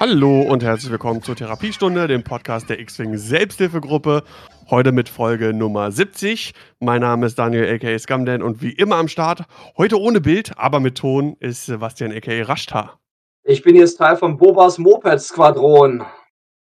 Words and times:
Hallo 0.00 0.40
und 0.40 0.62
herzlich 0.64 0.90
willkommen 0.90 1.22
zur 1.22 1.36
Therapiestunde, 1.36 2.06
dem 2.08 2.24
Podcast 2.24 2.70
der 2.70 2.80
X-Wing 2.80 3.18
Selbsthilfegruppe. 3.18 4.22
Heute 4.70 4.92
mit 4.92 5.10
Folge 5.10 5.52
Nummer 5.52 5.92
70. 5.92 6.54
Mein 6.78 7.02
Name 7.02 7.26
ist 7.26 7.38
Daniel 7.38 7.68
aka 7.74 7.98
Scamden 7.98 8.42
und 8.42 8.62
wie 8.62 8.72
immer 8.72 8.96
am 8.96 9.08
Start, 9.08 9.42
heute 9.76 10.00
ohne 10.00 10.22
Bild, 10.22 10.52
aber 10.56 10.80
mit 10.80 10.96
Ton, 10.96 11.36
ist 11.40 11.66
Sebastian 11.66 12.12
aka 12.12 12.42
Rashta. 12.44 12.98
Ich 13.44 13.62
bin 13.62 13.76
jetzt 13.76 13.96
Teil 13.96 14.16
von 14.16 14.38
Bobas 14.38 14.78
Moped-Squadron. 14.78 16.04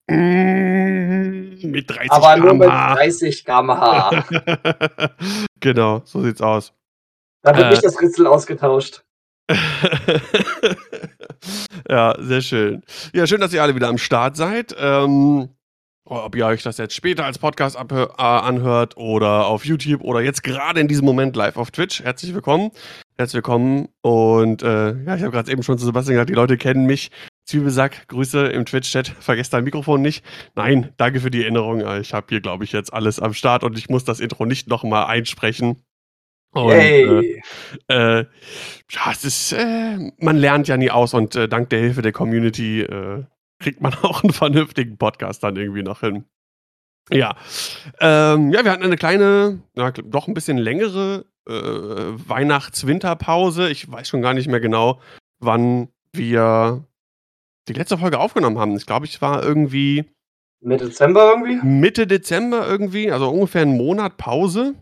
Mm, 0.07 1.71
mit 1.71 1.89
30 1.89 2.11
Aber 2.11 2.37
nur 2.37 2.53
mit 2.53 2.67
km/h. 2.69 2.93
30 2.95 3.45
km/h. 3.45 4.23
genau, 5.59 6.01
so 6.05 6.21
sieht's 6.21 6.41
aus. 6.41 6.73
Da 7.41 7.55
wird 7.57 7.65
Äh. 7.65 7.69
nicht 7.71 7.83
das 7.83 7.99
Ritzel 7.99 8.27
ausgetauscht. 8.27 9.03
ja, 11.89 12.15
sehr 12.19 12.41
schön. 12.41 12.83
Ja, 13.13 13.27
schön, 13.27 13.41
dass 13.41 13.53
ihr 13.53 13.61
alle 13.61 13.75
wieder 13.75 13.89
am 13.89 13.97
Start 13.97 14.35
seid. 14.35 14.75
Ähm, 14.77 15.49
ob 16.05 16.35
ihr 16.35 16.45
euch 16.45 16.63
das 16.63 16.77
jetzt 16.77 16.95
später 16.95 17.25
als 17.25 17.39
Podcast 17.39 17.77
äh, 17.77 18.07
anhört 18.17 18.97
oder 18.97 19.47
auf 19.47 19.65
YouTube 19.65 20.01
oder 20.01 20.21
jetzt 20.21 20.43
gerade 20.43 20.81
in 20.81 20.89
diesem 20.89 21.05
Moment 21.05 21.35
live 21.35 21.55
auf 21.55 21.71
Twitch, 21.71 22.03
herzlich 22.03 22.33
willkommen. 22.33 22.71
Herzlich 23.17 23.35
willkommen. 23.35 23.87
Und 24.01 24.63
äh, 24.63 24.97
ja, 25.03 25.15
ich 25.15 25.21
habe 25.21 25.31
gerade 25.31 25.51
eben 25.51 25.63
schon 25.63 25.77
zu 25.77 25.85
Sebastian 25.85 26.15
gesagt, 26.15 26.29
die 26.29 26.35
Leute 26.35 26.57
kennen 26.57 26.85
mich. 26.85 27.09
Zwiebelsack, 27.45 28.07
Grüße 28.07 28.47
im 28.47 28.65
Twitch-Chat. 28.65 29.07
Vergesst 29.07 29.53
dein 29.53 29.63
Mikrofon 29.63 30.01
nicht. 30.01 30.25
Nein, 30.55 30.93
danke 30.97 31.19
für 31.19 31.31
die 31.31 31.43
Erinnerung. 31.43 31.81
Ich 31.99 32.13
habe 32.13 32.27
hier, 32.29 32.41
glaube 32.41 32.63
ich, 32.63 32.71
jetzt 32.71 32.93
alles 32.93 33.19
am 33.19 33.33
Start 33.33 33.63
und 33.63 33.77
ich 33.77 33.89
muss 33.89 34.03
das 34.03 34.19
Intro 34.19 34.45
nicht 34.45 34.67
nochmal 34.67 35.05
einsprechen. 35.05 35.83
Und, 36.53 36.71
äh, 36.71 37.05
Yay. 37.05 37.43
äh, 37.87 38.25
ja, 38.89 39.11
es 39.11 39.25
ist, 39.25 39.53
äh, 39.53 39.97
man 40.19 40.37
lernt 40.37 40.67
ja 40.67 40.77
nie 40.77 40.91
aus 40.91 41.13
und 41.13 41.35
äh, 41.35 41.47
dank 41.47 41.69
der 41.69 41.79
Hilfe 41.79 42.01
der 42.01 42.11
Community 42.11 42.81
äh, 42.81 43.23
kriegt 43.59 43.81
man 43.81 43.93
auch 44.03 44.23
einen 44.23 44.33
vernünftigen 44.33 44.97
Podcast 44.97 45.43
dann 45.43 45.55
irgendwie 45.55 45.83
noch 45.83 46.01
hin. 46.01 46.25
Ja, 47.09 47.35
ähm, 47.99 48.51
ja, 48.51 48.63
wir 48.63 48.71
hatten 48.71 48.83
eine 48.83 48.95
kleine, 48.95 49.61
na, 49.73 49.91
doch 49.91 50.27
ein 50.27 50.33
bisschen 50.33 50.57
längere 50.57 51.25
äh, 51.47 51.51
Weihnachts-Winterpause. 51.51 53.69
Ich 53.69 53.91
weiß 53.91 54.07
schon 54.07 54.21
gar 54.21 54.33
nicht 54.33 54.47
mehr 54.47 54.61
genau, 54.61 55.01
wann 55.39 55.89
wir 56.13 56.85
die 57.67 57.73
letzte 57.73 57.97
Folge 57.97 58.19
aufgenommen 58.19 58.59
haben. 58.59 58.77
Ich 58.77 58.85
glaube, 58.85 59.05
es 59.05 59.21
war 59.21 59.43
irgendwie 59.43 60.05
Mitte 60.61 60.85
Dezember 60.85 61.31
irgendwie? 61.31 61.67
Mitte 61.67 62.07
Dezember 62.07 62.65
irgendwie, 62.65 63.11
also 63.11 63.29
ungefähr 63.29 63.63
einen 63.63 63.75
Monat 63.75 64.15
Pause. 64.17 64.75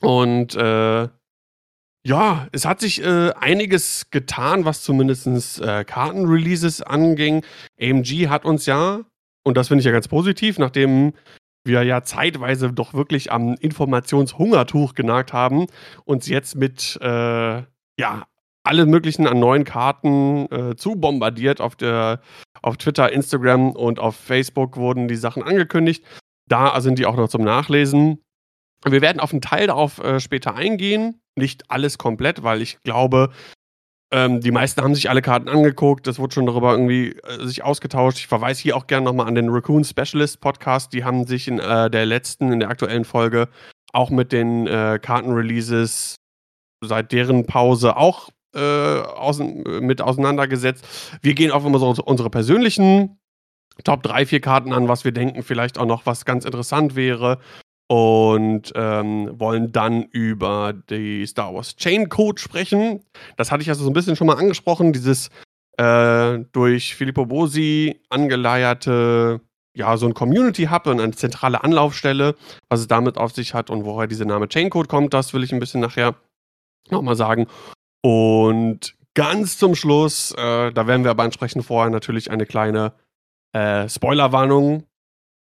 Und 0.00 0.54
äh, 0.54 1.08
ja, 2.04 2.48
es 2.52 2.64
hat 2.64 2.80
sich 2.80 3.02
äh, 3.02 3.32
einiges 3.32 4.10
getan, 4.10 4.64
was 4.64 4.82
zumindest 4.82 5.60
äh, 5.60 5.84
Kartenreleases 5.84 6.82
anging. 6.82 7.44
AMG 7.80 8.28
hat 8.28 8.44
uns 8.44 8.66
ja, 8.66 9.00
und 9.44 9.56
das 9.56 9.68
finde 9.68 9.80
ich 9.80 9.86
ja 9.86 9.92
ganz 9.92 10.08
positiv, 10.08 10.58
nachdem 10.58 11.12
wir 11.64 11.82
ja 11.82 12.02
zeitweise 12.02 12.72
doch 12.72 12.94
wirklich 12.94 13.30
am 13.30 13.54
Informationshungertuch 13.54 14.94
genagt 14.94 15.32
haben, 15.32 15.66
uns 16.04 16.28
jetzt 16.28 16.56
mit 16.56 16.98
äh, 17.02 17.62
ja, 17.98 18.26
alle 18.62 18.86
möglichen 18.86 19.26
an 19.26 19.38
neuen 19.40 19.64
Karten 19.64 20.46
äh, 20.52 20.76
zu 20.76 20.96
bombardiert. 20.96 21.60
Auf, 21.60 21.76
der, 21.76 22.20
auf 22.62 22.76
Twitter, 22.76 23.12
Instagram 23.12 23.72
und 23.72 23.98
auf 23.98 24.16
Facebook 24.16 24.76
wurden 24.76 25.08
die 25.08 25.16
Sachen 25.16 25.42
angekündigt. 25.42 26.04
Da 26.48 26.80
sind 26.80 26.98
die 26.98 27.06
auch 27.06 27.16
noch 27.16 27.28
zum 27.28 27.42
Nachlesen. 27.42 28.22
Wir 28.84 29.00
werden 29.00 29.20
auf 29.20 29.32
einen 29.32 29.40
Teil 29.40 29.66
darauf 29.66 29.98
äh, 29.98 30.20
später 30.20 30.54
eingehen. 30.54 31.20
Nicht 31.36 31.70
alles 31.70 31.98
komplett, 31.98 32.42
weil 32.42 32.62
ich 32.62 32.80
glaube, 32.82 33.30
ähm, 34.10 34.40
die 34.40 34.50
meisten 34.50 34.82
haben 34.82 34.94
sich 34.94 35.10
alle 35.10 35.20
Karten 35.20 35.48
angeguckt. 35.48 36.06
Es 36.06 36.18
wurde 36.18 36.34
schon 36.34 36.46
darüber 36.46 36.72
irgendwie 36.72 37.12
äh, 37.12 37.46
sich 37.46 37.62
ausgetauscht. 37.62 38.18
Ich 38.18 38.26
verweise 38.26 38.62
hier 38.62 38.76
auch 38.76 38.86
gerne 38.86 39.04
nochmal 39.04 39.26
an 39.26 39.34
den 39.34 39.50
Raccoon 39.50 39.84
Specialist 39.84 40.40
Podcast. 40.40 40.92
Die 40.92 41.04
haben 41.04 41.26
sich 41.26 41.48
in 41.48 41.58
äh, 41.58 41.90
der 41.90 42.06
letzten, 42.06 42.52
in 42.52 42.60
der 42.60 42.70
aktuellen 42.70 43.04
Folge 43.04 43.48
auch 43.92 44.10
mit 44.10 44.32
den 44.32 44.66
äh, 44.66 44.98
Kartenreleases 45.00 46.16
seit 46.84 47.12
deren 47.12 47.46
Pause 47.46 47.96
auch 47.96 48.30
äh, 48.54 48.60
außen, 48.60 49.62
mit 49.80 50.00
auseinandergesetzt. 50.00 50.84
Wir 51.20 51.34
gehen 51.34 51.50
auch 51.50 51.64
immer 51.64 51.78
so 51.78 51.94
unsere 52.04 52.30
persönlichen 52.30 53.18
Top 53.84 54.02
3, 54.02 54.26
4 54.26 54.40
Karten 54.40 54.72
an, 54.72 54.88
was 54.88 55.04
wir 55.04 55.12
denken, 55.12 55.42
vielleicht 55.42 55.78
auch 55.78 55.86
noch 55.86 56.06
was 56.06 56.24
ganz 56.24 56.44
interessant 56.44 56.96
wäre. 56.96 57.38
Und 57.90 58.72
ähm, 58.74 59.40
wollen 59.40 59.72
dann 59.72 60.02
über 60.04 60.74
die 60.90 61.26
Star 61.26 61.54
Wars 61.54 61.74
Chain 61.76 62.10
Code 62.10 62.38
sprechen. 62.40 63.00
Das 63.38 63.50
hatte 63.50 63.62
ich 63.62 63.70
also 63.70 63.82
so 63.82 63.90
ein 63.90 63.94
bisschen 63.94 64.14
schon 64.14 64.26
mal 64.26 64.36
angesprochen, 64.36 64.92
dieses 64.92 65.30
äh, 65.78 66.40
durch 66.52 66.96
Filippo 66.96 67.24
Bosi 67.24 68.00
angeleierte, 68.10 69.40
ja, 69.74 69.96
so 69.96 70.06
ein 70.06 70.14
Community 70.14 70.64
Hub 70.64 70.86
und 70.86 71.00
eine 71.00 71.12
zentrale 71.12 71.62
Anlaufstelle, 71.62 72.34
was 72.68 72.80
es 72.80 72.88
damit 72.88 73.16
auf 73.16 73.32
sich 73.32 73.54
hat 73.54 73.70
und 73.70 73.84
woher 73.84 74.08
dieser 74.08 74.24
Name 74.24 74.48
Chain 74.48 74.70
Code 74.70 74.88
kommt, 74.88 75.14
das 75.14 75.32
will 75.32 75.44
ich 75.44 75.52
ein 75.52 75.60
bisschen 75.60 75.80
nachher 75.80 76.16
nochmal 76.90 77.16
sagen. 77.16 77.46
Und 78.02 78.94
ganz 79.14 79.56
zum 79.56 79.76
Schluss, 79.76 80.32
äh, 80.32 80.72
da 80.72 80.86
werden 80.86 81.04
wir 81.04 81.12
aber 81.12 81.24
entsprechend 81.24 81.64
vorher 81.64 81.90
natürlich 81.90 82.30
eine 82.30 82.44
kleine 82.44 82.92
äh, 83.52 83.88
Spoilerwarnung 83.88 84.84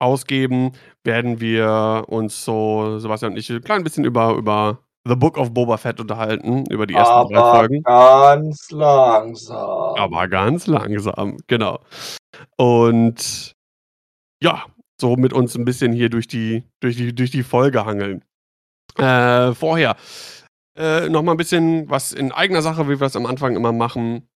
ausgeben, 0.00 0.72
werden 1.04 1.40
wir 1.40 2.04
uns 2.08 2.44
so, 2.44 2.98
Sebastian 2.98 3.32
und 3.32 3.38
ich, 3.38 3.50
ein 3.50 3.62
klein 3.62 3.84
bisschen 3.84 4.04
über, 4.04 4.34
über 4.34 4.78
The 5.06 5.14
Book 5.14 5.38
of 5.38 5.54
Boba 5.54 5.76
Fett 5.76 6.00
unterhalten, 6.00 6.64
über 6.70 6.86
die 6.86 6.94
ersten 6.94 7.32
drei 7.32 7.38
Aber 7.38 7.58
Folgen. 7.58 7.82
ganz 7.82 8.70
langsam. 8.70 9.94
Aber 9.96 10.28
ganz 10.28 10.66
langsam, 10.66 11.36
genau. 11.46 11.80
Und 12.56 13.52
ja, 14.42 14.64
so 15.00 15.16
mit 15.16 15.32
uns 15.32 15.56
ein 15.56 15.64
bisschen 15.64 15.92
hier 15.92 16.10
durch 16.10 16.28
die, 16.28 16.64
durch 16.80 16.96
die, 16.96 17.14
durch 17.14 17.30
die 17.30 17.42
Folge 17.42 17.84
hangeln. 17.86 18.24
Äh, 18.98 19.54
vorher 19.54 19.96
äh, 20.76 21.08
noch 21.08 21.22
mal 21.22 21.32
ein 21.32 21.38
bisschen 21.38 21.88
was 21.88 22.12
in 22.12 22.32
eigener 22.32 22.62
Sache, 22.62 22.88
wie 22.88 23.00
wir 23.00 23.06
es 23.06 23.16
am 23.16 23.26
Anfang 23.26 23.56
immer 23.56 23.72
machen, 23.72 24.28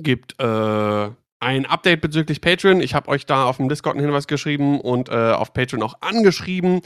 gibt 0.00 0.40
äh, 0.40 1.10
ein 1.40 1.66
Update 1.66 2.02
bezüglich 2.02 2.40
Patreon. 2.40 2.80
Ich 2.80 2.94
habe 2.94 3.08
euch 3.08 3.26
da 3.26 3.46
auf 3.46 3.56
dem 3.56 3.68
Discord 3.68 3.96
einen 3.96 4.04
Hinweis 4.04 4.26
geschrieben 4.26 4.80
und 4.80 5.08
äh, 5.08 5.32
auf 5.32 5.52
Patreon 5.52 5.82
auch 5.82 5.94
angeschrieben, 6.00 6.82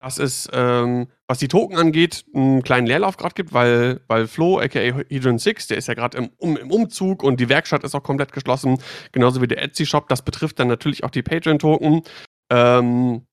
dass 0.00 0.18
es, 0.18 0.48
ähm, 0.52 1.08
was 1.26 1.38
die 1.38 1.48
Token 1.48 1.76
angeht, 1.76 2.24
einen 2.34 2.62
kleinen 2.62 2.86
Leerlauf 2.86 3.16
gerade 3.16 3.34
gibt, 3.34 3.52
weil, 3.52 4.00
weil 4.06 4.26
Flo, 4.26 4.58
aka 4.58 4.78
Hedron 4.78 5.38
6, 5.38 5.66
der 5.68 5.76
ist 5.76 5.88
ja 5.88 5.94
gerade 5.94 6.18
im, 6.18 6.30
um, 6.38 6.56
im 6.56 6.70
Umzug 6.70 7.22
und 7.22 7.38
die 7.38 7.48
Werkstatt 7.48 7.84
ist 7.84 7.94
auch 7.94 8.02
komplett 8.02 8.32
geschlossen, 8.32 8.80
genauso 9.12 9.42
wie 9.42 9.48
der 9.48 9.62
Etsy-Shop. 9.62 10.08
Das 10.08 10.22
betrifft 10.22 10.58
dann 10.58 10.68
natürlich 10.68 11.04
auch 11.04 11.10
die 11.10 11.22
Patreon-Token. 11.22 12.02
Ähm, 12.50 13.26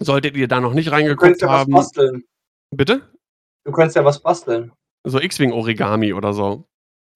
solltet 0.00 0.36
ihr 0.36 0.48
da 0.48 0.60
noch 0.60 0.74
nicht 0.74 0.88
Du 0.88 0.92
reingeguckt 0.92 1.20
könntest 1.20 1.42
ja 1.42 1.48
was 1.48 1.60
haben. 1.60 1.72
basteln. 1.72 2.24
Bitte? 2.74 3.02
Du 3.64 3.72
könntest 3.72 3.96
ja 3.96 4.04
was 4.04 4.20
basteln. 4.20 4.72
So 5.04 5.20
X-Wing-Origami 5.20 6.12
oder 6.14 6.32
so. 6.32 6.66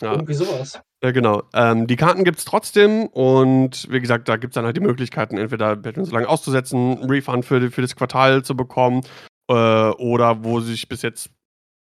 Ja. 0.02 0.12
Irgendwie 0.12 0.34
sowas. 0.34 0.80
Ja, 1.02 1.10
genau. 1.10 1.42
Ähm, 1.54 1.86
die 1.86 1.96
Karten 1.96 2.24
gibt 2.24 2.38
es 2.38 2.44
trotzdem 2.44 3.06
und 3.06 3.86
wie 3.90 4.00
gesagt, 4.00 4.28
da 4.28 4.36
gibt 4.36 4.52
es 4.52 4.54
dann 4.54 4.64
halt 4.64 4.76
die 4.76 4.80
Möglichkeiten, 4.80 5.38
entweder 5.38 5.76
Patreon 5.76 6.04
so 6.04 6.12
lange 6.12 6.28
auszusetzen, 6.28 6.98
einen 6.98 7.10
Refund 7.10 7.44
für, 7.44 7.70
für 7.70 7.82
das 7.82 7.96
Quartal 7.96 8.42
zu 8.42 8.56
bekommen 8.56 9.02
äh, 9.48 9.52
oder 9.54 10.44
wo 10.44 10.60
sich 10.60 10.88
bis 10.88 11.02
jetzt, 11.02 11.30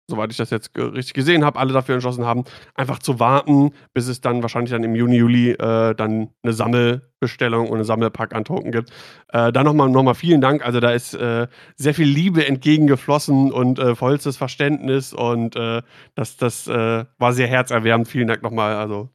soweit 0.09 0.31
ich 0.31 0.37
das 0.37 0.49
jetzt 0.49 0.71
richtig 0.77 1.13
gesehen 1.13 1.43
habe, 1.43 1.59
alle 1.59 1.73
dafür 1.73 1.95
entschlossen 1.95 2.25
haben, 2.25 2.45
einfach 2.75 2.99
zu 2.99 3.19
warten, 3.19 3.71
bis 3.93 4.07
es 4.07 4.21
dann 4.21 4.41
wahrscheinlich 4.41 4.71
dann 4.71 4.83
im 4.83 4.95
Juni, 4.95 5.17
Juli 5.17 5.51
äh, 5.51 5.93
dann 5.95 6.29
eine 6.43 6.53
Sammelbestellung 6.53 7.67
und 7.67 7.75
eine 7.75 7.85
Sammelpack 7.85 8.33
an 8.33 8.45
Token 8.45 8.71
gibt. 8.71 8.91
Äh, 9.29 9.51
da 9.51 9.63
nochmal 9.63 9.89
noch 9.89 10.03
mal 10.03 10.13
vielen 10.13 10.41
Dank. 10.41 10.65
Also 10.65 10.79
da 10.79 10.91
ist 10.91 11.13
äh, 11.13 11.47
sehr 11.75 11.93
viel 11.93 12.07
Liebe 12.07 12.47
entgegengeflossen 12.47 13.51
und 13.51 13.79
äh, 13.79 13.95
vollstes 13.95 14.37
Verständnis 14.37 15.13
und 15.13 15.55
äh, 15.55 15.81
das, 16.15 16.37
das 16.37 16.67
äh, 16.67 17.05
war 17.17 17.33
sehr 17.33 17.47
herzerwärmend. 17.47 18.07
Vielen 18.07 18.27
Dank 18.27 18.41
nochmal. 18.43 18.75
Also, 18.75 19.09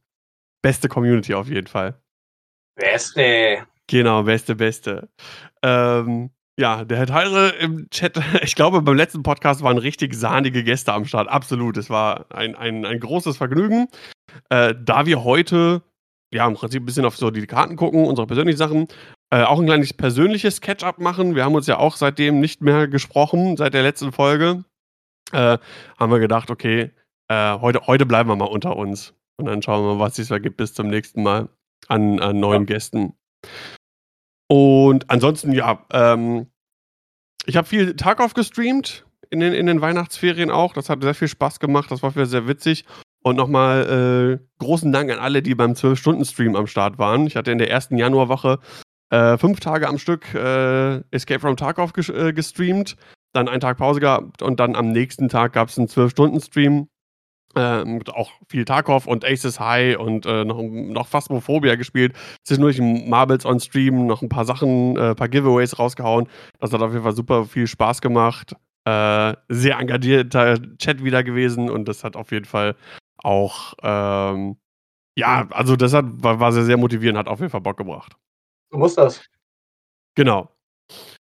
beste 0.61 0.89
Community 0.89 1.33
auf 1.33 1.49
jeden 1.49 1.67
Fall. 1.67 1.99
Beste. 2.75 3.65
Genau, 3.87 4.23
beste, 4.23 4.55
beste. 4.55 5.09
Ähm, 5.61 6.31
ja, 6.59 6.85
der 6.85 6.97
Herr 6.97 7.07
Teire 7.07 7.49
im 7.59 7.89
Chat, 7.89 8.19
ich 8.43 8.55
glaube, 8.55 8.81
beim 8.81 8.95
letzten 8.95 9.23
Podcast 9.23 9.63
waren 9.63 9.77
richtig 9.77 10.13
sahnige 10.13 10.63
Gäste 10.63 10.93
am 10.93 11.05
Start. 11.05 11.27
Absolut. 11.27 11.77
Es 11.77 11.89
war 11.89 12.25
ein, 12.31 12.55
ein, 12.55 12.85
ein 12.85 12.99
großes 12.99 13.37
Vergnügen. 13.37 13.87
Äh, 14.49 14.75
da 14.79 15.05
wir 15.05 15.23
heute, 15.23 15.81
ja, 16.33 16.47
im 16.47 16.53
Prinzip 16.53 16.83
ein 16.83 16.85
bisschen 16.85 17.05
auf 17.05 17.17
so 17.17 17.31
die 17.31 17.45
Karten 17.47 17.75
gucken, 17.75 18.05
unsere 18.05 18.27
persönlichen 18.27 18.57
Sachen, 18.57 18.87
äh, 19.31 19.43
auch 19.43 19.59
ein 19.59 19.65
kleines 19.65 19.93
persönliches 19.93 20.61
Catch-up 20.61 20.99
machen. 20.99 21.35
Wir 21.35 21.43
haben 21.43 21.55
uns 21.55 21.67
ja 21.67 21.77
auch 21.77 21.95
seitdem 21.95 22.39
nicht 22.39 22.61
mehr 22.61 22.87
gesprochen, 22.87 23.57
seit 23.57 23.73
der 23.73 23.83
letzten 23.83 24.11
Folge. 24.11 24.63
Äh, 25.31 25.57
haben 25.97 26.11
wir 26.11 26.19
gedacht, 26.19 26.51
okay, 26.51 26.91
äh, 27.29 27.59
heute, 27.59 27.87
heute 27.87 28.05
bleiben 28.05 28.29
wir 28.29 28.35
mal 28.35 28.45
unter 28.45 28.75
uns. 28.75 29.15
Und 29.37 29.47
dann 29.47 29.63
schauen 29.63 29.83
wir 29.83 29.95
mal, 29.95 29.99
was 29.99 30.15
sich 30.17 30.29
ergibt 30.29 30.57
bis 30.57 30.75
zum 30.75 30.87
nächsten 30.87 31.23
Mal 31.23 31.49
an, 31.87 32.19
an 32.19 32.39
neuen 32.39 32.67
Gästen. 32.67 33.15
Und 34.47 35.09
ansonsten, 35.09 35.51
ja, 35.51 35.85
ähm, 35.91 36.47
ich 37.45 37.57
habe 37.57 37.67
viel 37.67 37.95
Tag 37.95 38.21
auf 38.21 38.33
gestreamt 38.33 39.05
in 39.29 39.39
den, 39.39 39.53
in 39.53 39.65
den 39.65 39.81
Weihnachtsferien 39.81 40.51
auch. 40.51 40.73
Das 40.73 40.89
hat 40.89 41.01
sehr 41.01 41.15
viel 41.15 41.27
Spaß 41.27 41.59
gemacht. 41.59 41.91
Das 41.91 42.03
war 42.03 42.11
für 42.11 42.25
sehr 42.25 42.47
witzig. 42.47 42.85
Und 43.23 43.37
nochmal 43.37 44.39
äh, 44.39 44.45
großen 44.59 44.91
Dank 44.91 45.09
an 45.11 45.19
alle, 45.19 45.41
die 45.41 45.55
beim 45.55 45.73
12-Stunden-Stream 45.73 46.55
am 46.55 46.67
Start 46.67 46.99
waren. 46.99 47.25
Ich 47.25 47.35
hatte 47.35 47.51
in 47.51 47.57
der 47.57 47.69
ersten 47.69 47.97
Januarwoche 47.97 48.59
äh, 49.13 49.37
fünf 49.37 49.59
Tage 49.59 49.87
am 49.87 49.97
Stück 49.97 50.33
äh, 50.33 50.97
Escape 51.11 51.39
from 51.39 51.55
Tarkov 51.55 51.93
äh, 52.09 52.33
gestreamt, 52.33 52.95
dann 53.31 53.47
einen 53.47 53.61
Tag 53.61 53.77
Pause 53.77 53.99
gehabt 53.99 54.41
und 54.41 54.59
dann 54.59 54.75
am 54.75 54.89
nächsten 54.89 55.29
Tag 55.29 55.53
gab 55.53 55.69
es 55.69 55.77
einen 55.77 55.87
12-Stunden-Stream. 55.87 56.87
Ähm, 57.55 58.01
auch 58.13 58.31
viel 58.49 58.65
Tarkov 58.65 59.05
und 59.05 59.23
Aces 59.23 59.59
High 59.59 59.97
und 59.97 60.25
äh, 60.25 60.43
noch, 60.43 60.61
noch 60.61 61.07
Phasmophobia 61.07 61.75
gespielt. 61.75 62.15
Zwischendurch 62.43 62.79
Marbles 62.79 63.45
on 63.45 63.59
Stream, 63.59 64.07
noch 64.07 64.21
ein 64.21 64.29
paar 64.29 64.45
Sachen, 64.45 64.97
ein 64.97 65.11
äh, 65.11 65.15
paar 65.15 65.29
Giveaways 65.29 65.77
rausgehauen. 65.77 66.27
Das 66.59 66.73
hat 66.73 66.81
auf 66.81 66.91
jeden 66.91 67.03
Fall 67.03 67.15
super 67.15 67.45
viel 67.45 67.67
Spaß 67.67 68.01
gemacht. 68.01 68.55
Äh, 68.85 69.35
sehr 69.49 69.77
engagierter 69.79 70.57
Chat 70.77 71.03
wieder 71.03 71.23
gewesen 71.23 71.69
und 71.69 71.87
das 71.87 72.03
hat 72.03 72.15
auf 72.15 72.31
jeden 72.31 72.45
Fall 72.45 72.75
auch, 73.17 73.73
ähm, 73.81 74.57
ja, 75.15 75.47
also 75.51 75.75
das 75.75 75.93
hat, 75.93 76.05
war, 76.07 76.39
war 76.39 76.51
sehr, 76.51 76.65
sehr 76.65 76.77
motivierend, 76.77 77.17
hat 77.17 77.27
auf 77.27 77.39
jeden 77.39 77.51
Fall 77.51 77.61
Bock 77.61 77.77
gebracht. 77.77 78.17
Du 78.71 78.77
musst 78.77 78.97
das. 78.97 79.23
Genau. 80.15 80.49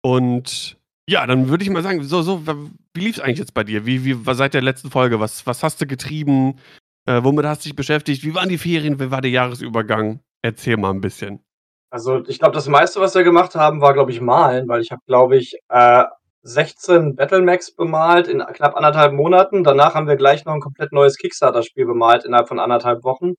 Und 0.02 0.78
ja, 1.08 1.26
dann 1.28 1.50
würde 1.50 1.64
ich 1.64 1.70
mal 1.70 1.84
sagen, 1.84 2.04
so, 2.04 2.22
so, 2.22 2.46
wie 2.46 3.00
lief 3.00 3.18
es 3.18 3.22
eigentlich 3.22 3.40
jetzt 3.40 3.54
bei 3.54 3.64
dir? 3.64 3.86
Wie, 3.86 4.06
wie 4.06 4.26
war 4.26 4.36
seit 4.36 4.54
der 4.54 4.62
letzten 4.62 4.90
Folge? 4.90 5.20
Was, 5.20 5.46
was 5.46 5.64
hast 5.64 5.82
du 5.82 5.88
getrieben? 5.88 6.60
Äh, 7.06 7.24
womit 7.24 7.46
hast 7.46 7.64
du 7.64 7.70
dich 7.70 7.76
beschäftigt? 7.76 8.24
Wie 8.24 8.34
waren 8.34 8.50
die 8.50 8.58
Ferien? 8.58 9.00
Wie 9.00 9.12
war 9.12 9.22
der 9.22 9.32
Jahresübergang? 9.32 10.22
Erzähl 10.42 10.78
mal 10.78 10.92
ein 10.92 11.02
bisschen. 11.02 11.44
Also, 11.90 12.24
ich 12.28 12.40
glaube, 12.40 12.56
das 12.56 12.68
meiste, 12.68 13.02
was 13.02 13.16
wir 13.16 13.24
gemacht 13.24 13.56
haben, 13.56 13.82
war, 13.82 13.94
glaube 13.94 14.12
ich, 14.12 14.22
malen, 14.22 14.68
weil 14.68 14.82
ich 14.82 14.92
habe, 14.92 15.02
glaube 15.06 15.38
ich, 15.38 15.56
äh, 15.70 16.06
16 16.44 17.16
Battlemax 17.16 17.76
bemalt 17.76 18.28
in 18.28 18.40
knapp 18.40 18.76
anderthalb 18.76 19.14
Monaten. 19.14 19.64
Danach 19.64 19.96
haben 19.96 20.08
wir 20.08 20.16
gleich 20.16 20.44
noch 20.46 20.54
ein 20.54 20.60
komplett 20.60 20.92
neues 20.92 21.18
Kickstarter-Spiel 21.18 21.86
bemalt 21.86 22.26
innerhalb 22.26 22.48
von 22.48 22.60
anderthalb 22.60 23.04
Wochen. 23.04 23.34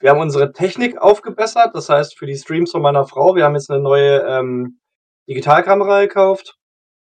Wir 0.00 0.10
haben 0.10 0.20
unsere 0.20 0.52
Technik 0.52 1.00
aufgebessert, 1.00 1.74
das 1.74 1.88
heißt 1.88 2.18
für 2.18 2.26
die 2.26 2.36
Streams 2.36 2.72
von 2.72 2.82
meiner 2.82 3.04
Frau. 3.04 3.36
Wir 3.36 3.44
haben 3.44 3.54
jetzt 3.54 3.70
eine 3.70 3.82
neue 3.82 4.20
ähm, 4.20 4.80
Digitalkamera 5.28 6.00
gekauft. 6.02 6.56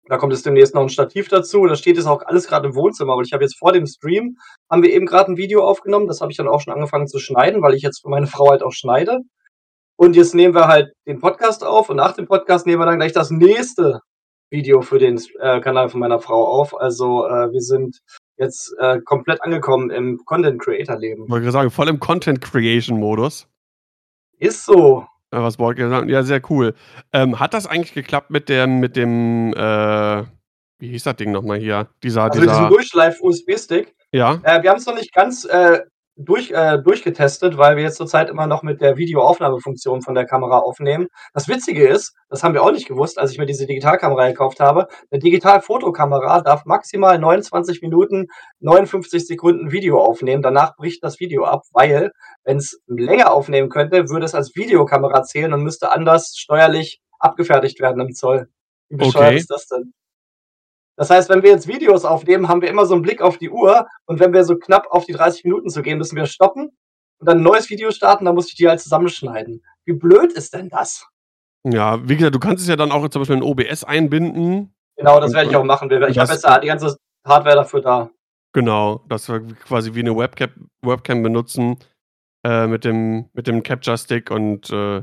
Da 0.07 0.19
kommt 0.19 0.33
jetzt 0.33 0.45
demnächst 0.45 0.75
noch 0.75 0.83
ein 0.83 0.91
Stativ 0.91 1.29
dazu. 1.29 1.67
Da 1.67 1.77
steht 1.77 1.97
jetzt 1.97 2.07
auch 2.07 2.23
alles 2.27 2.47
gerade 2.47 2.69
im 2.69 2.75
Wohnzimmer. 2.75 3.17
Und 3.17 3.27
ich 3.27 3.33
habe 3.33 3.45
jetzt 3.45 3.59
vor 3.59 3.73
dem 3.73 3.87
Stream, 3.87 4.37
haben 4.71 4.83
wir 4.83 4.93
eben 4.93 5.07
gerade 5.07 5.33
ein 5.33 5.37
Video 5.37 5.65
aufgenommen. 5.65 6.09
Das 6.09 6.21
habe 6.21 6.31
ich 6.31 6.37
dann 6.37 6.49
auch 6.49 6.61
schon 6.61 6.75
angefangen 6.75 7.07
zu 7.07 7.19
schneiden, 7.19 7.63
weil 7.63 7.75
ich 7.75 7.83
jetzt 7.83 8.03
für 8.03 8.11
meine 8.11 8.27
Frau 8.27 8.51
halt 8.51 8.63
auch 8.63 8.73
schneide. 8.73 9.21
Und 9.97 10.17
jetzt 10.17 10.35
nehmen 10.35 10.55
wir 10.55 10.69
halt 10.69 10.93
den 11.07 11.21
Podcast 11.21 11.65
auf 11.65 11.89
und 11.89 11.97
nach 11.97 12.13
dem 12.13 12.27
Podcast 12.27 12.67
nehmen 12.67 12.81
wir 12.81 12.87
dann 12.87 12.99
gleich 12.99 13.13
das 13.13 13.31
nächste 13.31 14.01
Video 14.51 14.83
für 14.83 14.99
den 14.99 15.21
äh, 15.41 15.61
Kanal 15.61 15.89
von 15.89 16.01
meiner 16.01 16.19
Frau 16.19 16.47
auf. 16.47 16.79
Also 16.79 17.27
äh, 17.27 17.53
wir 17.53 17.61
sind 17.61 17.99
jetzt 18.37 18.75
äh, 18.79 19.01
komplett 19.05 19.43
angekommen 19.43 19.91
im 19.91 20.21
Content 20.25 20.61
Creator 20.61 20.99
Leben. 20.99 21.29
Wollte 21.29 21.47
ich 21.47 21.53
sagen, 21.53 21.71
voll 21.71 21.89
im 21.89 22.01
Content 22.01 22.41
Creation 22.41 22.99
Modus. 22.99 23.49
Ist 24.39 24.65
so. 24.65 25.07
Ja, 25.35 25.43
was 25.43 25.57
Borg 25.57 25.77
gesagt 25.77 26.09
Ja, 26.09 26.23
sehr 26.23 26.41
cool. 26.49 26.75
Ähm, 27.13 27.41
hat 27.41 27.55
das 27.55 27.67
eigentlich 27.67 27.93
geklappt 27.93 28.31
mit 28.31 28.49
dem, 28.49 28.79
mit 28.79 28.95
dem, 28.95 29.53
äh, 29.53 30.23
wie 30.79 30.89
hieß 30.91 31.03
das 31.03 31.17
Ding 31.17 31.33
nochmal 31.33 31.59
hier? 31.59 31.89
Dieser, 32.05 32.23
also 32.23 32.41
dieser. 32.41 32.53
diesen 32.53 32.69
Durchschleif-USB-Stick. 32.69 33.95
Ja. 34.13 34.41
Äh, 34.45 34.63
wir 34.63 34.71
haben 34.71 34.79
es 34.79 34.87
noch 34.87 34.95
nicht 34.95 35.13
ganz 35.13 35.45
äh, 35.45 35.81
durch, 36.17 36.51
äh, 36.53 36.79
durchgetestet, 36.79 37.59
weil 37.59 37.77
wir 37.77 37.83
jetzt 37.85 37.97
zurzeit 37.97 38.31
immer 38.31 38.47
noch 38.47 38.63
mit 38.63 38.81
der 38.81 38.97
Videoaufnahmefunktion 38.97 40.03
von 40.03 40.15
der 40.15 40.27
Kamera 40.27 40.59
aufnehmen. 40.59 41.09
Das 41.33 41.49
Witzige 41.49 41.87
ist, 41.89 42.15
das 42.29 42.43
haben 42.43 42.55
wir 42.55 42.63
auch 42.63 42.71
nicht 42.73 42.87
gewusst, 42.87 43.19
als 43.19 43.33
ich 43.33 43.39
mir 43.39 43.47
diese 43.47 43.67
Digitalkamera 43.67 44.29
gekauft 44.29 44.61
habe. 44.61 44.87
Eine 45.11 45.21
Digitalfotokamera 45.21 46.41
darf 46.43 46.65
maximal 46.67 47.19
29 47.19 47.83
Minuten 47.83 48.27
59 48.61 49.27
Sekunden 49.27 49.73
Video 49.73 50.01
aufnehmen. 50.01 50.43
Danach 50.43 50.77
bricht 50.77 51.03
das 51.03 51.19
Video 51.21 51.45
ab, 51.45 51.63
weil 51.73 52.13
wenn 52.45 52.59
es 52.59 52.81
länger 52.87 53.33
aufnehmen 53.33 53.69
könnte, 53.69 54.09
würde 54.09 54.27
es 54.27 54.35
als 54.35 54.55
Videokamera 54.55 55.23
zählen 55.25 55.53
und 55.53 55.63
müsste 55.63 55.91
anders 55.91 56.35
steuerlich 56.37 57.01
abgefertigt 57.19 57.81
werden 57.81 58.01
im 58.01 58.13
Zoll. 58.15 58.49
Wie 58.89 58.97
bescheuert 58.97 59.31
Okay. 59.31 59.37
ist 59.37 59.51
das 59.51 59.67
denn? 59.67 59.93
Das 60.97 61.11
heißt, 61.11 61.29
wenn 61.29 61.43
wir 61.43 61.51
jetzt 61.51 61.67
Videos 61.67 62.05
aufnehmen, 62.05 62.49
haben 62.49 62.63
wir 62.63 62.69
immer 62.69 62.87
so 62.87 62.95
einen 62.95 63.03
Blick 63.03 63.21
auf 63.21 63.39
die 63.39 63.51
Uhr 63.51 63.87
und 64.07 64.21
wenn 64.21 64.33
wir 64.33 64.45
so 64.45 64.57
knapp 64.57 64.87
auf 64.91 65.07
die 65.07 65.13
30 65.13 65.45
Minuten 65.45 65.69
zu 65.69 65.83
gehen, 65.83 65.99
müssen 65.99 66.17
wir 66.17 66.27
stoppen 66.27 66.71
und 67.19 67.29
dann 67.29 67.39
ein 67.39 67.43
neues 67.43 67.71
Video 67.71 67.91
starten, 67.91 68.25
dann 68.25 68.35
muss 68.35 68.49
ich 68.49 68.55
die 68.55 68.69
halt 68.69 68.81
zusammenschneiden. 68.81 69.65
Wie 69.85 69.95
blöd 69.95 70.33
ist 70.33 70.55
denn 70.55 70.69
das? 70.69 71.07
Ja, 71.67 72.07
wie 72.07 72.17
gesagt, 72.17 72.35
du 72.35 72.39
kannst 72.39 72.63
es 72.63 72.69
ja 72.69 72.77
dann 72.77 72.93
auch 72.93 73.09
zum 73.09 73.23
Beispiel 73.23 73.37
in 73.37 73.43
OBS 73.43 73.85
einbinden. 73.85 74.75
Genau, 74.97 75.19
das 75.19 75.33
werde 75.33 75.51
ich 75.51 75.57
auch 75.57 75.65
machen. 75.65 75.91
Ich 75.91 76.19
habe 76.19 76.33
jetzt 76.33 76.47
die 76.63 76.67
ganze 76.67 76.97
Hardware 77.27 77.57
dafür 77.57 77.81
da. 77.81 78.11
Genau, 78.53 79.03
dass 79.09 79.29
wir 79.29 79.41
quasi 79.41 79.95
wie 79.95 80.01
eine 80.01 80.17
Webcam, 80.17 80.51
Webcam 80.83 81.23
benutzen 81.23 81.77
äh, 82.47 82.67
mit 82.67 82.85
dem, 82.85 83.29
mit 83.33 83.49
dem 83.49 83.63
Capture-Stick 83.63 84.31
und 84.31 84.71
äh, 84.71 85.03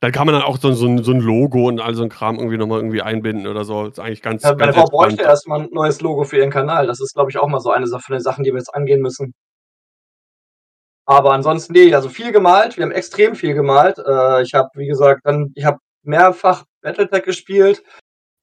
dann 0.00 0.12
kann 0.12 0.26
man 0.26 0.34
dann 0.34 0.42
auch 0.44 0.58
so, 0.58 0.72
so, 0.72 0.86
ein- 0.86 1.02
so 1.02 1.12
ein 1.12 1.20
Logo 1.20 1.66
und 1.66 1.80
all 1.80 1.94
so 1.94 2.02
ein 2.02 2.08
Kram 2.08 2.36
irgendwie 2.36 2.56
nochmal 2.58 2.78
irgendwie 2.78 3.02
einbinden 3.02 3.46
oder 3.46 3.64
so. 3.64 3.86
ist 3.86 3.98
eigentlich 3.98 4.22
ganz, 4.22 4.42
Ja, 4.42 4.50
meine 4.50 4.72
ganz 4.72 4.76
Frau 4.76 4.84
bräuchte 4.86 5.22
erstmal 5.22 5.60
ein 5.62 5.68
neues 5.72 6.00
Logo 6.00 6.24
für 6.24 6.36
ihren 6.38 6.50
Kanal. 6.50 6.86
Das 6.86 7.00
ist, 7.00 7.14
glaube 7.14 7.30
ich, 7.30 7.38
auch 7.38 7.48
mal 7.48 7.60
so 7.60 7.70
eine 7.70 7.86
von 7.86 8.00
den 8.10 8.20
Sachen, 8.20 8.44
die 8.44 8.50
wir 8.52 8.58
jetzt 8.58 8.74
angehen 8.74 9.00
müssen. 9.00 9.32
Aber 11.06 11.32
ansonsten, 11.32 11.72
nee, 11.72 11.94
also 11.94 12.08
viel 12.10 12.32
gemalt. 12.32 12.76
Wir 12.76 12.84
haben 12.84 12.92
extrem 12.92 13.34
viel 13.34 13.54
gemalt. 13.54 13.98
Äh, 13.98 14.42
ich 14.42 14.52
habe, 14.54 14.68
wie 14.74 14.86
gesagt, 14.86 15.22
dann, 15.24 15.52
ich 15.54 15.64
habe 15.64 15.78
mehrfach 16.02 16.64
Battletech 16.82 17.24
gespielt. 17.24 17.82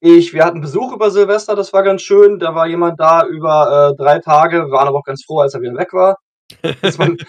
Ich, 0.01 0.33
wir 0.33 0.43
hatten 0.43 0.61
Besuch 0.61 0.91
über 0.93 1.09
Silvester, 1.11 1.55
das 1.55 1.73
war 1.73 1.83
ganz 1.83 2.01
schön. 2.01 2.39
Da 2.39 2.53
war 2.55 2.67
jemand 2.67 2.99
da 2.99 3.25
über 3.25 3.91
äh, 3.93 3.95
drei 4.01 4.19
Tage. 4.19 4.65
Wir 4.65 4.71
waren 4.71 4.87
aber 4.87 4.97
auch 4.99 5.03
ganz 5.05 5.23
froh, 5.25 5.39
als 5.41 5.53
er 5.53 5.61
wieder 5.61 5.77
weg 5.77 5.93
war. 5.93 6.17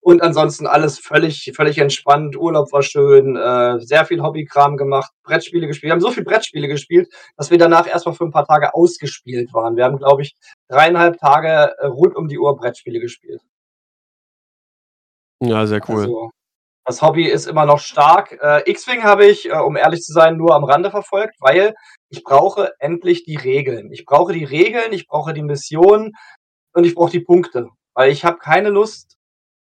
Und 0.00 0.22
ansonsten 0.22 0.66
alles 0.66 0.98
völlig, 0.98 1.52
völlig 1.54 1.78
entspannt. 1.78 2.36
Urlaub 2.36 2.72
war 2.72 2.82
schön, 2.82 3.36
äh, 3.36 3.78
sehr 3.80 4.04
viel 4.04 4.22
Hobbykram 4.22 4.76
gemacht, 4.76 5.12
Brettspiele 5.22 5.66
gespielt. 5.66 5.88
Wir 5.88 5.92
haben 5.92 6.00
so 6.00 6.10
viel 6.10 6.24
Brettspiele 6.24 6.68
gespielt, 6.68 7.12
dass 7.36 7.50
wir 7.50 7.58
danach 7.58 7.86
erstmal 7.86 8.14
für 8.14 8.24
ein 8.24 8.30
paar 8.30 8.46
Tage 8.46 8.74
ausgespielt 8.74 9.52
waren. 9.52 9.76
Wir 9.76 9.84
haben, 9.84 9.98
glaube 9.98 10.22
ich, 10.22 10.36
dreieinhalb 10.68 11.18
Tage 11.18 11.74
äh, 11.78 11.86
rund 11.86 12.16
um 12.16 12.28
die 12.28 12.38
Uhr 12.38 12.56
Brettspiele 12.56 13.00
gespielt. 13.00 13.42
Ja, 15.42 15.66
sehr 15.66 15.80
cool. 15.88 16.02
Also, 16.02 16.30
das 16.84 17.02
Hobby 17.02 17.26
ist 17.26 17.46
immer 17.46 17.66
noch 17.66 17.78
stark. 17.78 18.38
Äh, 18.42 18.68
X-Wing 18.70 19.04
habe 19.04 19.26
ich, 19.26 19.48
äh, 19.48 19.58
um 19.58 19.76
ehrlich 19.76 20.00
zu 20.00 20.12
sein, 20.12 20.36
nur 20.36 20.54
am 20.54 20.64
Rande 20.64 20.90
verfolgt, 20.90 21.36
weil 21.40 21.74
ich 22.08 22.24
brauche 22.24 22.72
endlich 22.78 23.24
die 23.24 23.36
Regeln. 23.36 23.92
Ich 23.92 24.04
brauche 24.04 24.32
die 24.32 24.44
Regeln, 24.44 24.92
ich 24.92 25.06
brauche 25.06 25.32
die 25.32 25.42
Missionen 25.42 26.12
und 26.72 26.84
ich 26.84 26.94
brauche 26.94 27.10
die 27.10 27.20
Punkte. 27.20 27.68
Weil 28.00 28.12
ich 28.12 28.24
habe 28.24 28.38
keine 28.38 28.70
Lust, 28.70 29.18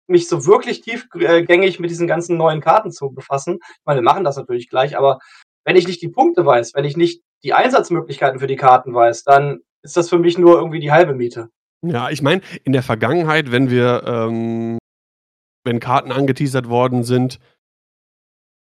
mich 0.08 0.28
so 0.28 0.46
wirklich 0.46 0.82
tiefgängig 0.82 1.80
mit 1.80 1.90
diesen 1.90 2.06
ganzen 2.06 2.36
neuen 2.36 2.60
Karten 2.60 2.92
zu 2.92 3.12
befassen. 3.12 3.60
Ich 3.62 3.86
meine, 3.86 4.02
wir 4.02 4.04
machen 4.04 4.26
das 4.26 4.36
natürlich 4.36 4.68
gleich, 4.70 4.98
aber 4.98 5.20
wenn 5.64 5.78
ich 5.78 5.88
nicht 5.88 6.02
die 6.02 6.10
Punkte 6.10 6.46
weiß, 6.46 6.74
wenn 6.74 6.84
ich 6.84 6.98
nicht 6.98 7.22
die 7.46 7.54
Einsatzmöglichkeiten 7.54 8.40
für 8.42 8.48
die 8.48 8.58
Karten 8.58 8.94
weiß, 8.94 9.24
dann 9.24 9.62
ist 9.84 9.96
das 9.96 10.10
für 10.10 10.20
mich 10.20 10.38
nur 10.38 10.58
irgendwie 10.58 10.82
die 10.82 10.92
halbe 10.92 11.14
Miete. 11.14 11.48
Ja, 11.82 12.10
ich 12.10 12.22
meine, 12.22 12.42
in 12.66 12.74
der 12.74 12.84
Vergangenheit, 12.84 13.54
wenn 13.54 13.70
wir, 13.70 14.04
ähm, 14.06 14.80
wenn 15.64 15.80
Karten 15.80 16.12
angeteasert 16.12 16.68
worden 16.68 17.06
sind, 17.06 17.40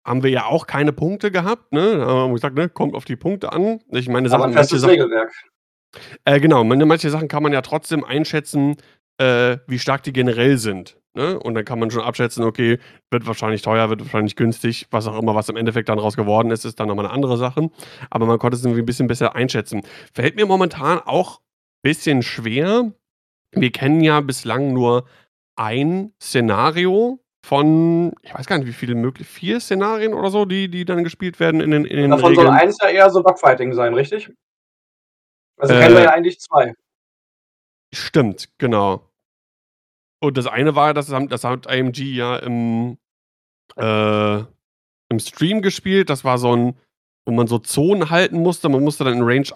haben 0.05 0.25
wir 0.25 0.31
ja 0.31 0.47
auch 0.47 0.67
keine 0.67 0.93
Punkte 0.93 1.31
gehabt, 1.31 1.71
ne? 1.73 1.97
Da 1.99 2.07
haben 2.09 2.31
wir 2.31 2.35
gesagt, 2.35 2.57
ne, 2.57 2.69
kommt 2.69 2.97
auf 2.97 3.05
die 3.05 3.15
Punkte 3.15 3.53
an. 3.53 3.79
Ich 3.91 4.09
meine, 4.09 4.27
Aber 4.27 4.31
Sachen, 4.31 4.43
ein 4.43 4.55
manche 4.55 4.59
festes 4.59 4.81
Sachen, 4.81 4.91
Regelwerk. 4.91 5.33
äh, 6.25 6.41
genau, 6.41 6.65
man- 6.65 6.87
manche 6.89 7.09
Sachen 7.11 7.29
kann 7.29 7.43
man 7.43 7.53
ja 7.53 7.63
trotzdem 7.63 8.05
einschätzen, 8.05 8.77
äh, 9.21 9.59
wie 9.67 9.79
stark 9.79 10.03
die 10.03 10.13
generell 10.13 10.57
sind. 10.57 10.97
Ne? 11.15 11.39
Und 11.39 11.55
dann 11.55 11.65
kann 11.65 11.79
man 11.79 11.91
schon 11.91 12.03
abschätzen, 12.03 12.45
okay, 12.45 12.79
wird 13.11 13.27
wahrscheinlich 13.27 13.63
teuer, 13.63 13.91
wird 13.91 14.01
wahrscheinlich 14.01 14.37
günstig, 14.37 14.87
was 14.91 15.07
auch 15.07 15.19
immer, 15.19 15.35
was 15.35 15.49
im 15.49 15.57
Endeffekt 15.57 15.89
dann 15.89 15.99
raus 15.99 16.17
geworden 16.17 16.51
ist, 16.51 16.65
ist 16.65 16.81
dann 16.81 16.89
nochmal 16.89 17.07
eine 17.07 17.15
andere 17.15 17.37
Sache. 17.37 17.71
Aber 18.09 18.27
man 18.27 18.39
konnte 18.39 18.57
es 18.57 18.65
irgendwie 18.65 18.83
ein 18.83 18.87
bisschen 18.87 19.09
besser 19.09 19.35
einschätzen. 19.35 19.83
Fällt 20.15 20.37
mir 20.37 20.47
momentan 20.47 21.01
auch 21.01 21.41
ein 21.41 21.83
bisschen 21.83 22.23
schwer. 22.23 22.93
Wir 23.53 23.73
kennen 23.73 24.01
ja 24.01 24.21
bislang 24.21 24.73
nur 24.73 25.05
ein 25.57 26.15
Szenario 26.23 27.19
von, 27.45 28.13
ich 28.23 28.33
weiß 28.33 28.47
gar 28.47 28.59
nicht, 28.59 28.69
wie 28.69 28.73
viele 28.73 28.95
möglich, 28.95 29.27
vier 29.27 29.61
Szenarien 29.61 30.15
oder 30.15 30.31
so, 30.31 30.45
die, 30.45 30.71
die 30.71 30.85
dann 30.85 31.05
gespielt 31.05 31.41
werden 31.41 31.61
in 31.61 31.73
den, 31.73 31.85
in 31.85 31.97
den 31.97 32.11
Davon 32.11 32.35
soll 32.35 32.47
Regeln. 32.47 32.61
eins 32.61 32.79
ja 32.81 32.89
eher 32.89 33.11
so 33.11 33.21
Dogfighting 33.21 33.75
sein, 33.75 33.93
richtig? 33.95 34.31
Also 35.59 35.75
Äh, 35.75 35.81
kennen 35.81 35.97
wir 35.97 36.05
ja 36.05 36.11
eigentlich 36.11 36.41
zwei. 36.41 36.73
Stimmt, 37.93 38.49
genau. 38.59 39.10
Und 40.21 40.37
das 40.37 40.47
eine 40.47 40.75
war, 40.75 40.95
das 40.95 41.11
hat, 41.11 41.33
das 41.33 41.45
hat 41.45 41.69
AMG 41.69 41.99
ja 42.15 42.37
im, 42.37 42.99
äh, 43.77 44.39
im 45.09 45.19
Stream 45.19 45.63
gespielt. 45.63 46.11
Das 46.11 46.25
war 46.25 46.39
so 46.39 46.55
ein, 46.55 46.75
wo 47.27 47.33
man 47.33 47.47
so 47.47 47.59
Zonen 47.59 48.11
halten 48.11 48.43
musste. 48.43 48.69
Man 48.69 48.85
musste 48.85 49.05
dann 49.05 49.15
in 49.15 49.23
Range 49.23 49.47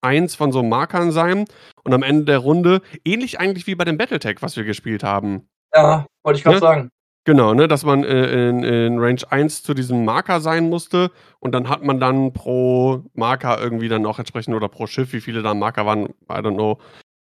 1 0.00 0.34
von 0.34 0.52
so 0.52 0.62
Markern 0.62 1.12
sein. 1.12 1.44
Und 1.84 1.94
am 1.94 2.02
Ende 2.02 2.24
der 2.24 2.38
Runde, 2.38 2.80
ähnlich 3.04 3.38
eigentlich 3.38 3.66
wie 3.66 3.74
bei 3.74 3.84
dem 3.84 3.98
Battletech, 3.98 4.36
was 4.40 4.56
wir 4.56 4.64
gespielt 4.64 5.04
haben. 5.04 5.48
Ja, 5.74 6.06
wollte 6.22 6.38
ich 6.38 6.44
gerade 6.44 6.56
Ne? 6.56 6.60
sagen. 6.60 6.90
Genau, 7.24 7.52
ne, 7.52 7.68
dass 7.68 7.84
man 7.84 8.04
äh, 8.04 8.48
in, 8.48 8.62
in 8.64 8.98
Range 8.98 9.20
1 9.28 9.62
zu 9.62 9.74
diesem 9.74 10.06
Marker 10.06 10.40
sein 10.40 10.70
musste 10.70 11.10
und 11.40 11.52
dann 11.52 11.68
hat 11.68 11.82
man 11.82 12.00
dann 12.00 12.32
pro 12.32 13.02
Marker 13.12 13.60
irgendwie 13.60 13.88
dann 13.88 14.06
auch 14.06 14.18
entsprechend 14.18 14.54
oder 14.54 14.68
pro 14.70 14.86
Schiff, 14.86 15.12
wie 15.12 15.20
viele 15.20 15.42
da 15.42 15.52
Marker 15.52 15.84
waren, 15.84 16.06
I 16.06 16.40
don't 16.40 16.54
know, 16.54 16.78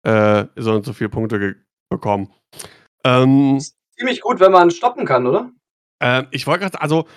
äh, 0.03 0.45
so 0.57 0.73
und 0.73 0.83
so 0.85 0.91
viele 0.91 1.09
Punkte 1.09 1.55
bekommen. 1.93 2.33
Ähm, 3.05 3.59
ziemlich 3.97 4.21
gut, 4.21 4.39
wenn 4.39 4.51
man 4.51 4.71
stoppen 4.71 5.05
kann, 5.05 5.27
oder? 5.27 5.51
Äh, 6.01 6.23
ich 6.31 6.47
wollte 6.47 6.61
gerade, 6.61 6.81
also 6.81 7.07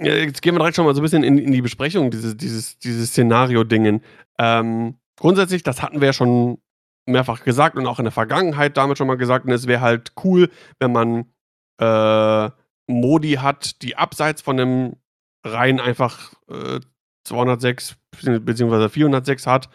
jetzt 0.00 0.42
gehen 0.42 0.54
wir 0.54 0.58
direkt 0.58 0.76
schon 0.76 0.84
mal 0.84 0.94
so 0.94 1.00
ein 1.00 1.04
bisschen 1.04 1.24
in, 1.24 1.38
in 1.38 1.52
die 1.52 1.62
Besprechung 1.62 2.10
dieses, 2.10 2.36
dieses, 2.36 2.78
dieses 2.78 3.10
Szenario-Dingen. 3.10 4.02
Ähm, 4.38 4.98
grundsätzlich, 5.18 5.62
das 5.62 5.82
hatten 5.82 6.00
wir 6.00 6.08
ja 6.08 6.12
schon 6.12 6.58
mehrfach 7.06 7.44
gesagt 7.44 7.76
und 7.76 7.86
auch 7.86 7.98
in 7.98 8.04
der 8.04 8.12
Vergangenheit 8.12 8.76
damit 8.76 8.98
schon 8.98 9.06
mal 9.06 9.16
gesagt, 9.16 9.46
und 9.46 9.52
es 9.52 9.66
wäre 9.66 9.80
halt 9.80 10.12
cool, 10.24 10.50
wenn 10.80 10.92
man 10.92 11.32
äh, 11.80 12.50
Modi 12.88 13.34
hat, 13.34 13.82
die 13.82 13.96
abseits 13.96 14.42
von 14.42 14.56
dem 14.56 14.96
rein 15.44 15.80
einfach 15.80 16.34
äh, 16.48 16.80
206 17.24 17.96
bzw. 18.22 18.88
406 18.88 19.46
hat. 19.46 19.68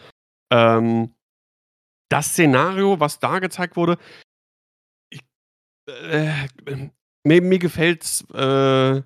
Ähm, 0.52 1.14
das 2.12 2.28
Szenario, 2.30 3.00
was 3.00 3.20
da 3.20 3.40
gezeigt 3.40 3.76
wurde, 3.76 3.98
ich, 5.12 5.22
äh, 5.88 6.48
mir, 7.24 7.42
mir 7.42 7.60
gefällt 7.60 8.04
es 8.04 8.22
äh, 8.32 9.02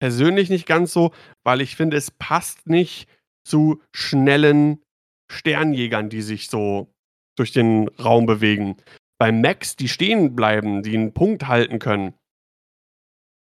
persönlich 0.00 0.50
nicht 0.50 0.66
ganz 0.66 0.92
so, 0.92 1.12
weil 1.44 1.60
ich 1.60 1.76
finde, 1.76 1.96
es 1.96 2.10
passt 2.10 2.66
nicht 2.66 3.08
zu 3.46 3.82
schnellen 3.94 4.82
Sternjägern, 5.30 6.08
die 6.08 6.22
sich 6.22 6.48
so 6.48 6.92
durch 7.36 7.52
den 7.52 7.88
Raum 7.88 8.26
bewegen. 8.26 8.76
Bei 9.20 9.32
Max, 9.32 9.76
die 9.76 9.88
stehen 9.88 10.34
bleiben, 10.34 10.82
die 10.82 10.96
einen 10.96 11.12
Punkt 11.12 11.46
halten 11.48 11.78
können. 11.78 12.14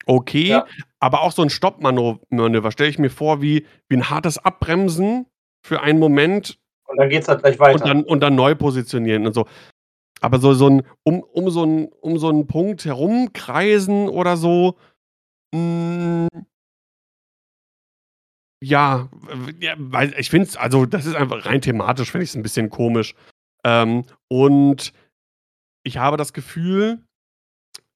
Okay, 0.06 0.48
ja. 0.48 0.68
aber 1.00 1.22
auch 1.22 1.32
so 1.32 1.42
ein 1.42 1.50
Stoppmanöver 1.50 2.72
stelle 2.72 2.90
ich 2.90 3.00
mir 3.00 3.10
vor 3.10 3.42
wie, 3.42 3.66
wie 3.88 3.96
ein 3.96 4.10
hartes 4.10 4.38
Abbremsen 4.38 5.28
für 5.66 5.82
einen 5.82 6.00
Moment. 6.00 6.60
Und 6.94 7.00
dann 7.00 7.10
geht 7.10 7.24
es 7.24 7.28
halt 7.28 7.42
gleich 7.42 7.60
weiter. 7.60 7.74
Und 7.74 7.88
dann, 7.88 8.04
und 8.04 8.20
dann 8.20 8.36
neu 8.36 8.54
positionieren 8.54 9.26
und 9.26 9.34
so. 9.34 9.48
Aber 10.22 10.40
so, 10.40 10.54
so 10.54 10.70
ein, 10.70 10.84
um, 11.02 11.22
um, 11.22 11.50
so 11.50 11.66
ein, 11.66 11.88
um 12.02 12.20
so 12.20 12.30
einen 12.30 12.46
Punkt 12.46 12.86
herumkreisen 12.86 14.08
oder 14.10 14.38
so, 14.38 14.78
mh, 15.54 16.28
hm, 16.32 16.46
ja, 18.64 19.10
ja, 19.60 19.74
weil 19.78 20.14
ich 20.18 20.30
finde 20.30 20.48
es, 20.48 20.56
also 20.56 20.86
das 20.86 21.06
ist 21.06 21.16
einfach 21.16 21.46
rein 21.46 21.62
thematisch, 21.62 22.12
finde 22.12 22.24
ich 22.24 22.30
es 22.30 22.36
ein 22.36 22.44
bisschen 22.44 22.70
komisch. 22.70 23.16
Ähm, 23.66 24.06
und 24.30 24.94
ich 25.84 25.98
habe 25.98 26.16
das 26.16 26.32
Gefühl, 26.32 27.04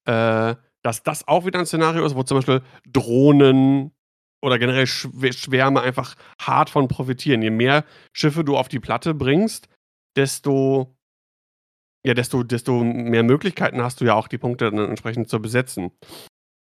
äh, 0.06 0.56
dass 0.82 1.02
das 1.04 1.26
auch 1.26 1.46
wieder 1.46 1.60
ein 1.60 1.66
Szenario 1.66 2.04
ist, 2.04 2.16
wo 2.16 2.24
zum 2.24 2.38
Beispiel 2.38 2.62
Drohnen 2.86 3.92
oder 4.42 4.58
generell 4.58 4.86
Schwärme 4.86 5.80
einfach 5.80 6.14
hart 6.40 6.70
von 6.70 6.88
profitieren. 6.88 7.42
Je 7.42 7.50
mehr 7.50 7.84
Schiffe 8.12 8.44
du 8.44 8.56
auf 8.56 8.68
die 8.68 8.80
Platte 8.80 9.14
bringst, 9.14 9.68
desto 10.16 10.94
ja, 12.04 12.14
desto, 12.14 12.42
desto 12.42 12.84
mehr 12.84 13.22
Möglichkeiten 13.22 13.82
hast 13.82 14.00
du 14.00 14.04
ja 14.04 14.14
auch, 14.14 14.28
die 14.28 14.38
Punkte 14.38 14.70
dann 14.70 14.88
entsprechend 14.88 15.28
zu 15.28 15.42
besetzen. 15.42 15.90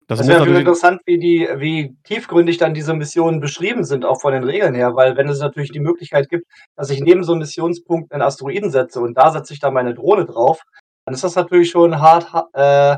Das, 0.08 0.18
das 0.18 0.26
wäre 0.26 0.58
interessant, 0.58 1.02
wie, 1.06 1.18
die, 1.18 1.48
wie 1.58 1.96
tiefgründig 2.02 2.58
dann 2.58 2.74
diese 2.74 2.94
Missionen 2.94 3.38
beschrieben 3.38 3.84
sind, 3.84 4.04
auch 4.04 4.20
von 4.20 4.32
den 4.32 4.42
Regeln 4.42 4.74
her, 4.74 4.96
weil 4.96 5.16
wenn 5.16 5.28
es 5.28 5.38
natürlich 5.38 5.70
die 5.70 5.78
Möglichkeit 5.78 6.28
gibt, 6.28 6.46
dass 6.74 6.90
ich 6.90 7.00
neben 7.00 7.22
so 7.22 7.30
einem 7.30 7.42
Missionspunkt 7.42 8.12
einen 8.12 8.22
Asteroiden 8.22 8.72
setze 8.72 9.00
und 9.00 9.16
da 9.16 9.30
setze 9.30 9.52
ich 9.52 9.60
dann 9.60 9.72
meine 9.72 9.94
Drohne 9.94 10.24
drauf, 10.24 10.62
dann 11.04 11.14
ist 11.14 11.22
das 11.22 11.36
natürlich 11.36 11.70
schon 11.70 12.00
hart 12.00 12.26
äh, 12.54 12.96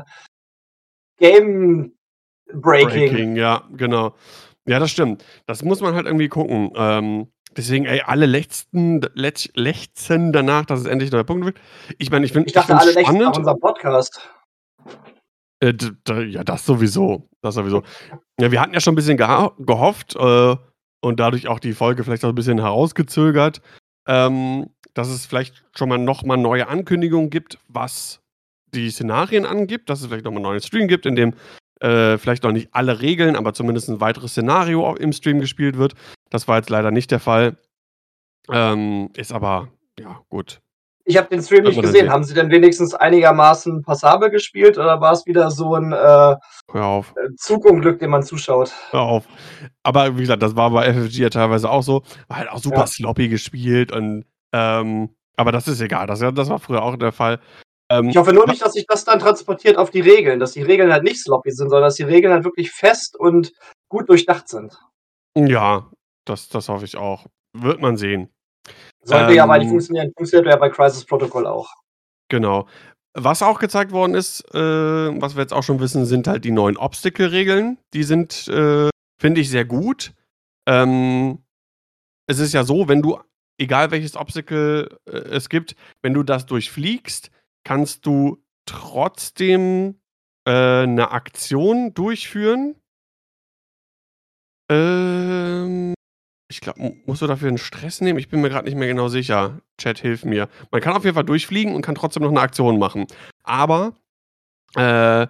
Game 1.19 1.93
Breaking. 2.51 3.09
Breaking. 3.11 3.35
Ja, 3.35 3.63
genau. 3.73 4.15
Ja, 4.65 4.79
das 4.79 4.91
stimmt. 4.91 5.23
Das 5.45 5.63
muss 5.63 5.81
man 5.81 5.95
halt 5.95 6.05
irgendwie 6.05 6.29
gucken. 6.29 6.71
Ähm, 6.75 7.27
Deswegen, 7.55 7.85
ey, 7.85 8.01
alle 8.01 8.25
lechzen, 8.25 9.01
lech, 9.13 9.51
lechzen 9.55 10.33
danach, 10.33 10.65
dass 10.65 10.79
es 10.79 10.85
endlich 10.85 11.11
neue 11.11 11.23
Punkte 11.23 11.47
wird. 11.47 11.59
Ich 11.97 12.09
meine, 12.09 12.25
ich 12.25 12.33
finde 12.33 12.47
Ich 12.47 12.53
dachte, 12.53 12.73
ich 12.73 12.79
alle 12.79 12.91
lechzen 12.93 13.17
nach 13.17 13.37
unserem 13.37 13.59
Podcast. 13.59 14.21
Äh, 15.59 15.73
ja, 16.27 16.43
das 16.43 16.65
sowieso. 16.65 17.29
Das 17.41 17.55
sowieso. 17.55 17.83
Ja, 18.39 18.51
wir 18.51 18.59
hatten 18.59 18.73
ja 18.73 18.79
schon 18.79 18.93
ein 18.93 18.95
bisschen 18.95 19.17
geho 19.17 19.51
gehofft 19.59 20.15
äh, 20.15 20.55
und 21.01 21.19
dadurch 21.19 21.47
auch 21.47 21.59
die 21.59 21.73
Folge 21.73 22.03
vielleicht 22.03 22.25
auch 22.25 22.29
ein 22.29 22.35
bisschen 22.35 22.59
herausgezögert, 22.59 23.61
ähm, 24.07 24.69
dass 24.93 25.09
es 25.09 25.25
vielleicht 25.25 25.63
schon 25.77 25.89
mal 25.89 25.99
nochmal 25.99 26.37
neue 26.37 26.67
Ankündigungen 26.67 27.29
gibt, 27.29 27.59
was 27.67 28.21
die 28.73 28.89
Szenarien 28.89 29.45
angibt, 29.45 29.89
dass 29.89 30.01
es 30.01 30.07
vielleicht 30.07 30.25
nochmal 30.25 30.39
einen 30.39 30.49
neuen 30.49 30.61
Stream 30.61 30.87
gibt, 30.87 31.05
in 31.05 31.15
dem 31.15 31.35
äh, 31.83 32.17
vielleicht 32.17 32.43
noch 32.43 32.51
nicht 32.51 32.69
alle 32.71 33.01
Regeln, 33.01 33.35
aber 33.35 33.53
zumindest 33.53 33.89
ein 33.89 33.99
weiteres 33.99 34.31
Szenario 34.31 34.95
im 34.95 35.11
Stream 35.11 35.39
gespielt 35.39 35.77
wird. 35.77 35.93
Das 36.29 36.47
war 36.47 36.57
jetzt 36.57 36.69
leider 36.69 36.91
nicht 36.91 37.11
der 37.11 37.19
Fall. 37.19 37.57
Ähm, 38.49 39.09
ist 39.15 39.33
aber, 39.33 39.67
ja, 39.99 40.21
gut. 40.29 40.61
Ich 41.05 41.17
habe 41.17 41.27
den 41.27 41.41
Stream 41.41 41.65
nicht 41.65 41.81
gesehen. 41.81 42.09
Haben 42.09 42.23
Sie 42.23 42.33
denn 42.33 42.49
wenigstens 42.49 42.93
einigermaßen 42.93 43.81
passabel 43.81 44.29
gespielt 44.29 44.77
oder 44.77 45.01
war 45.01 45.11
es 45.11 45.25
wieder 45.25 45.51
so 45.51 45.75
ein 45.75 45.91
äh, 45.91 46.31
äh, 46.31 47.01
Zugunglück, 47.35 47.99
dem 47.99 48.11
man 48.11 48.23
zuschaut? 48.23 48.71
Hör 48.91 49.01
auf. 49.01 49.27
Aber 49.83 50.15
wie 50.15 50.21
gesagt, 50.21 50.41
das 50.41 50.55
war 50.55 50.69
bei 50.69 50.93
FFG 50.93 51.23
ja 51.23 51.29
teilweise 51.29 51.69
auch 51.69 51.83
so. 51.83 52.03
War 52.29 52.37
halt 52.37 52.49
auch 52.49 52.59
super 52.59 52.77
ja. 52.77 52.87
sloppy 52.87 53.27
gespielt 53.27 53.91
und 53.91 54.23
ähm, 54.53 55.09
aber 55.35 55.51
das 55.51 55.67
ist 55.67 55.81
egal. 55.81 56.07
Das, 56.07 56.19
das 56.19 56.49
war 56.49 56.59
früher 56.59 56.83
auch 56.83 56.95
der 56.95 57.11
Fall. 57.11 57.39
Ähm, 57.93 58.09
ich 58.09 58.17
hoffe 58.17 58.33
nur 58.33 58.47
nicht, 58.47 58.61
dass 58.61 58.73
sich 58.73 58.85
das 58.87 59.05
dann 59.05 59.19
transportiert 59.19 59.77
auf 59.77 59.91
die 59.91 60.01
Regeln, 60.01 60.39
dass 60.39 60.53
die 60.53 60.63
Regeln 60.63 60.91
halt 60.91 61.03
nicht 61.03 61.21
sloppy 61.21 61.51
sind, 61.51 61.69
sondern 61.69 61.87
dass 61.87 61.95
die 61.95 62.03
Regeln 62.03 62.33
halt 62.33 62.43
wirklich 62.43 62.71
fest 62.71 63.17
und 63.19 63.53
gut 63.89 64.09
durchdacht 64.09 64.47
sind. 64.47 64.77
Ja, 65.37 65.89
das, 66.25 66.49
das 66.49 66.69
hoffe 66.69 66.85
ich 66.85 66.97
auch. 66.97 67.27
Wird 67.55 67.81
man 67.81 67.97
sehen. 67.97 68.29
Sollte 69.03 69.31
ähm, 69.31 69.37
ja 69.37 69.45
mal 69.45 69.59
nicht 69.59 69.69
funktionieren. 69.69 70.11
Funktioniert 70.15 70.51
ja 70.51 70.55
bei 70.57 70.69
Crisis 70.69 71.05
Protocol 71.05 71.45
auch. 71.45 71.69
Genau. 72.29 72.67
Was 73.15 73.43
auch 73.43 73.59
gezeigt 73.59 73.91
worden 73.91 74.15
ist, 74.15 74.43
äh, 74.55 74.57
was 74.57 75.35
wir 75.35 75.41
jetzt 75.41 75.53
auch 75.53 75.61
schon 75.61 75.79
wissen, 75.79 76.05
sind 76.05 76.27
halt 76.27 76.45
die 76.45 76.51
neuen 76.51 76.77
Obstacle-Regeln. 76.77 77.77
Die 77.93 78.03
sind, 78.03 78.47
äh, 78.47 78.89
finde 79.21 79.41
ich, 79.41 79.49
sehr 79.49 79.65
gut. 79.65 80.13
Ähm, 80.67 81.43
es 82.27 82.39
ist 82.39 82.53
ja 82.53 82.63
so, 82.63 82.87
wenn 82.87 83.03
du, 83.03 83.19
egal 83.59 83.91
welches 83.91 84.15
Obstacle 84.15 84.97
äh, 85.05 85.11
es 85.11 85.49
gibt, 85.49 85.75
wenn 86.01 86.13
du 86.13 86.23
das 86.23 86.47
durchfliegst, 86.47 87.29
kannst 87.63 88.05
du 88.05 88.43
trotzdem 88.65 89.99
äh, 90.47 90.83
eine 90.83 91.11
Aktion 91.11 91.93
durchführen. 91.93 92.75
Ähm, 94.69 95.93
ich 96.49 96.61
glaube, 96.61 96.95
musst 97.05 97.21
du 97.21 97.27
dafür 97.27 97.47
einen 97.47 97.57
Stress 97.57 98.01
nehmen? 98.01 98.19
Ich 98.19 98.29
bin 98.29 98.41
mir 98.41 98.49
gerade 98.49 98.65
nicht 98.67 98.77
mehr 98.77 98.87
genau 98.87 99.07
sicher. 99.07 99.61
Chat, 99.79 99.99
hilf 99.99 100.23
mir. 100.23 100.49
Man 100.71 100.81
kann 100.81 100.93
auf 100.93 101.03
jeden 101.03 101.15
Fall 101.15 101.25
durchfliegen 101.25 101.75
und 101.75 101.81
kann 101.81 101.95
trotzdem 101.95 102.23
noch 102.23 102.29
eine 102.29 102.41
Aktion 102.41 102.79
machen. 102.79 103.07
Aber 103.43 103.95
äh, 104.75 105.27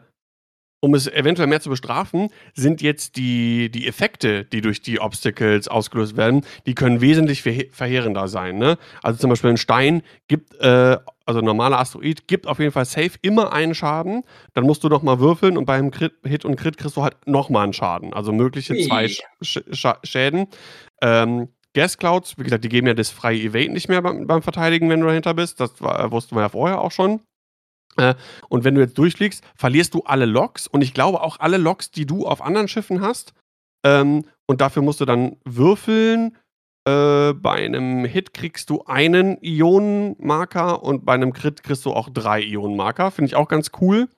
um 0.83 0.95
es 0.95 1.07
eventuell 1.07 1.47
mehr 1.47 1.61
zu 1.61 1.69
bestrafen, 1.69 2.27
sind 2.55 2.81
jetzt 2.81 3.15
die, 3.15 3.71
die 3.71 3.87
Effekte, 3.87 4.43
die 4.43 4.59
durch 4.59 4.81
die 4.81 4.99
Obstacles 4.99 5.69
ausgelöst 5.69 6.17
werden, 6.17 6.45
die 6.65 6.75
können 6.75 6.99
wesentlich 6.99 7.41
verheerender 7.41 8.27
sein. 8.27 8.57
Ne? 8.57 8.77
Also 9.01 9.17
zum 9.17 9.29
Beispiel 9.29 9.51
ein 9.51 9.57
Stein 9.57 10.03
gibt, 10.27 10.59
äh, 10.59 10.97
also 11.25 11.39
ein 11.39 11.45
normaler 11.45 11.79
Asteroid, 11.79 12.27
gibt 12.27 12.47
auf 12.47 12.59
jeden 12.59 12.73
Fall 12.73 12.83
safe 12.83 13.11
immer 13.21 13.53
einen 13.53 13.75
Schaden. 13.75 14.23
Dann 14.55 14.65
musst 14.65 14.83
du 14.83 14.89
nochmal 14.89 15.21
würfeln 15.21 15.55
und 15.55 15.63
beim 15.63 15.89
Crit, 15.89 16.15
Hit 16.25 16.43
und 16.43 16.57
Crit 16.57 16.75
kriegst 16.75 16.97
du 16.97 17.03
halt 17.03 17.15
nochmal 17.25 17.63
einen 17.63 17.71
Schaden. 17.71 18.11
Also 18.11 18.33
mögliche 18.33 18.75
zwei 18.85 19.07
Sch 19.07 19.21
Sch 19.41 19.87
Schäden. 20.03 20.47
Ähm, 21.01 21.47
Gas 21.73 21.97
Clouds, 21.97 22.37
wie 22.37 22.43
gesagt, 22.43 22.65
die 22.65 22.69
geben 22.69 22.87
ja 22.87 22.93
das 22.93 23.09
freie 23.09 23.39
Evade 23.39 23.71
nicht 23.71 23.87
mehr 23.87 24.01
beim, 24.01 24.27
beim 24.27 24.41
Verteidigen, 24.41 24.89
wenn 24.89 24.99
du 24.99 25.07
dahinter 25.07 25.33
bist. 25.33 25.61
Das 25.61 25.81
war, 25.81 26.11
wussten 26.11 26.35
wir 26.35 26.41
ja 26.41 26.49
vorher 26.49 26.81
auch 26.81 26.91
schon. 26.91 27.21
Äh, 27.97 28.15
und 28.49 28.63
wenn 28.63 28.75
du 28.75 28.81
jetzt 28.81 28.97
durchfliegst, 28.97 29.43
verlierst 29.55 29.93
du 29.93 30.01
alle 30.01 30.25
Loks 30.25 30.67
und 30.67 30.81
ich 30.81 30.93
glaube 30.93 31.21
auch 31.21 31.39
alle 31.39 31.57
Loks, 31.57 31.91
die 31.91 32.05
du 32.05 32.25
auf 32.25 32.41
anderen 32.41 32.67
Schiffen 32.67 33.01
hast. 33.01 33.33
Ähm, 33.85 34.25
und 34.45 34.61
dafür 34.61 34.81
musst 34.81 35.01
du 35.01 35.05
dann 35.05 35.37
würfeln. 35.45 36.37
Äh, 36.85 37.33
bei 37.33 37.65
einem 37.65 38.03
Hit 38.05 38.33
kriegst 38.33 38.69
du 38.69 38.83
einen 38.85 39.37
Ionenmarker 39.41 40.83
und 40.83 41.05
bei 41.05 41.13
einem 41.13 41.31
Crit 41.31 41.63
kriegst 41.63 41.85
du 41.85 41.93
auch 41.93 42.09
drei 42.09 42.41
Ionenmarker. 42.41 43.11
Finde 43.11 43.27
ich 43.27 43.35
auch 43.35 43.47
ganz 43.47 43.71
cool. 43.79 44.09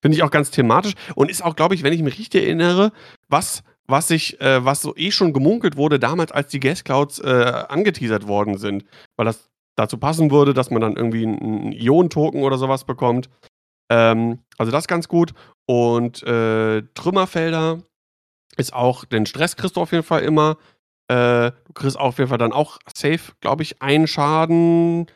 Finde 0.00 0.16
ich 0.16 0.22
auch 0.22 0.30
ganz 0.30 0.50
thematisch 0.50 0.94
und 1.14 1.30
ist 1.30 1.42
auch, 1.42 1.56
glaube 1.56 1.74
ich, 1.74 1.82
wenn 1.82 1.92
ich 1.92 2.02
mich 2.02 2.18
richtig 2.18 2.44
erinnere, 2.44 2.92
was, 3.28 3.62
was 3.86 4.08
sich, 4.08 4.40
äh, 4.40 4.64
was 4.64 4.82
so 4.82 4.94
eh 4.96 5.10
schon 5.10 5.32
gemunkelt 5.32 5.76
wurde 5.76 5.98
damals, 5.98 6.32
als 6.32 6.48
die 6.48 6.60
Gas 6.60 6.84
Clouds 6.84 7.18
äh, 7.18 7.64
angeteasert 7.68 8.28
worden 8.28 8.58
sind. 8.58 8.84
Weil 9.16 9.26
das 9.26 9.50
dazu 9.76 9.98
passen 9.98 10.30
würde, 10.30 10.54
dass 10.54 10.70
man 10.70 10.80
dann 10.80 10.96
irgendwie 10.96 11.26
einen 11.26 11.72
Ionentoken 11.72 12.42
oder 12.42 12.58
sowas 12.58 12.84
bekommt. 12.84 13.28
Ähm, 13.90 14.40
also 14.58 14.72
das 14.72 14.88
ganz 14.88 15.08
gut. 15.08 15.32
Und 15.66 16.22
äh, 16.24 16.82
Trümmerfelder 16.94 17.82
ist 18.56 18.72
auch, 18.72 19.04
den 19.04 19.26
Stress 19.26 19.56
kriegst 19.56 19.76
du 19.76 19.82
auf 19.82 19.92
jeden 19.92 20.04
Fall 20.04 20.22
immer. 20.22 20.56
Äh, 21.08 21.52
du 21.66 21.72
kriegst 21.74 21.98
auf 21.98 22.18
jeden 22.18 22.28
Fall 22.28 22.38
dann 22.38 22.52
auch 22.52 22.78
safe, 22.92 23.32
glaube 23.40 23.62
ich, 23.62 23.80
einen 23.80 24.06
Schaden 24.06 25.06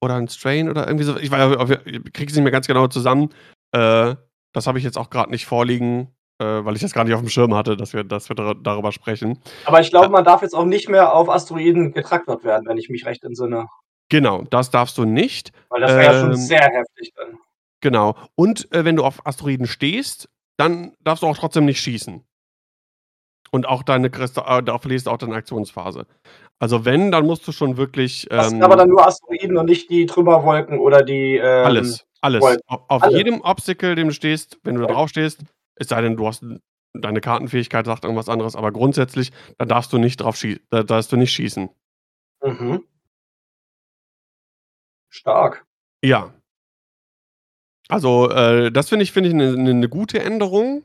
oder 0.00 0.14
einen 0.14 0.28
Strain 0.28 0.68
oder 0.68 0.86
irgendwie 0.86 1.04
so. 1.04 1.16
Ich, 1.16 1.32
ich 1.32 2.12
kriege 2.12 2.30
es 2.30 2.34
nicht 2.34 2.44
mehr 2.44 2.52
ganz 2.52 2.66
genau 2.66 2.86
zusammen. 2.86 3.30
Äh, 3.72 4.14
das 4.52 4.66
habe 4.66 4.78
ich 4.78 4.84
jetzt 4.84 4.98
auch 4.98 5.10
gerade 5.10 5.30
nicht 5.30 5.46
vorliegen, 5.46 6.14
äh, 6.38 6.44
weil 6.44 6.76
ich 6.76 6.82
das 6.82 6.92
gar 6.92 7.04
nicht 7.04 7.14
auf 7.14 7.20
dem 7.20 7.28
Schirm 7.28 7.54
hatte, 7.54 7.76
dass 7.76 7.92
wir, 7.92 8.04
dass 8.04 8.28
wir 8.28 8.36
darüber 8.36 8.92
sprechen. 8.92 9.40
Aber 9.64 9.80
ich 9.80 9.90
glaube, 9.90 10.10
man 10.10 10.24
darf 10.24 10.42
jetzt 10.42 10.54
auch 10.54 10.64
nicht 10.64 10.88
mehr 10.88 11.12
auf 11.12 11.28
Asteroiden 11.28 11.92
getraktort 11.92 12.44
werden, 12.44 12.66
wenn 12.66 12.78
ich 12.78 12.88
mich 12.88 13.04
recht 13.04 13.24
entsinne. 13.24 13.66
Genau, 14.08 14.42
das 14.50 14.70
darfst 14.70 14.96
du 14.98 15.04
nicht. 15.04 15.52
Weil 15.68 15.80
das 15.80 15.90
wäre 15.92 16.04
ja 16.04 16.20
schon 16.20 16.30
Ähm, 16.30 16.36
sehr 16.36 16.60
heftig 16.62 17.12
dann. 17.16 17.38
genau. 17.80 18.16
Und, 18.34 18.72
äh, 18.72 18.84
wenn 18.84 18.96
du 18.96 19.04
auf 19.04 19.26
Asteroiden 19.26 19.66
stehst, 19.66 20.28
dann 20.56 20.92
darfst 21.00 21.22
du 21.22 21.26
auch 21.26 21.36
trotzdem 21.36 21.64
nicht 21.64 21.80
schießen. 21.80 22.22
Und 23.50 23.66
auch 23.66 23.82
deine 23.82 24.10
Christa 24.10 24.58
äh, 24.58 24.62
da 24.62 24.78
verlierst 24.78 25.06
du 25.06 25.10
auch 25.10 25.18
deine 25.18 25.34
Aktionsphase. 25.34 26.06
Also 26.58 26.84
wenn, 26.84 27.12
dann 27.12 27.26
musst 27.26 27.46
du 27.46 27.52
schon 27.52 27.76
wirklich, 27.76 28.26
Das 28.30 28.48
sind 28.48 28.58
ähm 28.58 28.64
aber 28.64 28.76
dann 28.76 28.88
nur 28.88 29.06
Asteroiden 29.06 29.56
und 29.56 29.66
nicht 29.66 29.90
die 29.90 30.06
Trümmerwolken 30.06 30.78
oder 30.78 31.02
die, 31.02 31.36
ähm, 31.36 31.66
Alles, 31.66 32.06
alles. 32.20 32.42
Wolken. 32.42 32.62
Au 32.66 32.84
auf 32.88 33.02
Alles. 33.02 33.16
jedem 33.16 33.40
Obstacle, 33.42 33.94
dem 33.94 34.08
du 34.08 34.14
stehst, 34.14 34.58
wenn 34.64 34.74
du 34.74 34.80
da 34.82 34.92
drauf 34.92 35.10
stehst, 35.10 35.42
es 35.76 35.88
sei 35.88 36.00
denn, 36.00 36.16
du 36.16 36.26
hast 36.26 36.44
deine 36.94 37.20
Kartenfähigkeit 37.20 37.84
sagt 37.84 38.04
irgendwas 38.04 38.28
anderes, 38.30 38.56
aber 38.56 38.72
grundsätzlich, 38.72 39.30
da 39.58 39.66
darfst 39.66 39.92
du 39.92 39.98
nicht 39.98 40.16
drauf 40.16 40.36
schie 40.36 40.60
da 40.70 40.82
darfst 40.82 41.12
du 41.12 41.16
nicht 41.16 41.32
schießen. 41.32 41.68
Mhm. 42.42 42.84
Stark. 45.16 45.64
Ja. 46.02 46.36
Also, 47.90 48.30
äh, 48.30 48.70
das 48.72 48.88
finde 48.88 49.04
ich 49.04 49.12
finde 49.12 49.28
ich 49.28 49.34
'ne 49.34 49.52
'ne 49.56 49.74
'ne 49.74 49.88
gute 49.88 50.20
Änderung. 50.20 50.84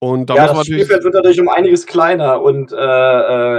Und 0.00 0.30
da 0.30 0.36
Ja, 0.36 0.42
muss 0.42 0.52
man 0.52 0.58
das 0.60 0.68
natürlich 0.68 0.84
Spielfeld 0.84 1.04
wird 1.04 1.14
dadurch 1.16 1.40
um 1.40 1.48
einiges 1.48 1.86
kleiner 1.86 2.42
und, 2.42 2.72
äh, 2.72 2.76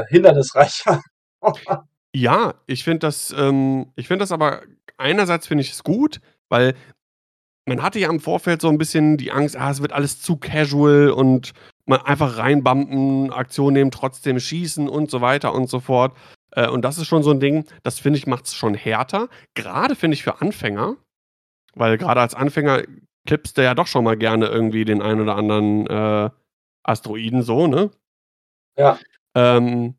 äh, 0.02 0.06
hindernisreicher. 0.10 1.02
Ja, 2.16 2.56
ich 2.68 2.84
finde 2.84 3.00
das 3.00 3.34
ähm, 3.38 3.88
ich 3.96 4.08
finde 4.08 4.24
das 4.24 4.32
aber 4.32 4.62
einerseits 4.98 5.48
finde 5.48 5.64
ich 5.64 5.72
es 5.72 5.84
gut, 5.84 6.22
weil 6.50 6.76
man 7.66 7.84
hatte 7.84 8.00
ja 8.00 8.10
im 8.10 8.20
Vorfeld 8.22 8.62
so 8.62 8.70
'n 8.70 8.78
bisschen 8.80 9.18
die 9.18 9.32
Angst: 9.32 9.58
„Ah, 9.58 9.72
es 9.72 9.82
wird 9.82 9.94
alles 9.94 10.22
zu 10.22 10.38
casual 10.38 11.12
und 11.12 11.54
mal 11.86 12.02
einfach 12.06 12.38
reinbumpen, 12.38 13.32
Aktion 13.34 13.74
nehmen, 13.74 13.92
trotzdem 13.92 14.40
schießen“ 14.40 14.90
und 14.90 15.12
so 15.12 15.22
weiter 15.22 15.54
und 15.54 15.70
so 15.70 15.80
fort. 15.82 16.16
Äh, 16.56 16.68
und 16.70 16.84
das 16.84 16.98
ist 16.98 17.08
schon 17.08 17.24
so 17.24 17.32
'n 17.32 17.40
Ding, 17.40 17.66
das 17.84 18.00
finde 18.00 18.18
ich, 18.20 18.28
macht's 18.28 18.56
schon 18.56 18.74
härter. 18.76 19.30
Grade 19.56 19.96
finde 19.96 20.16
ich 20.16 20.24
für 20.24 20.42
Anfänger, 20.42 20.98
weil 21.76 21.98
grade 21.98 22.22
als 22.22 22.36
Anfänger 22.36 22.84
klippst 23.28 23.58
du 23.58 23.64
ja 23.64 23.76
doch 23.76 23.88
schon 23.88 24.04
mal 24.06 24.18
gerne 24.18 24.48
irgendwie 24.48 24.86
den 24.86 25.02
einen 25.02 25.22
oder 25.22 25.36
anderen, 25.38 25.88
äh, 25.88 26.32
Asteroiden 26.84 27.44
so, 27.44 27.68
ne? 27.68 27.92
Ja. 28.78 29.00
Ähm 29.36 29.96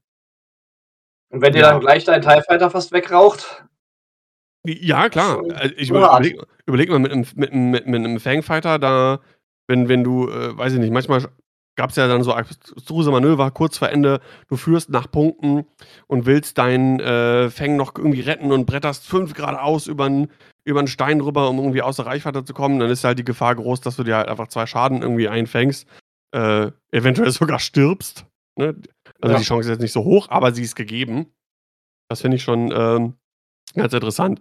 Und 1.32 1.40
wenn 1.42 1.52
dir 1.52 1.60
Ja. 1.60 1.70
dann 1.72 1.80
gleich 1.80 2.04
dein 2.04 2.22
TIE 2.22 2.42
Fighter 2.46 2.70
fast 2.70 2.92
wegraucht? 2.92 3.64
Ja, 4.66 5.08
klar. 5.10 5.42
Äh, 5.50 5.72
ich 5.76 5.88
schon 5.88 5.98
über 5.98 6.10
hart. 6.10 6.26
überlege 6.26 6.46
überlege 6.66 6.92
mal 6.92 6.98
mit 7.00 7.12
'nem 7.12 7.26
mit 7.36 7.52
'nem 7.52 7.70
mit 7.70 7.84
'nem 8.02 8.18
Fangfighter, 8.20 8.78
da 8.78 9.20
wenn 9.68 9.88
wenn 9.88 10.02
du, 10.04 10.28
äh, 10.30 10.56
weiß 10.56 10.72
ich 10.72 10.78
nicht, 10.78 10.90
manchmal 10.92 11.28
gab's 11.76 11.96
ja 11.96 12.06
dann 12.08 12.22
so 12.22 12.32
abstruse 12.34 13.10
Manöver 13.10 13.50
kurz 13.50 13.78
vor 13.78 13.88
Ende, 13.90 14.20
du 14.48 14.56
führst 14.56 14.90
nach 14.90 15.10
Punkten 15.10 15.66
und 16.06 16.26
willst 16.26 16.58
deinen, 16.58 17.00
äh, 17.00 17.50
Fang 17.50 17.76
noch 17.76 17.94
irgendwie 17.96 18.20
retten 18.20 18.52
und 18.52 18.66
bretterst 18.66 19.06
5 19.06 19.34
geradeaus 19.34 19.86
über 19.86 20.08
über 20.66 20.80
'n 20.80 20.86
Stein 20.88 21.20
rüber, 21.20 21.48
um 21.50 21.58
irgendwie 21.58 21.82
außer 21.82 22.06
Reichweite 22.06 22.44
zu 22.44 22.54
kommen, 22.54 22.78
dann 22.80 22.90
ist 22.90 23.04
halt 23.04 23.18
die 23.18 23.24
Gefahr 23.24 23.54
groß, 23.56 23.80
dass 23.82 23.96
du 23.96 24.04
dir 24.04 24.16
halt 24.16 24.28
einfach 24.28 24.48
2 24.48 24.66
Schaden 24.66 25.02
irgendwie 25.02 25.28
einfängst, 25.28 25.86
äh, 26.32 26.70
eventuell 26.92 27.30
sogar 27.32 27.58
stirbst, 27.58 28.26
ne? 28.58 28.74
Also, 29.20 29.34
Ja. 29.34 29.38
die 29.40 29.44
Chance 29.44 29.68
ist 29.68 29.74
jetzt 29.76 29.82
nicht 29.82 29.92
so 29.92 30.04
hoch, 30.04 30.28
aber 30.30 30.52
sie 30.54 30.62
ist 30.62 30.74
gegeben. 30.76 31.26
Das 32.10 32.22
finde 32.22 32.36
ich 32.38 32.44
schon, 32.44 32.72
ähm, 32.76 33.14
ganz 33.74 33.92
interessant. 33.94 34.40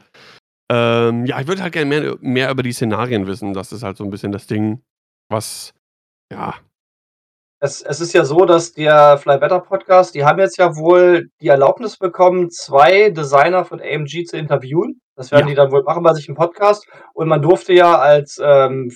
Ähm, 0.72 1.26
ja, 1.28 1.40
ich 1.42 1.48
würde 1.48 1.64
halt 1.64 1.74
gerne 1.74 1.90
mehr 1.90 2.18
mehr 2.22 2.52
über 2.52 2.64
die 2.64 2.74
Szenarien 2.74 3.28
wissen. 3.28 3.54
Das 3.54 3.72
ist 3.74 3.84
halt 3.84 3.98
so 3.98 4.04
'n 4.06 4.12
bisschen 4.12 4.32
das 4.34 4.48
Ding, 4.48 4.82
was 5.30 5.74
ja. 6.32 6.56
Es 7.66 7.82
es 7.82 8.02
ist 8.02 8.12
ja 8.12 8.26
so, 8.26 8.44
dass 8.44 8.74
der 8.74 9.18
Fly 9.18 9.38
Better 9.38 9.62
Podcast 9.62 10.16
die 10.16 10.26
haben 10.26 10.38
jetzt 10.40 10.58
ja 10.58 10.76
wohl 10.76 11.30
die 11.40 11.48
Erlaubnis 11.48 11.98
bekommen, 11.98 12.50
2 12.50 13.12
Designer 13.12 13.64
von 13.64 13.80
AMG 13.80 14.26
zu 14.26 14.36
interviewen. 14.36 15.00
Das 15.16 15.32
werden 15.32 15.44
Ja. 15.48 15.52
die 15.52 15.56
dann 15.56 15.72
wohl 15.72 15.84
machen 15.84 16.04
bei 16.04 16.14
sich 16.14 16.28
im 16.28 16.36
Podcast. 16.36 16.86
Und 17.14 17.30
man 17.30 17.42
durfte 17.42 17.72
ja 17.72 17.98
als, 17.98 18.38
ähm, 18.44 18.90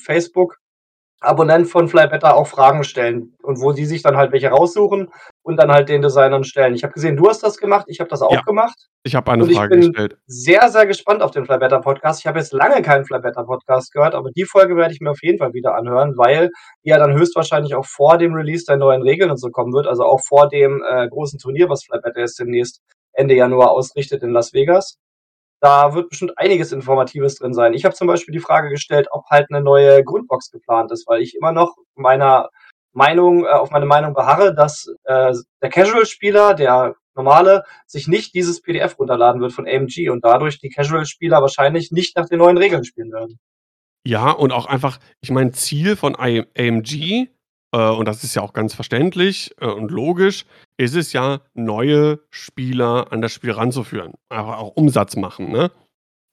Facebook-Abonnent 1.22 1.68
von 1.68 1.88
Fly 1.88 2.08
Better 2.08 2.36
auch 2.36 2.48
Fragen 2.48 2.84
stellen 2.84 3.36
und 3.44 3.62
wo 3.62 3.72
die 3.72 3.86
sich 3.86 4.02
dann 4.04 4.18
halt 4.18 4.32
welche 4.32 4.50
raussuchen 4.50 5.10
und 5.44 5.58
dann 5.58 5.72
halt 5.72 5.90
den 5.90 6.02
Designern 6.02 6.44
stellen. 6.44 6.76
Ich 6.76 6.84
habe 6.84 6.94
gesehen, 6.94 7.18
du 7.18 7.28
hast 7.30 7.44
das 7.44 7.58
gemacht, 7.58 7.86
ich 7.88 8.00
habe 8.00 8.10
das 8.10 8.22
auch 8.22 8.32
Ja. 8.32 8.42
gemacht. 8.42 8.76
Ich 9.04 9.16
habe 9.16 9.32
eine 9.32 9.44
Und 9.44 9.50
ich 9.50 9.58
Frage 9.58 9.70
bin 9.78 9.92
gestellt. 9.92 10.18
sehr, 10.28 10.70
sehr 10.70 10.86
gespannt 10.86 11.22
auf 11.22 11.32
den 11.32 11.46
Fly 11.46 11.58
Better 11.58 11.80
Podcast. 11.80 12.20
Ich 12.20 12.28
habe 12.28 12.40
jetzt 12.40 12.52
lange 12.54 12.82
keinen 12.82 13.06
Fly 13.06 13.20
Better 13.20 13.44
Podcast 13.46 13.92
gehört, 13.94 14.16
aber 14.16 14.30
die 14.36 14.46
Folge 14.46 14.76
werde 14.76 14.94
ich 14.94 15.00
mir 15.02 15.12
auf 15.12 15.22
jeden 15.24 15.38
Fall 15.38 15.54
wieder 15.54 15.76
anhören, 15.76 16.18
weil 16.18 16.50
die 16.84 16.90
ja 16.90 16.98
dann 16.98 17.14
höchstwahrscheinlich 17.14 17.76
auch 17.76 17.86
vor 17.86 18.18
dem 18.18 18.34
Release 18.34 18.66
der 18.68 18.78
neuen 18.78 19.02
Regeln 19.02 19.32
und 19.32 19.38
so 19.38 19.50
kommen 19.50 19.74
wird, 19.74 19.88
also 19.88 20.04
auch 20.04 20.22
vor 20.28 20.50
dem, 20.50 20.84
äh, 20.90 21.08
großen 21.08 21.40
Turnier, 21.40 21.70
was 21.70 21.84
Fly 21.86 22.00
Better 22.02 22.20
jetzt 22.20 22.40
demnächst 22.40 22.82
Ende 23.14 23.34
Januar 23.36 23.72
ausrichtet 23.72 24.22
in 24.24 24.32
Las 24.32 24.54
Vegas. 24.54 24.98
Da 25.62 25.94
wird 25.96 26.10
bestimmt 26.10 26.34
einiges 26.38 26.72
Informatives 26.72 27.36
drin 27.36 27.54
sein. 27.54 27.74
Ich 27.74 27.84
habe 27.86 27.96
zum 27.96 28.08
Beispiel 28.08 28.34
die 28.34 28.40
Frage 28.40 28.70
gestellt, 28.70 29.08
ob 29.12 29.26
halt 29.30 29.50
'ne 29.50 29.62
neue 29.62 30.04
Grundbox 30.04 30.52
geplant 30.52 30.92
ist, 30.92 31.08
weil 31.08 31.22
ich 31.22 31.36
immer 31.36 31.52
noch 31.52 31.76
meiner 31.96 32.50
Meinung 32.94 33.46
äh, 33.46 33.50
auf 33.50 33.72
meine 33.72 33.86
Meinung 33.88 34.14
beharre, 34.14 34.54
dass, 34.56 34.88
äh, 35.06 35.34
der 35.62 35.70
Casual-Spieler, 35.70 36.54
der 36.56 36.96
Normale, 37.16 37.64
sich 37.88 38.08
nicht 38.08 38.34
dieses 38.36 38.62
PDF 38.62 39.00
runterladen 39.00 39.42
wird 39.42 39.52
von 39.54 39.68
AMG 39.68 40.10
und 40.10 40.24
dadurch 40.24 40.60
die 40.60 40.70
Casual-Spieler 40.70 41.42
wahrscheinlich 41.42 41.92
nicht 41.92 42.16
nach 42.18 42.28
den 42.30 42.40
neuen 42.40 42.58
Regeln 42.58 42.84
spielen 42.84 43.12
werden. 43.12 43.40
Ja, 44.06 44.32
und 44.32 44.52
auch 44.54 44.68
einfach 44.68 45.00
ich 45.22 45.32
meine, 45.32 45.52
Ziel 45.52 45.96
von 45.96 46.16
AMG, 46.16 47.28
äh, 47.78 47.90
und 47.98 48.06
das 48.08 48.24
ist 48.24 48.36
ja 48.36 48.42
auch 48.42 48.54
ganz 48.54 48.74
verständlich, 48.76 49.54
äh, 49.62 49.68
und 49.68 49.92
logisch, 49.92 50.46
ist 50.78 50.96
es 50.96 51.14
ja, 51.14 51.42
neue 51.56 52.20
Spieler 52.32 53.12
an 53.12 53.22
das 53.22 53.34
Spiel 53.34 53.52
ranzuführen. 53.52 54.14
Einfach 54.30 54.58
auch 54.60 54.76
Umsatz 54.76 55.16
machen, 55.18 55.52
ne? 55.52 55.72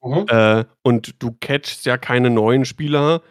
Mhm. 0.05 0.27
Äh, 0.29 0.65
und 0.83 1.23
du 1.23 1.37
catchst 1.41 1.87
ja 1.87 1.99
keine 1.99 2.31
neuen 2.31 2.65
Spieler, 2.67 3.23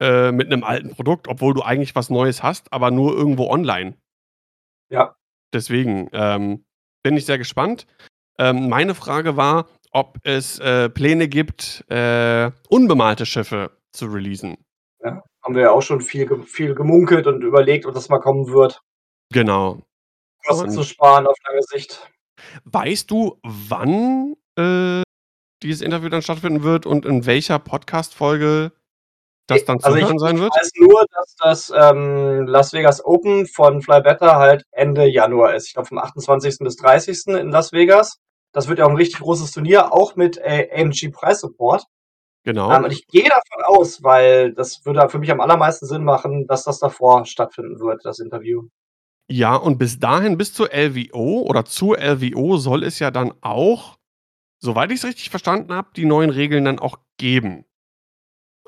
äh, 0.00 0.32
mit 0.32 0.48
'nem 0.50 0.64
alten 0.64 0.90
Produkt, 0.90 1.28
obwohl 1.28 1.54
du 1.54 1.62
eigentlich 1.62 1.94
was 1.96 2.10
Neues 2.10 2.42
hast, 2.42 2.72
aber 2.72 2.90
nur 2.92 3.14
irgendwo 3.16 3.48
online. 3.50 3.96
Ja. 4.90 5.14
Deswegen, 5.54 6.08
ähm, 6.12 6.64
bin 7.04 7.16
ich 7.16 7.26
sehr 7.26 7.38
gespannt. 7.38 7.86
Ähm, 8.38 8.68
meine 8.70 8.94
Frage 8.96 9.36
war, 9.36 9.68
ob 9.92 10.18
es, 10.24 10.58
äh, 10.60 10.90
Pläne 10.90 11.28
gibt, 11.28 11.84
äh, 11.90 12.50
unbemalte 12.70 13.26
Schiffe 13.26 13.72
zu 13.92 14.06
releasen. 14.06 14.58
Ja, 15.04 15.22
haben 15.44 15.54
wir 15.54 15.62
ja 15.62 15.70
auch 15.72 15.82
schon 15.82 16.00
viel 16.00 16.42
viel 16.44 16.74
gemunkelt 16.74 17.26
und 17.28 17.42
überlegt, 17.44 17.86
ob 17.86 17.94
das 17.94 18.08
mal 18.08 18.18
kommen 18.20 18.48
wird. 18.48 18.80
Genau. 19.32 19.80
Kosten 20.46 20.70
zu 20.70 20.82
sparen 20.84 21.26
auf 21.26 21.36
lange 21.46 21.62
Sicht. 21.62 22.10
weißt 22.64 23.10
du, 23.10 23.38
wann, 23.44 24.34
äh, 24.58 25.02
dieses 25.62 25.82
Interview 25.82 26.08
dann 26.10 26.22
stattfinden 26.22 26.62
wird 26.62 26.86
und 26.86 27.06
in 27.06 27.26
welcher 27.26 27.58
Podcast-Folge 27.58 28.72
das 29.48 29.64
dann 29.66 29.80
zu 29.80 29.86
Also, 29.86 29.98
ich 29.98 30.04
hören 30.06 30.18
sein 30.18 30.36
ich 30.36 30.42
wird? 30.42 30.54
weiß 30.56 30.70
nur, 30.78 31.04
dass 31.12 31.36
das, 31.38 31.72
ähm, 31.76 32.46
Las 32.46 32.72
Vegas 32.72 33.04
Open 33.04 33.46
von 33.46 33.82
Fly 33.82 34.02
Better 34.02 34.36
halt 34.36 34.64
Ende 34.72 35.06
Januar 35.06 35.54
ist. 35.54 35.68
Ich 35.68 35.74
glaube, 35.74 35.88
vom 35.88 35.98
28. 35.98 36.64
bis 36.64 36.76
30. 36.76 37.34
in 37.36 37.50
Las 37.50 37.72
Vegas. 37.72 38.18
Das 38.52 38.68
wird 38.68 38.78
ja 38.80 38.86
auch 38.86 38.90
'n 38.90 38.96
richtig 38.96 39.20
großes 39.20 39.52
Turnier, 39.52 39.92
auch 39.92 40.16
mit, 40.16 40.38
äh, 40.38 40.68
AMG 40.72 41.10
Preissupport. 41.12 41.84
Genau. 42.44 42.70
Ähm, 42.70 42.84
und 42.84 42.92
ich 42.92 43.06
gehe 43.08 43.28
davon 43.28 43.64
aus, 43.64 44.02
weil 44.02 44.52
das 44.52 44.84
würde 44.84 45.08
für 45.08 45.18
mich 45.18 45.30
am 45.30 45.40
allermeisten 45.40 45.86
Sinn 45.86 46.04
machen, 46.04 46.46
dass 46.46 46.64
das 46.64 46.78
davor 46.78 47.24
stattfinden 47.24 47.80
wird, 47.80 48.04
das 48.04 48.18
Interview. 48.18 48.68
Ja, 49.28 49.56
und 49.56 49.78
bis 49.78 49.98
dahin, 49.98 50.36
bis 50.36 50.52
zur 50.52 50.68
LVO 50.70 51.42
oder 51.48 51.64
zur 51.64 51.98
LVO 51.98 52.58
soll 52.58 52.84
es 52.84 52.98
ja 52.98 53.10
dann 53.10 53.32
auch, 53.40 53.96
soweit 54.58 54.92
ich's 54.92 55.06
richtig 55.06 55.30
verstanden 55.30 55.72
habe, 55.72 55.88
die 55.96 56.04
neuen 56.04 56.28
Regeln 56.28 56.66
dann 56.66 56.78
auch 56.78 56.98
geben. 57.16 57.64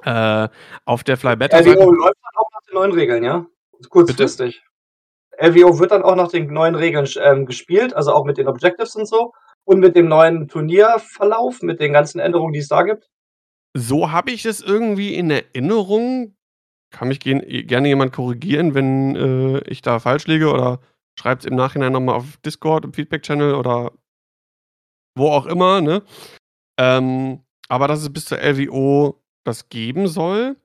Äh, 0.02 0.48
auf 0.86 1.04
der 1.04 1.18
Fly 1.18 1.36
Better 1.36 1.58
Seite 1.58 1.70
LVO 1.72 1.90
läuft 1.90 2.16
dann 2.22 2.36
auch 2.36 2.50
nach 2.52 2.62
den 2.66 2.74
neuen 2.74 2.92
Regeln, 2.92 3.24
ja? 3.24 3.46
Bitte? 3.72 3.88
Kurzfristig. 3.90 4.62
LVO 5.38 5.78
wird 5.78 5.90
dann 5.90 6.02
auch 6.02 6.16
nach 6.16 6.28
den 6.28 6.50
neuen 6.50 6.74
Regeln 6.74 7.06
ähm, 7.20 7.44
gespielt, 7.44 7.92
also 7.92 8.14
auch 8.14 8.24
mit 8.24 8.38
den 8.38 8.48
Objectives 8.48 8.96
und 8.96 9.06
so 9.06 9.32
und 9.64 9.80
mit 9.80 9.94
dem 9.96 10.08
neuen 10.08 10.48
Turnierverlauf, 10.48 11.60
mit 11.60 11.80
den 11.80 11.92
ganzen 11.92 12.20
Änderungen, 12.20 12.54
die 12.54 12.60
es 12.60 12.68
da 12.68 12.82
gibt? 12.82 13.10
So 13.76 14.10
habe 14.10 14.30
ich 14.30 14.46
es 14.46 14.62
irgendwie 14.62 15.14
in 15.14 15.30
Erinnerung. 15.30 16.34
Kann 16.90 17.08
mich 17.08 17.20
gen 17.20 17.40
gerne 17.66 17.88
jemand 17.88 18.12
korrigieren, 18.12 18.74
wenn, 18.74 19.16
äh, 19.16 19.58
ich 19.70 19.82
da 19.82 19.98
falsch 19.98 20.26
liege 20.26 20.50
oder 20.52 20.80
schreibt's 21.18 21.44
im 21.44 21.56
Nachhinein 21.56 21.92
noch 21.92 22.00
mal 22.00 22.14
auf 22.14 22.38
Discord, 22.38 22.84
im 22.86 22.94
Feedback-Channel 22.94 23.54
oder 23.54 23.92
wo 25.16 25.28
auch 25.30 25.46
immer, 25.46 25.80
ne? 25.80 26.02
Ähm, 26.78 27.40
aber 27.68 27.88
dass 27.88 28.02
es 28.02 28.12
bis 28.12 28.26
zur 28.26 28.38
LVO 28.40 29.22
das 29.44 29.68
geben 29.70 30.08
soll. 30.08 30.56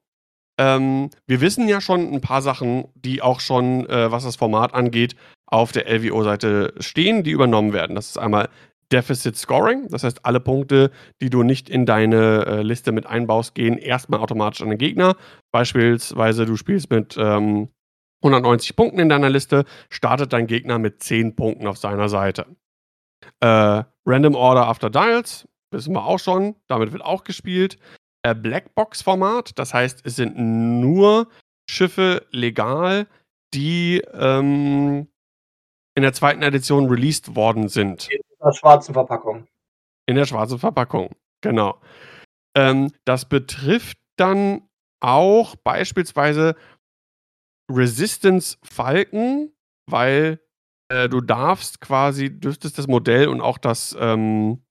Ähm, 0.60 1.10
wir 1.28 1.42
wissen 1.42 1.68
ja 1.70 1.82
schon 1.82 2.14
'n 2.14 2.22
paar 2.22 2.42
Sachen, 2.42 2.86
die 2.96 3.22
auch 3.22 3.40
schon, 3.42 3.88
äh, 3.90 4.12
was 4.12 4.24
das 4.26 4.38
Format 4.38 4.74
angeht, 4.74 5.16
auf 5.48 5.72
der 5.74 5.88
LVO-Seite 5.90 6.74
stehen, 6.80 7.24
die 7.24 7.32
übernommen 7.32 7.74
werden. 7.74 7.96
Das 7.96 8.10
ist 8.10 8.18
einmal 8.20 8.50
Deficit 8.92 9.38
Scoring, 9.38 9.88
das 9.90 10.04
heißt, 10.04 10.26
alle 10.26 10.40
Punkte, 10.40 10.92
die 11.22 11.30
du 11.30 11.44
nicht 11.44 11.70
in 11.70 11.86
deine, 11.86 12.46
äh, 12.46 12.62
Liste 12.62 12.92
mit 12.92 13.06
einbaust, 13.06 13.56
gehen 13.56 13.78
erst 13.78 14.10
mal 14.10 14.20
automatisch 14.20 14.62
an 14.62 14.70
den 14.70 14.78
Gegner. 14.78 15.16
Beispielsweise, 15.52 16.46
du 16.46 16.56
spielst 16.58 16.90
mit, 16.90 17.16
ähm, 17.18 17.70
190 18.24 18.76
Punkten 18.76 19.00
in 19.00 19.10
deiner 19.10 19.30
Liste, 19.30 19.66
startet 19.90 20.34
dein 20.34 20.48
Gegner 20.48 20.78
mit 20.80 21.02
10 21.02 21.36
Punkten 21.36 21.68
auf 21.68 21.78
seiner 21.78 22.10
Seite. 22.10 22.46
Äh, 23.40 23.84
Random 24.06 24.36
Order 24.36 24.68
After 24.68 24.90
Dials, 24.90 25.48
wissen 25.72 25.94
wir 25.94 26.06
auch 26.06 26.20
schon, 26.20 26.56
damit 26.68 26.92
wird 26.92 27.04
auch 27.04 27.24
gespielt. 27.24 27.78
Äh, 28.24 28.36
Blackbox-Format, 28.36 29.58
das 29.58 29.74
heißt, 29.74 30.02
es 30.06 30.16
sind 30.16 30.38
nur 30.38 31.28
Schiffe 31.70 32.28
legal, 32.32 33.08
die 33.54 34.02
ähm, 34.14 35.08
in 35.96 36.04
der 36.04 36.14
zweiten 36.14 36.44
Edition 36.44 36.88
released 36.88 37.36
worden 37.36 37.68
sind. 37.68 38.08
In 38.42 38.48
der 38.48 38.54
schwarzen 38.54 38.94
Verpackung. 38.94 39.48
In 40.08 40.16
der 40.16 40.26
schwarzen 40.26 40.58
Verpackung, 40.58 41.12
genau. 41.42 41.80
Ähm, 42.56 42.92
das 43.06 43.30
betrifft 43.30 44.00
dann 44.18 44.68
auch 45.00 45.56
beispielsweise 45.56 46.56
Resistance 47.72 48.58
Falken, 48.64 49.54
weil 49.88 50.40
äh, 50.90 51.08
du 51.08 51.22
darfst 51.22 51.82
quasi, 51.82 52.40
dürftest 52.40 52.78
das 52.80 52.88
Modell 52.88 53.28
und 53.28 53.42
auch 53.42 53.60
das, 53.60 53.96
ähm, 54.00 54.64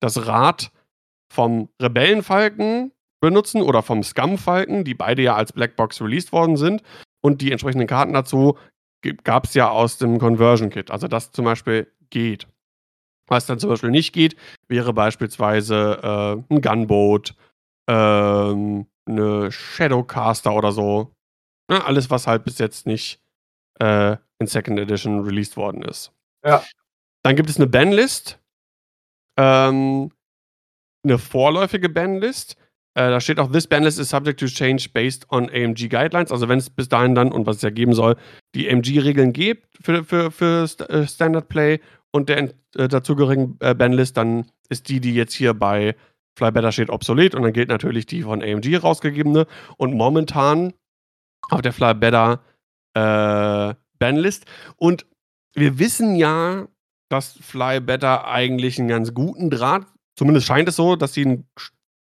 das 0.00 0.26
Rad 0.26 0.72
vom 1.30 1.68
Rebellenfalken 1.80 2.92
benutzen 3.20 3.60
oder 3.60 3.82
vom 3.82 4.02
Scum-Falken, 4.02 4.84
die 4.84 4.94
beide 4.94 5.22
ja 5.22 5.34
als 5.34 5.52
Blackbox 5.52 6.00
released 6.00 6.32
worden 6.32 6.56
sind. 6.56 6.82
Und 7.22 7.42
die 7.42 7.52
entsprechenden 7.52 7.86
Karten 7.86 8.14
dazu 8.14 8.58
gab 9.24 9.44
es 9.44 9.54
ja 9.54 9.68
aus 9.68 9.98
dem 9.98 10.18
Conversion 10.18 10.70
Kit. 10.70 10.90
Also 10.90 11.06
das 11.06 11.32
zum 11.32 11.44
Beispiel 11.44 11.90
geht. 12.10 12.46
Was 13.26 13.46
dann 13.46 13.58
zum 13.58 13.70
Beispiel 13.70 13.90
nicht 13.90 14.12
geht, 14.12 14.36
wäre 14.68 14.92
beispielsweise 14.92 15.98
äh, 16.02 16.54
ein 16.54 16.60
Gunboat, 16.60 17.34
ähm, 17.88 18.86
eine 19.06 19.50
Shadowcaster 19.50 20.54
oder 20.54 20.72
so. 20.72 21.14
Ja, 21.70 21.78
ne, 21.78 21.84
alles, 21.84 22.10
was 22.10 22.26
halt 22.26 22.44
bis 22.44 22.58
jetzt 22.58 22.86
nicht 22.86 23.20
äh, 23.80 24.16
in 24.38 24.46
Second 24.46 24.78
Edition 24.78 25.20
released 25.20 25.56
worden 25.56 25.82
ist. 25.82 26.12
Ja. 26.44 26.62
Dann 27.22 27.36
gibt 27.36 27.48
es 27.48 27.56
eine 27.56 27.66
Banlist. 27.66 28.38
Ähm, 29.38 30.12
eine 31.04 31.18
vorläufige 31.18 31.88
Banlist. 31.88 32.56
Äh, 32.96 33.10
da 33.10 33.20
steht 33.20 33.40
auch, 33.40 33.50
this 33.50 33.66
banlist 33.66 33.98
is 33.98 34.08
subject 34.08 34.38
to 34.38 34.46
change 34.46 34.88
based 34.92 35.28
on 35.30 35.50
AMG 35.50 35.88
Guidelines. 35.88 36.30
Also 36.30 36.48
wenn 36.48 36.58
es 36.58 36.70
bis 36.70 36.88
dahin 36.88 37.14
dann, 37.14 37.32
und 37.32 37.46
was 37.46 37.56
es 37.56 37.62
ja 37.62 37.70
geben 37.70 37.92
soll, 37.92 38.16
die 38.54 38.70
AMG-Regeln 38.70 39.32
gibt 39.32 39.66
für, 39.82 40.04
für, 40.04 40.30
für 40.30 40.64
äh, 40.88 41.06
Standard 41.06 41.48
Play 41.48 41.80
und 42.14 42.28
der 42.28 42.54
äh, 42.76 42.86
dazugehörigen 42.86 43.56
äh, 43.58 43.74
Banlist, 43.74 44.16
dann 44.16 44.46
ist 44.68 44.88
die, 44.88 45.00
die 45.00 45.16
jetzt 45.16 45.34
hier 45.34 45.52
bei 45.52 45.96
Fly 46.38 46.52
Better 46.52 46.70
steht, 46.70 46.88
obsolet 46.88 47.34
und 47.34 47.42
dann 47.42 47.52
gilt 47.52 47.68
natürlich 47.68 48.06
die 48.06 48.22
von 48.22 48.40
AMG 48.40 48.76
rausgegebene. 48.76 49.48
Und 49.78 49.94
momentan 49.94 50.74
auf 51.50 51.60
der 51.60 51.72
Fly 51.72 51.92
Better 51.94 52.40
äh, 52.94 53.74
Banlist. 53.98 54.46
Und 54.76 55.06
wir 55.54 55.80
wissen 55.80 56.14
ja, 56.14 56.68
dass 57.08 57.32
Fly 57.32 57.80
Better 57.80 58.28
eigentlich 58.28 58.78
einen 58.78 58.88
ganz 58.88 59.12
guten 59.12 59.50
Draht, 59.50 59.84
zumindest 60.16 60.46
scheint 60.46 60.68
es 60.68 60.76
so, 60.76 60.94
dass 60.94 61.14
sie 61.14 61.24
einen 61.24 61.48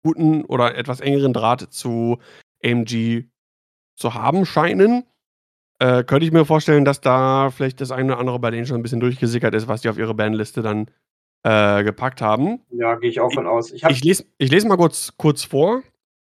guten 0.02 0.44
oder 0.44 0.74
etwas 0.74 1.00
engeren 1.00 1.32
Draht 1.32 1.72
zu 1.72 2.18
AMG 2.62 3.24
zu 3.96 4.12
haben 4.12 4.44
scheinen. 4.44 5.04
Äh, 5.80 6.04
könnte 6.04 6.24
ich 6.24 6.32
mir 6.32 6.44
vorstellen, 6.44 6.84
dass 6.84 7.00
da 7.00 7.50
vielleicht 7.50 7.80
das 7.80 7.90
eine 7.90 8.12
oder 8.12 8.20
andere 8.20 8.38
bei 8.38 8.50
denen 8.50 8.66
schon 8.66 8.76
ein 8.76 8.82
bisschen 8.82 9.00
durchgesickert 9.00 9.54
ist, 9.54 9.66
was 9.66 9.80
die 9.80 9.88
auf 9.88 9.98
ihre 9.98 10.14
Bandliste 10.14 10.62
dann 10.62 10.88
äh, 11.42 11.82
gepackt 11.82 12.20
haben. 12.22 12.60
Ja, 12.70 12.94
gehe 12.96 13.10
ich 13.10 13.20
auch 13.20 13.32
von 13.32 13.46
aus. 13.46 13.72
Ich, 13.72 13.82
ich 13.84 14.04
lese 14.04 14.24
ich 14.38 14.50
les 14.50 14.64
mal 14.64 14.76
kurz, 14.76 15.12
kurz 15.16 15.44
vor, 15.44 15.82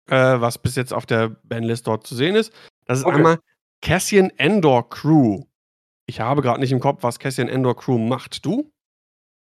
äh, 0.10 0.16
was 0.16 0.58
bis 0.58 0.76
jetzt 0.76 0.94
auf 0.94 1.06
der 1.06 1.30
Bandlist 1.44 1.88
dort 1.88 2.06
zu 2.06 2.16
sehen 2.16 2.36
ist. 2.36 2.54
Das 2.86 3.00
ist 3.00 3.06
okay. 3.06 3.16
einmal 3.16 3.40
Cassian 3.82 4.32
Endor 4.38 4.90
Crew. 4.90 5.44
Ich 6.08 6.20
habe 6.20 6.42
gerade 6.42 6.60
nicht 6.60 6.72
im 6.72 6.80
Kopf, 6.80 7.04
was 7.04 7.20
Cassian 7.20 7.50
Endor 7.50 7.76
Crew 7.76 7.98
macht. 7.98 8.46
Du? 8.46 8.72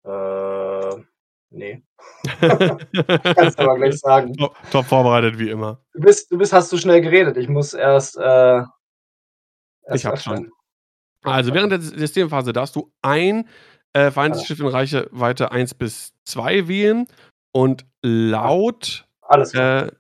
Äh, 0.06 0.96
nee. 1.50 1.84
Kannst 2.40 3.60
du 3.60 3.64
aber 3.64 3.78
gleich 3.78 4.00
sagen. 4.00 4.34
Top, 4.34 4.56
top, 4.72 4.86
vorbereitet 4.86 5.40
wie 5.40 5.50
immer. 5.50 5.82
Du 5.94 6.02
bist, 6.02 6.32
du 6.32 6.38
bist, 6.38 6.54
hast 6.54 6.70
zu 6.70 6.78
schnell 6.78 7.02
geredet. 7.02 7.38
Ich 7.38 7.50
muss 7.50 7.74
erst. 7.74 8.18
Äh, 8.18 8.22
erst 8.22 8.68
ich 9.94 10.06
hab's 10.06 10.24
schon. 10.24 10.52
Also 11.24 11.54
während 11.54 11.72
der 11.72 11.82
Systemphase 11.82 12.54
darfst 12.54 12.76
du 12.76 12.92
ein 13.02 13.48
äh, 13.94 14.12
Feindesschiff 14.12 14.60
in 14.60 14.68
Reichweite 14.68 15.52
1 15.52 15.74
bis 15.76 16.14
2 16.26 16.68
wählen 16.68 17.08
und 17.52 17.86
laut 18.02 19.08
äh, 19.30 19.92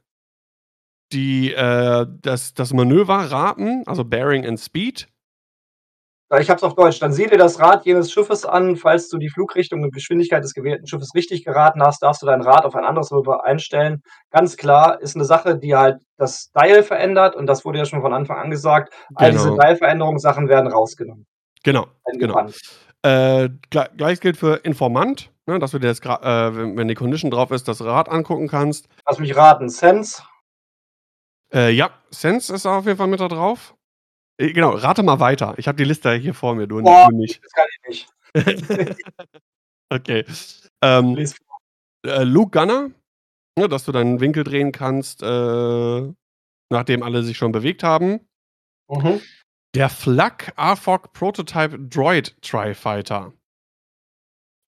die, 1.11 1.53
äh, 1.53 2.05
das, 2.21 2.53
das 2.53 2.73
Manöver 2.73 3.15
raten, 3.15 3.83
also 3.85 4.03
Bearing 4.03 4.45
and 4.45 4.59
Speed, 4.59 5.07
ich 6.39 6.49
habe 6.49 6.57
es 6.57 6.63
auf 6.63 6.75
Deutsch. 6.75 6.99
Dann 6.99 7.13
sieh 7.13 7.27
dir 7.27 7.37
das 7.37 7.59
Rad 7.59 7.85
jenes 7.85 8.11
Schiffes 8.11 8.45
an. 8.45 8.75
Falls 8.75 9.07
du 9.07 9.17
die 9.17 9.29
Flugrichtung 9.29 9.83
und 9.83 9.93
Geschwindigkeit 9.93 10.43
des 10.43 10.53
gewählten 10.53 10.85
Schiffes 10.85 11.11
richtig 11.15 11.45
geraten 11.45 11.81
hast, 11.81 12.03
darfst 12.03 12.21
du 12.21 12.25
dein 12.25 12.41
Rad 12.41 12.65
auf 12.65 12.75
ein 12.75 12.83
anderes 12.83 13.11
Manöver 13.11 13.45
einstellen. 13.45 14.01
Ganz 14.31 14.57
klar, 14.57 15.01
ist 15.01 15.15
eine 15.15 15.23
Sache, 15.25 15.57
die 15.57 15.75
halt 15.75 16.01
das 16.17 16.51
Dial 16.51 16.83
verändert 16.83 17.35
und 17.35 17.47
das 17.47 17.63
wurde 17.63 17.79
ja 17.79 17.85
schon 17.85 18.01
von 18.01 18.13
Anfang 18.13 18.37
an 18.37 18.51
gesagt. 18.51 18.93
All 19.15 19.31
diese 19.31 19.49
Genau. 19.51 19.61
Dial-Veränderungssachen 19.61 20.49
werden 20.49 20.71
rausgenommen. 20.71 21.25
Genau, 21.63 21.87
genau. 22.17 22.47
Äh, 23.03 23.49
gleich 23.69 24.19
gilt 24.19 24.35
für 24.37 24.55
Informant, 24.63 25.31
ne, 25.45 25.59
dass 25.59 25.71
du 25.71 25.79
dir 25.79 25.87
jetzt, 25.87 26.05
äh, 26.05 26.09
wenn, 26.09 26.75
wenn 26.75 26.87
die 26.87 26.95
Condition 26.95 27.31
drauf 27.31 27.51
ist, 27.51 27.67
das 27.67 27.81
Rad 27.81 28.09
angucken 28.09 28.47
kannst. 28.47 28.89
Lass 29.07 29.19
mich 29.19 29.35
raten, 29.35 29.69
Sense. 29.69 30.21
Äh, 31.53 31.71
ja, 31.71 31.91
Sense 32.09 32.53
ist 32.53 32.65
auf 32.65 32.85
jeden 32.85 32.97
Fall 32.97 33.07
mit 33.07 33.21
da 33.21 33.29
drauf. 33.29 33.75
Äh, 34.37 34.53
genau, 34.53 34.71
rate 34.71 35.03
mal 35.03 35.19
weiter. 35.19 35.55
Ich 35.57 35.67
habe 35.67 35.77
die 35.77 35.83
Liste 35.83 36.13
hier 36.13 36.33
vor 36.33 36.55
mir, 36.55 36.67
du, 36.67 36.81
Boah, 36.81 37.07
du 37.09 37.17
nicht. 37.17 37.43
Das 37.43 37.51
kann 37.51 37.67
ich 37.71 37.87
nicht. 37.89 38.07
okay. 39.89 40.25
Ähm, 40.81 41.17
äh, 42.05 42.23
Luke 42.23 42.51
Gunner, 42.51 42.91
ne, 43.57 43.67
dass 43.67 43.85
du 43.85 43.91
deinen 43.91 44.19
Winkel 44.19 44.43
drehen 44.43 44.71
kannst, 44.71 45.23
äh, 45.23 46.13
nachdem 46.69 47.03
alle 47.03 47.23
sich 47.23 47.37
schon 47.37 47.51
bewegt 47.51 47.83
haben. 47.83 48.19
Mhm. 48.89 49.21
Der 49.75 49.89
Flak 49.89 50.53
AFOG 50.55 51.13
Prototype 51.13 51.77
Droid 51.79 52.35
Tri-Fighter. 52.41 53.33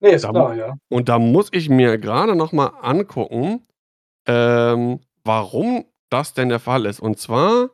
Nee, 0.01 0.11
ist 0.11 0.23
da, 0.23 0.31
klar, 0.31 0.55
ja. 0.55 0.77
Und 0.89 1.09
da 1.09 1.19
muss 1.19 1.49
ich 1.51 1.69
mir 1.69 1.97
gerade 1.97 2.35
noch 2.35 2.51
mal 2.51 2.67
angucken, 2.67 3.67
ähm, 4.27 5.01
warum 5.23 5.85
das 6.09 6.33
denn 6.33 6.49
der 6.49 6.59
Fall 6.59 6.85
ist. 6.85 6.99
Und 6.99 7.19
zwar 7.19 7.69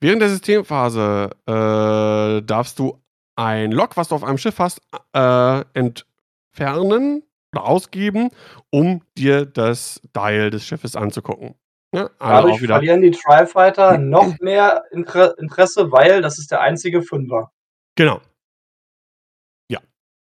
Während 0.00 0.22
der 0.22 0.30
Systemphase 0.30 1.30
äh, 1.46 2.42
darfst 2.42 2.78
du 2.78 2.98
ein 3.36 3.70
Log, 3.70 3.96
was 3.96 4.08
du 4.08 4.14
auf 4.14 4.24
einem 4.24 4.38
Schiff 4.38 4.58
hast, 4.58 4.80
äh, 5.14 5.64
entfernen 5.74 7.22
oder 7.52 7.64
ausgeben, 7.64 8.30
um 8.70 9.02
dir 9.16 9.44
das 9.44 10.00
Dial 10.14 10.50
des 10.50 10.64
Schiffes 10.66 10.96
anzugucken. 10.96 11.54
Ja, 11.92 12.08
also 12.18 12.48
Dadurch 12.48 12.60
verlieren 12.60 13.02
die 13.02 13.10
Tri-Fighter 13.10 13.98
noch 13.98 14.38
mehr 14.38 14.84
Inter 14.92 15.36
Interesse, 15.38 15.90
weil 15.90 16.22
das 16.22 16.38
ist 16.38 16.50
der 16.50 16.60
einzige 16.60 17.02
Fünfer. 17.02 17.50
Genau. 17.96 18.20
Ja. 19.68 19.80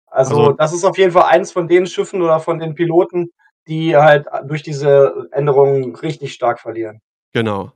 Also, 0.06 0.38
also, 0.38 0.52
das 0.52 0.72
ist 0.72 0.84
auf 0.84 0.98
jeden 0.98 1.12
Fall 1.12 1.30
eins 1.30 1.52
von 1.52 1.68
den 1.68 1.86
Schiffen 1.86 2.20
oder 2.20 2.40
von 2.40 2.58
den 2.58 2.74
Piloten, 2.74 3.30
die 3.68 3.96
halt 3.96 4.26
durch 4.44 4.62
diese 4.62 5.28
Änderungen 5.30 5.94
richtig 5.94 6.34
stark 6.34 6.60
verlieren. 6.60 7.00
Genau. 7.32 7.72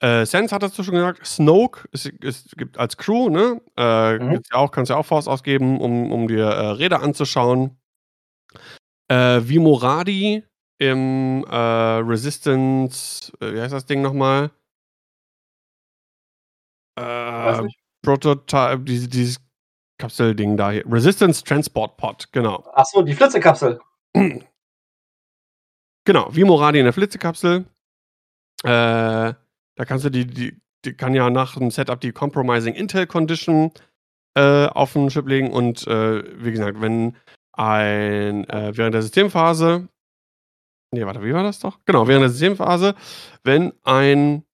Äh, 0.00 0.26
Sense 0.26 0.54
hattest 0.54 0.76
du 0.78 0.82
schon 0.82 0.94
gesagt, 0.94 1.24
Snoke 1.24 1.88
es, 1.92 2.10
es 2.22 2.46
gibt 2.56 2.76
als 2.78 2.96
Crew, 2.96 3.28
ne? 3.28 3.60
Äh, 3.76 4.18
mhm. 4.18 4.42
ja 4.50 4.56
auch, 4.56 4.70
kannst 4.70 4.90
ja 4.90 4.96
auch 4.96 5.06
Force 5.06 5.28
ausgeben, 5.28 5.80
um, 5.80 6.10
um 6.10 6.26
dir 6.26 6.44
äh, 6.44 6.66
Räder 6.70 7.02
anzuschauen. 7.02 7.78
Äh, 9.08 9.42
wie 9.44 9.58
Moradi 9.58 10.44
im 10.78 11.44
äh, 11.48 11.56
Resistance, 11.56 13.32
äh, 13.40 13.54
wie 13.54 13.60
heißt 13.60 13.72
das 13.72 13.86
Ding 13.86 14.02
nochmal? 14.02 14.50
Äh, 16.98 17.62
Prototype, 18.02 18.80
diese, 18.80 19.08
dieses 19.08 19.40
Kapselding 19.98 20.56
da 20.56 20.72
hier. 20.72 20.84
Resistance 20.90 21.44
Transport 21.44 21.96
Pod, 21.96 22.32
genau. 22.32 22.64
Achso, 22.74 23.02
die 23.02 23.14
Flitzekapsel. 23.14 23.80
Genau, 26.04 26.28
wie 26.34 26.42
Moradi 26.42 26.80
in 26.80 26.84
der 26.84 26.92
Flitzekapsel. 26.92 27.64
Äh, 28.64 29.34
da 29.76 29.84
kannst 29.84 30.04
du 30.04 30.10
die, 30.10 30.26
die, 30.26 30.60
die 30.84 30.94
kann 30.94 31.14
ja 31.14 31.30
nach 31.30 31.56
dem 31.56 31.70
Setup 31.70 32.00
die 32.00 32.12
Compromising 32.12 32.74
Intel 32.74 33.06
Condition 33.06 33.72
äh, 34.34 34.66
auf 34.66 34.92
den 34.92 35.08
Chip 35.08 35.26
legen 35.28 35.50
und 35.50 35.86
äh, 35.86 36.22
wie 36.42 36.52
gesagt, 36.52 36.80
wenn 36.80 37.16
ein 37.52 38.48
äh, 38.48 38.72
während 38.74 38.94
der 38.94 39.02
Systemphase, 39.02 39.88
nee, 40.92 41.04
warte, 41.04 41.22
wie 41.22 41.34
war 41.34 41.42
das 41.42 41.58
doch? 41.58 41.78
Genau, 41.84 42.08
während 42.08 42.22
der 42.22 42.30
Systemphase, 42.30 42.94
wenn 43.44 43.72
ein 43.84 44.44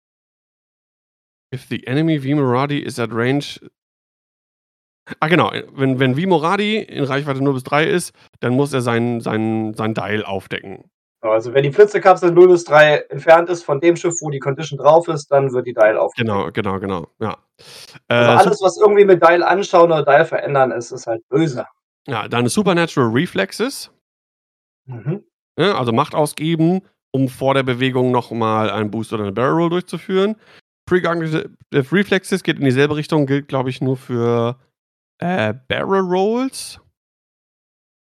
if 1.54 1.66
the 1.68 1.86
enemy 1.86 2.22
Vimoradi 2.22 2.78
is 2.78 2.98
at 2.98 3.10
range 3.12 3.60
Ah, 5.20 5.28
genau. 5.28 5.52
Wenn, 5.72 5.98
wenn 5.98 6.16
Vimoradi 6.16 6.78
in 6.78 7.04
Reichweite 7.04 7.42
0 7.42 7.54
bis 7.54 7.64
3 7.64 7.86
ist, 7.86 8.12
dann 8.40 8.54
muss 8.54 8.72
er 8.72 8.82
sein, 8.82 9.20
sein, 9.20 9.74
sein 9.74 9.94
Dial 9.94 10.24
aufdecken. 10.24 10.90
Also 11.20 11.52
wenn 11.52 11.64
die 11.64 11.72
Flitzekapsel 11.72 12.30
0 12.30 12.48
bis 12.48 12.64
3 12.64 13.06
entfernt 13.10 13.50
ist 13.50 13.64
von 13.64 13.80
dem 13.80 13.96
Schiff, 13.96 14.14
wo 14.20 14.30
die 14.30 14.38
Condition 14.38 14.78
drauf 14.78 15.08
ist, 15.08 15.30
dann 15.32 15.52
wird 15.52 15.66
die 15.66 15.74
Dial 15.74 15.96
auf. 15.96 16.12
Genau, 16.16 16.50
genau, 16.52 16.78
genau. 16.78 17.08
Ja. 17.20 17.38
Also 18.06 18.32
äh, 18.32 18.36
alles, 18.36 18.62
was 18.62 18.78
irgendwie 18.78 19.04
mit 19.04 19.22
Dial 19.22 19.42
anschauen 19.42 19.90
oder 19.90 20.04
Dial 20.04 20.24
verändern 20.24 20.70
ist, 20.70 20.92
ist 20.92 21.08
halt 21.08 21.28
böse. 21.28 21.66
Ja, 22.06 22.28
deine 22.28 22.48
Supernatural 22.48 23.10
Reflexes. 23.10 23.90
Mhm. 24.86 25.24
Ne? 25.58 25.74
Also 25.74 25.92
Macht 25.92 26.14
ausgeben, 26.14 26.82
um 27.10 27.28
vor 27.28 27.54
der 27.54 27.64
Bewegung 27.64 28.12
nochmal 28.12 28.70
einen 28.70 28.90
Boost 28.90 29.12
oder 29.12 29.24
eine 29.24 29.32
Barrel 29.32 29.54
Roll 29.54 29.70
durchzuführen. 29.70 30.36
Precognitive 30.86 31.50
Reflexes 31.74 32.42
geht 32.42 32.58
in 32.58 32.64
dieselbe 32.64 32.96
Richtung, 32.96 33.26
gilt, 33.26 33.48
glaube 33.48 33.70
ich, 33.70 33.80
nur 33.80 33.96
für 33.96 34.58
äh, 35.18 35.52
Barrel 35.66 36.00
Rolls. 36.00 36.80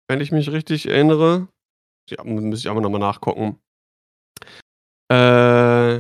Wenn 0.10 0.20
ich 0.20 0.32
mich 0.32 0.52
richtig 0.52 0.90
erinnere. 0.90 1.48
Ja, 2.10 2.24
müsste 2.24 2.68
ich 2.68 2.70
aber 2.70 2.82
nochmal 2.82 3.00
nachgucken. 3.00 3.60
Äh, 5.12 6.00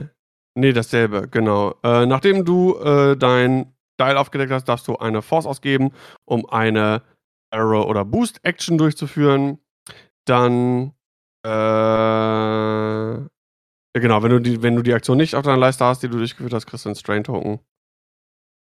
nee, 0.55 0.73
dasselbe, 0.73 1.27
genau. 1.29 1.75
Äh, 1.83 2.05
nachdem 2.05 2.45
du 2.45 2.77
äh, 2.77 3.15
dein 3.15 3.73
Dial 3.99 4.17
aufgedeckt 4.17 4.51
hast, 4.51 4.65
darfst 4.65 4.87
du 4.87 4.97
eine 4.97 5.21
Force 5.21 5.45
ausgeben, 5.45 5.91
um 6.25 6.47
eine 6.49 7.03
Arrow 7.51 7.85
oder 7.85 8.05
Boost 8.05 8.43
Action 8.43 8.77
durchzuführen. 8.77 9.59
Dann 10.25 10.93
äh, 11.45 11.49
genau, 13.99 14.23
wenn 14.23 14.31
du, 14.31 14.39
die, 14.39 14.63
wenn 14.63 14.75
du 14.75 14.81
die 14.81 14.93
Aktion 14.93 15.17
nicht 15.17 15.35
auf 15.35 15.43
deiner 15.43 15.57
Leiste 15.57 15.83
hast, 15.85 16.01
die 16.01 16.07
du 16.07 16.17
durchgeführt 16.17 16.53
hast, 16.53 16.65
kriegst 16.65 16.85
du 16.85 16.89
einen 16.89 16.95
Strain 16.95 17.23
Token. 17.23 17.59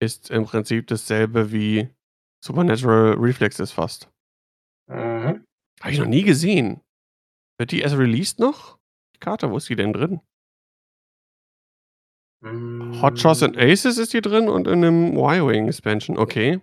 Ist 0.01 0.31
im 0.31 0.45
Prinzip 0.45 0.87
dasselbe 0.87 1.51
wie 1.51 1.87
Supernatural 2.43 3.13
Reflexes 3.13 3.71
fast. 3.71 4.09
Mhm. 4.89 5.45
Habe 5.81 5.91
ich 5.91 5.99
noch 5.99 6.07
nie 6.07 6.23
gesehen. 6.23 6.81
Wird 7.57 7.71
die 7.71 7.81
erst 7.81 7.97
released 7.97 8.39
noch? 8.39 8.77
Die 9.15 9.19
Karte, 9.19 9.49
wo 9.51 9.57
ist 9.57 9.69
die 9.69 9.75
denn 9.75 9.93
drin? 9.93 10.21
Hot 13.01 13.17
Shots 13.19 13.41
and 13.43 13.55
Hm. 13.55 13.69
Aces 13.71 13.97
ist 13.97 14.13
die 14.13 14.19
drin 14.21 14.49
und 14.49 14.67
in 14.67 14.83
einem 14.83 15.15
Y-Wing 15.15 15.67
Expansion. 15.67 16.17
Okay. 16.17 16.59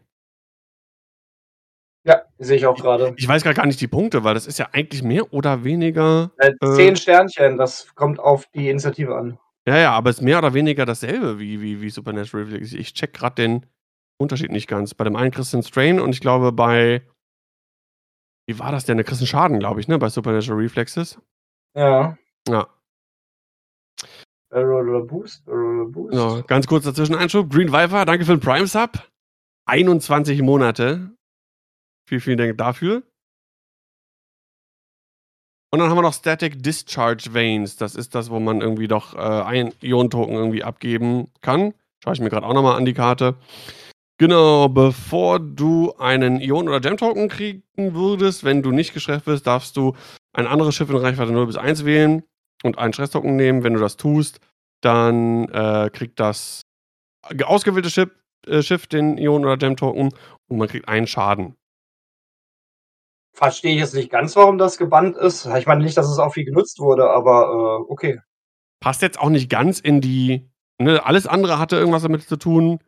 Ja, 2.05 2.23
sehe 2.39 2.57
ich 2.57 2.67
auch 2.67 2.77
gerade. 2.77 3.15
Ich 3.17 3.27
weiß 3.29 3.43
grad 3.43 3.57
gar 3.57 3.67
nicht 3.67 3.81
die 3.81 3.89
Punkte, 3.89 4.25
weil 4.25 4.35
das 4.35 4.47
ist 4.47 4.59
ja 4.59 4.69
eigentlich 4.73 5.03
mehr 5.03 5.33
oder 5.33 5.65
weniger. 5.65 6.33
Äh, 6.39 6.53
Äh, 6.61 6.73
10 6.75 6.97
Sternchen, 6.97 7.57
das 7.59 7.95
kommt 7.95 8.19
auf 8.19 8.47
die 8.55 8.69
Initiative 8.69 9.15
an. 9.17 9.39
ja, 9.67 9.79
ja, 9.79 9.93
aber 9.93 10.11
es 10.11 10.17
ist 10.19 10.23
mehr 10.23 10.39
oder 10.39 10.53
weniger 10.55 10.85
dasselbe 10.87 11.39
wie, 11.39 11.61
wie, 11.61 11.81
wie 11.81 11.91
Supernatural. 11.91 12.61
Ich 12.63 12.93
check 12.95 13.13
gerade 13.15 13.37
den 13.37 13.67
Unterschied 14.19 14.51
nicht 14.51 14.67
ganz. 14.67 14.93
Bei 14.95 15.05
dem 15.05 15.17
einen 15.17 15.31
kriegst 15.31 15.53
du 15.53 15.59
einen 15.59 15.65
Strain 15.65 16.01
und 16.01 16.15
ich 16.15 16.21
glaube 16.21 16.53
bei. 16.53 17.03
Wie 18.51 18.59
war 18.59 18.73
das 18.73 18.85
denn? 18.85 18.97
Da 18.97 19.05
kriegst 19.05 19.21
du 19.21 19.23
einen 19.23 19.29
Schaden, 19.29 19.61
glaube 19.61 19.79
ich, 19.79 19.87
ne? 19.87 19.97
Bei 19.97 20.09
Supernatural 20.09 20.61
Reflexes. 20.61 21.21
Ja. 21.77 22.19
Ja. 22.49 22.67
Oder 24.51 25.03
Boost, 25.03 25.47
oder 25.47 25.85
Boost. 25.85 26.17
So, 26.17 26.43
ganz 26.49 26.67
kurz 26.67 26.85
dazwischen 26.85 27.15
Einschub. 27.15 27.49
Green 27.49 27.73
Viper, 27.73 28.05
danke 28.05 28.25
für 28.25 28.37
den 28.37 28.41
Prime 28.41 28.67
Sub. 28.67 29.09
21 29.67 30.43
Monate. 30.43 31.13
Vielen, 32.09 32.21
vielen 32.21 32.39
Dank 32.39 32.59
dafür. 32.59 33.05
Und 35.71 35.79
dann 35.79 35.89
haben 35.89 35.97
wir 35.99 36.03
noch 36.03 36.15
Static 36.15 36.61
Discharge 36.61 37.33
Veins. 37.33 37.77
Das 37.77 37.95
ist 37.95 38.17
das, 38.17 38.31
wo 38.31 38.41
man 38.41 38.63
irgendwie 38.63 38.89
doch 38.89 39.15
äh, 39.15 39.19
ein 39.19 39.73
Ionentoken 39.81 40.35
irgendwie 40.35 40.65
abgeben 40.65 41.29
kann. 41.41 41.73
Schaue 42.03 42.15
ich 42.15 42.21
mir 42.21 42.31
gerade 42.31 42.47
auch 42.47 42.55
nochmal 42.55 42.77
an 42.77 42.85
die 42.85 42.95
Karte. 42.95 43.37
Genau, 44.21 44.69
bevor 44.69 45.41
du 45.41 45.95
einen 45.97 46.43
Ion- 46.43 46.69
oder 46.69 46.81
Gem-Token 46.81 47.31
kriegen 47.31 47.63
würdest, 47.75 48.45
wenn 48.45 48.63
du 48.63 48.71
nicht 48.71 48.93
geschafft 48.93 49.27
wirst, 49.27 49.47
darfst 49.47 49.79
du 49.79 49.95
ein 50.35 50.47
anderes 50.47 50.75
Schiff 50.75 50.91
in 50.91 50.97
Reichweite 50.97 51.33
0 51.33 51.47
bis 51.47 51.57
1 51.57 51.87
wählen 51.87 52.23
und 52.63 52.77
einen 52.77 52.93
Stress-Token 52.93 53.35
nehmen. 53.37 53.65
Wenn 53.65 53.73
du 53.73 53.81
das 53.81 53.97
tust, 53.97 54.41
dann 54.83 55.49
äh, 55.49 55.89
kriegt 55.91 56.21
das 56.21 56.61
ausgewählte 57.47 57.89
Schiff, 57.89 58.11
äh, 58.47 58.61
Schiff 58.61 58.87
den 58.87 59.17
Ion- 59.17 59.43
oder 59.43 59.57
Gem-Token 59.57 60.13
und 60.49 60.59
man 60.59 60.69
kriegt 60.69 60.87
einen 60.87 61.07
Schaden. 61.07 61.57
Verstehe 63.33 63.73
ich 63.73 63.81
jetzt 63.81 63.95
nicht 63.95 64.11
ganz, 64.11 64.37
warum 64.37 64.59
das 64.59 64.77
gebannt 64.77 65.17
ist. 65.17 65.47
Ich 65.47 65.67
meine 65.67 65.83
nicht, 65.83 65.97
dass 65.97 66.11
es 66.11 66.19
auch 66.19 66.35
viel 66.35 66.45
genutzt 66.45 66.79
wurde, 66.79 67.09
aber 67.09 67.87
äh, 67.89 67.91
okay. 67.91 68.21
Passt 68.81 69.01
jetzt 69.01 69.19
auch 69.19 69.31
nicht 69.31 69.49
ganz 69.49 69.81
in 69.81 70.03
die. 70.03 70.47
Ne, 70.77 71.07
alles 71.07 71.27
andere 71.27 71.59
hatte 71.59 71.77
irgendwas 71.77 72.03
damit 72.03 72.29
zu 72.29 72.37
tun. 72.37 72.81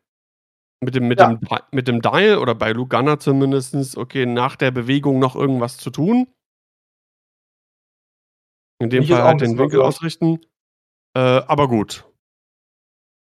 Mit 0.83 0.97
dem, 0.97 1.07
mit, 1.07 1.21
Ja. 1.21 1.35
dem, 1.35 1.41
mit 1.71 1.87
dem 1.87 2.03
Dial 2.03 2.39
oder 2.39 2.57
bei 2.57 2.73
Gunner 2.73 3.21
zumindest, 3.21 3.97
okay, 3.97 4.27
nach 4.27 4.57
der 4.57 4.73
Bewegung 4.73 5.21
noch 5.21 5.37
irgendwas 5.37 5.77
zu 5.77 5.91
tun. 5.91 6.27
In 8.81 8.91
dem 8.91 9.05
ist 9.05 9.11
Fall 9.11 9.23
halt 9.23 9.41
den 9.41 9.57
Winkel 9.59 9.81
ausrichten. 9.81 10.41
Äh, 11.17 11.21
aber 11.21 11.69
gut. 11.69 12.05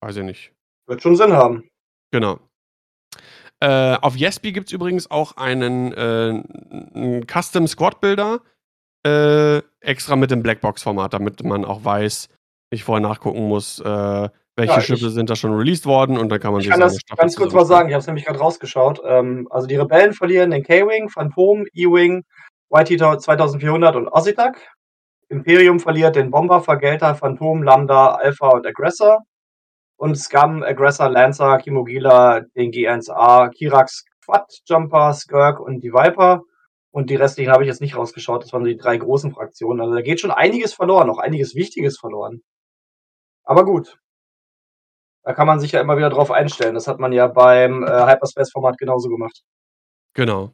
Weiß 0.01 0.15
ich 0.15 0.23
nicht. 0.23 0.53
Wird 0.87 1.03
schon 1.03 1.15
Sinn 1.15 1.33
haben. 1.33 1.69
Genau. 2.11 2.39
Äh, 3.59 3.95
auf 4.01 4.17
Yesby 4.17 4.53
gibt 4.53 4.67
es 4.67 4.73
übrigens 4.73 5.11
auch 5.11 5.37
einen, 5.37 5.93
äh, 5.93 6.43
einen 6.95 7.27
Custom 7.27 7.67
Squad 7.67 8.01
Builder. 8.01 8.41
Äh, 9.05 9.59
extra 9.81 10.15
mit 10.15 10.31
dem 10.31 10.41
Blackbox-Format, 10.41 11.13
damit 11.13 11.43
man 11.43 11.63
auch 11.63 11.83
weiß, 11.85 12.29
nicht 12.71 12.83
vorher 12.83 13.07
nachgucken 13.07 13.47
muss, 13.47 13.79
äh, 13.79 14.29
welche 14.61 14.75
Ja, 14.75 14.81
Schiffe 14.81 15.09
sind 15.09 15.29
da 15.29 15.35
schon 15.35 15.53
released 15.53 15.85
worden 15.85 16.17
und 16.17 16.29
dann 16.29 16.39
kann 16.39 16.51
man 16.51 16.61
Ich 16.61 16.67
sich 16.67 16.71
kann 16.71 16.79
das 16.79 16.97
ganz 17.17 17.35
kurz 17.35 17.53
mal 17.53 17.65
sagen. 17.65 17.89
Ich 17.89 17.93
habe 17.93 18.01
es 18.01 18.07
nämlich 18.07 18.25
gerade 18.25 18.39
rausgeschaut. 18.39 19.01
Ähm, 19.05 19.47
also 19.49 19.67
die 19.67 19.75
Rebellen 19.75 20.13
verlieren 20.13 20.51
den 20.51 20.63
K-Wing, 20.63 21.09
Phantom, 21.09 21.65
E-Wing, 21.73 22.23
YT 22.73 22.99
2400 22.99 23.95
und 23.95 24.07
Ossitak. 24.07 24.57
Imperium 25.29 25.79
verliert 25.79 26.15
den 26.15 26.29
Bomber, 26.29 26.61
Vergelter, 26.61 27.15
Phantom, 27.15 27.63
Lambda, 27.63 28.15
Alpha 28.15 28.49
und 28.49 28.67
Aggressor. 28.67 29.19
Und 29.97 30.17
Scum, 30.17 30.63
Aggressor, 30.63 31.09
Lancer, 31.09 31.57
Kimogila, 31.57 32.41
den 32.55 32.71
G1A, 32.71 33.49
Kirax, 33.49 34.05
Quad, 34.25 34.45
Jumper, 34.65 35.13
Skirk 35.13 35.59
und 35.59 35.81
die 35.81 35.93
Viper. 35.93 36.41
Und 36.91 37.09
die 37.09 37.15
restlichen 37.15 37.51
habe 37.51 37.63
ich 37.63 37.67
jetzt 37.67 37.81
nicht 37.81 37.95
rausgeschaut. 37.95 38.43
Das 38.43 38.53
waren 38.53 38.63
die 38.63 38.77
drei 38.77 38.97
großen 38.97 39.31
Fraktionen. 39.31 39.81
Also 39.81 39.93
da 39.95 40.01
geht 40.01 40.19
schon 40.19 40.31
einiges 40.31 40.73
verloren, 40.73 41.09
auch 41.09 41.19
einiges 41.19 41.55
Wichtiges 41.55 41.97
verloren. 41.97 42.41
Aber 43.43 43.65
gut. 43.65 43.97
Da 45.23 45.33
kann 45.33 45.47
man 45.47 45.59
sich 45.59 45.71
ja 45.71 45.81
immer 45.81 45.97
wieder 45.97 46.09
drauf 46.09 46.31
einstellen. 46.31 46.73
Das 46.73 46.87
hat 46.87 46.99
man 46.99 47.13
ja 47.13 47.27
beim 47.27 47.83
äh, 47.83 47.87
Hyperspace-Format 47.87 48.77
genauso 48.77 49.09
gemacht. 49.09 49.41
Genau. 50.13 50.51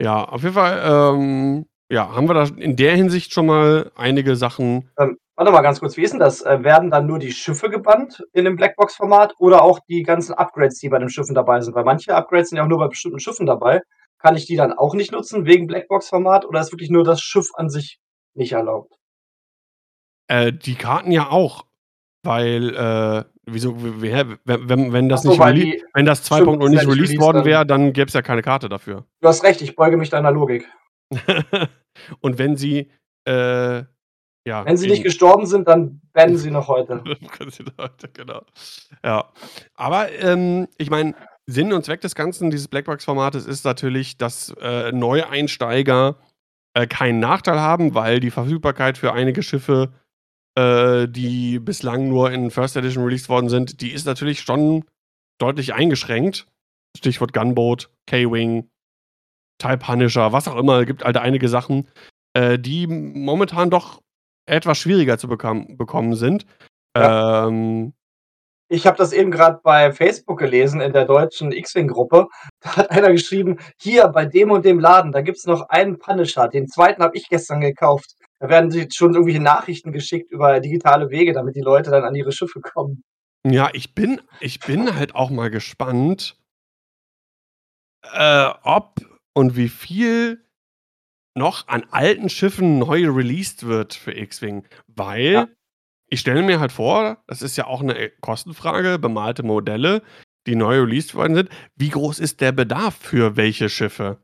Ja, 0.00 0.24
auf 0.24 0.42
jeden 0.42 0.54
Fall, 0.54 0.82
ähm, 0.84 1.66
ja, 1.88 2.14
haben 2.14 2.28
wir 2.28 2.34
da 2.34 2.44
in 2.56 2.76
der 2.76 2.96
Hinsicht 2.96 3.32
schon 3.32 3.46
mal 3.46 3.92
einige 3.94 4.34
Sachen. 4.34 4.90
Ähm, 4.98 5.16
warte 5.36 5.52
mal 5.52 5.62
ganz 5.62 5.80
kurz, 5.80 5.96
wie 5.96 6.02
ist 6.02 6.12
denn 6.12 6.20
das? 6.20 6.42
Äh, 6.42 6.64
werden 6.64 6.90
dann 6.90 7.06
nur 7.06 7.18
die 7.18 7.32
Schiffe 7.32 7.70
gebannt 7.70 8.24
in 8.32 8.44
dem 8.44 8.56
Blackbox-Format 8.56 9.34
oder 9.38 9.62
auch 9.62 9.78
die 9.88 10.02
ganzen 10.02 10.34
Upgrades, 10.34 10.80
die 10.80 10.88
bei 10.88 10.98
den 10.98 11.08
Schiffen 11.08 11.34
dabei 11.34 11.60
sind? 11.60 11.74
Weil 11.74 11.84
manche 11.84 12.14
Upgrades 12.14 12.48
sind 12.48 12.58
ja 12.58 12.64
auch 12.64 12.68
nur 12.68 12.78
bei 12.78 12.88
bestimmten 12.88 13.20
Schiffen 13.20 13.46
dabei. 13.46 13.80
Kann 14.18 14.36
ich 14.36 14.46
die 14.46 14.56
dann 14.56 14.72
auch 14.72 14.94
nicht 14.94 15.12
nutzen 15.12 15.46
wegen 15.46 15.66
Blackbox-Format 15.68 16.44
oder 16.44 16.60
ist 16.60 16.72
wirklich 16.72 16.90
nur 16.90 17.04
das 17.04 17.20
Schiff 17.20 17.48
an 17.54 17.68
sich 17.68 17.98
nicht 18.34 18.52
erlaubt? 18.52 18.94
Äh, 20.26 20.52
die 20.52 20.74
Karten 20.74 21.12
ja 21.12 21.30
auch, 21.30 21.66
weil, 22.24 22.74
äh, 22.74 23.24
wieso, 23.46 23.76
wenn, 24.00 24.38
wenn, 24.44 24.92
wenn 24.92 25.08
das 25.08 25.22
so, 25.22 25.30
nicht 25.30 25.56
die- 25.56 25.84
wenn 25.92 26.06
das 26.06 26.26
Stimmt, 26.26 26.48
2.0 26.48 26.64
ist 26.64 26.70
nicht 26.70 26.88
released 26.88 27.20
worden 27.20 27.44
wäre, 27.44 27.66
dann 27.66 27.92
gäbe 27.92 28.08
es 28.08 28.14
ja 28.14 28.22
keine 28.22 28.42
Karte 28.42 28.68
dafür. 28.68 29.04
Du 29.20 29.28
hast 29.28 29.44
recht, 29.44 29.62
ich 29.62 29.76
beuge 29.76 29.96
mich 29.96 30.10
deiner 30.10 30.30
Logik. 30.30 30.68
und 32.20 32.38
wenn 32.38 32.56
sie, 32.56 32.90
äh, 33.26 33.82
ja. 34.46 34.66
Wenn 34.66 34.76
sie 34.76 34.88
nicht 34.88 35.02
gestorben 35.02 35.46
sind, 35.46 35.68
dann 35.68 36.02
bannen 36.12 36.36
sie 36.36 36.50
noch 36.50 36.68
heute. 36.68 37.02
Leute, 37.78 38.08
genau. 38.12 38.42
Ja. 39.02 39.32
Aber 39.74 40.12
ähm, 40.12 40.68
ich 40.76 40.90
meine, 40.90 41.14
Sinn 41.46 41.72
und 41.72 41.84
Zweck 41.84 42.00
des 42.00 42.14
Ganzen, 42.14 42.50
dieses 42.50 42.68
Blackbox-Formates, 42.68 43.46
ist 43.46 43.64
natürlich, 43.64 44.18
dass 44.18 44.54
äh, 44.60 44.92
Neueinsteiger 44.92 46.16
äh, 46.74 46.86
keinen 46.86 47.20
Nachteil 47.20 47.60
haben, 47.60 47.94
weil 47.94 48.20
die 48.20 48.30
Verfügbarkeit 48.30 48.98
für 48.98 49.12
einige 49.12 49.42
Schiffe, 49.42 49.92
äh, 50.56 51.08
die 51.08 51.58
bislang 51.58 52.08
nur 52.08 52.30
in 52.30 52.50
First 52.50 52.76
Edition 52.76 53.04
released 53.04 53.28
worden 53.28 53.48
sind, 53.48 53.80
die 53.80 53.92
ist 53.92 54.06
natürlich 54.06 54.40
schon 54.40 54.84
deutlich 55.38 55.74
eingeschränkt. 55.74 56.46
Stichwort 56.96 57.32
Gunboat, 57.32 57.90
K-Wing, 58.06 58.70
TIE 59.58 59.76
Punisher, 59.76 60.32
was 60.32 60.46
auch 60.46 60.56
immer, 60.56 60.84
gibt 60.84 61.04
halt 61.04 61.16
einige 61.16 61.48
Sachen, 61.48 61.88
äh, 62.34 62.58
die 62.58 62.86
momentan 62.86 63.70
doch 63.70 64.00
etwas 64.46 64.78
schwieriger 64.78 65.18
zu 65.18 65.26
bekam, 65.26 65.76
bekommen 65.76 66.14
sind. 66.14 66.46
Ähm, 66.96 67.94
Ich 68.68 68.86
habe 68.86 68.96
das 68.96 69.12
eben 69.12 69.30
gerade 69.30 69.60
bei 69.62 69.92
Facebook 69.92 70.38
gelesen 70.38 70.80
in 70.80 70.92
der 70.92 71.04
deutschen 71.04 71.52
X-Wing-Gruppe. 71.52 72.28
Da 72.60 72.76
hat 72.76 72.90
einer 72.90 73.12
geschrieben, 73.12 73.58
hier 73.80 74.08
bei 74.08 74.26
dem 74.26 74.50
und 74.50 74.64
dem 74.64 74.80
Laden, 74.80 75.12
da 75.12 75.20
gibt's 75.20 75.46
noch 75.46 75.68
einen 75.68 75.98
Punisher. 75.98 76.48
Den 76.48 76.68
zweiten 76.68 77.02
habe 77.02 77.16
ich 77.16 77.28
gestern 77.28 77.60
gekauft. 77.60 78.14
Da 78.44 78.50
werden 78.50 78.70
sie 78.70 78.86
schon 78.92 79.14
irgendwelche 79.14 79.40
Nachrichten 79.40 79.90
geschickt 79.90 80.30
über 80.30 80.60
digitale 80.60 81.08
Wege, 81.08 81.32
damit 81.32 81.56
die 81.56 81.62
Leute 81.62 81.90
dann 81.90 82.04
an 82.04 82.14
ihre 82.14 82.30
Schiffe 82.30 82.60
kommen. 82.60 83.02
Ja, 83.42 83.70
ich 83.72 83.94
bin, 83.94 84.20
ich 84.40 84.60
bin 84.60 84.94
halt 84.96 85.14
auch 85.14 85.30
mal 85.30 85.48
gespannt, 85.48 86.36
äh, 88.12 88.50
ob 88.62 89.00
und 89.32 89.56
wie 89.56 89.70
viel 89.70 90.44
noch 91.34 91.68
an 91.68 91.86
alten 91.90 92.28
Schiffen 92.28 92.78
neu 92.78 93.08
released 93.08 93.64
wird 93.66 93.94
für 93.94 94.12
X-Wing. 94.14 94.68
Weil 94.88 95.22
Ja. 95.32 95.48
ich 96.10 96.20
stelle 96.20 96.42
mir 96.42 96.60
halt 96.60 96.72
vor, 96.72 97.24
das 97.26 97.40
ist 97.40 97.56
ja 97.56 97.66
auch 97.66 97.80
eine 97.80 98.10
Kostenfrage, 98.20 98.98
bemalte 98.98 99.42
Modelle, 99.42 100.02
die 100.46 100.54
neu 100.54 100.80
released 100.80 101.14
worden 101.14 101.34
sind. 101.34 101.48
Wie 101.76 101.88
groß 101.88 102.18
ist 102.18 102.42
der 102.42 102.52
Bedarf 102.52 102.94
für 102.94 103.38
welche 103.38 103.70
Schiffe? 103.70 104.22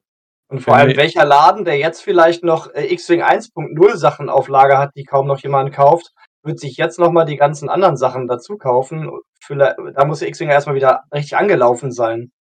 Und 0.51 0.61
vor 0.61 0.75
allem, 0.75 0.97
welcher 0.97 1.25
Laden, 1.25 1.65
der 1.65 1.79
jetzt 1.79 2.03
vielleicht 2.03 2.43
noch 2.43 2.75
äh, 2.75 2.93
X-Wing 2.93 3.23
1.0 3.23 3.97
Sachen 3.97 4.29
auf 4.29 4.49
Lager 4.49 4.79
hat, 4.79 4.91
die 4.97 5.05
kaum 5.05 5.29
noch 5.29 5.39
jemand 5.39 5.73
kauft, 5.73 6.13
wird 6.43 6.59
sich 6.59 6.77
jetzt 6.77 6.99
nochmal 6.99 7.25
die 7.25 7.37
ganzen 7.37 7.69
anderen 7.69 7.97
Sachen 7.97 8.27
dazu 8.27 8.59
kaufen. 8.59 9.11
Für, 9.41 9.55
da 9.57 10.05
muss 10.05 10.19
der 10.19 10.29
X-Wing 10.29 10.49
erstmal 10.49 10.75
wieder 10.75 11.05
richtig 11.15 11.37
angelaufen 11.37 11.93
sein. 11.93 12.33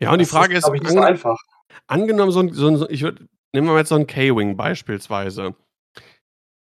Ja, 0.00 0.10
und 0.10 0.20
das 0.20 0.28
die 0.28 0.34
Frage 0.34 0.56
ist, 0.56 0.66
ist 0.66 0.74
ich, 0.74 0.82
nicht 0.82 0.92
so 0.92 1.00
einfach. 1.00 1.38
Angenommen, 1.86 2.32
so 2.32 2.40
ein, 2.40 2.52
so 2.52 2.66
ein, 2.66 2.86
ich 2.88 3.02
würde, 3.02 3.24
nehmen 3.52 3.68
wir 3.68 3.74
mal 3.74 3.78
jetzt 3.78 3.90
so 3.90 3.94
ein 3.94 4.08
K-Wing 4.08 4.56
beispielsweise. 4.56 5.54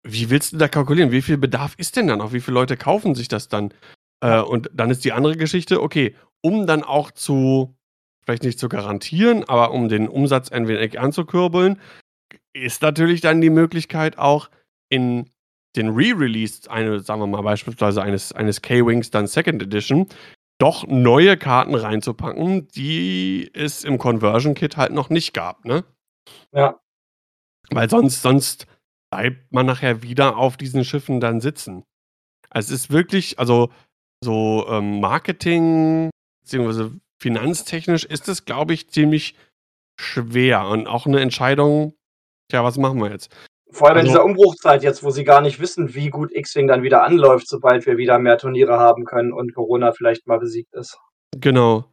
Wie 0.03 0.29
willst 0.29 0.53
du 0.53 0.57
da 0.57 0.67
kalkulieren? 0.67 1.11
Wie 1.11 1.23
viel 1.23 1.37
Bedarf 1.37 1.73
ist 1.77 1.95
denn 1.95 2.05
dann 2.05 2.21
auch? 2.21 2.33
Wie 2.33 2.41
viele 2.41 2.53
Leute 2.55 2.77
kaufen 2.77 3.15
sich 3.15 3.29
das 3.29 3.47
dann? 3.47 3.73
Äh, 4.21 4.41
und 4.41 4.69
dann 4.73 4.91
ist 4.91 5.03
die 5.05 5.13
andere 5.13 5.37
Geschichte, 5.37 5.81
okay, 5.81 6.15
um 6.41 6.67
dann 6.67 6.83
auch 6.83 7.09
zu 7.09 7.75
vielleicht 8.23 8.43
nicht 8.43 8.59
zu 8.59 8.69
garantieren, 8.69 9.43
aber 9.43 9.71
um 9.71 9.89
den 9.89 10.07
Umsatz 10.07 10.51
ein 10.51 10.67
wenig 10.67 10.99
anzukurbeln, 10.99 11.79
ist 12.53 12.81
natürlich 12.81 13.21
dann 13.21 13.41
die 13.41 13.49
Möglichkeit 13.49 14.17
auch 14.17 14.49
in 14.89 15.29
den 15.75 15.89
Re-Release, 15.89 16.69
eine, 16.69 16.99
sagen 16.99 17.19
wir 17.21 17.27
mal 17.27 17.41
beispielsweise 17.41 18.01
eines, 18.01 18.31
eines 18.31 18.61
K-Wings, 18.61 19.09
dann 19.09 19.27
Second 19.27 19.61
Edition, 19.61 20.07
doch 20.59 20.85
neue 20.87 21.35
Karten 21.35 21.75
reinzupacken, 21.75 22.67
die 22.69 23.49
es 23.53 23.83
im 23.83 23.97
Conversion-Kit 23.97 24.77
halt 24.77 24.91
noch 24.91 25.09
nicht 25.09 25.33
gab, 25.33 25.65
ne? 25.65 25.83
Ja. 26.53 26.79
Weil 27.71 27.89
sonst, 27.89 28.21
sonst 28.21 28.67
bleibt 29.09 29.51
man 29.51 29.65
nachher 29.65 30.03
wieder 30.03 30.37
auf 30.37 30.57
diesen 30.57 30.85
Schiffen 30.85 31.19
dann 31.19 31.41
sitzen. 31.41 31.83
Also 32.49 32.73
es 32.73 32.81
ist 32.81 32.91
wirklich, 32.91 33.39
also 33.39 33.71
so 34.23 34.65
ähm, 34.69 34.99
Marketing, 34.99 36.11
beziehungsweise 36.43 36.99
finanztechnisch 37.23 38.03
ist 38.03 38.27
es, 38.27 38.43
glaube 38.43 38.73
ich, 38.73 38.89
ziemlich 38.89 39.35
schwer 39.97 40.67
und 40.67 40.87
auch 40.87 41.05
eine 41.05 41.21
Entscheidung, 41.21 41.93
tja, 42.49 42.65
was 42.65 42.77
machen 42.77 42.99
wir 43.01 43.11
jetzt? 43.11 43.33
Vor 43.71 43.87
allem 43.87 43.99
also, 43.99 44.07
in 44.07 44.13
dieser 44.13 44.25
Umbruchzeit 44.25 44.83
jetzt, 44.83 45.03
wo 45.03 45.09
sie 45.09 45.23
gar 45.23 45.39
nicht 45.39 45.61
wissen, 45.61 45.95
wie 45.95 46.09
gut 46.09 46.31
X-Wing 46.33 46.67
dann 46.67 46.83
wieder 46.83 47.03
anläuft, 47.03 47.47
sobald 47.47 47.85
wir 47.85 47.97
wieder 47.97 48.19
mehr 48.19 48.37
Turniere 48.37 48.77
haben 48.77 49.05
können 49.05 49.31
und 49.31 49.55
Corona 49.55 49.93
vielleicht 49.93 50.27
mal 50.27 50.37
besiegt 50.37 50.73
ist. 50.73 50.99
Genau. 51.37 51.85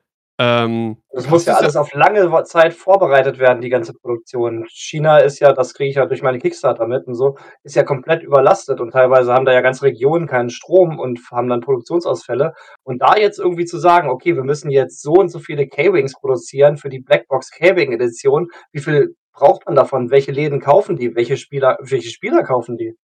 Ähm, 0.42 0.96
das 1.10 1.28
muss 1.28 1.44
ja 1.44 1.56
alles 1.56 1.76
auf 1.76 1.92
lange 1.92 2.44
Zeit 2.44 2.72
vorbereitet 2.72 3.38
werden, 3.38 3.60
die 3.60 3.68
ganze 3.68 3.92
Produktion. 3.92 4.64
China 4.70 5.18
ist 5.18 5.38
ja, 5.38 5.52
das 5.52 5.74
kriege 5.74 5.90
ich 5.90 5.96
ja 5.96 6.06
durch 6.06 6.22
meine 6.22 6.38
Kickstarter 6.38 6.86
mit 6.86 7.06
und 7.06 7.14
so, 7.14 7.36
ist 7.62 7.76
ja 7.76 7.82
komplett 7.82 8.22
überlastet 8.22 8.80
und 8.80 8.92
teilweise 8.92 9.34
haben 9.34 9.44
da 9.44 9.52
ja 9.52 9.60
ganze 9.60 9.84
Regionen 9.84 10.26
keinen 10.26 10.48
Strom 10.48 10.98
und 10.98 11.20
haben 11.30 11.50
dann 11.50 11.60
Produktionsausfälle. 11.60 12.54
Und 12.84 13.02
da 13.02 13.16
jetzt 13.18 13.38
irgendwie 13.38 13.66
zu 13.66 13.78
sagen, 13.78 14.08
okay, 14.08 14.34
wir 14.34 14.42
müssen 14.42 14.70
jetzt 14.70 15.02
so 15.02 15.12
und 15.12 15.28
so 15.28 15.40
viele 15.40 15.68
K-Wings 15.68 16.14
produzieren 16.18 16.78
für 16.78 16.88
die 16.88 17.00
Blackbox 17.00 17.50
K-Wing 17.50 17.92
Edition, 17.92 18.48
wie 18.72 18.80
viel 18.80 19.14
braucht 19.34 19.66
man 19.66 19.74
davon? 19.74 20.10
Welche 20.10 20.32
Läden 20.32 20.60
kaufen 20.60 20.96
die? 20.96 21.14
Welche 21.14 21.36
Spieler, 21.36 21.76
welche 21.82 22.08
Spieler 22.08 22.44
kaufen 22.44 22.78
die? 22.78 22.94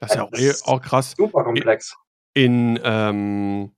Das 0.00 0.10
ist 0.10 0.16
ja 0.16 0.24
auch, 0.24 0.74
auch 0.74 0.82
krass. 0.82 1.14
Super 1.16 1.44
komplex. 1.44 1.96
In, 2.34 2.78
ähm, 2.84 3.73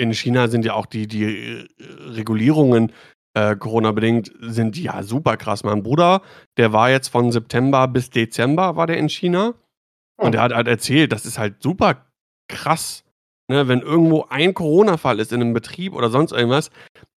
in 0.00 0.14
China 0.14 0.48
sind 0.48 0.64
ja 0.64 0.74
auch 0.74 0.86
die, 0.86 1.06
die 1.06 1.24
äh, 1.24 1.68
Regulierungen 2.14 2.92
äh, 3.34 3.54
Corona-bedingt 3.54 4.32
sind 4.40 4.76
ja 4.76 5.02
super 5.02 5.36
krass. 5.36 5.62
Mein 5.62 5.82
Bruder, 5.82 6.22
der 6.56 6.72
war 6.72 6.90
jetzt 6.90 7.08
von 7.08 7.30
September 7.30 7.86
bis 7.86 8.10
Dezember 8.10 8.76
war 8.76 8.86
der 8.86 8.98
in 8.98 9.08
China 9.08 9.54
und 10.16 10.26
hm. 10.26 10.32
der 10.32 10.42
hat 10.42 10.52
halt 10.52 10.66
erzählt, 10.66 11.12
das 11.12 11.26
ist 11.26 11.38
halt 11.38 11.62
super 11.62 12.06
krass. 12.48 13.04
Ne, 13.48 13.66
wenn 13.66 13.80
irgendwo 13.80 14.26
ein 14.28 14.54
Corona-Fall 14.54 15.18
ist 15.18 15.32
in 15.32 15.40
einem 15.40 15.54
Betrieb 15.54 15.92
oder 15.92 16.08
sonst 16.08 16.30
irgendwas, 16.30 16.70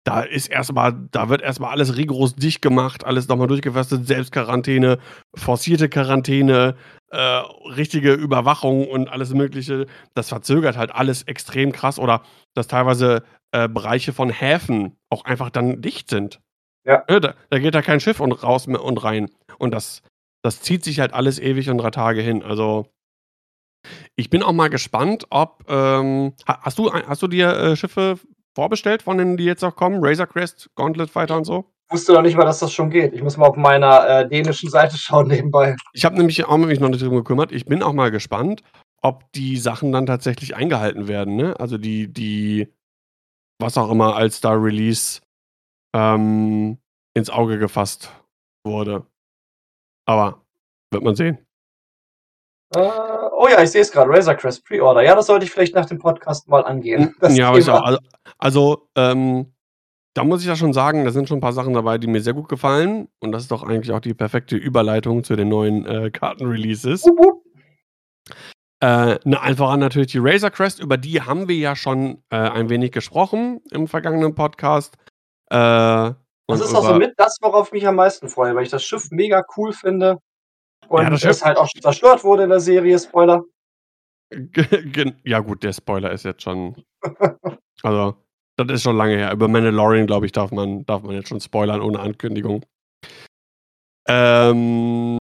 da 0.03 0.21
ist 0.21 0.47
erstmal, 0.47 1.07
da 1.11 1.29
wird 1.29 1.43
erstmal 1.43 1.69
alles 1.69 1.95
rigoros 1.95 2.35
dicht 2.35 2.61
gemacht, 2.63 3.05
alles 3.05 3.27
nochmal 3.27 3.45
durchgefastet, 3.45 4.07
Selbstquarantäne, 4.07 4.97
forcierte 5.35 5.89
Quarantäne, 5.89 6.75
äh, 7.13 7.43
richtige 7.69 8.13
Überwachung 8.13 8.87
und 8.87 9.07
alles 9.07 9.33
Mögliche. 9.33 9.85
Das 10.15 10.29
verzögert 10.29 10.77
halt 10.77 10.91
alles 10.93 11.23
extrem 11.23 11.71
krass 11.71 11.99
oder 11.99 12.23
dass 12.55 12.67
teilweise 12.67 13.23
äh, 13.51 13.69
Bereiche 13.69 14.13
von 14.13 14.29
Häfen 14.29 14.97
auch 15.09 15.25
einfach 15.25 15.49
dann 15.49 15.81
dicht 15.81 16.09
sind. 16.09 16.41
Ja. 16.85 17.03
Da, 17.07 17.35
da, 17.49 17.59
geht 17.59 17.75
da 17.75 17.81
kein 17.81 17.99
Schiff 17.99 18.19
und 18.19 18.31
raus 18.31 18.67
und 18.67 19.03
rein. 19.03 19.29
Und 19.57 19.71
das, 19.71 20.01
das 20.41 20.61
zieht 20.61 20.83
sich 20.83 20.99
halt 20.99 21.13
alles 21.13 21.39
ewig 21.39 21.69
und 21.69 21.77
drei 21.77 21.91
Tage 21.91 22.21
hin. 22.21 22.43
Also 22.43 22.87
ich 24.15 24.29
bin 24.29 24.43
auch 24.43 24.51
mal 24.51 24.69
gespannt, 24.69 25.27
ob 25.29 25.63
ähm, 25.67 26.33
hast 26.45 26.79
du 26.79 26.91
hast 26.91 27.21
du 27.21 27.27
dir 27.27 27.49
äh, 27.55 27.75
Schiffe 27.75 28.19
vorbestellt 28.55 29.03
von 29.03 29.17
denen, 29.17 29.37
die 29.37 29.45
jetzt 29.45 29.63
auch 29.63 29.75
kommen? 29.75 30.03
Razor 30.03 30.27
Crest, 30.27 30.69
Gauntlet 30.75 31.09
Fighter 31.09 31.37
und 31.37 31.45
so? 31.45 31.65
Wusste 31.89 32.13
noch 32.13 32.21
nicht 32.21 32.35
mal, 32.35 32.45
dass 32.45 32.59
das 32.59 32.73
schon 32.73 32.89
geht. 32.89 33.13
Ich 33.13 33.21
muss 33.21 33.37
mal 33.37 33.47
auf 33.47 33.55
meiner 33.55 34.07
äh, 34.07 34.27
dänischen 34.27 34.69
Seite 34.69 34.97
schauen 34.97 35.27
nebenbei. 35.27 35.75
Ich 35.93 36.05
habe 36.05 36.17
nämlich 36.17 36.43
auch 36.45 36.57
mich 36.57 36.79
noch 36.79 36.89
nicht 36.89 37.01
drum 37.01 37.15
gekümmert. 37.15 37.51
Ich 37.51 37.65
bin 37.65 37.83
auch 37.83 37.93
mal 37.93 38.09
gespannt, 38.09 38.63
ob 39.01 39.31
die 39.33 39.57
Sachen 39.57 39.91
dann 39.91 40.05
tatsächlich 40.05 40.55
eingehalten 40.55 41.07
werden. 41.07 41.35
Ne? 41.35 41.59
Also 41.59 41.77
die, 41.77 42.11
die, 42.11 42.73
was 43.59 43.77
auch 43.77 43.91
immer 43.91 44.15
als 44.15 44.41
da 44.41 44.53
Release 44.53 45.21
ähm, 45.95 46.79
ins 47.13 47.29
Auge 47.29 47.59
gefasst 47.59 48.11
wurde. 48.65 49.05
Aber 50.05 50.41
wird 50.91 51.03
man 51.03 51.15
sehen. 51.15 51.37
Äh, 52.75 52.79
oh 52.79 53.47
ja, 53.49 53.61
ich 53.61 53.71
sehe 53.71 53.81
es 53.81 53.91
gerade. 53.91 54.09
Razor 54.09 54.35
Crest 54.35 54.65
Pre-Order. 54.65 55.01
Ja, 55.01 55.15
das 55.15 55.27
sollte 55.27 55.45
ich 55.45 55.51
vielleicht 55.51 55.75
nach 55.75 55.85
dem 55.85 55.99
Podcast 55.99 56.47
mal 56.47 56.63
angehen. 56.63 57.15
ja, 57.29 57.49
aber 57.49 57.59
ich 57.59 57.69
auch. 57.69 57.83
Also, 57.83 57.99
also 58.37 58.89
ähm, 58.95 59.53
da 60.13 60.23
muss 60.23 60.41
ich 60.41 60.47
ja 60.47 60.55
schon 60.55 60.73
sagen, 60.73 61.05
da 61.05 61.11
sind 61.11 61.27
schon 61.27 61.39
ein 61.39 61.41
paar 61.41 61.53
Sachen 61.53 61.73
dabei, 61.73 61.97
die 61.97 62.07
mir 62.07 62.21
sehr 62.21 62.33
gut 62.33 62.47
gefallen. 62.47 63.07
Und 63.19 63.31
das 63.31 63.43
ist 63.43 63.51
doch 63.51 63.63
eigentlich 63.63 63.91
auch 63.91 63.99
die 63.99 64.13
perfekte 64.13 64.55
Überleitung 64.55 65.23
zu 65.23 65.35
den 65.35 65.49
neuen 65.49 65.85
äh, 65.85 66.11
Kartenreleases. 66.11 67.05
Äh, 68.79 69.17
ne, 69.23 69.41
einfach 69.41 69.75
natürlich 69.77 70.11
die 70.11 70.19
Razor 70.19 70.51
Crest, 70.51 70.79
über 70.79 70.97
die 70.97 71.21
haben 71.21 71.47
wir 71.47 71.55
ja 71.55 71.75
schon 71.75 72.21
äh, 72.29 72.35
ein 72.35 72.69
wenig 72.69 72.91
gesprochen 72.91 73.61
im 73.71 73.87
vergangenen 73.87 74.35
Podcast. 74.35 74.97
Äh, 75.49 76.13
das 76.47 76.59
ist 76.59 76.75
auch 76.75 76.85
so 76.85 76.95
mit 76.95 77.13
das, 77.17 77.37
worauf 77.41 77.67
ich 77.67 77.73
mich 77.73 77.87
am 77.87 77.95
meisten 77.95 78.27
freue, 78.29 78.53
weil 78.53 78.63
ich 78.63 78.69
das 78.69 78.83
Schiff 78.83 79.09
mega 79.09 79.43
cool 79.55 79.71
finde. 79.71 80.17
Und 80.89 81.01
ja, 81.01 81.09
das 81.09 81.23
es 81.23 81.45
halt 81.45 81.57
auch 81.57 81.67
zerstört 81.81 82.23
wurde 82.23 82.43
in 82.43 82.49
der 82.49 82.59
Serie, 82.59 82.99
Spoiler. 82.99 83.43
Ja, 85.23 85.39
gut, 85.39 85.63
der 85.63 85.73
Spoiler 85.73 86.11
ist 86.11 86.25
jetzt 86.25 86.41
schon. 86.41 86.83
also, 87.83 88.15
das 88.57 88.67
ist 88.69 88.83
schon 88.83 88.97
lange 88.97 89.15
her. 89.15 89.31
Über 89.31 89.47
Mandalorian, 89.47 90.07
glaube 90.07 90.25
ich, 90.25 90.31
darf 90.31 90.51
man, 90.51 90.85
darf 90.85 91.03
man 91.03 91.15
jetzt 91.15 91.29
schon 91.29 91.41
spoilern 91.41 91.81
ohne 91.81 91.99
Ankündigung. 91.99 92.65
Ähm, 94.07 95.17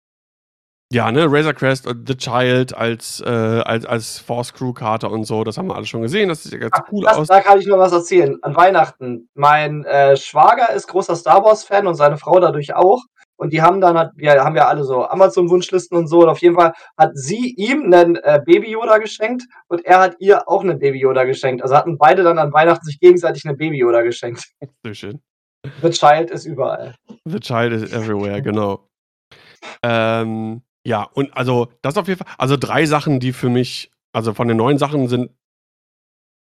ja, 0.92 1.12
ne, 1.12 1.26
Razor 1.30 1.52
Crest 1.52 1.86
und 1.86 2.08
The 2.08 2.16
Child 2.16 2.76
als, 2.76 3.22
äh, 3.24 3.28
als, 3.28 3.86
als 3.86 4.18
Force 4.18 4.52
Crew-Karte 4.52 5.08
und 5.08 5.24
so, 5.24 5.44
das 5.44 5.56
haben 5.56 5.68
wir 5.68 5.76
alle 5.76 5.86
schon 5.86 6.02
gesehen. 6.02 6.28
Das 6.28 6.42
sieht 6.42 6.52
ja 6.52 6.58
ganz 6.58 6.72
Ach, 6.74 6.82
cool 6.90 7.04
das, 7.04 7.16
aus. 7.16 7.28
Da 7.28 7.40
kann 7.40 7.60
ich 7.60 7.66
noch 7.66 7.78
was 7.78 7.92
erzählen. 7.92 8.36
An 8.42 8.56
Weihnachten. 8.56 9.28
Mein 9.34 9.84
äh, 9.84 10.16
Schwager 10.16 10.72
ist 10.72 10.88
großer 10.88 11.14
Star 11.14 11.44
Wars-Fan 11.44 11.86
und 11.86 11.94
seine 11.94 12.16
Frau 12.16 12.40
dadurch 12.40 12.74
auch. 12.74 13.04
Und 13.40 13.54
die 13.54 13.62
haben 13.62 13.80
dann, 13.80 13.96
hat, 13.96 14.12
wir 14.16 14.44
haben 14.44 14.54
ja 14.54 14.68
alle 14.68 14.84
so 14.84 15.06
Amazon-Wunschlisten 15.06 15.96
und 15.96 16.08
so. 16.08 16.20
Und 16.20 16.28
auf 16.28 16.42
jeden 16.42 16.56
Fall 16.56 16.74
hat 16.98 17.12
sie 17.14 17.54
ihm 17.56 17.84
einen 17.84 18.16
äh, 18.16 18.38
Baby 18.44 18.70
Yoda 18.72 18.98
geschenkt 18.98 19.44
und 19.66 19.82
er 19.86 19.98
hat 19.98 20.16
ihr 20.18 20.46
auch 20.46 20.62
einen 20.62 20.78
Baby 20.78 21.00
Yoda 21.00 21.24
geschenkt. 21.24 21.62
Also 21.62 21.74
hatten 21.74 21.96
beide 21.96 22.22
dann 22.22 22.38
an 22.38 22.52
Weihnachten 22.52 22.84
sich 22.84 23.00
gegenseitig 23.00 23.46
einen 23.46 23.56
Baby 23.56 23.78
Yoda 23.78 24.02
geschenkt. 24.02 24.44
Sehr 24.84 24.94
schön. 24.94 25.22
The 25.80 25.88
Child 25.88 26.30
ist 26.30 26.44
überall. 26.44 26.94
The 27.24 27.40
Child 27.40 27.72
is 27.72 27.92
everywhere, 27.94 28.42
genau. 28.42 28.86
ähm, 29.82 30.62
ja, 30.86 31.04
und 31.14 31.34
also 31.34 31.68
das 31.80 31.96
auf 31.96 32.08
jeden 32.08 32.18
Fall. 32.18 32.34
Also 32.36 32.58
drei 32.58 32.84
Sachen, 32.84 33.20
die 33.20 33.32
für 33.32 33.48
mich, 33.48 33.90
also 34.12 34.34
von 34.34 34.48
den 34.48 34.58
neuen 34.58 34.76
Sachen 34.76 35.08
sind, 35.08 35.30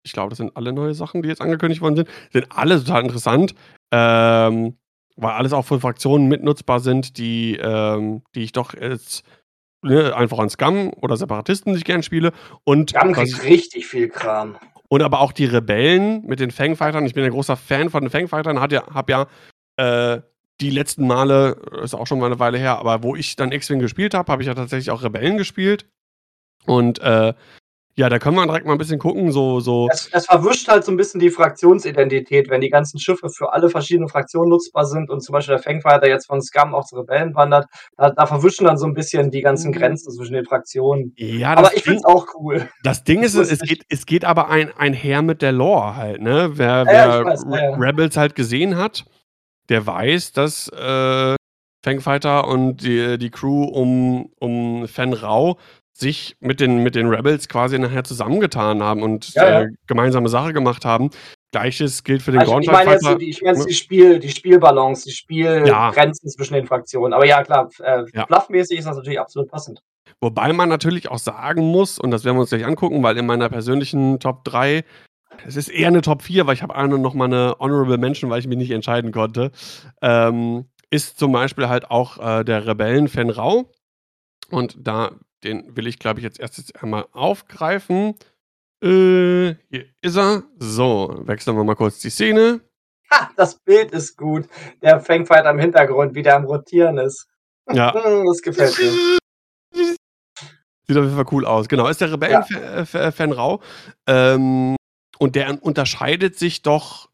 ich 0.03 0.14
glaube, 0.14 0.30
das 0.30 0.38
sind 0.38 0.58
alle 0.58 0.74
neue 0.74 0.95
Sachen, 0.95 1.22
die 1.22 1.30
jetzt 1.30 1.41
angekündigt 1.41 1.82
worden 1.82 1.95
sind, 1.95 2.10
sind 2.32 2.47
alle 2.49 2.80
total 2.80 3.03
interessant. 3.03 3.53
Ähm, 3.93 4.78
weil 5.16 5.32
alles 5.32 5.53
auch 5.53 5.66
von 5.66 5.82
Fraktionen 5.82 6.28
mitnutzbar 6.28 6.80
sind, 6.80 7.18
die, 7.18 7.57
ähm, 7.57 8.24
die 8.36 8.43
ich 8.43 8.51
doch 8.51 8.74
jetzt 8.74 9.24
ne, 9.82 10.16
einfach 10.16 10.39
an 10.39 10.49
Scum 10.49 10.91
oder 10.93 11.18
Separatisten 11.18 11.74
nicht 11.74 11.86
gern 11.86 12.03
spiele. 12.03 12.32
Und 12.64 12.91
Scum 12.91 13.14
kriegt 13.14 13.43
richtig 13.43 13.88
viel 13.88 14.09
Kram. 14.09 14.57
Und 14.88 15.01
aber 15.03 15.22
auch 15.22 15.32
die 15.32 15.45
Rebellen 15.45 16.26
mit 16.26 16.39
den 16.39 16.51
Fangfightern. 16.51 17.05
Ich 17.05 17.14
bin 17.14 17.24
ein 17.24 17.32
großer 17.32 17.55
Fan 17.55 17.89
von 17.89 18.03
den 18.03 18.09
Fangfightern. 18.09 18.59
Hat 18.59 18.72
ja, 18.72 18.86
hab 18.93 19.09
ja 19.09 19.28
äh, 19.78 20.22
die 20.59 20.70
letzten 20.70 21.07
Male, 21.07 21.57
ist 21.82 21.95
auch 21.95 22.07
schon 22.07 22.20
mal 22.20 22.28
eine 22.28 22.39
Weile 22.39 22.57
her, 22.57 22.78
aber 22.78 23.01
wo 23.03 23.16
ich 23.16 23.36
dann 23.36 23.51
X-Wing 23.51 23.80
gespielt 23.80 24.14
habe, 24.14 24.32
habe 24.32 24.43
ich 24.43 24.47
ja 24.47 24.53
tatsächlich 24.53 24.91
auch 24.91 25.03
Rebellen 25.03 25.38
gespielt. 25.38 25.86
Und 26.66 26.99
äh, 26.99 27.34
ja, 28.02 28.10
da 28.10 28.18
können 28.18 28.36
wir 28.36 28.47
direkt 28.47 28.66
mal 28.66 28.72
ein 28.72 28.80
bisschen 28.80 28.97
gucken. 28.97 29.32
So, 29.32 29.60
so. 29.60 29.88
Es, 29.91 30.10
es, 30.12 30.26
verwischt 30.26 30.68
halt 30.68 30.84
so 30.84 30.91
ein 30.91 30.97
bisschen 30.97 31.20
die 31.20 31.30
Fraktionsidentität, 31.30 32.49
wenn 32.49 32.60
die 32.60 32.72
ganzen 32.72 32.99
Schiffe 32.99 33.30
für 33.30 33.54
alle 33.54 33.70
verschiedenen 33.70 34.10
Fraktionen 34.10 34.49
nutzbar 34.49 34.86
sind 34.86 35.12
und 35.12 35.22
zum 35.22 35.34
Beispiel 35.34 35.54
der 35.54 35.64
Fangfighter 35.64 36.08
jetzt 36.08 36.26
von 36.26 36.41
Scum 36.41 36.74
auch 36.74 36.84
zu 36.84 36.95
Rebellen 36.95 37.36
wandert. 37.36 37.68
Da, 37.97 38.10
da, 38.10 38.26
verwischen 38.26 38.66
dann 38.66 38.80
so 38.80 38.88
ein 38.88 38.95
bisschen 38.95 39.30
die 39.30 39.41
ganzen 39.41 39.70
mhm. 39.70 39.76
Grenzen 39.76 40.12
zwischen 40.12 40.34
den 40.34 40.45
Fraktionen. 40.45 41.14
Ja, 41.16 41.54
aber 41.54 41.76
ich 41.76 41.84
finde 41.84 41.99
es 41.99 42.06
auch 42.06 42.26
cool. 42.34 42.68
Das 42.84 43.04
Ding 43.04 43.22
ist, 43.22 43.36
es 43.36 43.60
geht, 43.60 43.84
es 43.88 44.08
geht 44.08 44.26
aber 44.26 44.49
ein, 44.49 44.76
einher 44.76 45.22
mit 45.22 45.43
der 45.43 45.52
Lore 45.52 45.95
halt, 45.95 46.22
ne? 46.22 46.54
Wer, 46.54 46.88
wer 46.88 46.93
ja, 46.93 47.24
weiß, 47.24 47.45
ja. 47.52 47.76
Rebels 47.76 48.18
halt 48.18 48.34
gesehen 48.34 48.78
hat, 48.78 49.06
der 49.70 49.86
weiß, 49.86 50.32
dass 50.32 50.70
äh, 50.70 51.36
Fangfighter 51.84 52.47
und 52.47 52.78
die, 52.78 53.20
die 53.20 53.30
Crew 53.30 53.66
um, 53.66 54.32
um 54.39 54.88
Fen 54.88 55.14
Rao 55.14 55.58
sich 56.02 56.36
mit 56.41 56.60
den, 56.60 56.84
mit 56.84 56.95
den 56.95 57.08
Rebels 57.08 57.47
quasi 57.47 57.80
nachher 57.80 58.04
zusammengetan 58.04 58.84
haben 58.84 59.02
und 59.04 59.34
Ja, 59.36 59.49
ja. 59.49 59.62
äh, 59.62 59.70
gemeinsame 59.88 60.28
Sache 60.28 60.52
gemacht 60.52 60.84
haben. 60.84 61.10
Gleiches 61.54 62.04
gilt 62.04 62.22
für 62.22 62.32
den 62.32 62.41
Also, 62.41 62.60
ich 62.60 62.68
meine 62.68 62.91
jetzt 62.91 63.04
so 63.04 63.16
die 63.16 63.30
ich 63.30 63.41
ne? 63.41 63.66
die 63.68 63.74
Spiel 63.74 64.20
die 64.20 64.30
Spielbalance, 64.30 65.04
die 65.06 65.12
Ja. 65.12 65.16
Spielgrenzen 65.16 66.30
zwischen 66.30 66.54
den 66.56 66.66
Fraktionen. 66.68 67.14
Aber 67.14 67.26
ja, 67.26 67.43
klar, 67.43 67.70
äh, 67.80 68.04
Ja. 68.14 68.26
fluffmäßig 68.26 68.80
ist 68.80 68.86
das 68.88 68.97
natürlich 68.97 69.20
absolut 69.20 69.49
passend. 69.49 69.82
Wobei 70.22 70.52
man 70.54 70.70
natürlich 70.70 71.10
auch 71.10 71.20
sagen 71.20 71.64
muss, 71.68 71.97
und 71.99 72.12
das 72.12 72.26
werden 72.26 72.36
wir 72.38 72.41
uns 72.41 72.49
gleich 72.49 72.66
angucken, 72.66 73.02
weil 73.04 73.18
in 73.18 73.26
meiner 73.26 73.49
persönlichen 73.49 74.20
Top 74.20 74.43
3 74.43 74.84
es 75.45 75.56
ist 75.56 75.70
eher 75.70 75.88
eine 75.88 76.02
Top 76.02 76.22
4, 76.24 76.47
weil 76.47 76.54
ich 76.56 76.62
habe 76.64 76.76
eine 76.76 76.97
noch 76.99 77.14
mal 77.16 77.28
'ne 77.28 77.56
Honorable 77.60 77.97
Mention, 77.97 78.30
weil 78.30 78.39
ich 78.39 78.47
mich 78.47 78.58
nicht 78.58 78.72
entscheiden 78.72 79.12
konnte, 79.12 79.52
ähm, 80.02 80.66
ist 80.89 81.18
zum 81.20 81.32
Beispiel 81.32 81.70
halt 81.70 81.89
auch, 81.91 82.18
äh, 82.20 82.43
der 82.43 82.66
Rebellen-Fen 82.68 83.30
Rao. 83.30 83.72
Und 84.52 84.76
da 84.80 85.12
den 85.44 85.76
will 85.76 85.88
ich, 85.88 86.00
glaube 86.00 86.20
ich, 86.20 86.24
jetzt 86.24 86.39
erst 86.39 86.82
einmal 86.82 87.06
aufgreifen. 87.12 88.16
Äh, 88.84 89.56
hier 89.70 89.86
ist 90.02 90.18
er. 90.18 90.44
So, 90.58 91.22
wechseln 91.26 91.56
wir 91.56 91.64
mal 91.64 91.76
kurz 91.76 92.00
die 92.00 92.10
Szene. 92.10 92.62
Ha, 93.12 93.30
das 93.36 93.60
Bild 93.60 93.92
ist 93.92 94.18
gut. 94.18 94.48
Der 94.82 95.00
Fangfighter 95.00 95.52
im 95.52 95.60
Hintergrund, 95.60 96.16
wie 96.16 96.24
der 96.24 96.36
am 96.38 96.46
Rotieren 96.46 96.98
ist. 96.98 97.28
Ja. 97.72 97.94
Das 98.26 98.42
gefällt 98.42 98.78
mir. 98.80 98.92
Sieht 100.88 100.98
auf 100.98 101.04
jeden 101.04 101.16
Fall 101.16 101.28
cool 101.32 101.46
aus. 101.46 101.68
Genau, 101.68 101.88
ist 101.88 102.02
der 102.02 102.12
Rebellen 102.12 102.44
Ja. 102.50 102.80
F 102.82 103.16
Fan 103.16 103.32
Rau. 103.32 103.62
Ähm, 104.08 104.76
und 105.20 105.36
der 105.36 105.64
unterscheidet 105.64 106.38
sich 106.38 106.64
doch 106.64 107.12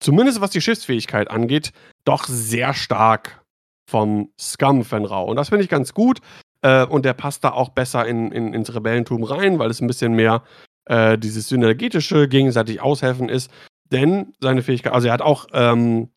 zumindest 0.00 0.40
was 0.40 0.50
die 0.50 0.60
Schiffsfähigkeit 0.60 1.30
angeht, 1.30 1.72
doch 2.04 2.24
sehr 2.24 2.74
stark 2.74 3.42
vom 3.88 4.32
Scum 4.38 4.84
Fan 4.84 5.04
Rau. 5.04 5.24
Und 5.24 5.36
das 5.36 5.48
finde 5.48 5.64
ich 5.64 5.70
ganz 5.70 5.94
gut. 5.94 6.20
Äh, 6.64 6.86
und 6.86 7.04
der 7.04 7.12
passt 7.12 7.44
da 7.44 7.52
auch 7.52 7.68
besser 7.68 8.06
in, 8.06 8.32
in, 8.32 8.54
ins 8.54 8.74
Rebellentum 8.74 9.22
rein, 9.22 9.58
weil 9.58 9.70
es 9.70 9.82
ein 9.82 9.86
bisschen 9.86 10.14
mehr 10.14 10.42
äh, 10.86 11.18
dieses 11.18 11.48
synergetische, 11.48 12.26
gegenseitig 12.26 12.80
aushelfen 12.80 13.28
ist. 13.28 13.50
Denn 13.92 14.32
seine 14.40 14.62
Fähigkeit, 14.62 14.94
also 14.94 15.08
er 15.08 15.12
hat 15.12 15.20
auch 15.20 15.46
ähm, 15.52 16.08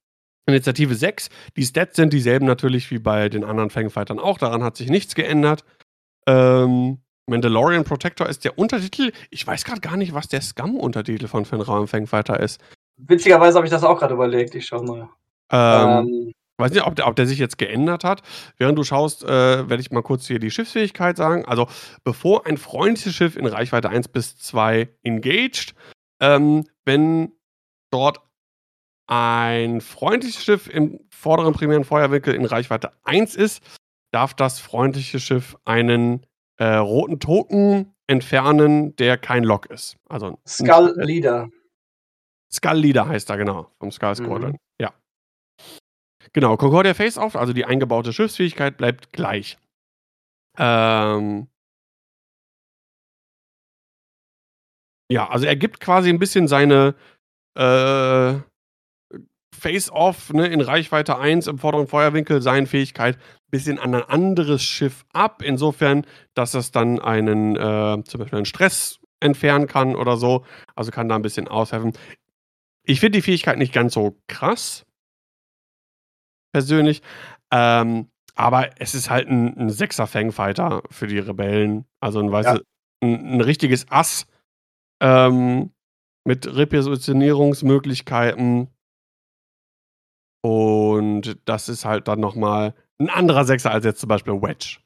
Initiative 0.47 0.95
6. 0.95 1.29
Die 1.57 1.63
Stats 1.63 1.97
sind 1.97 2.13
dieselben 2.13 2.45
natürlich 2.45 2.89
wie 2.91 2.99
bei 2.99 3.27
den 3.27 3.43
anderen 3.43 3.69
Fangfightern 3.69 4.19
auch. 4.19 4.37
Daran 4.37 4.63
hat 4.63 4.77
sich 4.77 4.89
nichts 4.89 5.15
geändert. 5.15 5.65
Ähm, 6.25 6.99
Mandalorian 7.25 7.83
Protector 7.83 8.29
ist 8.29 8.45
der 8.45 8.57
Untertitel. 8.57 9.11
Ich 9.29 9.45
weiß 9.45 9.65
gerade 9.65 9.81
gar 9.81 9.97
nicht, 9.97 10.13
was 10.13 10.29
der 10.29 10.39
Scum-Untertitel 10.39 11.27
von 11.27 11.43
Fenrir 11.43 11.77
im 11.77 11.89
Fangfighter 11.89 12.39
ist. 12.39 12.61
Witzigerweise 12.95 13.57
habe 13.57 13.67
ich 13.67 13.71
das 13.71 13.83
auch 13.83 13.99
gerade 13.99 14.13
überlegt. 14.13 14.55
Ich 14.55 14.65
schau 14.65 14.81
mal. 14.81 15.09
Ähm, 15.51 16.07
Ähm, 16.07 16.33
weiß 16.57 16.71
nicht, 16.71 16.85
ob 16.85 16.95
der, 16.95 17.07
ob 17.07 17.15
der 17.15 17.27
sich 17.27 17.39
jetzt 17.39 17.57
geändert 17.57 18.03
hat. 18.03 18.21
Während 18.57 18.77
du 18.77 18.83
schaust, 18.83 19.23
äh, 19.23 19.27
werde 19.69 19.79
ich 19.79 19.91
mal 19.91 20.03
kurz 20.03 20.27
hier 20.27 20.39
die 20.39 20.51
Schiffsfähigkeit 20.51 21.17
sagen. 21.17 21.45
Also, 21.45 21.67
bevor 22.03 22.45
ein 22.45 22.57
freundliches 22.57 23.15
Schiff 23.15 23.35
in 23.35 23.45
Reichweite 23.45 23.89
1 23.89 24.07
bis 24.09 24.37
2 24.37 24.89
engaged, 25.03 25.75
ähm, 26.19 26.65
wenn 26.85 27.33
dort 27.91 28.21
ein 29.07 29.81
freundliches 29.81 30.43
Schiff 30.43 30.67
im 30.67 30.99
vorderen 31.09 31.53
primären 31.53 31.85
Feuerwinkel 31.85 32.35
in 32.35 32.45
Reichweite 32.45 32.91
1 33.03 33.35
ist, 33.35 33.63
darf 34.11 34.33
das 34.33 34.59
freundliche 34.59 35.19
Schiff 35.19 35.55
einen 35.65 36.25
äh, 36.57 36.75
roten 36.75 37.19
Token 37.19 37.93
entfernen, 38.07 38.95
der 38.95 39.17
kein 39.17 39.43
Lock 39.43 39.67
ist. 39.67 39.97
Also 40.09 40.39
Skull 40.47 40.93
Leader. 40.97 41.49
Skull 42.51 42.77
Leader 42.77 43.07
heißt 43.07 43.29
er, 43.29 43.37
genau, 43.37 43.71
vom 43.79 43.91
Skull 43.91 44.15
Squadron. 44.15 44.51
Mhm. 44.51 44.57
Ja. 44.79 44.93
Genau, 46.33 46.57
Concordia 46.57 46.93
Face-Off, 46.93 47.35
also 47.35 47.53
die 47.53 47.65
eingebaute 47.65 48.13
Schiffsfähigkeit, 48.13 48.77
bleibt 48.77 49.13
gleich. 49.13 49.57
Ähm. 50.57 51.47
Ja, 55.09 55.29
also 55.29 55.45
er 55.45 55.55
gibt 55.55 55.79
quasi 55.79 56.09
ein 56.09 56.19
bisschen 56.19 56.47
seine 56.47 56.95
äh, 57.55 58.35
Face-Off 59.57 60.33
ne, 60.33 60.47
in 60.47 60.61
Reichweite 60.61 61.17
1 61.17 61.47
im 61.47 61.57
vorderen 61.57 61.87
Feuerwinkel, 61.87 62.41
seine 62.41 62.67
Fähigkeit 62.67 63.15
ein 63.15 63.51
bisschen 63.51 63.79
an 63.79 63.95
ein 63.95 64.03
anderes 64.03 64.61
Schiff 64.61 65.05
ab. 65.13 65.41
Insofern, 65.41 66.05
dass 66.33 66.53
es 66.53 66.71
dann 66.71 66.99
einen, 66.99 67.55
äh, 67.55 68.03
zum 68.03 68.19
Beispiel 68.19 68.37
einen 68.37 68.45
Stress 68.45 68.99
entfernen 69.19 69.67
kann 69.67 69.95
oder 69.95 70.17
so. 70.17 70.45
Also 70.75 70.91
kann 70.91 71.09
da 71.09 71.15
ein 71.15 71.21
bisschen 71.21 71.47
aushelfen. 71.47 71.93
Ich 72.83 72.99
finde 72.99 73.17
die 73.17 73.23
Fähigkeit 73.23 73.57
nicht 73.57 73.73
ganz 73.73 73.93
so 73.93 74.15
krass. 74.27 74.86
Persönlich. 76.57 77.01
Ähm, 77.51 78.07
aber 78.35 78.69
es 78.79 78.95
ist 78.95 79.09
halt 79.09 79.27
ein, 79.29 79.57
ein 79.57 79.69
Sechser 79.69 80.07
Fangfighter 80.07 80.81
für 80.89 81.07
die 81.07 81.19
Rebellen. 81.19 81.85
Also 81.99 82.19
ein, 82.19 82.31
weißt 82.31 82.49
Ja. 82.49 82.59
ein, 83.03 83.35
ein 83.35 83.41
richtiges 83.41 83.85
Ass 83.91 84.25
ähm, 85.01 85.71
mit 86.25 86.47
Repositionierungsmöglichkeiten. 86.55 88.69
Und 90.43 91.37
das 91.45 91.69
ist 91.69 91.85
halt 91.85 92.07
dann 92.07 92.19
nochmal 92.19 92.73
ein 92.99 93.09
anderer 93.09 93.45
Sechser 93.45 93.71
als 93.71 93.85
jetzt 93.85 93.99
zum 93.99 94.09
Beispiel 94.09 94.33
Wedge. 94.41 94.77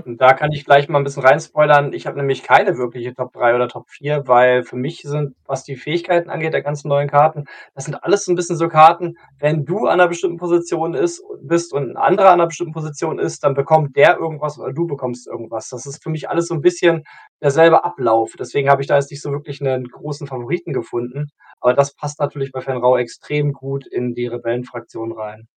Und 0.00 0.20
da 0.20 0.32
kann 0.32 0.52
ich 0.52 0.64
gleich 0.64 0.88
mal 0.88 0.98
ein 0.98 1.04
bisschen 1.04 1.22
reinspoilern. 1.22 1.92
Ich 1.92 2.06
habe 2.06 2.16
nämlich 2.16 2.42
keine 2.42 2.78
wirkliche 2.78 3.14
Top 3.14 3.32
3 3.32 3.54
oder 3.54 3.68
Top 3.68 3.90
4, 3.90 4.26
weil 4.26 4.64
für 4.64 4.76
mich 4.76 5.02
sind, 5.02 5.34
was 5.46 5.64
die 5.64 5.76
Fähigkeiten 5.76 6.30
angeht, 6.30 6.54
der 6.54 6.62
ganzen 6.62 6.88
neuen 6.88 7.08
Karten, 7.08 7.44
das 7.74 7.84
sind 7.84 8.02
alles 8.02 8.24
so 8.24 8.32
ein 8.32 8.36
bisschen 8.36 8.56
so 8.56 8.68
Karten, 8.68 9.16
wenn 9.38 9.64
du 9.64 9.86
an 9.86 10.00
einer 10.00 10.08
bestimmten 10.08 10.38
Position 10.38 10.94
ist, 10.94 11.22
bist 11.42 11.72
und 11.72 11.90
ein 11.90 11.96
anderer 11.96 12.28
an 12.28 12.34
einer 12.34 12.46
bestimmten 12.46 12.72
Position 12.72 13.18
ist, 13.18 13.44
dann 13.44 13.54
bekommt 13.54 13.96
der 13.96 14.18
irgendwas 14.18 14.58
oder 14.58 14.72
du 14.72 14.86
bekommst 14.86 15.26
irgendwas. 15.26 15.68
Das 15.68 15.86
ist 15.86 16.02
für 16.02 16.10
mich 16.10 16.28
alles 16.28 16.46
so 16.46 16.54
ein 16.54 16.62
bisschen 16.62 17.04
derselbe 17.42 17.84
Ablauf. 17.84 18.34
Deswegen 18.38 18.70
habe 18.70 18.82
ich 18.82 18.88
da 18.88 18.96
jetzt 18.96 19.10
nicht 19.10 19.22
so 19.22 19.30
wirklich 19.32 19.60
einen 19.60 19.88
großen 19.88 20.26
Favoriten 20.26 20.72
gefunden. 20.72 21.30
Aber 21.60 21.74
das 21.74 21.94
passt 21.94 22.18
natürlich 22.20 22.52
bei 22.52 22.60
Fenrau 22.60 22.96
extrem 22.96 23.52
gut 23.52 23.86
in 23.86 24.14
die 24.14 24.26
Rebellenfraktion 24.26 25.12
rein. 25.12 25.48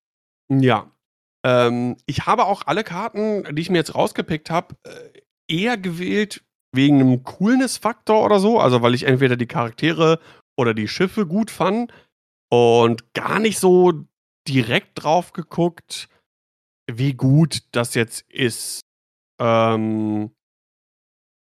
Ja. 0.49 0.91
Ähm, 1.45 1.95
ich 2.07 2.25
habe 2.25 2.45
auch 2.45 2.63
alle 2.65 2.83
Karten, 2.83 3.55
die 3.55 3.61
ich 3.61 3.69
mir 3.69 3.77
jetzt 3.77 3.93
rausgepickt 3.93 4.49
habe, 4.49 4.75
äh, 4.83 5.21
eher 5.47 5.77
gewählt 5.77 6.43
wegen 6.73 6.99
einem 6.99 7.23
Coolness-Faktor 7.23 8.25
oder 8.25 8.39
so. 8.39 8.59
Also, 8.59 8.81
weil 8.81 8.95
ich 8.95 9.03
entweder 9.03 9.37
die 9.37 9.45
Charaktere 9.45 10.19
oder 10.57 10.73
die 10.73 10.87
Schiffe 10.87 11.27
gut 11.27 11.51
fand 11.51 11.93
und 12.51 13.13
gar 13.13 13.39
nicht 13.39 13.59
so 13.59 13.93
direkt 14.47 15.03
drauf 15.03 15.33
geguckt, 15.33 16.09
wie 16.91 17.13
gut 17.13 17.59
das 17.71 17.93
jetzt 17.93 18.21
ist. 18.29 18.81
Ähm, 19.39 20.31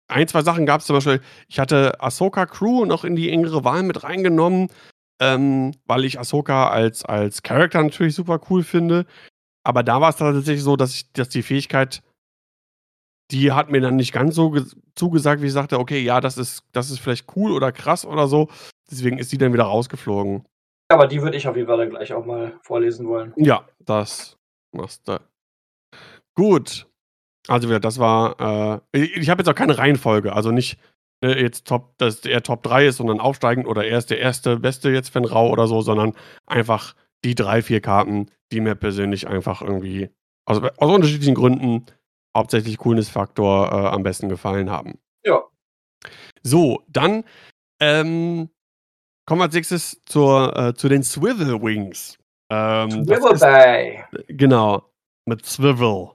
ein, 0.09 0.27
zwei 0.27 0.41
Sachen 0.41 0.65
gab 0.65 0.81
es 0.81 0.87
zum 0.87 0.97
Beispiel. 0.97 1.21
Ich 1.47 1.59
hatte 1.59 2.01
Ahsoka 2.01 2.45
Crew 2.45 2.85
noch 2.85 3.05
in 3.05 3.15
die 3.15 3.29
engere 3.29 3.63
Wahl 3.63 3.83
mit 3.83 4.03
reingenommen, 4.03 4.67
ähm, 5.21 5.71
weil 5.85 6.03
ich 6.03 6.19
Ahsoka 6.19 6.69
als, 6.69 7.05
als 7.05 7.41
Charakter 7.41 7.81
natürlich 7.81 8.15
super 8.15 8.41
cool 8.49 8.63
finde. 8.63 9.05
Aber 9.63 9.83
da 9.83 10.01
war 10.01 10.09
es 10.09 10.17
tatsächlich 10.17 10.63
so, 10.63 10.75
dass 10.75 10.93
ich, 10.93 11.11
dass 11.13 11.29
die 11.29 11.43
Fähigkeit, 11.43 12.03
die 13.31 13.51
hat 13.51 13.69
mir 13.71 13.81
dann 13.81 13.95
nicht 13.95 14.11
ganz 14.11 14.35
so 14.35 14.51
ge- 14.51 14.65
zugesagt, 14.95 15.41
wie 15.41 15.47
ich 15.47 15.53
sagte, 15.53 15.79
okay, 15.79 15.99
ja, 15.99 16.21
das 16.21 16.37
ist, 16.37 16.63
das 16.71 16.91
ist 16.91 16.99
vielleicht 16.99 17.35
cool 17.35 17.51
oder 17.51 17.71
krass 17.71 18.05
oder 18.05 18.27
so. 18.27 18.49
Deswegen 18.91 19.17
ist 19.17 19.31
die 19.31 19.37
dann 19.37 19.53
wieder 19.53 19.63
rausgeflogen. 19.63 20.45
Aber 20.91 21.07
die 21.07 21.21
würde 21.21 21.37
ich 21.37 21.47
auf 21.47 21.55
jeden 21.55 21.67
Fall 21.67 21.77
dann 21.77 21.89
gleich 21.89 22.13
auch 22.13 22.25
mal 22.25 22.59
vorlesen 22.61 23.07
wollen. 23.07 23.33
Ja, 23.37 23.67
das 23.79 24.37
machst 24.73 25.07
du. 25.07 25.19
Gut. 26.35 26.87
Also 27.47 27.67
wieder, 27.67 27.79
das 27.79 27.99
war, 27.99 28.81
äh, 28.93 28.99
ich, 28.99 29.29
habe 29.29 29.41
jetzt 29.41 29.49
auch 29.49 29.55
keine 29.55 29.77
Reihenfolge, 29.77 30.33
also 30.33 30.51
nicht 30.51 30.77
ne, 31.21 31.37
jetzt 31.39 31.67
Top, 31.67 31.97
dass 31.97 32.25
er 32.25 32.41
Top 32.41 32.63
3 32.63 32.87
ist, 32.87 32.97
sondern 32.97 33.19
aufsteigend 33.19 33.67
oder 33.67 33.85
er 33.85 33.97
ist 33.97 34.09
der 34.09 34.19
erste, 34.19 34.59
beste 34.59 34.91
jetzt 34.91 35.09
für 35.09 35.19
Rau 35.29 35.49
oder 35.49 35.67
so, 35.67 35.81
sondern 35.81 36.13
einfach 36.45 36.95
die 37.23 37.35
drei, 37.35 37.61
vier 37.61 37.81
Karten, 37.81 38.29
die 38.51 38.59
mir 38.61 38.75
persönlich 38.75 39.27
einfach 39.27 39.61
irgendwie 39.61 40.09
aus, 40.45 40.61
aus 40.61 40.89
unterschiedlichen 40.91 41.35
Gründen, 41.35 41.85
hauptsächlich 42.35 42.77
Coolness-Faktor, 42.77 43.71
äh, 43.71 43.87
am 43.87 44.03
besten 44.03 44.29
gefallen 44.29 44.69
haben. 44.69 44.99
Ja. 45.25 45.41
So, 46.41 46.83
dann 46.87 47.23
ähm, 47.79 48.49
kommen 49.25 49.39
wir 49.39 49.45
als 49.45 49.53
nächstes 49.53 50.01
zur, 50.05 50.55
äh, 50.57 50.73
zu 50.73 50.89
den 50.89 51.03
Swivel 51.03 51.61
Wings. 51.61 52.17
Ähm, 52.51 53.05
das 53.05 53.19
ist- 53.31 53.39
Bay. 53.41 54.03
Genau, 54.27 54.91
mit 55.25 55.45
Swivel. 55.45 56.09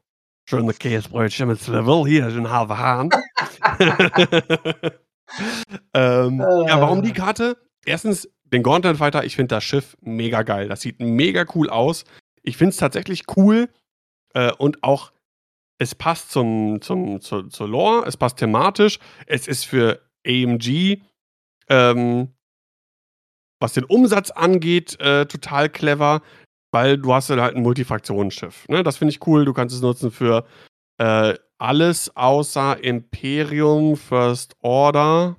Schöne 0.49 0.73
Käsebrötchen 0.73 1.49
mit 1.49 1.61
Swivel. 1.61 2.07
Hier 2.07 2.29
ist 2.29 2.37
ein 2.37 2.51
halber 2.51 2.79
Hahn. 2.79 3.11
ähm, 5.95 6.41
Ja, 6.41 6.81
warum 6.81 7.03
die 7.03 7.13
Karte? 7.13 7.57
Erstens, 7.85 8.29
den 8.53 8.63
Gauntlet 8.63 8.97
Fighter, 8.97 9.25
ich 9.25 9.37
finde 9.37 9.55
das 9.55 9.65
Schiff 9.65 9.97
mega 10.01 10.43
geil. 10.43 10.69
Das 10.69 10.81
sieht 10.81 11.01
mega 11.01 11.45
cool 11.55 11.71
aus. 11.71 12.05
Ich 12.43 12.57
finde 12.57 12.71
es 12.71 12.77
tatsächlich 12.77 13.25
cool 13.37 13.69
äh, 14.35 14.53
und 14.53 14.83
auch, 14.83 15.13
es 15.79 15.95
passt 15.95 16.33
zum, 16.33 16.81
zum, 16.81 17.21
zu, 17.21 17.45
zur 17.45 17.69
Lore, 17.69 18.05
es 18.07 18.17
passt 18.17 18.39
thematisch, 18.39 18.99
es 19.27 19.47
ist 19.47 19.65
für 19.65 20.01
AMG, 20.27 21.03
ähm, 21.69 22.35
was 23.61 23.75
den 23.75 23.85
Umsatz 23.85 24.31
angeht, 24.31 24.99
äh, 25.01 25.27
total 25.27 25.69
clever. 25.69 26.23
weil 26.71 26.99
du 26.99 27.15
hast 27.15 27.31
halt 27.31 27.57
ein 27.57 27.63
Multifraktionenschiff. 27.63 28.69
Ne? 28.69 28.83
Das 28.83 28.99
finde 28.99 29.13
ich 29.13 29.27
cool. 29.27 29.45
Du 29.45 29.53
kannst 29.53 29.75
es 29.75 29.81
nutzen 29.81 30.11
für 30.11 30.45
äh, 30.99 31.35
alles 31.59 32.15
außer 32.17 32.83
Imperium, 32.83 33.97
First 33.97 34.55
Order. 34.61 35.37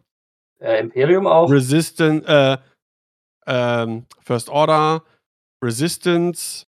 Äh, 0.60 0.80
Imperium 0.80 1.28
auch. 1.28 1.49
Resistance, 1.49 2.28
äh, 2.28 2.57
ähm, 3.50 4.06
First 4.22 4.50
Order, 4.50 5.04
Resistance. 5.64 6.66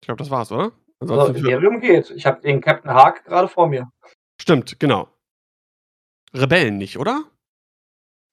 Ich 0.00 0.06
glaube, 0.06 0.18
das 0.18 0.30
war's, 0.30 0.50
oder? 0.50 0.72
Also 1.00 1.26
Imperium 1.26 1.80
geht. 1.80 2.10
Ich 2.10 2.26
habe 2.26 2.40
den 2.40 2.60
Captain 2.60 2.92
Hark 2.92 3.24
gerade 3.24 3.48
vor 3.48 3.68
mir. 3.68 3.90
Stimmt, 4.40 4.78
genau. 4.78 5.08
Rebellen 6.34 6.78
nicht, 6.78 6.98
oder? 6.98 7.24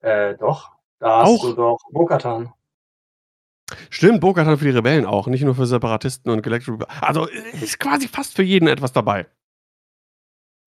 Äh, 0.02 0.36
doch. 0.36 0.72
Da 1.00 1.22
hast 1.22 1.30
auch? 1.30 1.42
du 1.42 1.54
doch 1.54 1.80
Bokatan. 1.92 2.54
Stimmt, 3.90 4.22
Bokatan 4.22 4.58
für 4.58 4.66
die 4.66 4.72
Rebellen 4.72 5.06
auch, 5.06 5.28
nicht 5.28 5.44
nur 5.44 5.54
für 5.54 5.68
Separatisten 5.68 6.32
und 6.32 6.42
Galactic 6.42 6.74
Also 7.02 7.28
ist 7.28 7.80
quasi 7.80 8.08
fast 8.08 8.36
für 8.36 8.44
jeden 8.44 8.68
etwas 8.68 8.94
dabei. 8.94 9.28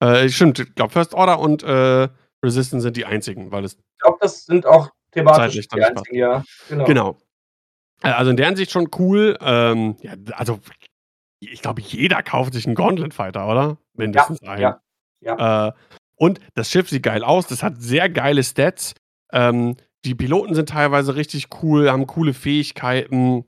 Äh, 0.00 0.28
stimmt, 0.28 0.60
ich 0.60 0.74
glaube, 0.74 0.92
First 0.92 1.14
Order 1.14 1.40
und 1.40 1.62
äh, 1.62 2.08
Resistance 2.44 2.82
sind 2.82 2.96
die 2.96 3.04
einzigen, 3.04 3.50
weil 3.50 3.64
es. 3.64 3.74
Ich 3.74 4.02
glaube, 4.02 4.18
das 4.20 4.44
sind 4.44 4.66
auch 4.66 4.90
thematisch 5.12 5.68
die 5.68 5.82
einzigen, 5.82 6.16
ja. 6.16 6.44
Genau. 6.68 6.84
genau. 6.84 7.18
Äh, 8.02 8.08
also 8.08 8.30
in 8.30 8.36
der 8.36 8.46
Hinsicht 8.46 8.70
schon 8.70 8.88
cool. 8.98 9.38
Ähm, 9.40 9.96
ja, 10.00 10.14
also 10.32 10.58
ich 11.40 11.62
glaube, 11.62 11.80
jeder 11.80 12.22
kauft 12.22 12.54
sich 12.54 12.66
einen 12.66 12.74
Gauntlet 12.74 13.14
Fighter, 13.14 13.48
oder? 13.48 13.78
Mindestens 13.94 14.40
ja, 14.40 14.50
einen. 14.50 14.62
Ja, 14.62 14.80
ja. 15.20 15.68
Äh, 15.68 15.72
und 16.16 16.40
das 16.54 16.70
Schiff 16.70 16.88
sieht 16.88 17.02
geil 17.02 17.24
aus, 17.24 17.46
das 17.46 17.62
hat 17.62 17.80
sehr 17.80 18.08
geile 18.08 18.44
Stats. 18.44 18.94
Ähm, 19.32 19.76
die 20.04 20.14
Piloten 20.14 20.54
sind 20.54 20.68
teilweise 20.68 21.14
richtig 21.14 21.48
cool, 21.62 21.90
haben 21.90 22.06
coole 22.06 22.34
Fähigkeiten. 22.34 23.44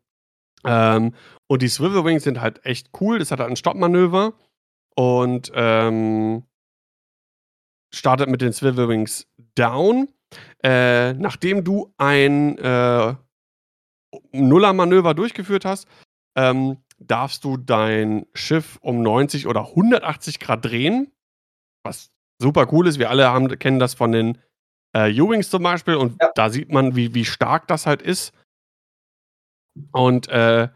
Ähm, 0.64 1.14
und 1.46 1.62
die 1.62 1.68
Swivel 1.68 2.04
Wings 2.04 2.24
sind 2.24 2.40
halt 2.40 2.64
echt 2.64 2.90
cool. 3.00 3.18
Das 3.18 3.30
hat 3.30 3.40
halt 3.40 3.50
ein 3.50 3.56
Stoppmanöver. 3.56 4.34
Und 4.96 5.50
ähm, 5.54 6.44
startet 7.92 8.28
mit 8.28 8.40
den 8.40 8.52
Swivel 8.52 8.88
Wings 8.88 9.26
down. 9.54 10.08
Äh, 10.64 11.12
nachdem 11.12 11.62
du 11.62 11.92
ein 11.98 12.56
äh, 12.56 13.14
Nuller-Manöver 14.32 15.12
durchgeführt 15.12 15.66
hast, 15.66 15.86
ähm, 16.36 16.78
darfst 16.98 17.44
du 17.44 17.58
dein 17.58 18.26
Schiff 18.32 18.78
um 18.80 19.02
90 19.02 19.46
oder 19.46 19.68
180 19.68 20.40
Grad 20.40 20.64
drehen. 20.64 21.12
Was 21.84 22.10
super 22.40 22.72
cool 22.72 22.86
ist. 22.86 22.98
Wir 22.98 23.10
alle 23.10 23.28
haben, 23.28 23.48
kennen 23.58 23.78
das 23.78 23.92
von 23.94 24.12
den 24.12 24.38
äh, 24.94 25.12
U-Wings 25.20 25.50
zum 25.50 25.62
Beispiel 25.62 25.96
und 25.96 26.20
ja. 26.20 26.30
da 26.34 26.48
sieht 26.48 26.72
man, 26.72 26.96
wie, 26.96 27.14
wie 27.14 27.24
stark 27.24 27.68
das 27.68 27.86
halt 27.86 28.00
ist. 28.00 28.32
Und 29.92 30.28
äh, 30.28 30.68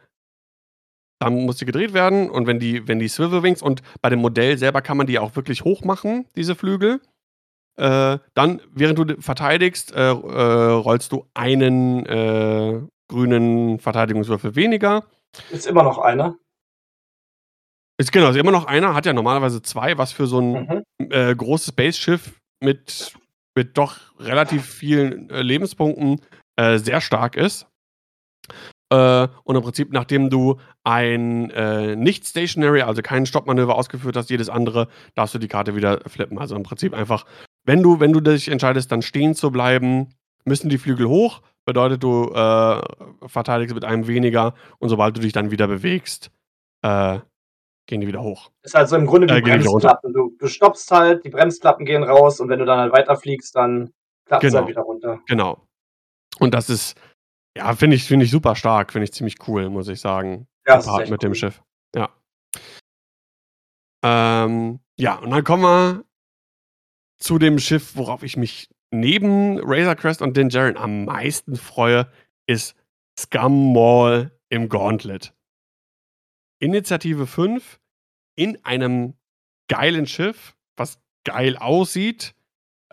dann 1.21 1.47
muss 1.47 1.57
die 1.57 1.65
gedreht 1.65 1.95
werden 1.95 2.31
und 2.31 2.47
wenn 2.47 2.59
die, 2.59 2.87
wenn 2.87 2.99
die 2.99 3.09
Swivel 3.09 3.43
Wings 3.43 3.63
und 3.63 3.83
bei 4.03 4.11
dem 4.11 4.21
Modell 4.21 4.59
selber 4.59 4.83
kann 4.83 4.97
man 4.97 5.07
die 5.07 5.19
auch 5.19 5.35
wirklich 5.35 5.65
hoch 5.65 5.83
machen, 5.83 6.27
diese 6.37 6.55
Flügel. 6.55 7.01
Äh, 7.79 8.19
dann, 8.35 8.61
während 8.73 8.99
du 8.99 9.23
verteidigst, 9.23 9.93
äh, 9.93 10.11
äh, 10.11 10.13
rollst 10.13 11.13
du 11.13 11.27
einen 11.33 12.05
äh, 12.07 12.81
grünen 13.09 13.79
Verteidigungswürfel 13.79 14.57
weniger. 14.57 15.05
Ist 15.51 15.67
immer 15.67 15.85
noch 15.85 15.99
einer. 15.99 16.37
Ist 18.01 18.11
genau, 18.11 18.31
ist 18.31 18.37
immer 18.37 18.51
noch 18.51 18.67
einer, 18.67 18.95
hat 18.95 19.07
ja 19.07 19.13
normalerweise 19.13 19.63
zwei, 19.63 19.97
was 19.97 20.13
für 20.13 20.27
so 20.27 20.41
ein 20.41 20.85
mhm. 20.99 21.37
großes 21.37 21.73
Base-Schiff 21.73 22.41
mit 22.63 23.13
mit 23.57 23.77
doch 23.77 23.99
relativ 24.21 24.65
vielen 24.67 25.29
Lebenspunkten 25.29 26.21
sehr 26.57 27.01
stark 27.01 27.37
ist. 27.37 27.67
Äh, 28.91 29.29
und 29.45 29.57
im 29.57 29.63
Prinzip, 29.63 29.93
nachdem 29.93 30.31
du 30.31 30.59
ein 30.85 31.51
äh, 31.51 31.95
nicht 31.95 32.27
stationary, 32.27 32.83
also 32.83 33.03
kein 33.03 33.27
Stoppmanöver 33.27 33.75
ausgeführt 33.75 34.17
hast, 34.17 34.31
jedes 34.31 34.49
andere, 34.49 34.89
darfst 35.15 35.35
du 35.35 35.39
die 35.39 35.49
Karte 35.49 35.77
wieder 35.77 36.01
flippen. 36.07 36.39
Also 36.39 36.57
im 36.57 36.63
Prinzip 36.63 36.95
einfach, 36.95 37.27
wenn 37.69 37.83
du, 37.83 38.01
wenn 38.01 38.15
du 38.15 38.21
dich 38.21 38.49
entscheidest, 38.49 38.91
dann 38.91 39.03
stehen 39.03 39.35
zu 39.35 39.51
bleiben, 39.51 40.15
müssen 40.47 40.71
die 40.71 40.79
Flügel 40.79 41.07
hoch, 41.07 41.43
bedeutet 41.67 42.03
du 42.03 42.33
äh, 42.33 42.81
verteidigst 43.27 43.75
mit 43.75 43.85
einem 43.85 44.07
weniger 44.07 44.55
und 44.79 44.89
sobald 44.89 45.15
du 45.19 45.21
dich 45.21 45.35
dann 45.35 45.51
wieder 45.51 45.69
bewegst, 45.69 46.31
äh, 46.81 47.19
gehen 47.87 48.01
die 48.01 48.07
wieder 48.07 48.23
hoch. 48.23 48.51
Ist 48.63 48.75
also 48.75 48.97
im 48.97 49.05
Grunde 49.05 49.29
wie 49.29 49.39
äh, 49.39 49.43
Bremsklappen. 49.43 50.15
Du, 50.15 50.35
du 50.39 50.47
stoppst 50.47 50.91
halt, 50.91 51.27
die 51.27 51.29
Bremsklappen 51.29 51.85
gehen 51.85 52.05
raus 52.05 52.41
und 52.41 52.49
wenn 52.49 52.59
du 52.59 52.65
dann 52.65 52.79
halt 52.79 52.93
weiterfliegst, 52.95 53.55
dann 53.55 53.93
klappt 54.25 54.45
es 54.45 54.55
halt 54.55 54.67
genau. 54.67 54.67
halt 54.67 54.69
wieder 54.69 54.83
runter. 54.83 55.21
Genau. 55.27 55.67
Und 56.39 56.55
das 56.55 56.71
ist, 56.71 56.99
ja, 57.55 57.75
finde 57.75 57.97
ich, 57.97 58.05
find 58.05 58.23
ich 58.23 58.31
super 58.31 58.57
stark, 58.57 58.93
finde 58.93 59.05
ich 59.05 59.13
ziemlich 59.13 59.47
cool, 59.47 59.69
muss 59.69 59.89
ich 59.89 60.01
sagen. 60.01 60.47
Ja, 60.67 60.77
das 60.77 60.87
ist 60.87 61.11
mit 61.11 61.11
cool. 61.11 61.19
dem 61.19 61.35
Schiff. 61.35 61.63
Ja. 61.95 62.09
Ähm, 64.03 64.81
ja, 64.97 65.17
und 65.17 65.31
dann 65.31 65.45
kommen 65.45 65.65
wir 65.65 66.08
zu 67.19 67.39
dem 67.39 67.59
Schiff, 67.59 67.97
worauf 67.97 68.23
ich 68.23 68.37
mich 68.37 68.69
neben 68.91 69.59
Razor 69.61 69.97
Crest 69.97 70.23
und 70.23 70.37
Din 70.37 70.49
Djarin 70.49 70.77
am 70.77 71.05
meisten 71.05 71.57
freue, 71.57 72.11
ist 72.47 72.75
Scum 73.19 73.73
Maul 73.73 74.31
im 74.49 74.69
Gauntlet. 74.69 75.35
Initiative 76.61 77.27
5 77.27 77.81
in 78.37 78.65
einem 78.65 79.15
geilen 79.69 80.07
Schiff, 80.07 80.57
was 80.77 81.01
geil 81.25 81.57
aussieht. 81.57 82.35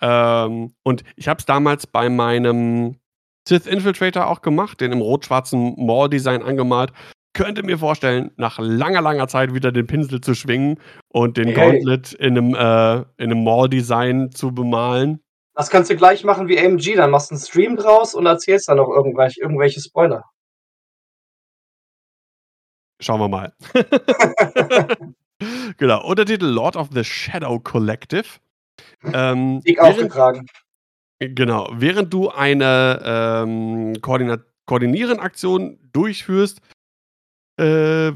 Ähm, 0.01 0.76
und 0.84 1.03
ich 1.15 1.28
habe 1.28 1.39
es 1.39 1.45
damals 1.45 1.88
bei 1.88 2.09
meinem 2.09 2.99
Sith 3.47 3.67
Infiltrator 3.67 4.28
auch 4.28 4.41
gemacht, 4.41 4.82
den 4.82 4.91
im 4.91 5.01
rot-schwarzen 5.01 5.76
Maul-Design 5.78 6.41
angemalt. 6.41 6.91
Könnte 7.36 7.63
mir 7.63 7.77
vorstellen, 7.77 8.31
nach 8.38 8.59
langer, 8.59 9.01
langer 9.01 9.27
Zeit 9.27 9.53
wieder 9.53 9.73
den 9.73 9.86
Pinsel 9.86 10.21
zu 10.21 10.33
schwingen 10.33 10.79
und 11.09 11.36
den 11.36 11.49
hey. 11.49 11.53
Gauntlet 11.53 12.13
in 12.13 12.38
einem, 12.38 12.55
äh, 12.55 13.01
in 13.21 13.29
einem 13.31 13.43
Maul-Design 13.43 14.31
zu 14.31 14.53
bemalen. 14.53 15.21
Das 15.53 15.69
kannst 15.69 15.89
du 15.89 15.97
gleich 15.97 16.23
machen 16.23 16.47
wie 16.47 16.57
AMG, 16.57 16.95
dann 16.95 17.11
machst 17.11 17.31
du 17.31 17.36
einen 17.36 17.43
Stream 17.43 17.75
draus 17.75 18.15
und 18.15 18.25
erzählst 18.25 18.69
dann 18.69 18.77
noch 18.77 18.88
irgendwelche, 18.88 19.41
irgendwelche 19.41 19.81
Spoiler. 19.81 20.23
Schauen 23.01 23.19
wir 23.19 23.27
mal. 23.27 23.53
genau. 25.77 26.07
Untertitel 26.07 26.45
Lord 26.45 26.77
of 26.77 26.88
the 26.93 27.03
Shadow 27.03 27.59
Collective. 27.59 28.39
Ähm, 29.03 29.59
Dick 29.59 29.81
aufgetragen. 29.81 30.45
Genau. 31.19 31.69
Während 31.73 32.13
du 32.13 32.29
eine 32.29 33.01
ähm, 33.03 34.01
Koordinieren-Aktion 34.01 35.79
durchführst, 35.91 36.61
äh, 37.58 38.12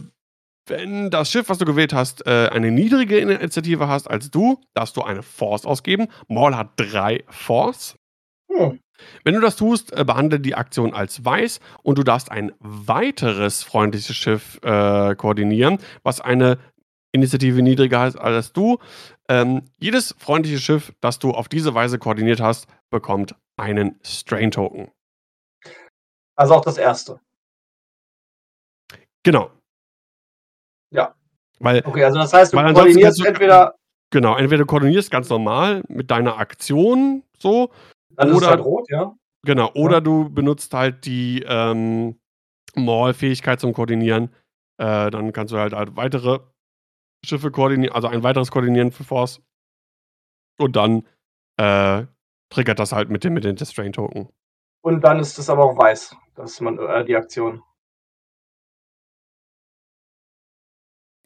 wenn 0.65 1.09
das 1.09 1.31
Schiff, 1.31 1.49
was 1.49 1.57
du 1.57 1.65
gewählt 1.65 1.93
hast, 1.93 2.25
äh, 2.27 2.49
eine 2.51 2.71
niedrige 2.71 3.17
Initiative 3.17 3.87
hast 3.87 4.07
als 4.07 4.29
du, 4.29 4.61
darfst 4.73 4.95
du 4.97 5.01
eine 5.01 5.23
Force 5.23 5.65
ausgeben. 5.65 6.07
Maul 6.27 6.55
hat 6.55 6.71
drei 6.77 7.23
Force. 7.27 7.97
Hm. 8.51 8.79
Wenn 9.23 9.33
du 9.33 9.41
das 9.41 9.55
tust, 9.55 9.93
äh, 9.93 10.03
behandle 10.03 10.39
die 10.39 10.55
Aktion 10.55 10.93
als 10.93 11.23
weiß 11.23 11.59
und 11.83 11.97
du 11.97 12.03
darfst 12.03 12.31
ein 12.31 12.51
weiteres 12.59 13.63
freundliches 13.63 14.15
Schiff 14.15 14.59
äh, 14.63 15.15
koordinieren, 15.15 15.79
was 16.03 16.21
eine 16.21 16.59
Initiative 17.11 17.61
niedriger 17.61 18.07
ist 18.07 18.17
als 18.17 18.53
du. 18.53 18.77
Ähm, 19.27 19.63
jedes 19.79 20.15
freundliche 20.17 20.59
Schiff, 20.59 20.93
das 21.01 21.19
du 21.19 21.31
auf 21.31 21.47
diese 21.47 21.73
Weise 21.73 21.97
koordiniert 21.97 22.39
hast, 22.39 22.67
bekommt 22.89 23.35
einen 23.57 23.99
Strain-Token. 24.03 24.91
Also 26.35 26.53
auch 26.53 26.63
das 26.63 26.77
erste. 26.77 27.19
Genau. 29.29 29.51
Ja. 30.91 31.13
Weil, 31.59 31.83
okay, 31.85 32.03
also 32.03 32.17
das 32.17 32.33
heißt, 32.33 32.51
du 32.51 32.57
koordinierst 32.57 33.19
du, 33.19 33.25
entweder. 33.25 33.75
Genau, 34.09 34.35
entweder 34.35 34.63
du 34.63 34.65
koordinierst 34.65 35.11
ganz 35.11 35.29
normal 35.29 35.83
mit 35.87 36.09
deiner 36.09 36.39
Aktion 36.39 37.21
so, 37.37 37.69
dann 38.15 38.29
oder, 38.29 38.37
ist 38.37 38.41
es 38.41 38.49
halt 38.49 38.61
rot, 38.61 38.89
ja. 38.89 39.15
Genau, 39.45 39.71
oder 39.75 39.97
ja. 39.97 40.01
du 40.01 40.31
benutzt 40.31 40.73
halt 40.73 41.05
die 41.05 41.45
ähm, 41.47 42.19
Maul-Fähigkeit 42.73 43.59
zum 43.59 43.71
Koordinieren. 43.73 44.33
Äh, 44.81 45.11
dann 45.11 45.31
kannst 45.31 45.53
du 45.53 45.59
halt, 45.59 45.73
halt 45.73 45.95
weitere 45.95 46.39
Schiffe 47.23 47.51
koordinieren, 47.51 47.93
also 47.93 48.07
ein 48.07 48.23
weiteres 48.23 48.49
Koordinieren 48.49 48.91
für 48.91 49.03
Force. 49.03 49.43
Und 50.57 50.75
dann 50.75 51.07
äh, 51.57 52.07
triggert 52.49 52.79
das 52.79 52.93
halt 52.93 53.11
mit 53.11 53.23
dem, 53.23 53.33
mit 53.33 53.43
den 53.43 53.55
Distrain-Token. 53.55 54.27
Und 54.81 55.01
dann 55.03 55.19
ist 55.19 55.37
es 55.37 55.51
aber 55.51 55.65
auch 55.65 55.77
weiß, 55.77 56.15
dass 56.33 56.59
man 56.61 56.79
äh, 56.79 57.05
die 57.05 57.15
Aktion. 57.15 57.61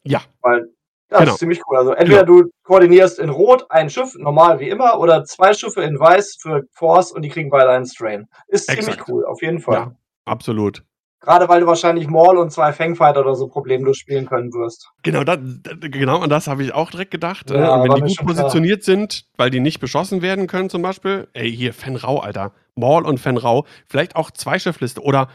Ja. 0.03 0.21
Weil 0.41 0.69
das 1.09 1.19
genau. 1.19 1.33
ist 1.33 1.39
ziemlich 1.39 1.61
cool. 1.67 1.77
Also 1.77 1.93
entweder 1.93 2.25
genau. 2.25 2.41
du 2.41 2.49
koordinierst 2.63 3.19
in 3.19 3.29
Rot 3.29 3.65
ein 3.69 3.89
Schiff, 3.89 4.15
normal 4.15 4.59
wie 4.59 4.69
immer, 4.69 4.99
oder 4.99 5.23
zwei 5.25 5.53
Schiffe 5.53 5.81
in 5.83 5.99
Weiß 5.99 6.37
für 6.41 6.63
Force 6.73 7.11
und 7.11 7.21
die 7.21 7.29
kriegen 7.29 7.49
beide 7.49 7.69
einen 7.69 7.85
Strain. 7.85 8.27
Ist 8.47 8.69
Exakt. 8.69 8.83
ziemlich 8.83 9.07
cool, 9.07 9.25
auf 9.25 9.41
jeden 9.41 9.59
Fall. 9.59 9.75
Ja, 9.75 9.91
absolut. 10.25 10.83
Gerade 11.23 11.47
weil 11.47 11.61
du 11.61 11.67
wahrscheinlich 11.67 12.07
Maul 12.07 12.37
und 12.37 12.51
zwei 12.51 12.73
Fangfighter 12.73 13.21
oder 13.21 13.35
so 13.35 13.47
problemlos 13.47 13.97
spielen 13.97 14.25
können 14.25 14.51
wirst. 14.51 14.91
Genau, 15.03 15.23
das, 15.23 15.37
genau 15.79 16.19
an 16.19 16.29
das 16.29 16.47
habe 16.47 16.63
ich 16.63 16.73
auch 16.73 16.91
direkt 16.91 17.11
gedacht. 17.11 17.49
Ne? 17.49 17.59
Ja, 17.59 17.75
und 17.75 17.83
wenn 17.83 18.05
die 18.05 18.13
gut 18.13 18.25
positioniert 18.25 18.83
klar. 18.83 18.97
sind, 18.97 19.25
weil 19.37 19.49
die 19.49 19.61
nicht 19.61 19.79
beschossen 19.79 20.21
werden 20.21 20.47
können, 20.47 20.69
zum 20.69 20.81
Beispiel, 20.81 21.29
ey, 21.31 21.49
hier, 21.49 21.73
Fenrau, 21.73 22.19
Alter. 22.19 22.51
Maul 22.75 23.05
und 23.05 23.19
Fenrau, 23.19 23.65
vielleicht 23.87 24.17
auch 24.17 24.31
Zweischiffliste 24.31 25.01
oder 25.01 25.29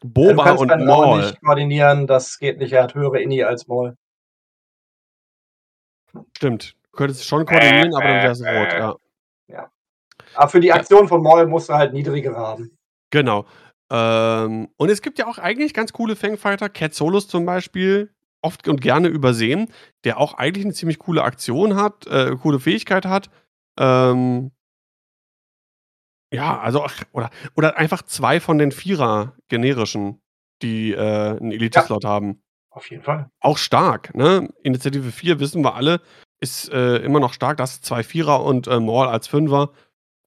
du 0.00 0.08
Boba 0.08 0.44
kannst 0.44 0.62
und 0.62 0.68
deinen 0.68 0.86
Maul 0.86 1.06
Maul. 1.06 1.20
nicht 1.20 1.40
koordinieren, 1.42 2.06
das 2.08 2.38
geht 2.38 2.58
nicht. 2.58 2.72
Er 2.72 2.82
hat 2.82 2.94
höhere 2.94 3.20
Inni 3.20 3.44
als 3.44 3.68
Maul. 3.68 3.96
Stimmt. 6.36 6.74
Du 6.92 6.96
könntest 6.96 7.20
es 7.20 7.26
schon 7.26 7.46
koordinieren, 7.46 7.94
aber 7.94 8.04
dann 8.04 8.22
wäre 8.22 8.32
es 8.32 8.40
rot, 8.40 8.72
ja. 8.72 8.96
Ja. 9.48 9.70
Aber 10.34 10.48
für 10.48 10.60
die 10.60 10.68
Ja. 10.68 10.76
Aktion 10.76 11.08
von 11.08 11.22
Maul 11.22 11.46
musst 11.46 11.68
du 11.68 11.74
halt 11.74 11.92
niedrigere 11.92 12.36
haben. 12.36 12.76
Genau. 13.10 13.46
Ähm, 13.90 14.68
und 14.76 14.88
es 14.90 15.02
gibt 15.02 15.18
ja 15.18 15.26
auch 15.26 15.38
eigentlich 15.38 15.74
ganz 15.74 15.92
coole 15.92 16.14
Fangfighter. 16.16 16.68
Cat 16.68 16.94
Solus 16.94 17.26
zum 17.28 17.44
Beispiel, 17.46 18.12
oft 18.42 18.68
und 18.68 18.80
gerne 18.80 19.08
übersehen, 19.08 19.72
der 20.04 20.18
auch 20.18 20.34
eigentlich 20.34 20.64
eine 20.64 20.74
ziemlich 20.74 20.98
coole 20.98 21.22
Aktion 21.22 21.76
hat, 21.76 22.06
äh, 22.06 22.36
coole 22.36 22.60
Fähigkeit 22.60 23.04
hat. 23.06 23.30
Ähm, 23.78 24.52
ja, 26.32 26.60
also, 26.60 26.86
oder, 27.12 27.30
oder 27.56 27.76
einfach 27.76 28.02
zwei 28.02 28.38
von 28.38 28.58
den 28.58 28.70
Vierer 28.70 29.34
generischen, 29.48 30.20
die 30.62 30.92
äh, 30.92 31.30
einen 31.36 31.50
Elite-Slot 31.50 32.04
haben. 32.04 32.42
Auf 32.70 32.90
jeden 32.90 33.02
Fall. 33.02 33.30
Auch 33.40 33.58
stark, 33.58 34.14
ne? 34.14 34.48
Initiative 34.62 35.10
4, 35.10 35.40
wissen 35.40 35.62
wir 35.62 35.74
alle, 35.74 36.00
ist 36.40 36.70
äh, 36.70 36.96
immer 36.98 37.20
noch 37.20 37.32
stark. 37.32 37.56
Das 37.56 37.72
ist 37.72 37.84
zwei 37.84 38.02
Vierer 38.02 38.44
und 38.44 38.68
äh, 38.68 38.78
Maul 38.78 39.08
als 39.08 39.26
Fünfer. 39.26 39.72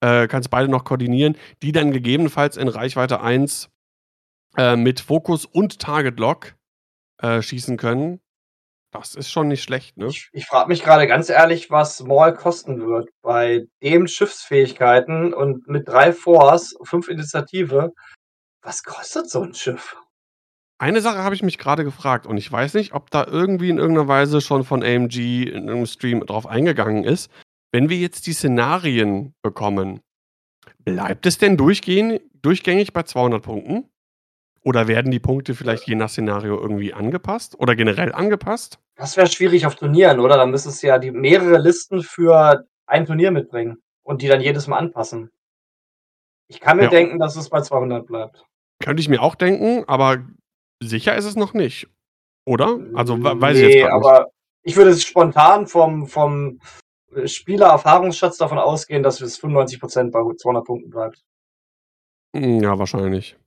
Äh, 0.01 0.27
kannst 0.27 0.49
beide 0.49 0.69
noch 0.69 0.83
koordinieren, 0.83 1.37
die 1.61 1.71
dann 1.71 1.91
gegebenenfalls 1.91 2.57
in 2.57 2.67
Reichweite 2.67 3.21
1 3.21 3.69
äh, 4.57 4.75
mit 4.75 4.99
Fokus 4.99 5.45
und 5.45 5.79
Target 5.79 6.19
Lock 6.19 6.55
äh, 7.21 7.41
schießen 7.41 7.77
können. 7.77 8.19
Das 8.91 9.15
ist 9.15 9.31
schon 9.31 9.47
nicht 9.47 9.63
schlecht, 9.63 9.97
ne? 9.97 10.07
Ich, 10.07 10.29
ich 10.33 10.45
frage 10.45 10.67
mich 10.67 10.83
gerade 10.83 11.07
ganz 11.07 11.29
ehrlich, 11.29 11.71
was 11.71 12.01
Maul 12.01 12.33
kosten 12.33 12.85
wird. 12.85 13.09
Bei 13.23 13.63
dem 13.81 14.07
Schiffsfähigkeiten 14.07 15.33
und 15.33 15.67
mit 15.67 15.87
drei 15.87 16.13
Force, 16.13 16.75
fünf 16.83 17.07
Initiative. 17.07 17.91
Was 18.61 18.83
kostet 18.83 19.29
so 19.29 19.41
ein 19.41 19.53
Schiff? 19.55 19.95
Eine 20.83 20.99
Sache 20.99 21.19
habe 21.19 21.33
ich 21.33 21.43
mich 21.43 21.57
gerade 21.57 21.85
gefragt 21.85 22.27
und 22.27 22.35
ich 22.35 22.51
weiß 22.51 22.73
nicht, 22.73 22.93
ob 22.93 23.09
da 23.09 23.25
irgendwie 23.25 23.69
in 23.69 23.77
irgendeiner 23.77 24.09
Weise 24.09 24.41
schon 24.41 24.65
von 24.65 24.83
AMG 24.83 25.43
in 25.43 25.53
irgendeinem 25.53 25.85
Stream 25.85 26.25
drauf 26.25 26.45
eingegangen 26.45 27.05
ist. 27.05 27.31
Wenn 27.71 27.87
wir 27.87 27.95
jetzt 27.95 28.27
die 28.27 28.33
Szenarien 28.33 29.33
bekommen, 29.41 30.01
bleibt 30.79 31.25
es 31.25 31.37
denn 31.37 31.55
durchgehend, 31.55 32.19
durchgängig 32.41 32.91
bei 32.91 33.03
200 33.03 33.41
Punkten? 33.41 33.85
Oder 34.61 34.89
werden 34.89 35.09
die 35.09 35.21
Punkte 35.21 35.55
vielleicht 35.55 35.87
je 35.87 35.95
nach 35.95 36.09
Szenario 36.09 36.59
irgendwie 36.59 36.93
angepasst 36.93 37.57
oder 37.57 37.77
generell 37.77 38.11
angepasst? 38.11 38.77
Das 38.97 39.15
wäre 39.15 39.27
schwierig 39.27 39.65
auf 39.65 39.75
Turnieren, 39.75 40.19
oder? 40.19 40.35
Dann 40.35 40.51
müsstest 40.51 40.83
du 40.83 40.87
ja 40.87 40.99
die 40.99 41.11
mehrere 41.11 41.59
Listen 41.59 42.03
für 42.03 42.65
ein 42.87 43.05
Turnier 43.05 43.31
mitbringen 43.31 43.77
und 44.03 44.21
die 44.21 44.27
dann 44.27 44.41
jedes 44.41 44.67
Mal 44.67 44.79
anpassen. 44.79 45.31
Ich 46.49 46.59
kann 46.59 46.75
mir 46.75 46.83
Ja. 46.83 46.89
denken, 46.89 47.19
dass 47.19 47.37
es 47.37 47.47
bei 47.47 47.61
200 47.61 48.05
bleibt. 48.05 48.43
Könnte 48.83 48.99
ich 48.99 49.07
mir 49.07 49.21
auch 49.21 49.35
denken, 49.35 49.85
aber 49.87 50.25
sicher 50.81 51.15
ist 51.15 51.25
es 51.25 51.35
noch 51.35 51.53
nicht. 51.53 51.87
Oder? 52.45 52.79
Also 52.93 53.17
we- 53.23 53.39
weiß 53.41 53.57
ich 53.57 53.63
jetzt 53.63 53.73
Nee, 53.75 53.81
grad 53.81 53.93
nicht. 53.99 54.05
aber 54.09 54.27
ich 54.63 54.75
würde 54.75 54.95
spontan 54.97 55.67
vom, 55.67 56.07
vom 56.07 56.59
Spieler-Erfahrungsschatz 57.25 58.37
davon 58.37 58.57
ausgehen, 58.57 59.03
dass 59.03 59.21
es 59.21 59.37
95% 59.39 60.11
bei 60.11 60.19
200 60.35 60.65
Punkten 60.65 60.89
bleibt. 60.89 61.21
Hm, 62.35 62.61
Ja, 62.61 62.77
wahrscheinlich. 62.79 63.37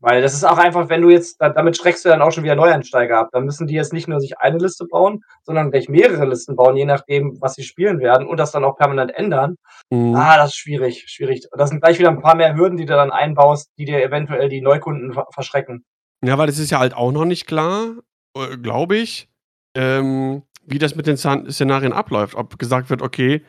Weil 0.00 0.20
das 0.20 0.34
ist 0.34 0.44
auch 0.44 0.58
einfach, 0.58 0.90
wenn 0.90 1.00
du 1.00 1.08
jetzt, 1.08 1.40
da- 1.40 1.48
damit 1.48 1.76
schreckst 1.76 2.04
du 2.04 2.10
dann 2.10 2.20
auch 2.20 2.30
schon 2.30 2.44
wieder 2.44 2.54
Neueinsteiger 2.54 3.18
ab. 3.18 3.30
Dann 3.32 3.44
müssen 3.46 3.66
die 3.66 3.74
jetzt 3.74 3.94
nicht 3.94 4.08
nur 4.08 4.20
sich 4.20 4.38
eine 4.38 4.58
Liste 4.58 4.84
bauen, 4.84 5.22
sondern 5.42 5.70
gleich 5.70 5.88
mehrere 5.88 6.26
Listen 6.26 6.54
bauen, 6.54 6.76
je 6.76 6.84
nachdem, 6.84 7.40
was 7.40 7.54
sie 7.54 7.62
spielen 7.64 7.98
werden 8.00 8.28
und 8.28 8.36
das 8.36 8.52
dann 8.52 8.64
auch 8.64 8.76
permanent 8.76 9.12
ändern. 9.14 9.56
Mhm. 9.90 10.14
Ah, 10.14 10.36
das 10.36 10.50
ist 10.50 10.56
schwierig, 10.56 11.04
schwierig. 11.08 11.46
Das 11.56 11.70
sind 11.70 11.80
gleich 11.80 11.98
wieder 11.98 12.10
ein 12.10 12.20
paar 12.20 12.34
mehr 12.36 12.54
Hürden, 12.54 12.76
die 12.76 12.84
du 12.84 12.92
dann 12.94 13.10
einbaust, 13.10 13.70
die 13.78 13.86
dir 13.86 14.02
eventuell 14.02 14.50
die 14.50 14.60
Neukunden 14.60 15.14
ver- 15.14 15.26
verschrecken. 15.32 15.84
Ja, 16.26 16.38
weil 16.38 16.48
es 16.48 16.58
ist 16.58 16.70
ja 16.70 16.78
halt 16.78 16.94
auch 16.94 17.12
noch 17.12 17.24
nicht 17.24 17.46
klar, 17.46 17.94
äh, 18.36 18.56
glaube 18.56 18.96
ich, 18.96 19.28
ähm, 19.76 20.42
wie 20.64 20.78
das 20.78 20.94
mit 20.96 21.06
den 21.06 21.16
Szen- 21.16 21.50
Szenarien 21.50 21.92
abläuft. 21.92 22.34
Ob 22.34 22.58
gesagt 22.58 22.90
wird, 22.90 23.02
okay, 23.02 23.44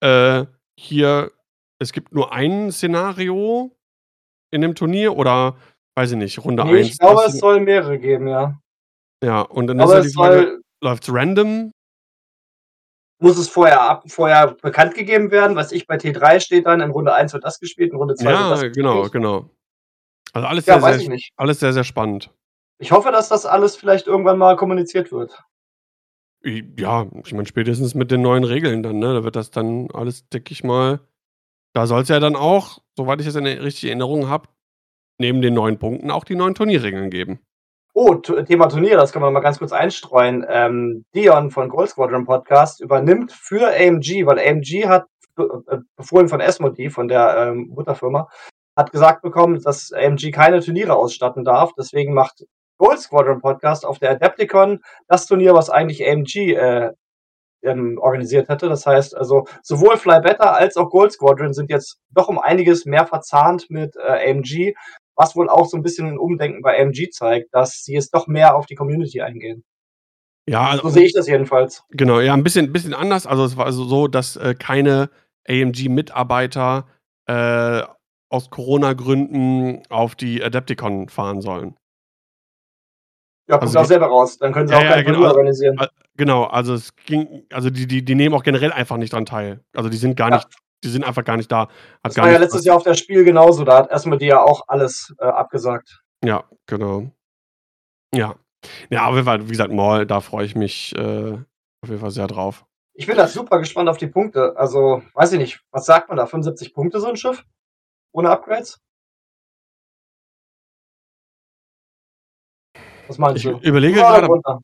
äh, 0.00 0.46
hier, 0.78 1.30
es 1.78 1.92
gibt 1.92 2.12
nur 2.14 2.32
ein 2.32 2.72
Szenario 2.72 3.76
in 4.50 4.60
dem 4.62 4.74
Turnier 4.74 5.16
oder, 5.16 5.56
weiß 5.96 6.12
ich 6.12 6.16
nicht, 6.18 6.38
Runde 6.44 6.64
Nee, 6.64 6.78
1. 6.78 6.86
ich 6.88 6.98
glaube, 6.98 7.22
es 7.26 7.38
soll 7.38 7.60
mehrere 7.60 7.98
geben, 7.98 8.28
ja. 8.28 8.58
ja, 9.22 9.40
und 9.42 9.66
dann 9.66 9.80
Aber 9.80 9.90
ist 9.90 9.94
ja 9.96 10.00
die 10.02 10.06
es 10.08 10.14
Frage, 10.14 10.60
läuft 10.82 11.02
es 11.08 11.12
random? 11.14 11.70
muss 13.20 13.38
es 13.38 13.48
vorher, 13.48 13.80
ab, 13.82 14.04
vorher 14.10 14.56
bekannt 14.62 14.94
gegeben 14.94 15.30
werden. 15.30 15.54
Was 15.56 15.70
ich 15.70 15.86
bei 15.86 15.96
T3 15.96 16.40
steht 16.40 16.66
dann, 16.66 16.80
in 16.80 16.90
Runde 16.90 17.14
1 17.14 17.32
wird 17.32 17.44
das 17.44 17.60
gespielt, 17.60 17.92
in 17.92 17.96
Runde 17.98 18.16
2 18.16 18.24
wird 18.24 18.34
Ja, 18.34 18.50
das 18.50 18.60
genau, 18.72 19.02
gespielt. 19.02 19.12
genau. 19.12 19.50
Also 20.32 20.48
alles 20.48 20.66
Ja, 20.66 20.74
sehr, 20.74 20.82
weiß 20.82 20.96
ich 20.96 21.02
sehr, 21.02 21.12
nicht. 21.12 21.32
alles 21.36 21.60
sehr, 21.60 21.72
sehr 21.72 21.84
spannend. 21.84 22.30
Ich 22.78 22.90
hoffe, 22.92 23.12
dass 23.12 23.28
das 23.28 23.46
alles 23.46 23.76
vielleicht 23.76 24.06
irgendwann 24.06 24.38
mal 24.38 24.56
kommuniziert 24.56 25.12
wird. 25.12 25.42
Ja, 26.44 27.06
ich 27.24 27.32
meine, 27.32 27.46
spätestens 27.46 27.94
mit 27.94 28.10
den 28.10 28.22
neuen 28.22 28.42
Regeln 28.44 28.82
dann, 28.82 28.98
ne? 28.98 29.14
Da 29.14 29.24
wird 29.24 29.36
das 29.36 29.50
dann 29.50 29.88
alles, 29.92 30.28
denke 30.28 30.52
ich 30.52 30.64
mal. 30.64 31.00
Da 31.74 31.86
soll 31.86 32.02
es 32.02 32.08
ja 32.08 32.18
dann 32.18 32.34
auch, 32.34 32.80
soweit 32.96 33.20
ich 33.20 33.34
in 33.34 33.44
der 33.44 33.62
richtigen 33.62 33.90
Erinnerung 34.00 34.28
habe, 34.28 34.48
neben 35.18 35.40
den 35.40 35.54
neuen 35.54 35.78
Punkten 35.78 36.10
auch 36.10 36.24
die 36.24 36.34
neuen 36.34 36.54
Turnierregeln 36.54 37.10
geben. 37.10 37.40
Oh, 37.94 38.14
Thema 38.14 38.68
Turnier, 38.68 38.96
das 38.96 39.12
kann 39.12 39.22
man 39.22 39.32
mal 39.32 39.40
ganz 39.40 39.58
kurz 39.58 39.72
einstreuen. 39.72 40.44
Ähm, 40.48 41.04
Dion 41.14 41.50
von 41.50 41.68
Gold 41.68 41.90
Squadron 41.90 42.24
Podcast 42.24 42.80
übernimmt 42.80 43.30
für 43.32 43.68
AMG, 43.68 44.26
weil 44.26 44.38
AMG 44.38 44.88
hat, 44.88 45.06
äh, 45.38 45.78
befohlen 45.96 46.28
von 46.28 46.40
Esmodi, 46.40 46.90
von 46.90 47.06
der 47.06 47.36
ähm, 47.36 47.68
Mutterfirma, 47.68 48.28
hat 48.76 48.92
gesagt 48.92 49.22
bekommen, 49.22 49.60
dass 49.62 49.92
AMG 49.92 50.30
keine 50.30 50.60
Turniere 50.60 50.94
ausstatten 50.96 51.44
darf. 51.44 51.72
Deswegen 51.76 52.14
macht 52.14 52.44
Gold 52.78 53.00
Squadron 53.00 53.40
Podcast 53.40 53.84
auf 53.84 53.98
der 53.98 54.12
Adepticon 54.12 54.80
das 55.08 55.26
Turnier, 55.26 55.54
was 55.54 55.70
eigentlich 55.70 56.06
AMG 56.06 56.54
äh, 56.54 56.92
ähm, 57.62 57.98
organisiert 58.00 58.48
hätte. 58.48 58.68
Das 58.68 58.86
heißt 58.86 59.16
also, 59.16 59.46
sowohl 59.62 59.96
Fly 59.96 60.20
Better 60.20 60.54
als 60.54 60.76
auch 60.76 60.90
Gold 60.90 61.12
Squadron 61.12 61.52
sind 61.52 61.70
jetzt 61.70 61.98
doch 62.10 62.28
um 62.28 62.38
einiges 62.38 62.84
mehr 62.84 63.06
verzahnt 63.06 63.70
mit 63.70 63.94
äh, 63.96 64.30
AMG, 64.30 64.74
was 65.16 65.36
wohl 65.36 65.48
auch 65.48 65.66
so 65.66 65.76
ein 65.76 65.82
bisschen 65.82 66.08
ein 66.08 66.18
Umdenken 66.18 66.62
bei 66.62 66.80
AMG 66.80 67.10
zeigt, 67.10 67.54
dass 67.54 67.84
sie 67.84 67.94
jetzt 67.94 68.14
doch 68.14 68.26
mehr 68.26 68.56
auf 68.56 68.66
die 68.66 68.74
Community 68.74 69.20
eingehen. 69.20 69.64
Ja, 70.48 70.70
also, 70.70 70.84
So 70.84 70.88
sehe 70.88 71.04
ich 71.04 71.12
das 71.12 71.28
jedenfalls. 71.28 71.84
genau, 71.90 72.18
ja, 72.18 72.34
ein 72.34 72.42
bisschen, 72.42 72.72
bisschen 72.72 72.94
anders. 72.94 73.26
Also 73.26 73.44
es 73.44 73.56
war 73.56 73.66
also 73.66 73.84
so, 73.84 74.08
dass 74.08 74.36
äh, 74.36 74.54
keine 74.54 75.10
AMG-Mitarbeiter 75.48 76.86
äh, 77.26 77.82
aus 78.32 78.50
Corona-Gründen 78.50 79.82
auf 79.90 80.14
die 80.14 80.42
Adepticon 80.42 81.08
fahren 81.08 81.40
sollen. 81.40 81.76
Ja, 83.48 83.56
kommt 83.58 83.62
Also 83.68 83.78
auch 83.80 83.84
selber 83.84 84.06
raus. 84.06 84.38
Dann 84.38 84.52
können 84.52 84.68
sie 84.68 84.74
Ja, 84.74 84.80
auch 84.80 84.84
ja, 84.84 84.92
kein 84.94 85.04
genau. 85.04 85.26
Organisieren. 85.28 85.78
Genau, 86.16 86.44
also 86.44 86.74
es 86.74 86.94
ging, 86.96 87.44
also 87.52 87.70
die, 87.70 87.86
die, 87.86 88.04
die 88.04 88.14
nehmen 88.14 88.34
auch 88.34 88.42
generell 88.42 88.72
einfach 88.72 88.96
nicht 88.96 89.12
dran 89.12 89.26
teil. 89.26 89.64
Also 89.74 89.88
die 89.88 89.96
sind 89.96 90.16
gar 90.16 90.30
Ja. 90.30 90.36
nicht, 90.36 90.48
die 90.84 90.88
sind 90.88 91.04
einfach 91.04 91.24
gar 91.24 91.36
nicht 91.36 91.50
da. 91.50 91.68
Das 92.02 92.16
war 92.16 92.30
ja 92.30 92.38
letztes 92.38 92.60
was- 92.60 92.64
Jahr 92.66 92.76
auf 92.76 92.82
der 92.84 92.94
Spiel 92.94 93.24
genauso. 93.24 93.64
Da 93.64 93.78
hat 93.78 93.90
erstmal 93.90 94.18
die 94.18 94.26
ja 94.26 94.42
auch 94.42 94.62
alles 94.68 95.14
äh, 95.18 95.24
abgesagt. 95.24 96.02
Ja, 96.24 96.44
genau. 96.66 97.10
Ja. 98.14 98.36
Ja, 98.90 99.06
auf 99.06 99.14
jeden 99.14 99.24
Fall, 99.26 99.44
wie 99.46 99.50
gesagt, 99.52 99.72
Maul, 99.72 100.06
da 100.06 100.20
freue 100.20 100.44
ich 100.46 100.54
mich 100.54 100.94
äh, 100.96 101.32
auf 101.32 101.88
jeden 101.88 101.98
Fall 102.00 102.10
sehr 102.12 102.28
drauf. 102.28 102.64
Ich 102.94 103.06
bin 103.06 103.16
da 103.16 103.26
super 103.26 103.58
gespannt 103.58 103.88
auf 103.88 103.96
die 103.96 104.06
Punkte. 104.06 104.54
Also, 104.56 105.02
weiß 105.14 105.32
ich 105.32 105.38
nicht, 105.38 105.64
was 105.72 105.86
sagt 105.86 106.08
man 106.08 106.18
da? 106.18 106.26
75 106.26 106.74
Punkte 106.74 107.00
so 107.00 107.08
ein 107.08 107.16
Schiff? 107.16 107.44
Ohne 108.12 108.30
Upgrades? 108.30 108.78
Was 113.08 113.18
meinst 113.18 113.44
Ich 113.44 113.50
du? 113.50 113.58
überlege 113.58 113.94
Drüber 114.00 114.18
oder 114.18 114.40
gerade, 114.42 114.60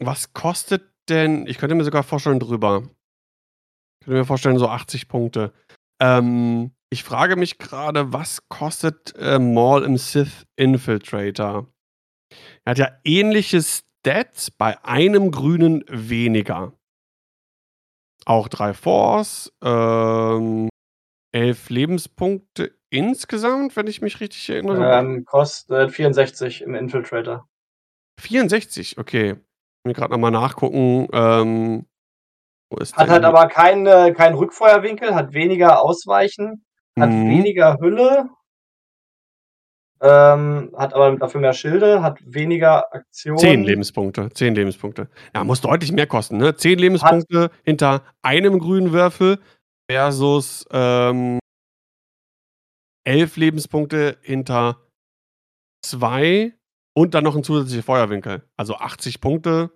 was 0.00 0.32
kostet 0.32 0.90
denn, 1.08 1.46
ich 1.46 1.58
könnte 1.58 1.74
mir 1.74 1.84
sogar 1.84 2.02
vorstellen, 2.02 2.40
drüber. 2.40 2.82
Ich 4.00 4.06
könnte 4.06 4.18
mir 4.20 4.24
vorstellen, 4.24 4.58
so 4.58 4.68
80 4.68 5.08
Punkte. 5.08 5.52
Ähm, 6.00 6.72
ich 6.90 7.04
frage 7.04 7.36
mich 7.36 7.58
gerade, 7.58 8.12
was 8.12 8.48
kostet 8.48 9.14
äh, 9.16 9.38
Maul 9.38 9.84
im 9.84 9.96
Sith 9.96 10.46
Infiltrator? 10.56 11.68
Er 12.64 12.70
hat 12.70 12.78
ja 12.78 12.88
ähnliche 13.04 13.62
Stats 13.62 14.50
bei 14.50 14.82
einem 14.84 15.30
Grünen 15.30 15.84
weniger. 15.88 16.72
Auch 18.26 18.48
drei 18.48 18.72
Force, 18.72 19.52
ähm, 19.62 20.68
elf 21.34 21.68
Lebenspunkte 21.68 22.72
insgesamt, 22.90 23.76
wenn 23.76 23.88
ich 23.88 24.00
mich 24.00 24.20
richtig 24.20 24.48
erinnere. 24.48 24.98
Ähm, 24.98 25.24
kostet 25.24 25.90
64 25.90 26.62
im 26.62 26.74
Infiltrator. 26.74 27.48
64, 28.20 28.98
okay. 28.98 29.32
Ich 29.32 29.84
will 29.84 29.94
gerade 29.94 30.12
nochmal 30.12 30.30
nachgucken. 30.30 31.08
Ähm, 31.12 31.86
wo 32.70 32.78
ist 32.78 32.96
Hat 32.96 33.08
halt 33.10 33.24
aber 33.24 33.48
keinen 33.48 34.14
kein 34.14 34.34
Rückfeuerwinkel, 34.34 35.14
hat 35.14 35.34
weniger 35.34 35.82
Ausweichen, 35.82 36.64
hat 36.98 37.10
Mhm. 37.10 37.28
weniger 37.28 37.78
Hülle, 37.80 38.30
ähm, 40.00 40.72
hat 40.76 40.94
aber 40.94 41.16
dafür 41.16 41.40
mehr 41.40 41.52
Schilde, 41.52 42.02
hat 42.02 42.18
weniger 42.24 42.94
Aktionen. 42.94 43.38
10 43.38 43.64
Lebenspunkte. 43.64 44.30
10 44.30 44.54
Lebenspunkte. 44.54 45.08
Ja, 45.34 45.42
muss 45.44 45.60
deutlich 45.60 45.92
mehr 45.92 46.06
kosten, 46.06 46.36
ne? 46.36 46.54
10 46.54 46.78
Lebenspunkte 46.78 47.50
hinter 47.64 48.02
einem 48.22 48.58
grünen 48.58 48.92
Würfel 48.92 49.38
versus 49.90 50.64
ähm, 50.72 51.38
11 53.06 53.36
Lebenspunkte 53.36 54.18
hinter 54.22 54.78
2 55.84 56.54
und 56.96 57.14
dann 57.14 57.24
noch 57.24 57.36
'n 57.36 57.44
zusätzlicher 57.44 57.82
Feuerwinkel. 57.82 58.48
Also 58.56 58.76
80 58.76 59.20
Punkte. 59.20 59.70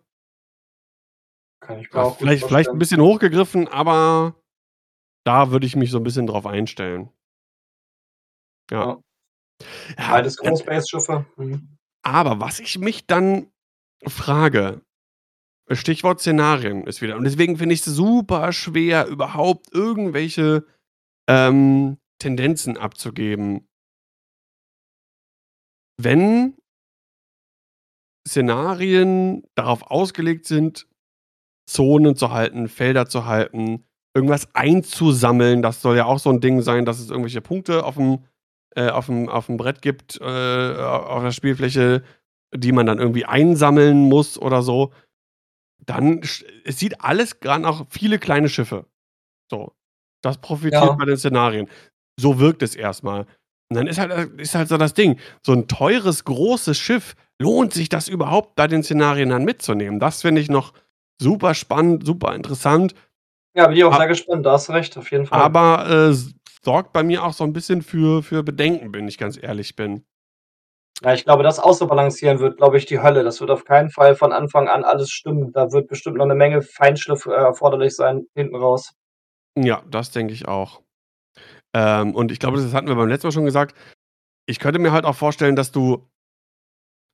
Kann 1.62 1.78
ich 1.80 1.88
Ja, 1.92 2.10
vielleicht 2.10 2.44
vielleicht 2.46 2.68
'n 2.68 2.72
vorstellen. 2.72 2.78
bisschen 2.78 3.00
hochgegriffen, 3.00 3.68
aber 3.68 4.34
da 5.26 5.50
würde 5.52 5.66
ich 5.66 5.76
mich 5.76 5.90
so 5.90 5.98
'n 5.98 6.04
bisschen 6.04 6.26
drauf 6.26 6.46
einstellen. 6.46 7.10
Ja. 8.70 8.80
Ja. 8.82 8.98
Ja, 9.98 10.10
Beides 10.12 10.36
dann 10.36 10.50
Großbase-Schiffe. 10.50 11.26
Mhm. 11.36 11.78
Aber 12.04 12.40
was 12.40 12.60
ich 12.60 12.78
mich 12.78 13.06
dann 13.06 13.50
frage, 14.06 14.82
Stichwort 15.70 16.20
Szenarien 16.20 16.86
ist 16.86 17.02
wieder 17.02 17.16
und 17.16 17.24
deswegen 17.24 17.56
finde 17.58 17.74
ich's 17.74 17.84
super 17.84 18.52
schwer, 18.52 19.06
überhaupt 19.06 19.66
irgendwelche, 19.72 20.64
ähm, 21.28 21.98
Tendenzen 22.20 22.76
abzugeben. 22.78 23.66
Wenn 26.00 26.54
Szenarien 28.26 29.42
darauf 29.54 29.82
ausgelegt 29.90 30.46
sind, 30.46 30.86
Zonen 31.66 32.16
zu 32.16 32.32
halten, 32.32 32.68
Felder 32.68 33.08
zu 33.08 33.26
halten, 33.26 33.84
irgendwas 34.14 34.54
einzusammeln, 34.54 35.62
das 35.62 35.82
soll 35.82 35.96
ja 35.98 36.06
auch 36.06 36.18
so 36.20 36.30
'n 36.30 36.40
Ding 36.40 36.62
sein, 36.62 36.84
dass 36.86 37.00
es 37.00 37.10
irgendwelche 37.10 37.42
Punkte 37.42 37.84
auf'm 37.84 38.20
äh, 38.76 38.90
auf'm 38.90 39.28
auf'm 39.28 39.56
Brett 39.58 39.82
gibt, 39.82 40.20
äh, 40.20 40.24
auf 40.24 41.22
der 41.24 41.32
Spielfläche, 41.32 42.02
die 42.54 42.72
man 42.72 42.86
dann 42.86 42.98
irgendwie 42.98 43.26
einsammeln 43.26 44.02
muss 44.08 44.38
oder 44.40 44.62
so. 44.62 44.92
Dann 45.88 46.20
es 46.20 46.44
sieht 46.78 47.00
alles 47.02 47.40
grad 47.40 47.62
nach 47.62 47.86
viele 47.88 48.18
kleine 48.18 48.50
Schiffe. 48.50 48.84
So. 49.50 49.74
Das 50.22 50.38
profitiert 50.40 50.92
Ja. 50.92 50.96
bei 50.96 51.06
den 51.06 51.16
Szenarien. 51.18 51.68
So 52.20 52.40
wirkt 52.40 52.62
es 52.62 52.76
erst 52.76 53.04
mal. 53.04 53.22
Und 53.70 53.76
dann 53.76 53.86
ist 53.88 53.98
halt 53.98 54.12
ist 54.40 54.54
halt 54.56 54.68
so 54.68 54.78
das 54.78 54.94
Ding, 54.94 55.18
so 55.44 55.52
'n 55.52 55.68
teures, 55.68 56.24
großes 56.24 56.78
Schiff, 56.78 57.16
lohnt 57.40 57.74
sich 57.74 57.88
das 57.90 58.08
überhaupt, 58.08 58.56
bei 58.56 58.66
den 58.68 58.82
Szenarien 58.84 59.30
dann 59.30 59.44
mitzunehmen? 59.44 60.00
Das 60.00 60.22
finde 60.22 60.40
ich 60.42 60.50
noch 60.50 60.74
super 61.22 61.54
spannend, 61.54 62.06
super 62.06 62.34
interessant. 62.34 62.94
Ja, 63.54 63.66
bin 63.66 63.76
ich 63.76 63.84
auch 63.84 63.92
A 63.92 63.96
sehr 63.96 64.06
gespannt. 64.08 64.44
Da 64.46 64.52
hast 64.52 64.68
du 64.68 64.72
recht, 64.72 64.96
auf 64.98 65.10
jeden 65.10 65.26
Fall. 65.26 65.54
aber, 65.54 66.10
äh, 66.10 66.14
sorgt 66.64 66.92
bei 66.92 67.02
mir 67.02 67.22
auch 67.24 67.32
so 67.32 67.44
'n 67.44 67.52
bisschen 67.52 67.82
für 67.82 68.22
für 68.22 68.42
Bedenken, 68.42 68.92
wenn 68.94 69.08
ich 69.08 69.18
ganz 69.18 69.38
ehrlich 69.40 69.76
bin. 69.76 70.04
Ja, 71.04 71.14
ich 71.14 71.24
glaube, 71.24 71.44
das 71.44 71.60
auszubalancieren 71.60 72.40
wird, 72.40 72.56
glaube 72.56 72.76
ich, 72.76 72.84
die 72.86 73.00
Hölle. 73.00 73.22
Das 73.22 73.40
wird 73.40 73.50
auf 73.52 73.64
keinen 73.64 73.88
Fall 73.90 74.16
von 74.16 74.32
Anfang 74.32 74.66
an 74.68 74.82
alles 74.82 75.10
stimmen. 75.10 75.52
Da 75.52 75.70
wird 75.72 75.86
bestimmt 75.86 76.16
noch 76.16 76.26
'ne 76.26 76.34
Menge 76.34 76.60
Feinschliff, 76.62 77.26
äh, 77.26 77.30
erforderlich 77.30 77.94
sein 77.94 78.26
hinten 78.34 78.56
raus. 78.56 78.92
Ja, 79.56 79.82
das 79.90 80.10
denke 80.10 80.34
ich 80.34 80.48
auch. 80.48 80.82
Ähm, 81.74 82.14
und 82.14 82.32
ich 82.32 82.40
glaube, 82.40 82.58
das 82.58 82.74
hatten 82.74 82.88
wir 82.88 82.96
beim 82.96 83.08
letzten 83.08 83.28
Mal 83.28 83.32
schon 83.32 83.44
gesagt. 83.46 83.76
Ich 84.46 84.60
könnte 84.60 84.80
mir 84.80 84.92
halt 84.92 85.04
auch 85.06 85.16
vorstellen, 85.16 85.56
dass 85.56 85.72
du 85.72 86.08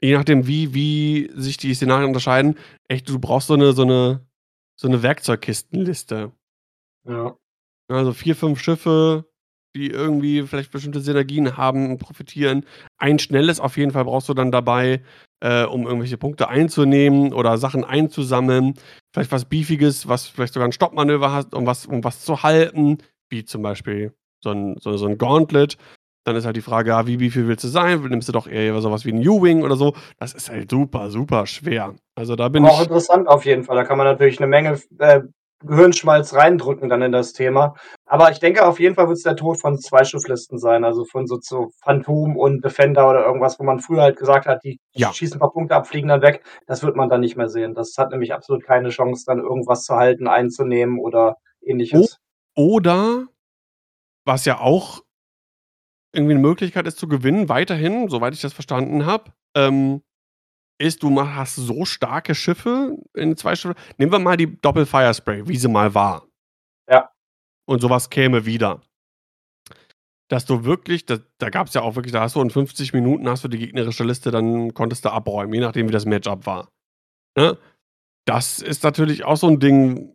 je 0.02 0.14
nachdem, 0.16 0.46
wie 0.46 0.74
wie 0.74 1.30
sich 1.34 1.56
die 1.56 1.74
Szenarien 1.74 2.08
unterscheiden, 2.08 2.58
echt, 2.88 3.08
du 3.08 3.18
brauchst 3.18 3.48
so 3.48 3.56
'ne 3.56 3.72
so 3.72 3.84
'ne 3.84 4.26
so 4.76 4.88
'ne 4.88 5.02
Werkzeugkistenliste. 5.02 6.32
Ja. 7.06 7.36
Also 7.90 8.12
4, 8.14 8.36
5 8.36 8.60
Schiffe, 8.60 9.26
die 9.76 9.88
irgendwie 9.90 10.42
vielleicht 10.42 10.70
bestimmte 10.72 11.00
Synergien 11.00 11.56
haben 11.56 11.90
und 11.90 11.98
profitieren. 11.98 12.64
Ein 12.98 13.18
schnelles 13.18 13.60
auf 13.60 13.76
jeden 13.76 13.90
Fall 13.92 14.04
brauchst 14.04 14.28
du 14.28 14.34
dann 14.34 14.52
dabei, 14.52 15.02
äh, 15.40 15.64
um 15.64 15.86
irgendwelche 15.86 16.16
Punkte 16.18 16.48
einzunehmen 16.48 17.32
oder 17.32 17.58
Sachen 17.58 17.84
einzusammeln. 17.84 18.74
Vielleicht 19.12 19.32
was 19.32 19.44
Beefiges, 19.46 20.08
was 20.08 20.26
vielleicht 20.28 20.54
sogar 20.54 20.68
'n 20.68 20.72
Stoppmanöver 20.72 21.32
hat, 21.32 21.54
um 21.54 21.66
was 21.66 21.86
um 21.86 22.04
was 22.04 22.20
zu 22.24 22.42
halten, 22.42 22.98
wie 23.30 23.44
zum 23.44 23.62
Beispiel 23.62 24.12
so 24.42 24.50
'n 24.50 24.76
so 24.80 24.96
so 24.96 25.06
'n 25.06 25.18
Gauntlet. 25.18 25.76
Dann 26.26 26.36
ist 26.36 26.46
halt 26.46 26.56
die 26.56 26.62
Frage, 26.62 26.90
ja, 26.90 27.06
wie 27.06 27.18
beefy 27.18 27.46
willst 27.48 27.64
du 27.64 27.68
sein? 27.68 28.00
Nimmst 28.02 28.28
du 28.28 28.32
doch 28.32 28.46
eher 28.46 28.80
so 28.80 28.90
was 28.92 29.04
wie 29.04 29.10
'n 29.12 29.26
U-Wing 29.28 29.62
oder 29.62 29.76
so? 29.76 29.94
Das 30.18 30.32
ist 30.34 30.50
halt 30.50 30.70
super, 30.70 31.10
super 31.10 31.46
schwer. 31.46 31.94
Also, 32.16 32.36
da 32.36 32.48
bin 32.48 32.64
Aber 32.64 32.74
auch 32.74 32.80
ich 32.80 32.82
interessant 32.82 33.28
auf 33.28 33.44
jeden 33.44 33.64
Fall. 33.64 33.76
Da 33.76 33.84
kann 33.84 33.98
man 33.98 34.06
natürlich 34.06 34.40
'ne 34.40 34.46
Menge 34.46 34.80
äh, 34.98 35.22
Gehirnschmalz 35.66 36.34
reindrücken 36.34 36.88
dann 36.88 37.02
in 37.02 37.12
das 37.12 37.32
Thema. 37.32 37.74
Aber 38.06 38.30
ich 38.30 38.40
denke, 38.40 38.66
auf 38.66 38.80
jeden 38.80 38.94
Fall 38.94 39.08
wird's 39.08 39.22
der 39.22 39.36
Tod 39.36 39.60
von 39.60 39.78
Zweischifflisten 39.78 40.58
sein, 40.58 40.84
also 40.84 41.04
von 41.04 41.26
so 41.26 41.38
so 41.40 41.70
Phantom 41.82 42.36
und 42.36 42.64
Defender 42.64 43.08
oder 43.10 43.24
irgendwas, 43.26 43.58
wo 43.58 43.64
man 43.64 43.80
früher 43.80 44.02
halt 44.02 44.16
gesagt 44.18 44.46
hat, 44.46 44.62
die 44.64 44.78
Ja. 44.94 45.12
schießen 45.12 45.36
'n 45.38 45.40
paar 45.40 45.52
Punkte 45.52 45.74
ab, 45.76 45.86
fliegen 45.88 46.08
dann 46.08 46.22
weg. 46.22 46.42
Das 46.66 46.82
wird 46.82 46.96
man 46.96 47.08
dann 47.08 47.20
nicht 47.20 47.36
mehr 47.36 47.48
sehen. 47.48 47.74
Das 47.74 47.94
hat 47.98 48.10
nämlich 48.12 48.32
absolut 48.34 48.64
keine 48.64 48.90
Chance, 48.90 49.24
dann 49.26 49.40
irgendwas 49.40 49.84
zu 49.84 49.94
halten, 49.96 50.28
einzunehmen 50.28 50.98
oder 51.00 51.36
O 51.92 52.06
Ähnliches. 52.06 52.18
oder 52.56 53.28
was 54.26 54.44
ja 54.46 54.60
auch 54.60 55.02
irgendwie 56.14 56.34
'ne 56.34 56.40
Möglichkeit 56.40 56.86
ist 56.86 56.98
zu 56.98 57.08
gewinnen, 57.08 57.48
weiterhin, 57.48 58.08
soweit 58.08 58.34
ich 58.34 58.40
das 58.40 58.52
verstanden 58.52 59.04
habe, 59.04 59.32
ähm, 59.56 60.02
ist, 60.78 61.02
du 61.02 61.20
hast 61.20 61.56
so 61.56 61.84
starke 61.84 62.34
Schiffe 62.34 62.96
in 63.14 63.36
2 63.36 63.56
Schiffe 63.56 63.74
nehmen 63.98 64.12
wir 64.12 64.18
mal 64.18 64.36
die 64.36 64.60
Doppel-Firespray, 64.60 65.48
wie 65.48 65.56
sie 65.56 65.68
mal 65.68 65.94
war. 65.94 66.26
Ja. 66.90 67.10
Und 67.66 67.80
so 67.82 67.90
was 67.90 68.10
käme 68.10 68.46
wieder. 68.46 68.82
Dass 70.30 70.46
du 70.46 70.64
wirklich 70.64 71.04
da 71.06 71.18
da 71.38 71.50
gab's 71.50 71.74
ja 71.74 71.82
auch 71.82 71.96
wirklich 71.96 72.12
da 72.12 72.20
hast 72.22 72.34
du 72.36 72.40
in 72.40 72.48
50 72.50 72.92
Minuten 72.94 73.28
hast 73.28 73.44
du 73.44 73.48
die 73.48 73.58
gegnerische 73.58 74.04
Liste, 74.04 74.30
dann 74.30 74.72
konntest 74.72 75.04
du 75.04 75.10
abräumen, 75.10 75.52
je 75.54 75.60
nachdem, 75.60 75.88
wie 75.88 75.92
das 75.92 76.06
Match-up 76.06 76.46
war, 76.46 76.68
ne? 77.38 77.58
Das 78.26 78.60
ist 78.60 78.84
natürlich 78.84 79.24
auch 79.24 79.36
so 79.36 79.48
'n 79.48 79.60
Ding, 79.60 80.14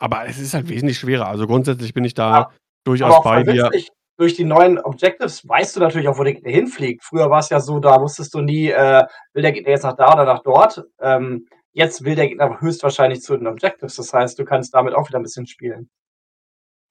aber 0.00 0.26
es 0.28 0.38
ist 0.40 0.54
halt 0.54 0.68
wesentlich 0.70 0.98
schwerer. 0.98 1.28
Also, 1.28 1.46
grundsätzlich 1.46 1.94
bin 1.94 2.04
ich 2.04 2.16
Ja. 2.30 2.44
da 2.44 2.52
durchaus 2.86 3.14
Aber 3.14 3.18
auch 3.20 3.24
bei 3.24 3.42
dir. 3.44 3.70
Durch 4.18 4.34
die 4.34 4.44
neuen 4.44 4.78
Objectives 4.80 5.46
weißt 5.48 5.76
du 5.76 5.80
natürlich 5.80 6.08
auch, 6.08 6.18
wo 6.18 6.24
der 6.24 6.34
Gegner 6.34 6.52
hinfliegt. 6.52 7.04
Früher 7.04 7.30
war's 7.30 7.50
ja 7.50 7.60
so, 7.60 7.80
da 7.80 8.00
wusstest 8.00 8.34
du 8.34 8.40
nie, 8.42 8.68
äh, 8.70 9.04
will 9.34 9.42
der 9.42 9.52
Gegner 9.52 9.70
jetzt 9.72 9.82
nach 9.84 9.96
da 9.96 10.12
oder 10.14 10.24
nach 10.24 10.42
dort? 10.42 10.84
Ähm, 11.00 11.46
jetzt 11.72 12.04
will 12.04 12.14
der 12.16 12.28
Gegner 12.28 12.60
höchstwahrscheinlich 12.60 13.22
zu 13.22 13.36
den 13.36 13.46
Objectives. 13.48 13.96
Das 13.96 14.12
heißt, 14.12 14.38
du 14.38 14.44
kannst 14.44 14.74
damit 14.74 14.94
auch 14.94 15.08
wieder 15.08 15.18
'n 15.18 15.22
bisschen 15.24 15.46
spielen. 15.46 15.88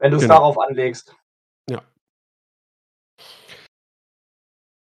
Wenn 0.01 0.11
du's 0.11 0.21
Genau. 0.23 0.35
darauf 0.35 0.57
anlegst. 0.59 1.15
Ja. 1.69 1.83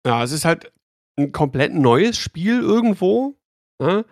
Ja, 0.05 0.23
es 0.23 0.31
ist 0.33 0.43
halt 0.45 0.71
'n 1.17 1.31
komplett 1.31 1.73
neues 1.73 2.17
Spiel 2.17 2.59
irgendwo, 2.59 3.35
ne? 3.81 4.05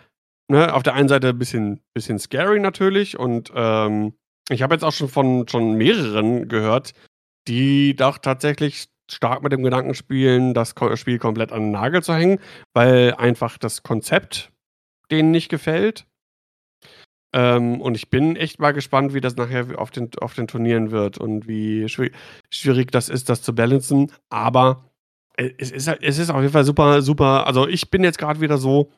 Ne, 0.49 0.73
auf 0.73 0.84
der 0.84 0.93
einen 0.95 1.09
Seite 1.09 1.34
bisschen 1.34 1.82
bisschen 1.95 2.19
scary 2.19 2.59
natürlich 2.59 3.17
und, 3.19 3.51
ähm, 3.55 4.13
ich 4.49 4.61
habe 4.63 4.75
jetzt 4.75 4.84
auch 4.84 4.91
schon 4.93 5.09
von 5.09 5.47
schon 5.47 5.75
mehreren 5.75 6.49
gehört, 6.49 6.93
die 7.47 7.95
doch 7.95 8.17
tatsächlich 8.19 8.87
stark 9.11 9.43
mit 9.43 9.51
dem 9.53 9.63
Gedanken 9.63 9.93
spielen, 9.95 10.53
das 10.53 10.73
Spiel 10.95 11.19
komplett 11.19 11.51
an 11.51 11.63
'n 11.63 11.71
Nagel 11.71 12.03
zu 12.03 12.13
hängen, 12.15 12.39
weil 12.73 13.13
einfach 13.15 13.57
das 13.57 13.83
Konzept 13.83 14.51
denen 15.11 15.31
nicht 15.31 15.49
gefällt. 15.49 16.05
Ähm, 17.33 17.79
und 17.81 17.95
ich 17.95 18.09
bin 18.09 18.35
echt 18.35 18.59
mal 18.59 18.71
gespannt, 18.73 19.13
wie 19.13 19.21
das 19.21 19.35
nachher 19.37 19.65
auf 19.79 19.91
den 19.91 20.09
auf 20.19 20.33
den 20.33 20.47
Turnieren 20.47 20.91
wird 20.91 21.17
und 21.17 21.47
wie 21.47 21.87
schwi 21.87 22.11
schwierig 22.49 22.91
das 22.91 23.07
ist, 23.09 23.29
das 23.29 23.41
zu 23.41 23.55
balancen. 23.55 24.11
Aber, 24.29 24.83
äh, 25.37 25.51
es 25.57 25.71
ist 25.71 25.87
es 25.87 26.17
ist 26.17 26.29
auf 26.29 26.41
jeden 26.41 26.51
Fall 26.51 26.65
super 26.65 27.01
super 27.01 27.47
also, 27.47 27.67
ich 27.67 27.89
bin 27.89 28.03
jetzt 28.03 28.17
grad 28.17 28.41
wieder 28.41 28.57
so, 28.57 28.91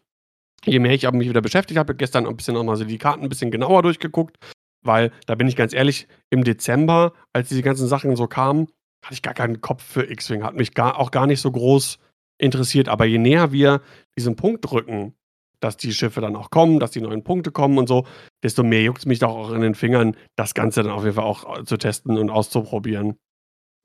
je 0.65 0.79
mehr 0.79 0.93
ich 0.93 1.09
mich 1.11 1.29
wieder 1.29 1.41
beschäftigt 1.41 1.79
habe 1.79 1.95
gestern 1.95 2.25
auch 2.27 2.31
'n 2.31 2.37
bisschen 2.37 2.55
noch 2.55 2.63
mal 2.65 2.77
so 2.77 2.85
die 2.85 2.97
Karten 2.99 3.23
'n 3.25 3.29
bisschen 3.29 3.51
genauer 3.51 3.83
durchgeguckt, 3.83 4.37
weil 4.83 5.11
da 5.25 5.35
bin 5.35 5.47
ich 5.47 5.55
ganz 5.55 5.73
ehrlich, 5.73 6.07
im 6.29 6.43
Dezember, 6.43 7.13
als 7.33 7.49
diese 7.49 7.61
ganzen 7.61 7.87
Sachen 7.87 8.15
so 8.15 8.27
kamen, 8.27 8.67
hatte 9.03 9.15
ich 9.15 9.21
gar 9.21 9.33
keinen 9.33 9.61
Kopf 9.61 9.83
für 9.83 10.09
X-Wing, 10.09 10.43
hat 10.43 10.55
mich 10.55 10.73
gar 10.73 10.99
auch 10.99 11.11
gar 11.11 11.27
nicht 11.27 11.41
so 11.41 11.51
groß 11.51 11.99
interessiert. 12.37 12.89
Aber 12.89 13.05
je 13.05 13.17
näher 13.17 13.51
wir 13.51 13.81
diesen 14.17 14.35
Punkt 14.35 14.71
rücken, 14.71 15.13
dass 15.59 15.77
die 15.77 15.93
Schiffe 15.93 16.21
dann 16.21 16.35
auch 16.35 16.49
kommen, 16.49 16.79
dass 16.79 16.91
die 16.91 17.01
neuen 17.01 17.23
Punkte 17.23 17.51
kommen 17.51 17.77
und 17.77 17.87
so, 17.87 18.05
desto 18.43 18.63
mehr 18.63 18.83
juckt's 18.83 19.05
mich 19.05 19.19
doch 19.19 19.29
auch 19.29 19.51
in 19.51 19.61
den 19.61 19.75
Fingern, 19.75 20.15
das 20.35 20.53
Ganze 20.53 20.83
dann 20.83 20.91
auf 20.91 21.03
jeden 21.03 21.15
Fall 21.15 21.23
auch, 21.23 21.59
äh, 21.59 21.63
zu 21.63 21.77
testen 21.77 22.17
und 22.17 22.29
auszuprobieren. 22.29 23.17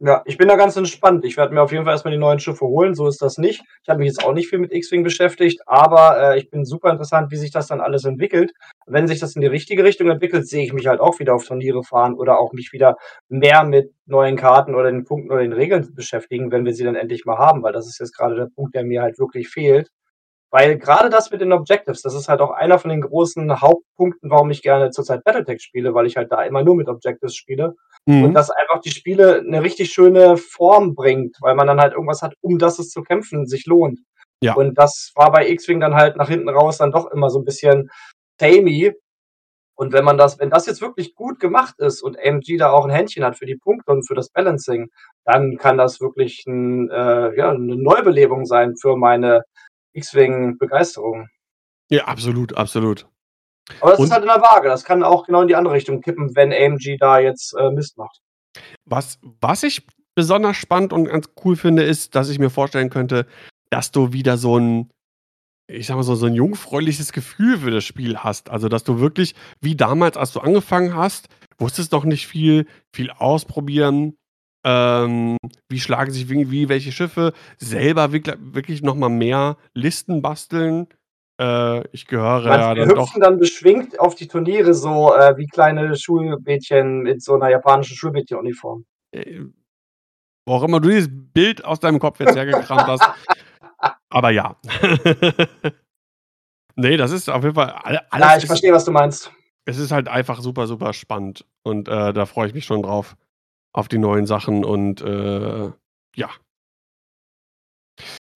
Ja, 0.00 0.22
ich 0.26 0.38
bin 0.38 0.46
da 0.46 0.54
ganz 0.54 0.76
entspannt. 0.76 1.24
Ich 1.24 1.36
werde 1.36 1.52
mir 1.52 1.60
auf 1.60 1.72
jeden 1.72 1.84
Fall 1.84 1.92
erst 1.92 2.04
mal 2.04 2.12
die 2.12 2.18
neuen 2.18 2.38
Schiffe 2.38 2.64
holen, 2.66 2.94
so 2.94 3.08
ist 3.08 3.20
das 3.20 3.36
nicht. 3.36 3.64
Ich 3.82 3.88
habe 3.88 3.98
mich 3.98 4.06
jetzt 4.06 4.24
auch 4.24 4.32
nicht 4.32 4.48
viel 4.48 4.60
mit 4.60 4.72
X-Wing 4.72 5.02
beschäftigt, 5.02 5.60
aber, 5.66 6.34
äh, 6.34 6.38
ich 6.38 6.50
bin 6.50 6.64
super 6.64 6.90
interessant, 6.92 7.32
wie 7.32 7.36
sich 7.36 7.50
das 7.50 7.66
dann 7.66 7.80
alles 7.80 8.04
entwickelt. 8.04 8.52
Wenn 8.86 9.08
sich 9.08 9.18
das 9.18 9.34
in 9.34 9.40
die 9.40 9.48
richtige 9.48 9.82
Richtung 9.82 10.08
entwickelt, 10.08 10.46
sehe 10.46 10.62
ich 10.62 10.72
mich 10.72 10.86
halt 10.86 11.00
auch 11.00 11.18
wieder 11.18 11.34
auf 11.34 11.44
Turniere 11.44 11.82
fahren 11.82 12.14
oder 12.14 12.38
auch 12.38 12.52
mich 12.52 12.72
wieder 12.72 12.96
mehr 13.28 13.64
mit 13.64 13.92
neuen 14.06 14.36
Karten 14.36 14.76
oder 14.76 14.92
den 14.92 15.04
Punkten 15.04 15.32
oder 15.32 15.42
den 15.42 15.52
Regeln 15.52 15.92
beschäftigen, 15.96 16.52
wenn 16.52 16.64
wir 16.64 16.74
sie 16.74 16.84
dann 16.84 16.94
endlich 16.94 17.24
mal 17.24 17.38
haben, 17.38 17.64
weil 17.64 17.72
das 17.72 17.88
ist 17.88 17.98
jetzt 17.98 18.16
grade 18.16 18.36
der 18.36 18.46
Punkt, 18.54 18.76
der 18.76 18.84
mir 18.84 19.02
halt 19.02 19.18
wirklich 19.18 19.48
fehlt. 19.48 19.90
Weil 20.50 20.78
grade 20.78 21.10
das 21.10 21.30
mit 21.30 21.42
den 21.42 21.52
Objectives, 21.52 22.00
das 22.02 22.14
ist 22.14 22.28
halt 22.28 22.40
auch 22.40 22.50
einer 22.52 22.78
von 22.78 22.90
den 22.90 23.02
großen 23.02 23.60
Hauptpunkten, 23.60 24.30
warum 24.30 24.50
ich 24.50 24.62
gerne 24.62 24.90
zurzeit 24.90 25.22
Battletech 25.24 25.60
spiele, 25.62 25.92
weil 25.94 26.06
ich 26.06 26.16
halt 26.16 26.32
da 26.32 26.42
immer 26.42 26.64
nur 26.64 26.74
mit 26.76 26.88
Objectives 26.88 27.36
spiele 27.36 27.74
und 28.16 28.30
Mhm. 28.30 28.34
das 28.34 28.50
einfach 28.50 28.80
die 28.82 28.90
Spiele 28.92 29.42
'ne 29.44 29.62
richtig 29.62 29.92
schöne 29.92 30.36
Form 30.38 30.94
bringt, 30.94 31.36
weil 31.42 31.54
man 31.56 31.66
dann 31.68 31.80
halt 31.80 31.94
irgendwas 31.94 32.22
hat, 32.22 32.34
um 32.42 32.58
das 32.58 32.78
es 32.80 32.90
zu 32.90 33.02
kämpfen 33.02 33.46
sich 33.46 33.66
lohnt. 33.66 34.00
Ja. 34.42 34.54
Und 34.56 34.76
das 34.78 35.12
war 35.16 35.32
bei 35.32 35.48
X-Wing 35.50 35.80
dann 35.80 35.94
halt 35.96 36.16
nach 36.16 36.28
hinten 36.28 36.48
raus 36.50 36.78
dann 36.78 36.92
doch 36.92 37.10
immer 37.12 37.30
so 37.30 37.38
'n 37.40 37.44
bisschen 37.44 37.90
samey. 38.40 38.92
Und 39.76 39.92
wenn 39.94 40.04
man 40.04 40.18
das 40.18 40.38
wenn 40.40 40.50
das 40.50 40.66
jetzt 40.66 40.82
wirklich 40.82 41.14
gut 41.16 41.40
gemacht 41.40 41.76
ist 41.80 42.02
und 42.02 42.18
AMG 42.18 42.58
da 42.58 42.70
auch 42.72 42.86
'n 42.86 42.90
Händchen 42.92 43.24
hat 43.24 43.38
für 43.38 43.46
die 43.46 43.56
Punkte 43.56 43.92
und 43.92 44.06
für 44.08 44.14
das 44.16 44.30
Balancing, 44.30 44.90
dann 45.26 45.56
kann 45.58 45.78
das 45.78 46.00
wirklich 46.00 46.44
'n 46.48 46.90
äh, 46.90 47.36
ja, 47.38 47.54
'ne 47.54 47.76
Neubelebung 47.76 48.46
sein 48.46 48.76
für 48.80 48.96
meine 48.96 49.42
X-Wing-Begeisterung. 49.94 51.28
Ja, 51.90 52.04
absolut, 52.06 52.54
absolut. 52.56 53.08
Aber 53.80 53.92
das 53.92 54.00
ist 54.00 54.06
Und 54.06 54.12
halt 54.12 54.22
in 54.22 54.28
der 54.28 54.40
Waage. 54.42 54.68
Das 54.68 54.84
kann 54.84 55.02
auch 55.02 55.24
genau 55.26 55.42
in 55.42 55.48
die 55.48 55.56
andere 55.56 55.74
Richtung 55.74 56.00
kippen, 56.00 56.34
wenn 56.34 56.52
AMG 56.52 56.96
da 56.98 57.18
jetzt, 57.18 57.54
äh, 57.58 57.70
Mist 57.70 57.96
macht. 57.98 58.20
Was 58.86 59.18
was 59.40 59.62
ich 59.62 59.86
besonders 60.14 60.56
spannend 60.56 60.92
und 60.92 61.04
ganz 61.06 61.28
cool 61.44 61.56
finde, 61.56 61.82
ist, 61.82 62.14
dass 62.14 62.28
ich 62.28 62.38
mir 62.38 62.50
vorstellen 62.50 62.90
könnte, 62.90 63.26
dass 63.70 63.90
du 63.92 64.12
wieder 64.12 64.36
so 64.38 64.56
'n 64.58 64.90
ich 65.68 65.86
sage 65.88 65.98
mal 65.98 66.04
so 66.04 66.14
so 66.16 66.26
'n 66.26 66.34
jungfräuliches 66.34 67.12
Gefühl 67.12 67.58
für 67.58 67.70
das 67.72 67.84
Spiel 67.84 68.18
hast. 68.18 68.50
Also, 68.50 68.68
dass 68.68 68.84
du 68.84 69.00
wirklich 69.00 69.34
wie 69.60 69.76
damals, 69.76 70.16
als 70.18 70.32
du 70.32 70.40
angefangen 70.40 70.94
hast, 70.96 71.28
wusstest 71.58 71.92
noch 71.92 72.04
nicht 72.04 72.26
viel, 72.28 72.66
viel 72.94 73.10
ausprobieren, 73.12 74.16
ähm, 74.66 75.36
wie 75.70 75.80
schlagen 75.80 76.12
sich 76.12 76.30
wie 76.30 76.50
wie 76.50 76.68
welche 76.70 76.92
Schiffe, 76.92 77.32
selber 77.58 78.12
wirkl 78.12 78.36
wirklich 78.40 78.82
noch 78.82 78.96
mal 78.96 79.10
mehr 79.10 79.56
Listen 79.74 80.22
basteln. 80.22 80.88
Äh, 81.40 81.86
ich 81.92 82.06
gehöre 82.06 82.42
Meinst 82.48 82.68
ja 82.68 82.74
wir 82.74 82.86
dann 82.86 82.94
doch 82.94 83.06
hüpfen 83.06 83.20
dann 83.20 83.38
beschwingt 83.38 84.00
auf 84.00 84.14
die 84.16 84.26
Turniere 84.26 84.74
so, 84.74 85.14
äh, 85.14 85.36
wie 85.36 85.46
kleine 85.46 85.94
Schulmädchen 85.96 87.00
mit 87.02 87.22
so 87.22 87.36
'ner 87.36 87.48
japanischen 87.50 87.96
Schulmädchenuniform? 87.96 88.84
Äh, 89.12 89.42
wo 90.46 90.54
auch 90.54 90.64
immer 90.64 90.80
du 90.80 90.88
dieses 90.90 91.08
Bild 91.12 91.64
aus 91.64 91.80
deinem 91.80 92.00
Kopf 92.00 92.20
jetzt 92.20 92.36
hergekramt 92.36 92.88
hast. 92.88 93.02
Aber 94.10 94.30
ja. 94.30 94.56
Ne, 96.76 96.96
das 96.96 97.12
ist 97.12 97.28
auf 97.28 97.42
jeden 97.44 97.56
Fall 97.56 97.70
all 97.70 97.94
Ja, 97.94 98.02
alles 98.10 98.42
ich 98.44 98.46
verstehe, 98.48 98.72
was 98.72 98.84
du 98.84 98.92
meinst. 98.92 99.32
es 99.66 99.78
ist 99.78 99.92
halt 99.92 100.08
einfach 100.08 100.40
super, 100.40 100.66
super 100.66 100.92
spannend 100.94 101.44
und, 101.64 101.88
äh, 101.88 102.12
da 102.14 102.26
freue 102.26 102.48
ich 102.48 102.54
mich 102.54 102.64
schon 102.66 102.82
drauf, 102.82 103.16
auf 103.74 103.88
die 103.88 103.98
neuen 103.98 104.26
Sachen 104.26 104.64
und, 104.64 105.00
äh, 105.02 105.70
ja. 106.16 106.30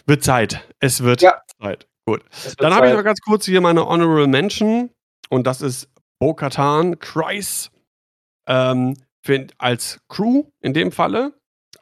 Wird 0.07 0.24
Zeit. 0.24 0.68
Es 0.80 1.03
wird 1.03 1.22
Ja. 1.22 1.40
Zeit. 1.61 1.86
Gut. 2.07 2.22
Dann 2.59 2.74
habe 2.74 2.88
ich 2.88 2.94
noch 2.94 3.05
ganz 3.05 3.20
kurz 3.20 3.44
hier 3.44 3.61
meine 3.61 3.86
Honorable 3.86 4.26
Mention. 4.26 4.90
Und 5.30 5.46
das 5.46 5.62
ist 5.62 5.88
Bo-Katan 6.18 6.98
Kryze, 6.98 7.70
ähm, 8.46 8.96
find 9.24 9.55
als 9.59 10.00
Crew 10.09 10.44
in 10.61 10.74
dem 10.74 10.92
Falle, 10.92 11.32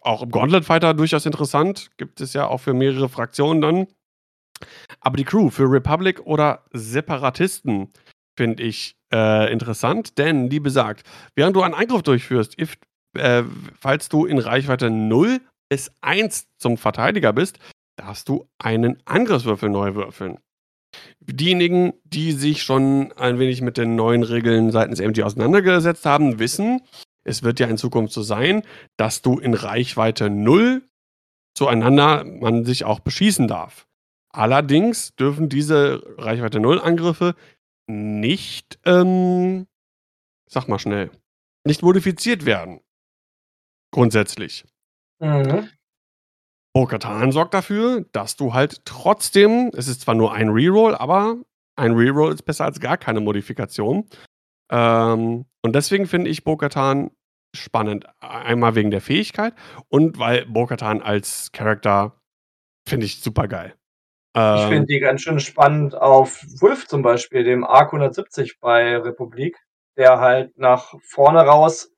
auch 0.03 0.23
im 0.23 0.31
Gauntlet 0.31 0.65
Fighter 0.65 0.95
durchaus 0.95 1.27
interessant, 1.27 1.91
gibt 1.97 2.21
es 2.21 2.33
ja 2.33 2.47
auch 2.47 2.59
für 2.59 2.75
mehrere 2.75 3.09
Fraktionen 3.09 3.61
dann. 3.61 3.87
Aber 5.01 5.17
die 5.17 5.25
Crew 5.25 5.51
für 5.51 5.71
Republic 5.71 6.21
oder 6.21 6.65
Separatisten 6.73 7.93
finde 8.37 8.63
ich, 8.63 8.97
äh, 9.13 9.53
interessant, 9.53 10.17
denn 10.19 10.49
die 10.49 10.61
besagt, 10.61 11.03
während 11.35 11.57
du 11.57 11.63
einen 11.63 11.75
Angriff 11.75 12.03
durchführst, 12.03 12.59
if 12.59 12.77
äh, 13.19 13.43
falls 13.79 14.09
du 14.09 14.25
in 14.25 14.39
Reichweite 14.39 14.89
0 14.89 15.41
bis 15.69 15.91
1 16.01 16.47
zum 16.57 16.77
Verteidiger 16.77 17.33
bist, 17.33 17.59
darfst 18.01 18.29
du 18.29 18.49
einen 18.59 19.01
Angriffswürfel 19.05 19.69
neu 19.69 19.95
würfeln. 19.95 20.39
Diejenigen, 21.21 21.93
die 22.05 22.33
sich 22.33 22.63
schon 22.63 23.13
ein 23.13 23.39
wenig 23.39 23.61
mit 23.61 23.77
den 23.77 23.95
neuen 23.95 24.23
Regeln 24.23 24.73
seitens 24.73 25.01
AMG 25.01 25.23
auseinandergesetzt 25.23 26.07
haben, 26.07 26.39
wissen, 26.39 26.81
es 27.25 27.43
wird 27.43 27.61
ja 27.61 27.67
in 27.67 27.77
Zukunft 27.77 28.13
so 28.13 28.23
sein, 28.23 28.63
dass 28.97 29.23
du 29.23 29.39
in 29.39 29.55
Reichweite 29.55 30.31
0 30.31 30.83
zueinander 31.55 32.25
man 32.25 32.65
sich 32.65 32.85
auch 32.85 33.01
beschießen 33.01 33.47
darf. 33.47 33.87
Allerdings 34.33 35.15
dürfen 35.17 35.49
diese 35.49 36.03
Reichweite 36.17 36.59
0 36.59 36.81
Angriffe 36.81 37.35
nicht, 37.87 38.79
ähm 38.85 39.67
sag 40.49 40.69
mal 40.69 40.79
schnell, 40.79 41.11
nicht 41.65 41.83
modifiziert 41.83 42.47
werden. 42.47 42.81
Grundsätzlich. 43.93 44.65
Mhm. 45.21 45.69
Bo-Katan 46.73 47.33
sorgt 47.33 47.55
dafür, 47.55 48.05
dass 48.13 48.37
du 48.37 48.55
halt 48.55 48.85
trotzdem 48.85 49.71
es 49.75 49.89
ist 49.89 50.03
zwar 50.03 50.15
nur 50.15 50.33
ein 50.33 50.51
Reroll, 50.51 50.95
aber 50.95 51.37
ein 51.77 51.93
Reroll 51.93 52.33
ist 52.33 52.43
besser 52.43 52.65
als 52.65 52.81
gar 52.81 52.97
keine 52.97 53.21
Modifikation. 53.21 54.09
Ähm, 54.71 55.47
und 55.63 55.75
deswegen 55.75 56.07
finde 56.07 56.31
ich 56.31 56.45
Bo-Katan 56.45 57.11
spannend. 57.55 58.07
Einmal 58.21 58.75
wegen 58.77 58.91
der 58.91 59.01
Fähigkeit 59.01 59.55
und 59.89 60.19
weil 60.19 60.47
Bo-Katan 60.47 61.03
als 61.03 61.51
Charakter 61.53 62.21
finde 62.89 63.07
ich 63.07 63.21
supergeil. 63.21 63.75
Ich 64.37 64.63
finde 64.63 64.77
Ähm 64.77 64.87
die 64.87 65.01
ganz 65.01 65.23
schön 65.23 65.41
spannend 65.41 65.97
auf 65.97 66.45
Wolf 66.61 66.87
zum 66.87 67.03
Beispiel, 67.03 67.43
dem 67.43 67.65
ARC 67.65 67.89
170 67.93 68.61
bei 68.61 68.97
Republik, 68.97 69.59
der 69.97 70.21
halt 70.21 70.57
nach 70.57 70.95
vorne 71.03 71.41
raus, 71.41 71.93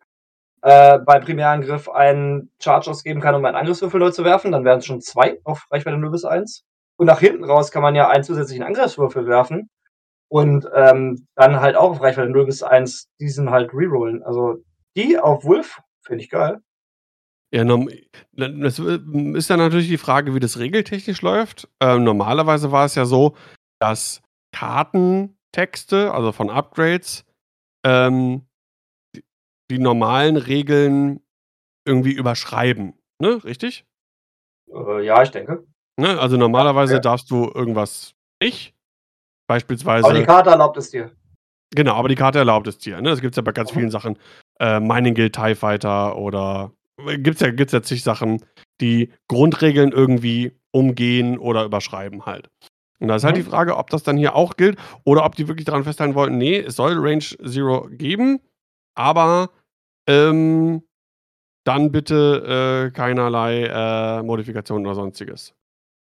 äh, 0.63 0.99
bei 0.99 1.19
Primärangriff 1.19 1.89
einen 1.89 2.51
Charge 2.61 2.91
ausgeben 2.91 3.21
kann, 3.21 3.35
um 3.35 3.45
einen 3.45 3.57
Angriffswürfel 3.57 4.01
neu 4.01 4.11
zu 4.11 4.25
werfen. 4.25 4.53
Dann 4.53 4.65
wären's 4.65 4.87
schon 4.87 5.01
2 5.01 5.41
auf 5.45 5.67
Reichweite 5.71 5.99
0 5.99 6.11
bis 6.11 6.25
1. 6.25 6.65
Und 6.97 7.07
nach 7.07 7.21
hinten 7.21 7.45
raus 7.45 7.71
kann 7.71 7.83
man 7.83 7.95
ja 7.95 8.09
einen 8.09 8.25
zusätzlichen 8.25 8.65
Angriffswürfel 8.65 9.27
werfen 9.27 9.69
und, 10.29 10.69
ähm, 10.75 11.27
dann 11.35 11.61
halt 11.61 11.77
auch 11.77 11.91
auf 11.91 12.01
Reichweite 12.01 12.31
0 12.31 12.47
bis 12.47 12.63
1 12.63 13.09
diesen 13.21 13.51
halt 13.51 13.75
rerollen. 13.75 14.23
Also, 14.23 14.63
die 14.97 15.19
auf 15.19 15.45
Wolf 15.45 15.81
finde 16.03 16.23
ich 16.23 16.31
geil. 16.31 16.61
Ja, 17.53 17.65
das 18.33 18.79
ist 18.79 19.51
ja 19.51 19.57
natürlich 19.59 19.89
die 19.89 19.99
Frage, 19.99 20.35
wie 20.35 20.41
das 20.41 20.59
regeltechnisch 20.59 21.21
läuft. 21.21 21.69
Ähm, 21.81 22.03
normalerweise 22.03 22.73
war 22.73 22.87
es 22.87 22.95
ja 22.95 23.05
so, 23.05 23.37
dass 23.79 24.23
Kartentexte, 24.53 26.15
also 26.15 26.33
von 26.33 26.49
Upgrades, 26.49 27.27
ähm, 27.85 28.47
die 29.73 29.79
normalen 29.79 30.37
Regeln 30.37 31.20
irgendwie 31.87 32.12
überschreiben, 32.12 32.95
ne, 33.18 33.43
richtig? 33.45 33.85
Äh, 34.73 35.05
ja, 35.05 35.23
ich 35.23 35.31
denke. 35.31 35.64
Ne, 35.97 36.18
also 36.20 36.37
normalerweise 36.37 36.95
ja. 36.95 37.01
darfst 37.01 37.31
du 37.31 37.51
irgendwas 37.55 38.14
nicht. 38.43 38.75
Aber 38.75 38.77
die 38.77 39.49
Beispielsweise 39.49 40.27
Karte 40.27 40.51
erlaubt 40.51 40.77
es 40.77 40.91
dir. 40.91 41.11
Genau, 41.75 41.95
aber 41.95 42.09
die 42.09 42.14
Karte 42.14 42.39
erlaubt 42.39 42.66
es 42.66 42.79
dir, 42.79 43.01
ne? 43.01 43.11
Das 43.11 43.20
gibt's 43.20 43.37
ja 43.37 43.43
bei 43.43 43.53
ganz 43.53 43.70
Mhm. 43.70 43.75
vielen 43.77 43.91
Sachen. 43.91 44.18
Äh, 44.61 44.79
Mining 44.81 45.14
Guild 45.14 45.35
TIE 45.35 45.55
Fighter 45.55 46.16
oder 46.16 46.73
gibt's 47.18 47.41
ja 47.41 47.51
gibt's 47.51 47.73
ja 47.73 47.83
zig 47.83 48.03
Sachen, 48.03 48.45
die 48.81 49.11
Grundregeln 49.29 49.91
irgendwie 49.93 50.53
umgehen 50.70 51.39
oder 51.39 51.64
überschreiben 51.64 52.27
halt. 52.27 52.49
Und 53.01 53.09
da 53.09 53.16
ist 53.16 53.25
halt 53.25 53.37
die 53.37 53.43
Mhm. 53.43 53.47
Frage, 53.51 53.77
ob 53.77 53.91
das 53.91 54.03
dann 54.03 54.16
hier 54.16 54.37
auch 54.37 54.57
gilt 54.57 54.79
oder 55.05 55.25
ob 55.25 55.35
die 55.35 55.49
wirklich 55.49 55.64
daran 55.64 55.85
festhalten 55.85 56.14
wollten: 56.14 56.39
„Ne, 56.39 56.59
es 56.61 56.77
soll 56.77 56.95
Range 56.99 57.25
Zero 57.25 57.89
geben, 57.91 58.41
aber, 58.95 59.51
ähm, 60.07 60.83
dann 61.65 61.93
bitte, 61.93 62.89
äh, 62.89 62.93
keinerlei, 62.93 63.65
äh, 63.67 64.23
Modifikationen 64.25 64.87
oder 64.87 64.95
Sonstiges.“ 64.97 65.55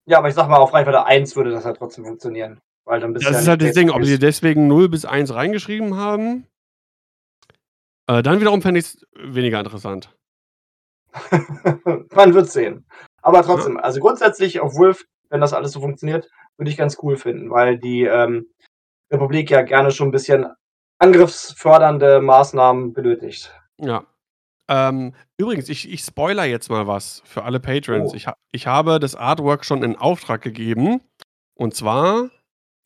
Ja, 0.07 0.17
aber 0.17 0.27
ich 0.27 0.33
sage 0.35 0.49
mal, 0.49 0.57
auf 0.57 0.73
Reichweite 0.73 1.05
1 1.05 1.35
würde 1.35 1.51
das 1.51 1.63
halt 1.65 1.77
trotzdem 1.77 2.03
funktionieren, 2.05 2.59
weil 2.83 2.99
dann 2.99 3.13
bist 3.13 3.25
Das 3.25 3.33
ja 3.35 3.39
ist 3.39 3.47
halt 3.47 3.61
das 3.61 3.71
Ding, 3.73 3.89
ob 3.89 4.03
sie 4.03 4.19
deswegen 4.19 4.67
0 4.67 4.89
bis 4.89 5.05
1 5.05 5.33
reingeschrieben 5.33 5.95
haben. 5.95 6.45
Äh, 8.09 8.21
dann 8.23 8.39
wiederum 8.41 8.61
fände 8.61 8.79
ich's 8.79 8.97
weniger 9.15 9.59
interessant. 9.59 10.13
Man 12.15 12.33
wird 12.33 12.49
sehen. 12.51 12.85
Aber 13.21 13.37
Ja. 13.39 13.43
trotzdem, 13.43 13.77
also 13.77 13.99
grundsätzlich 13.99 14.59
auf 14.59 14.75
Wolf, 14.75 15.05
wenn 15.29 15.41
das 15.41 15.53
alles 15.53 15.71
so 15.71 15.79
funktioniert, 15.81 16.29
würde 16.57 16.69
ich 16.71 16.77
ganz 16.77 16.97
cool 17.01 17.17
finden, 17.17 17.49
weil 17.49 17.77
die, 17.77 18.03
ähm, 18.03 18.47
Republik 19.11 19.51
ja 19.51 19.61
gerne 19.63 19.91
schon 19.91 20.09
'n 20.09 20.11
bisschen 20.11 20.47
angriffsfördernde 20.99 22.21
Maßnahmen 22.21 22.93
benötigt. 22.93 23.53
Ja. 23.81 24.05
Ähm, 24.69 25.13
übrigens, 25.37 25.67
ich 25.69 25.91
ich 25.91 26.01
spoilere 26.01 26.45
jetzt 26.45 26.69
mal 26.69 26.87
was 26.87 27.21
für 27.25 27.43
alle 27.43 27.59
Patrons. 27.59 28.13
Oh. 28.13 28.15
Ich 28.15 28.27
ha 28.27 28.37
ich 28.51 28.67
habe 28.67 28.99
das 28.99 29.15
Artwork 29.15 29.65
schon 29.65 29.83
in 29.83 29.95
Auftrag 29.95 30.41
gegeben 30.41 31.01
und 31.55 31.75
zwar 31.75 32.29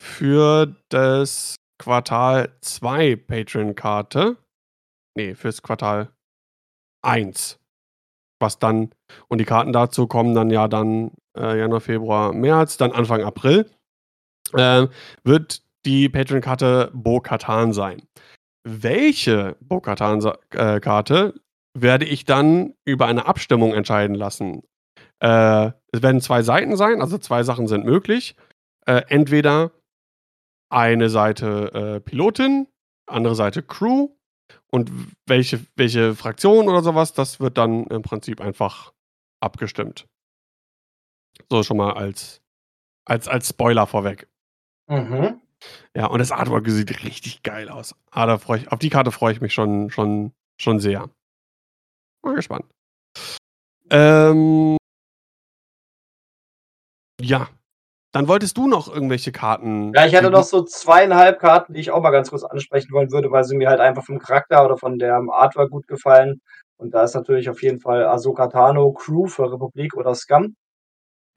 für 0.02 0.74
das 0.88 1.56
Quartal 1.78 2.56
2 2.60 3.16
Patron-Karte. 3.16 4.36
Ne, 5.16 5.34
fürs 5.34 5.62
Quartal 5.62 6.10
1. 7.02 7.58
Was 8.40 8.58
dann 8.58 8.90
und 9.28 9.38
die 9.38 9.44
Karten 9.44 9.72
dazu 9.72 10.06
kommen 10.06 10.34
dann 10.34 10.50
ja 10.50 10.68
dann, 10.68 11.12
äh, 11.36 11.58
Januar, 11.58 11.80
Februar, 11.80 12.32
März, 12.32 12.76
dann 12.76 12.92
Anfang 12.92 13.22
April. 13.22 13.70
Ähm, 14.56 14.88
wird 15.24 15.62
die 15.84 16.08
Patron-Karte 16.08 16.90
Bo-Katan 16.92 17.72
sein. 17.72 18.02
Welche 18.70 19.56
Bo-Katan 19.60 20.20
sa 20.20 20.36
äh, 20.50 21.32
werde 21.74 22.04
ich 22.04 22.24
dann 22.26 22.74
über 22.84 23.06
eine 23.06 23.24
Abstimmung 23.26 23.72
entscheiden 23.72 24.14
lassen. 24.14 24.62
Äh, 25.20 25.72
es 25.92 26.02
werden 26.02 26.20
2 26.20 26.42
Seiten 26.42 26.76
sein, 26.76 27.00
also 27.00 27.16
2 27.16 27.44
Sachen 27.44 27.66
sind 27.66 27.86
möglich. 27.86 28.36
Äh, 28.86 29.02
entweder 29.08 29.72
eine 30.70 31.08
Seite, 31.08 31.72
äh, 31.96 32.00
Pilotin, 32.00 32.68
andere 33.06 33.34
Seite 33.34 33.62
Crew 33.62 34.10
und 34.70 34.90
welche 35.26 35.60
welche 35.76 36.14
Fraktion 36.14 36.68
oder 36.68 36.82
so 36.82 36.94
was, 36.94 37.14
das 37.14 37.40
wird 37.40 37.56
dann 37.56 37.86
im 37.86 38.02
Prinzip 38.02 38.40
einfach 38.40 38.92
abgestimmt. 39.40 40.06
So 41.48 41.62
schon 41.62 41.78
mal 41.78 41.94
als 41.94 42.42
als 43.06 43.28
als 43.28 43.48
Spoiler 43.48 43.86
vorweg. 43.86 44.28
Mhm. 44.88 45.40
Ja, 45.94 46.06
und 46.06 46.18
das 46.18 46.32
Artwork 46.32 46.68
sieht 46.68 47.04
richtig 47.04 47.42
geil 47.42 47.68
aus. 47.68 47.94
Ah, 48.10 48.26
da 48.26 48.38
freu 48.38 48.56
ich 48.56 48.72
auf 48.72 48.78
die 48.78 48.90
Karte 48.90 49.10
freue 49.12 49.32
ich 49.32 49.40
mich 49.40 49.54
schon 49.54 49.90
schon 49.90 50.32
schon 50.60 50.80
sehr. 50.80 51.08
Mal 52.22 52.34
gespannt. 52.34 52.66
Ähm 53.90 54.76
ja. 57.20 57.48
Dann 58.12 58.28
wolltest 58.28 58.56
du 58.56 58.66
noch 58.68 58.92
irgendwelche 58.92 59.32
Karten 59.32 59.92
Ja, 59.94 60.06
ich 60.06 60.14
hätte 60.14 60.30
noch 60.30 60.42
so 60.44 60.64
2,5 60.64 61.38
Karten, 61.38 61.74
die 61.74 61.80
ich 61.80 61.90
auch 61.90 62.02
mal 62.02 62.10
ganz 62.10 62.30
kurz 62.30 62.42
ansprechen 62.44 62.92
wollen 62.92 63.12
würde, 63.12 63.30
weil 63.30 63.44
sie 63.44 63.56
mir 63.56 63.68
halt 63.68 63.80
einfach 63.80 64.04
vom 64.04 64.18
Charakter 64.18 64.64
oder 64.64 64.78
von 64.78 64.98
dem 64.98 65.30
Artwork 65.30 65.70
gut 65.70 65.86
gefallen. 65.86 66.40
Und 66.78 66.94
da 66.94 67.02
ist 67.04 67.14
natürlich 67.14 67.50
auf 67.50 67.62
jeden 67.62 67.80
Fall 67.80 68.06
Ahsoka 68.06 68.48
Tano 68.48 68.92
Crew 68.92 69.26
für 69.26 69.52
Republik 69.52 69.94
oder 69.96 70.14
Scum. 70.14 70.56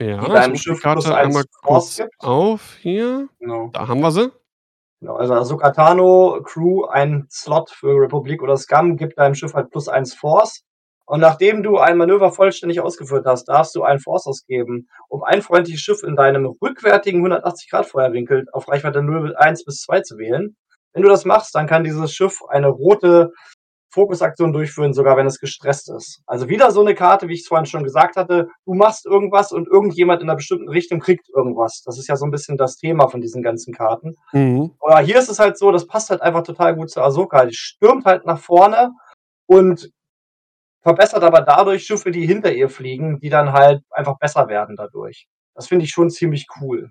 Die 0.02 0.10
Ja, 0.10 0.46
ich 0.46 0.52
die 0.52 0.58
Schiff 0.58 0.80
plus 0.82 1.04
Karte 1.04 1.16
einmal 1.16 1.42
1 1.42 1.50
Force 1.62 1.84
kurz 1.84 1.96
gibt. 1.96 2.20
auf 2.20 2.76
hier. 2.80 3.28
Genau. 3.38 3.70
Da 3.72 3.88
haben 3.88 4.00
wir 4.00 4.10
sie. 4.10 4.30
Genau, 5.00 5.16
also 5.16 5.34
Ahsoka 5.34 5.70
Tano 5.70 6.40
Crew, 6.44 6.84
ein 6.84 7.26
Slot 7.30 7.70
für 7.70 8.00
Republik 8.00 8.42
oder 8.42 8.56
Scum, 8.56 8.96
gibt 8.96 9.18
deinem 9.18 9.34
Schiff 9.34 9.54
halt 9.54 9.70
plus 9.70 9.88
1 9.88 10.14
Force. 10.14 10.62
Und 11.04 11.20
nachdem 11.20 11.62
du 11.62 11.78
ein 11.78 11.98
Manöver 11.98 12.32
vollständig 12.32 12.80
ausgeführt 12.80 13.26
hast, 13.26 13.46
darfst 13.46 13.74
du 13.74 13.82
einen 13.82 13.98
Force 13.98 14.26
ausgeben, 14.26 14.88
um 15.08 15.24
ein 15.24 15.42
freundliches 15.42 15.80
Schiff 15.80 16.02
in 16.04 16.16
deinem 16.16 16.46
rückwärtigen 16.62 17.26
180-Grad-Feuerwinkel 17.26 18.46
auf 18.52 18.68
Reichweite 18.68 19.02
0, 19.02 19.34
1 19.36 19.64
bis 19.64 19.80
2 19.82 20.02
zu 20.02 20.18
wählen. 20.18 20.56
Wenn 20.92 21.02
du 21.02 21.08
das 21.08 21.24
machst, 21.24 21.54
dann 21.54 21.66
kann 21.66 21.84
dieses 21.84 22.12
Schiff 22.12 22.40
eine 22.48 22.68
rote 22.68 23.32
Fokusaktion 23.92 24.52
durchführen, 24.52 24.94
sogar 24.94 25.16
wenn 25.16 25.26
es 25.26 25.38
gestresst 25.38 25.90
ist. 25.90 26.22
Also 26.26 26.48
wieder 26.48 26.70
so 26.70 26.80
eine 26.80 26.94
Karte, 26.94 27.28
wie 27.28 27.34
ich 27.34 27.40
es 27.40 27.46
vorhin 27.46 27.66
schon 27.66 27.84
gesagt 27.84 28.16
hatte, 28.16 28.48
du 28.64 28.74
machst 28.74 29.04
irgendwas 29.06 29.52
und 29.52 29.68
irgendjemand 29.68 30.22
in 30.22 30.28
einer 30.28 30.36
bestimmten 30.36 30.68
Richtung 30.68 31.00
kriegt 31.00 31.28
irgendwas. 31.28 31.82
Das 31.84 31.98
ist 31.98 32.08
ja 32.08 32.16
so 32.16 32.24
ein 32.24 32.30
bisschen 32.30 32.56
das 32.56 32.76
Thema 32.76 33.08
von 33.08 33.20
diesen 33.20 33.42
ganzen 33.42 33.74
Karten. 33.74 34.16
Mhm. 34.32 34.72
Aber 34.80 35.00
hier 35.00 35.18
ist 35.18 35.28
es 35.28 35.38
halt 35.38 35.58
so, 35.58 35.70
das 35.70 35.86
passt 35.86 36.10
halt 36.10 36.22
einfach 36.22 36.42
total 36.42 36.74
gut 36.74 36.90
zu 36.90 37.02
Ahsoka. 37.02 37.44
Die 37.44 37.54
stürmt 37.54 38.04
halt 38.06 38.24
nach 38.26 38.38
vorne 38.38 38.92
und 39.46 39.90
verbessert 40.82 41.22
aber 41.22 41.42
dadurch 41.42 41.84
Schiffe, 41.84 42.10
die 42.10 42.26
hinter 42.26 42.52
ihr 42.52 42.68
fliegen, 42.68 43.20
die 43.20 43.28
dann 43.30 43.52
halt 43.52 43.82
einfach 43.90 44.18
besser 44.18 44.48
werden 44.48 44.76
dadurch. 44.76 45.26
Das 45.54 45.68
finde 45.68 45.84
ich 45.84 45.90
schon 45.92 46.10
ziemlich 46.10 46.46
cool. 46.60 46.90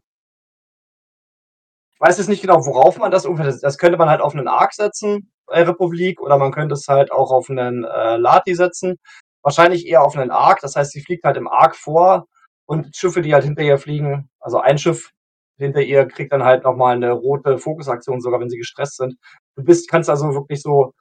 Ich 1.94 2.00
weiß 2.00 2.18
jetzt 2.18 2.30
nicht 2.30 2.42
genau, 2.42 2.66
worauf 2.66 2.98
man 2.98 3.12
das 3.12 3.26
ungefähr 3.26 3.56
das 3.62 3.78
könnte 3.78 3.98
man 3.98 4.10
halt 4.10 4.22
auf 4.22 4.34
'nen 4.34 4.48
Arc 4.48 4.74
setzen 4.74 5.31
Republik 5.52 6.22
oder 6.22 6.38
man 6.38 6.52
könnte 6.52 6.74
es 6.76 6.88
halt 6.88 7.12
auch 7.12 7.32
auf 7.32 7.50
'nen, 7.50 7.84
äh, 7.86 8.18
Lati 8.18 8.56
setzen. 8.56 8.98
Wahrscheinlich 9.44 9.88
eher 9.88 10.04
auf 10.04 10.16
'nen 10.16 10.32
Arc, 10.32 10.62
das 10.62 10.76
heißt, 10.78 10.92
sie 10.94 11.02
fliegt 11.02 11.24
halt 11.26 11.38
im 11.38 11.48
Arc 11.50 11.76
vor 11.76 12.28
und 12.68 12.96
Schiffe, 12.96 13.22
die 13.22 13.34
halt 13.36 13.44
hinter 13.46 13.64
ihr 13.64 13.78
fliegen 13.80 14.30
also 14.42 14.60
ein 14.62 14.78
Schiff 14.80 15.12
hinter 15.60 15.82
ihr 15.82 16.08
kriegt 16.08 16.34
dann 16.34 16.44
halt 16.46 16.64
noch 16.66 16.76
mal 16.78 16.98
'ne 17.00 17.12
rote 17.12 17.58
Fokusaktion, 17.60 18.22
sogar 18.22 18.40
wenn 18.42 18.50
sie 18.50 18.58
gestresst 18.58 18.98
sind. 18.98 19.16
Du 19.58 19.64
bist 19.64 19.90
kannst 19.90 20.10
also 20.10 20.34
wirklich 20.36 20.62
so, 20.64 20.94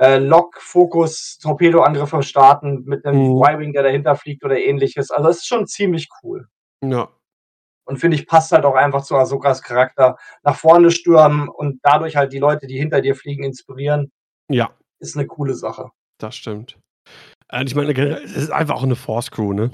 äh, 0.00 0.18
Lok, 0.18 0.56
Fokus, 0.60 1.38
Torpedoangriffe 1.42 2.22
starten 2.24 2.84
mit 2.86 3.04
'nem 3.06 3.16
Mhm. 3.36 3.42
Y-Wing, 3.44 3.72
der 3.74 3.84
dahinter 3.84 4.16
fliegt 4.16 4.44
oder 4.44 4.58
Ähnliches. 4.58 5.10
Also, 5.12 5.28
das 5.28 5.38
ist 5.38 5.46
schon 5.48 5.66
ziemlich 5.68 6.08
cool. 6.24 6.46
Ja. 6.82 7.10
Und 7.86 7.98
finde 7.98 8.16
ich, 8.16 8.26
passt 8.26 8.52
halt 8.52 8.64
auch 8.64 8.74
einfach 8.76 9.02
zu 9.02 9.16
Ahsokas 9.16 9.62
Charakter. 9.62 10.16
Nach 10.42 10.56
vorne 10.56 10.90
stürmen 10.90 11.48
und 11.48 11.80
dadurch 11.82 12.16
halt 12.16 12.32
die 12.32 12.38
Leute, 12.38 12.66
die 12.66 12.78
hinter 12.78 13.00
dir 13.02 13.14
fliegen, 13.16 13.44
inspirieren. 13.44 14.10
Ja. 14.50 14.70
Ist 15.00 15.16
'ne 15.16 15.26
coole 15.26 15.54
Sache. 15.54 15.90
Das 16.20 16.36
stimmt. 16.36 16.78
Äh, 17.50 17.64
ich 17.64 17.74
meine, 17.74 17.92
es 18.24 18.36
ist 18.36 18.52
einfach 18.52 18.76
auch 18.76 18.86
'ne 18.86 18.96
Force 18.96 19.30
Crew, 19.30 19.54
ne? 19.54 19.70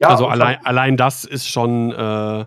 Ja, 0.00 0.10
Also, 0.10 0.26
und 0.26 0.32
allein 0.32 0.58
allein 0.66 0.96
das 0.96 1.24
ist 1.24 1.48
schon, 1.48 1.92
äh 1.92 2.46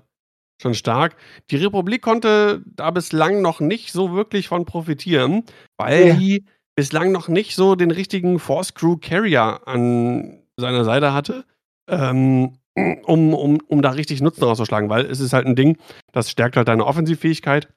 schon 0.61 0.73
stark. 0.75 1.17
Die 1.51 1.57
Republik 1.57 2.01
konnte 2.01 2.63
da 2.65 2.91
bislang 2.91 3.41
noch 3.41 3.59
nicht 3.61 3.91
so 3.93 4.13
wirklich 4.13 4.47
von 4.49 4.65
profitieren, 4.65 5.43
weil 5.77 6.05
Ne. 6.05 6.13
die 6.15 6.45
bislang 6.75 7.11
noch 7.11 7.27
nicht 7.29 7.55
so 7.55 7.75
den 7.75 7.91
richtigen 7.91 8.39
Force 8.39 8.73
Crew 8.75 8.97
Carrier 8.97 9.61
an 9.67 10.43
seiner 10.59 10.86
Seite 10.86 11.13
hatte, 11.13 11.45
ähm, 11.89 12.57
um 12.76 13.34
um 13.34 13.59
um 13.67 13.82
da 13.82 13.91
richtig 13.91 14.21
Nutzen 14.21 14.43
rauszuschlagen, 14.43 14.89
weil 14.89 15.05
es 15.05 15.19
ist 15.19 15.34
halt 15.34 15.45
'n 15.47 15.55
Ding, 15.55 15.78
das 16.11 16.30
stärkt 16.32 16.57
halt 16.57 16.67
deine 16.67 16.86
Offensivfähigkeit. 16.86 17.69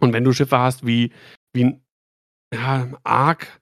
Und 0.00 0.12
wenn 0.14 0.24
du 0.24 0.32
Schiffe 0.32 0.58
hast 0.58 0.86
wie 0.86 1.12
wie 1.54 1.80
ja, 2.54 2.88
Arc 3.04 3.60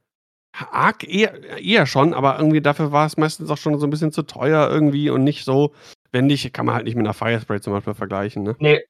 Arc 0.72 1.04
eher 1.08 1.58
eher 1.62 1.86
schon, 1.86 2.14
aber 2.14 2.38
irgendwie 2.38 2.60
dafür 2.62 2.92
war 2.92 3.06
es 3.06 3.16
meistens 3.18 3.50
auch 3.50 3.58
schon 3.58 3.78
so 3.80 3.86
'n 3.86 3.90
bisschen 3.90 4.12
zu 4.12 4.22
teuer 4.24 4.70
irgendwie 4.70 5.10
und 5.10 5.24
nicht 5.24 5.44
so 5.44 5.74
wendig. 6.12 6.52
Kann 6.52 6.66
man 6.66 6.74
halt 6.76 6.84
nicht 6.86 6.96
mit 6.96 7.06
'ner 7.06 7.14
Firespray 7.14 7.60
zum 7.60 7.74
Beispiel 7.74 7.94
vergleichen, 7.94 8.44
ne? 8.44 8.56
Ne, 8.60 8.82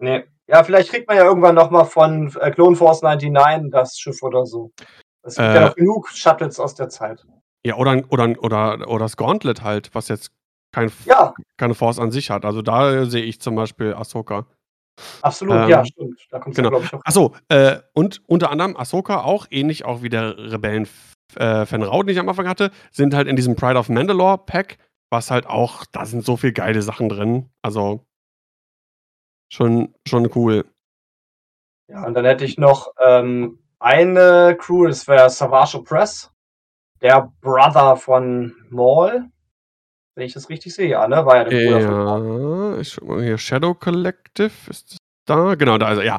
ne. 0.00 0.24
Ja, 0.48 0.64
vielleicht 0.64 0.90
kriegt 0.90 1.08
man 1.08 1.16
ja 1.18 1.24
irgendwann 1.24 1.56
noch 1.56 1.70
mal 1.70 1.84
von 1.84 2.32
äh, 2.40 2.50
Clone 2.52 2.76
Force 2.76 3.02
99 3.02 3.70
das 3.72 3.98
Schiff 3.98 4.22
oder 4.22 4.46
so. 4.46 4.72
Es 5.22 5.38
gibt 5.38 5.54
ja 5.54 5.60
Äh 5.60 5.66
noch 5.68 5.74
genug 5.76 6.08
Shuttles 6.10 6.60
aus 6.60 6.74
der 6.76 6.88
Zeit. 6.90 7.24
Ja, 7.64 7.76
oder 7.76 8.02
oder 8.10 8.34
oder 8.42 8.88
oder 8.88 8.98
das 9.00 9.16
Gauntlet 9.16 9.62
halt, 9.62 9.90
was 9.94 10.08
jetzt 10.08 10.30
kein 10.72 10.90
Ja. 11.04 11.34
keine 11.58 11.74
Force 11.74 11.98
an 11.98 12.10
sich 12.10 12.30
hat. 12.30 12.44
Also, 12.44 12.62
da 12.62 13.04
sehe 13.06 13.24
ich 13.24 13.40
zum 13.40 13.54
Beispiel 13.54 13.94
Ahsoka. 13.94 14.46
Absolut, 15.22 15.68
ja, 15.68 15.80
Ähm, 15.80 15.84
stimmt. 15.86 16.26
Da 16.30 16.38
kommt's 16.38 16.56
ja, 16.56 16.62
genau. 16.62 16.70
glaube 16.78 16.86
ich, 16.86 16.94
auch 16.94 17.02
Ach 17.04 17.12
so, 17.12 17.34
äh, 17.48 17.80
und 17.92 18.22
unter 18.26 18.50
anderem 18.50 18.76
Ahsoka 18.76 19.22
auch, 19.22 19.46
ähnlich 19.50 19.84
auch 19.84 20.02
wie 20.02 20.08
der 20.08 20.38
Rebellen 20.38 20.88
äh, 21.34 21.66
Fenn 21.66 21.82
Rau, 21.82 22.02
den 22.02 22.10
ich 22.14 22.18
am 22.18 22.28
Anfang 22.28 22.48
hatte, 22.48 22.70
sind 22.92 23.12
halt 23.14 23.28
in 23.28 23.36
diesem 23.36 23.56
Pride 23.56 23.78
of 23.78 23.88
Mandalore 23.90 24.38
Pack, 24.38 24.78
was 25.10 25.30
halt 25.30 25.46
auch 25.46 25.84
da 25.92 26.06
sind 26.06 26.24
so 26.24 26.36
viel 26.38 26.52
geile 26.52 26.80
Sachen 26.82 27.08
drin. 27.10 27.50
Also 27.62 28.06
schon 29.52 29.94
schon 30.08 30.30
cool. 30.34 30.64
Ja, 31.88 32.04
und 32.06 32.14
dann 32.14 32.24
hätte 32.24 32.44
ich 32.44 32.56
noch, 32.58 32.92
ähm, 33.00 33.58
eine 33.78 34.56
Crew, 34.58 34.86
das 34.86 35.06
wäre 35.06 35.28
Savage 35.30 35.78
Opress, 35.78 36.32
der 37.02 37.30
Brother 37.42 37.96
von 37.96 38.54
Maul. 38.70 39.28
Wenn 40.16 40.24
ich 40.24 40.32
das 40.32 40.48
richtig 40.48 40.74
sehe, 40.74 40.88
ja, 40.88 41.06
ne? 41.06 41.26
War 41.26 41.36
ja 41.36 41.44
der 41.44 41.50
Bruder. 41.50 42.74
Ja, 42.74 42.80
ich 42.80 42.88
schau 42.88 43.04
mal 43.04 43.22
hier, 43.22 43.36
Shadow 43.36 43.74
Collective, 43.74 44.50
ist 44.70 44.92
das 44.92 44.98
da? 45.26 45.54
Genau, 45.56 45.76
da 45.76 45.92
ist 45.92 45.98
er, 45.98 46.04
ja. 46.04 46.18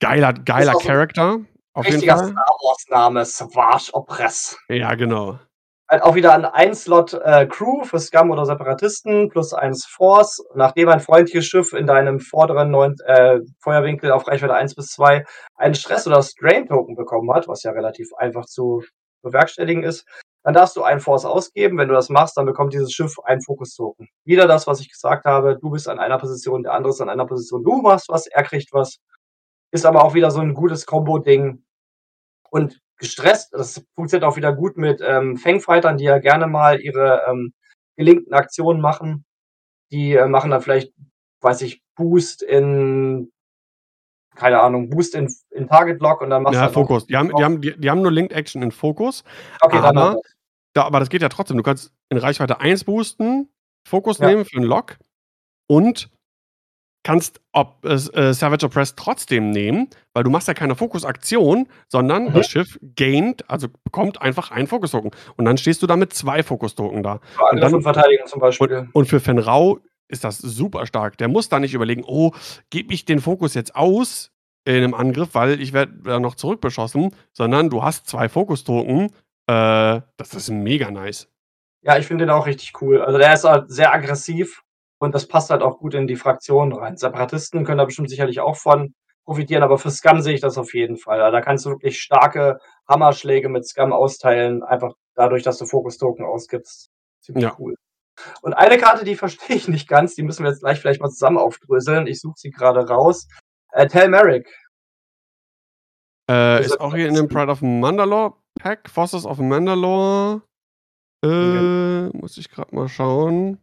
Geiler 0.00 0.34
geiler 0.34 0.74
Character, 0.74 1.40
auf 1.72 1.86
jeden 1.86 1.96
richtiger 1.96 2.18
Fall. 2.18 2.28
Star 2.28 2.56
Wars 2.62 2.84
Name, 2.90 3.24
Savage 3.24 3.90
Opress. 3.94 4.58
Ja, 4.68 4.94
genau. 4.94 5.38
Halt 5.88 6.02
auch 6.02 6.14
wieder 6.14 6.34
an 6.34 6.44
ein 6.44 6.74
Slot, 6.74 7.14
äh, 7.14 7.46
Crew 7.46 7.84
für 7.84 7.98
Scum 8.00 8.30
oder 8.30 8.44
Separatisten 8.44 9.30
plus 9.30 9.54
1 9.54 9.86
Force. 9.86 10.44
Nachdem 10.54 10.88
ein 10.90 11.00
freundliches 11.00 11.46
Schiff 11.46 11.72
in 11.72 11.86
deinem 11.86 12.20
vorderen 12.20 12.70
neun 12.70 12.96
äh, 13.06 13.40
Feuerwinkel 13.60 14.10
auf 14.10 14.26
Reichweite 14.26 14.54
1 14.54 14.74
bis 14.74 14.88
2 14.88 15.24
einen 15.56 15.74
Stress 15.74 16.06
oder 16.06 16.22
Strain 16.22 16.66
Token 16.66 16.96
bekommen 16.96 17.32
hat, 17.32 17.48
was 17.48 17.62
ja 17.62 17.72
relativ 17.72 18.08
einfach 18.16 18.44
zu 18.44 18.82
bewerkstelligen 19.22 19.84
ist, 19.84 20.06
dann 20.44 20.54
darfst 20.54 20.76
du 20.76 20.82
einen 20.82 21.00
Force 21.00 21.24
ausgeben. 21.24 21.78
Wenn 21.78 21.88
du 21.88 21.94
das 21.94 22.08
machst, 22.10 22.36
dann 22.36 22.46
bekommt 22.46 22.72
dieses 22.74 22.92
Schiff 22.92 23.18
einen 23.24 23.42
Fokus 23.42 23.74
Token. 23.76 24.08
Wieder 24.24 24.46
das, 24.48 24.66
was 24.66 24.80
ich 24.80 24.90
gesagt 24.90 25.24
habe, 25.24 25.58
du 25.60 25.70
bist 25.70 25.88
an 25.88 25.98
einer 26.00 26.18
Position, 26.18 26.62
der 26.64 26.74
andere 26.74 26.92
ist 26.92 27.00
an 27.00 27.08
einer 27.10 27.26
Position. 27.26 27.64
Du 27.64 27.82
machst 27.82 28.08
was, 28.08 28.26
er 28.26 28.42
kriegt 28.44 28.72
was. 28.72 28.98
Ist 29.72 29.86
aber 29.86 30.04
auch 30.04 30.14
wieder 30.14 30.30
so 30.30 30.40
'n 30.40 30.54
gutes 30.54 30.86
Kombo-Ding. 30.86 31.64
Und 32.50 32.80
gestresst, 32.98 33.52
das 33.54 33.84
funktioniert 33.96 34.24
auch 34.30 34.36
wieder 34.36 34.54
gut 34.54 34.76
mit, 34.78 35.00
ähm, 35.06 35.36
Fangfightern, 35.38 35.98
die 35.98 36.04
ja 36.04 36.18
gerne 36.18 36.46
mal 36.48 36.80
ihre, 36.80 37.22
ähm, 37.30 37.52
gelinkten 37.96 38.34
Aktionen 38.34 38.80
machen. 38.82 39.24
Die, 39.92 40.14
äh, 40.14 40.28
machen 40.28 40.50
dann 40.52 40.62
vielleicht, 40.62 40.92
weiß 41.42 41.62
ich, 41.62 41.82
Boost 41.96 42.42
in 42.42 43.30
keine 44.36 44.60
Ahnung, 44.60 44.88
Boost 44.90 45.14
in 45.14 45.28
in 45.50 45.68
Target 45.68 46.00
Lock 46.00 46.22
und 46.22 46.30
dann 46.30 46.42
machst 46.42 46.54
du 46.54 46.58
Ja, 46.58 46.62
halt 46.64 46.74
noch 46.74 46.82
Fokus. 46.82 47.06
Die 47.06 47.16
haben 47.16 47.34
die 47.36 47.44
haben 47.44 47.60
die 47.60 47.78
die 47.78 47.90
haben 47.90 48.02
nur 48.02 48.12
Linked 48.12 48.32
Action 48.32 48.62
in 48.62 48.72
Fokus, 48.72 49.24
Okay, 49.60 49.76
dann 49.82 49.96
aber 49.98 50.20
da 50.74 50.84
aber 50.84 51.00
das 51.00 51.08
geht 51.10 51.22
ja 51.22 51.28
trotzdem. 51.28 51.56
Du 51.58 51.62
kannst 51.62 51.92
in 52.10 52.18
Reichweite 52.18 52.60
1 52.60 52.84
boosten, 52.84 53.48
Fokus 53.88 54.18
Ja. 54.18 54.28
nehmen 54.28 54.44
für 54.44 54.58
'n 54.58 54.64
Lock 54.64 54.98
und 55.68 56.10
kannst 57.04 57.40
ob 57.52 57.84
äh, 57.84 57.94
äh, 57.94 58.34
Savage 58.34 58.66
Opress 58.66 58.94
trotzdem 58.96 59.50
nehmen, 59.50 59.88
weil 60.14 60.24
du 60.24 60.30
machst 60.30 60.48
ja 60.48 60.54
keine 60.54 60.76
Fokusaktion, 60.76 61.68
sondern 61.88 62.26
Mhm. 62.26 62.32
das 62.34 62.46
Schiff 62.48 62.78
gained, 62.96 63.48
also 63.50 63.68
bekommt 63.84 64.22
einfach 64.22 64.50
einen 64.52 64.68
Fokus 64.68 64.92
Token. 64.92 65.12
Und 65.36 65.46
dann 65.46 65.58
stehst 65.58 65.82
du 65.82 65.88
da 65.88 65.96
mit 65.96 66.12
2 66.14 66.42
Fokus 66.44 66.74
Token 66.76 67.02
da. 67.02 67.20
Für 67.32 67.42
Und 67.52 67.62
Angriff 67.62 67.72
und 67.74 67.84
dann 67.84 67.94
Verteidigung 67.94 68.26
zum 68.28 68.40
und 68.40 68.42
Beispiel. 68.42 68.88
und 68.92 69.06
für 69.08 69.20
Fenn 69.20 69.38
Rau 69.40 69.80
ist 70.08 70.24
das 70.24 70.38
super 70.38 70.86
stark. 70.86 71.18
Der 71.18 71.28
muss 71.28 71.48
da 71.50 71.60
nicht 71.60 71.74
überlegen: 71.74 72.04
„Oh, 72.06 72.32
gebe 72.70 72.94
ich 72.94 73.04
den 73.06 73.20
Fokus 73.20 73.54
jetzt 73.54 73.76
aus 73.76 74.32
in 74.66 74.80
'nem 74.82 74.94
Angriff, 74.94 75.34
weil 75.34 75.60
ich 75.60 75.72
werde 75.74 75.94
da 76.04 76.20
noch 76.20 76.36
zurückbeschossen“, 76.36 77.14
sondern 77.32 77.70
du 77.70 77.82
hast 77.84 78.08
2 78.08 78.28
Fokus 78.28 78.64
Token. 78.64 79.10
Äh, 79.46 80.00
das 80.16 80.34
ist 80.34 80.50
mega 80.50 80.90
nice. 80.90 81.28
Ja, 81.82 81.98
ich 81.98 82.06
finde 82.06 82.24
den 82.26 82.30
auch 82.30 82.46
richtig 82.46 82.72
cool. 82.80 83.02
Also, 83.02 83.18
der 83.18 83.34
ist 83.34 83.44
halt 83.44 83.70
sehr 83.70 83.92
aggressiv 83.92 84.62
und 84.98 85.14
das 85.14 85.26
passt 85.26 85.50
halt 85.50 85.62
auch 85.62 85.78
gut 85.78 85.94
in 85.94 86.06
die 86.06 86.16
Fraktion 86.16 86.72
rein. 86.72 86.96
Separatisten 86.96 87.64
können 87.64 87.78
da 87.78 87.84
bestimmt 87.84 88.08
sicherlich 88.10 88.40
auch 88.40 88.56
von 88.56 88.94
profitieren, 89.24 89.62
aber 89.62 89.78
für 89.78 89.90
Scum 89.90 90.20
sehe 90.20 90.34
ich 90.34 90.40
das 90.40 90.58
auf 90.58 90.74
jeden 90.74 90.96
Fall. 90.96 91.20
Also, 91.20 91.32
da 91.32 91.40
kannst 91.40 91.66
du 91.66 91.70
wirklich 91.70 92.00
starke 92.00 92.58
Hammerschläge 92.88 93.48
mit 93.48 93.66
Scum 93.66 93.92
austeilen, 93.92 94.62
einfach 94.62 94.94
dadurch, 95.14 95.42
dass 95.42 95.58
du 95.58 95.66
Fokus 95.66 95.98
Token 95.98 96.24
ausgibst. 96.24 96.90
Ziemlich 97.20 97.44
Ja. 97.44 97.56
cool. 97.58 97.74
Und 98.42 98.52
eine 98.54 98.78
Karte, 98.78 99.04
die 99.04 99.16
verstehe 99.16 99.56
ich 99.56 99.66
nicht 99.68 99.88
ganz, 99.88 100.14
die 100.14 100.22
müssen 100.22 100.44
wir 100.44 100.50
jetzt 100.50 100.60
gleich 100.60 100.80
vielleicht 100.80 101.00
mal 101.00 101.10
zusammen 101.10 101.38
aufdröseln. 101.38 102.06
Ich 102.06 102.20
suche 102.20 102.34
sie 102.36 102.50
grade 102.50 102.86
raus. 102.88 103.26
Äh, 103.72 103.88
Tel 103.88 104.08
Merrick. 104.08 104.46
Äh, 106.30 106.64
ist 106.64 106.80
auch 106.80 106.94
hier 106.94 107.08
in 107.08 107.14
dem. 107.14 107.28
Pride 107.28 107.50
of 107.50 107.62
Mandalore 107.62 108.34
Pack, 108.62 108.88
Forces 108.88 109.26
of 109.26 109.38
Mandalore. 109.40 110.42
Äh, 111.24 111.28
Okay. 111.28 112.10
muss 112.18 112.36
ich 112.38 112.48
gerade 112.48 112.72
mal 112.74 112.88
schauen. 112.88 113.58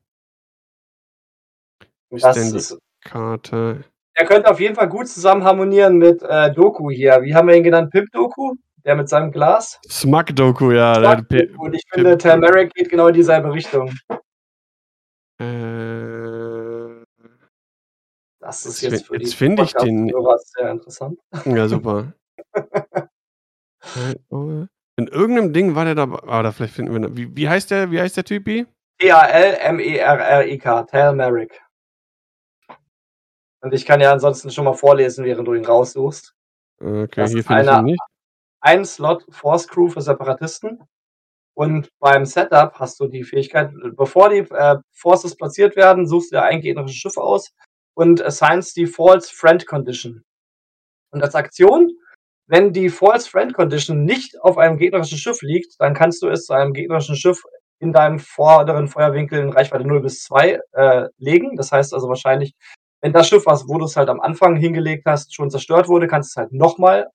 Wo 2.09 2.17
ist 2.17 2.25
Das 2.25 2.35
denn 2.35 2.51
die 2.51 2.57
ist 2.57 2.77
Karte? 3.01 3.85
der 4.17 4.25
könnte 4.27 4.49
auf 4.51 4.59
jeden 4.59 4.75
Fall 4.75 4.89
gut 4.89 5.07
zusammen 5.07 5.45
harmonieren 5.45 5.97
mit, 5.97 6.21
äh, 6.23 6.51
Doku 6.53 6.89
hier. 6.91 7.21
Wie 7.21 7.33
haben 7.33 7.47
wir 7.47 7.55
ihn 7.55 7.63
genannt? 7.63 7.91
Pimp 7.91 8.11
Doku? 8.11 8.55
Der 8.83 8.95
mit 8.95 9.07
seinem 9.07 9.31
Glas? 9.31 9.79
Smug 9.87 10.27
Doku, 10.35 10.71
ja. 10.71 10.95
Smug 10.95 11.29
Doku. 11.29 11.61
Und 11.63 11.73
ich 11.75 11.83
finde, 11.89 12.17
Tel 12.17 12.31
Doku. 12.39 12.41
Merrick 12.51 12.73
geht 12.73 12.89
genau 12.89 13.07
in 13.07 13.13
dieselbe 13.13 13.53
Richtung. 13.53 13.93
Äh, 15.39 17.05
Das 18.41 18.65
ist 18.65 18.81
jetzt 18.81 19.05
für 19.07 19.17
jetzt 19.17 19.35
finde 19.35 19.63
ich 19.63 19.73
den 19.73 20.11
sehr 20.57 20.71
interessant. 20.71 21.19
Ja, 21.45 21.67
super. 21.69 22.11
In 24.99 25.07
irgendeinem 25.07 25.53
Ding 25.53 25.75
war 25.75 25.85
der 25.85 25.95
dabei. 25.95 26.19
Ah, 26.27 26.43
da 26.43 26.51
vielleicht 26.51 26.73
finden 26.73 26.91
wir 26.91 26.99
'ne 26.99 27.15
wie 27.15 27.33
wie 27.33 27.47
heißt 27.47 27.71
der 27.71 27.89
wie 27.89 28.01
heißt 28.01 28.17
der 28.17 28.25
Typi? 28.25 28.65
T-A-L-M-E-R-R-I-K, 28.99 30.83
Tel 30.83 31.13
Merrick. 31.15 31.61
Und 33.61 33.73
ich 33.73 33.85
kann 33.85 34.01
ja 34.01 34.11
ansonsten 34.11 34.51
schon 34.51 34.65
mal 34.65 34.73
vorlesen, 34.73 35.23
während 35.23 35.47
du 35.47 35.53
ihn 35.53 35.63
raussuchst. 35.65 36.33
Okay, 36.81 37.07
Das 37.21 37.31
hier 37.31 37.43
finde 37.45 37.63
ich 37.63 37.69
ihn 37.77 37.83
nicht. 37.85 38.01
ein 38.61 38.83
Slot 38.83 39.25
Force 39.29 39.69
Crew 39.69 39.87
für 39.87 40.01
Separatisten. 40.01 40.81
Und 41.55 41.89
beim 41.99 42.25
Setup 42.25 42.73
hast 42.75 42.99
du 42.99 43.07
die 43.07 43.23
Fähigkeit, 43.23 43.71
bevor 43.95 44.29
die, 44.29 44.39
äh, 44.51 44.77
Forces 44.93 45.35
platziert 45.37 45.77
werden, 45.77 46.07
suchst 46.07 46.31
du 46.31 46.35
dir 46.37 46.43
ein 46.43 46.59
gegnerisches 46.61 46.97
Schiff 46.97 47.17
aus 47.17 47.53
und 47.95 48.21
assignst 48.21 48.75
die 48.75 48.85
False 48.85 49.33
Friend 49.33 49.65
Condition. 49.65 50.23
Und 51.11 51.23
als 51.23 51.35
Aktion, 51.35 51.89
wenn 52.49 52.73
die 52.73 52.89
False 52.89 53.29
Friend 53.29 53.53
Condition 53.53 54.05
nicht 54.05 54.41
auf 54.41 54.57
einem 54.57 54.77
gegnerischen 54.77 55.19
Schiff 55.19 55.43
liegt, 55.43 55.79
dann 55.79 55.93
kannst 55.93 56.23
du 56.23 56.29
es 56.29 56.45
zu 56.45 56.53
einem 56.53 56.73
gegnerischen 56.73 57.15
Schiff 57.15 57.43
in 57.77 57.93
deinem 57.93 58.17
vorderen 58.17 58.87
Feuerwinkel 58.87 59.39
in 59.39 59.49
Reichweite 59.49 59.85
0 59.85 60.01
bis 60.01 60.23
2, 60.23 60.59
äh, 60.71 61.07
legen. 61.19 61.55
Das 61.55 61.71
heißt 61.71 61.93
also 61.93 62.09
wahrscheinlich, 62.09 62.55
wenn 63.01 63.13
das 63.13 63.29
Schiff, 63.29 63.45
was 63.45 63.67
wo 63.67 63.77
du's 63.77 63.95
halt 63.95 64.09
am 64.09 64.19
Anfang 64.19 64.55
hingelegt 64.55 65.03
hast, 65.05 65.33
schon 65.35 65.51
zerstört 65.51 65.87
wurde, 65.87 66.07
kannst 66.07 66.31
du's 66.31 66.37
halt 66.37 66.51
noch 66.51 66.79
mal 66.79 67.07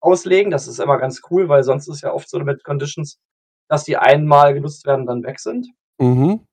auslegen. 0.00 0.50
Das 0.50 0.68
ist 0.68 0.78
immer 0.78 0.98
ganz 0.98 1.22
cool, 1.30 1.48
weil 1.48 1.62
sonst 1.62 1.88
ist 1.88 2.02
ja 2.02 2.12
oft 2.12 2.28
so 2.28 2.38
mit 2.40 2.62
Conditions, 2.62 3.18
dass 3.68 3.84
die 3.84 3.96
einmal 3.96 4.52
genutzt 4.52 4.86
werden 4.86 5.06
dann 5.06 5.22
weg 5.22 5.40
sind. 5.40 5.68
Mhm. 5.98 6.46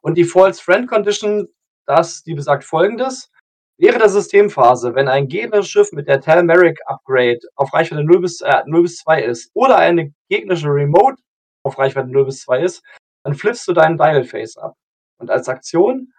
Und 0.00 0.14
die 0.16 0.24
False 0.24 0.62
Friend 0.62 0.88
Condition, 0.88 1.46
das 1.84 2.22
die 2.22 2.34
besagt 2.34 2.64
Folgendes: 2.64 3.30
Während 3.78 4.00
der 4.00 4.08
Systemphase, 4.08 4.94
wenn 4.94 5.08
ein 5.08 5.28
gegnerisches 5.28 5.70
Schiff 5.70 5.92
mit 5.92 6.08
der 6.08 6.22
Tel 6.22 6.42
Merrick 6.44 6.78
Upgrade 6.86 7.40
auf 7.56 7.74
Reichweite 7.74 8.04
0 8.04 8.20
bis 8.20 8.40
äh, 8.40 8.62
0 8.64 8.82
bis 8.82 8.96
2 8.98 9.22
ist 9.22 9.50
oder 9.52 9.76
eine 9.76 10.14
gegnerische 10.30 10.68
Remote 10.68 11.16
auf 11.62 11.78
Reichweite 11.78 12.08
0 12.08 12.24
bis 12.24 12.40
2 12.42 12.62
ist, 12.62 12.82
dann 13.22 13.34
flippst 13.34 13.68
du 13.68 13.74
deinen 13.74 13.98
Dial 13.98 14.24
Phase 14.24 14.62
ab. 14.62 14.74
Und 15.18 15.30
als 15.30 15.48
Aktion 15.48 16.12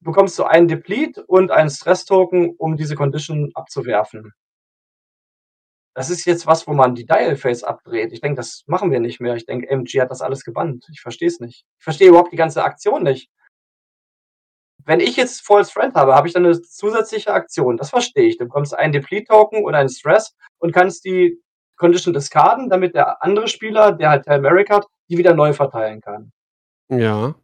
bekommst 0.00 0.38
du 0.38 0.44
einen 0.44 0.68
Deplete 0.68 1.24
und 1.26 1.50
einen 1.50 1.70
Stress 1.70 2.04
Token, 2.04 2.54
um 2.56 2.76
diese 2.76 2.94
Condition 2.94 3.50
abzuwerfen. 3.54 4.32
Das 5.94 6.10
ist 6.10 6.24
jetzt 6.26 6.46
was, 6.46 6.68
wo 6.68 6.74
man 6.74 6.94
die 6.94 7.06
Dial 7.06 7.36
Phase 7.36 7.66
abdreht. 7.66 8.12
Ich 8.12 8.20
denke, 8.20 8.36
das 8.36 8.62
machen 8.66 8.92
wir 8.92 9.00
nicht 9.00 9.20
mehr. 9.20 9.34
Ich 9.34 9.46
denke, 9.46 9.68
MG 9.68 10.00
hat 10.00 10.10
das 10.10 10.20
alles 10.20 10.44
gebannt. 10.44 10.86
Ich 10.92 11.00
verstehe 11.00 11.28
es 11.28 11.40
nicht. 11.40 11.64
Ich 11.78 11.84
verstehe 11.84 12.08
überhaupt 12.10 12.32
die 12.32 12.36
ganze 12.36 12.62
Aktion 12.62 13.02
nicht. 13.02 13.30
Wenn 14.86 15.00
ich 15.00 15.16
jetzt 15.16 15.44
False 15.44 15.72
Friend 15.72 15.92
habe, 15.96 16.14
habe 16.14 16.28
ich 16.28 16.34
dann 16.34 16.44
'ne 16.44 16.62
zusätzliche 16.62 17.32
Aktion. 17.32 17.76
Das 17.76 17.90
verstehe 17.90 18.28
ich. 18.28 18.38
Du 18.38 18.44
bekommst 18.44 18.72
einen 18.72 18.92
Deplete 18.92 19.24
Token 19.26 19.64
oder 19.64 19.78
einen 19.78 19.88
Stress 19.88 20.36
und 20.58 20.72
kannst 20.72 21.04
die 21.04 21.40
Condition 21.76 22.14
discarden, 22.14 22.70
damit 22.70 22.94
der 22.94 23.22
andere 23.22 23.48
Spieler, 23.48 23.90
der 23.92 24.10
halt 24.10 24.24
Tel 24.24 24.40
Merrick 24.40 24.70
hat, 24.70 24.86
die 25.10 25.18
wieder 25.18 25.34
neu 25.34 25.52
verteilen 25.52 26.00
kann. 26.00 26.30
Ja. 26.90 27.34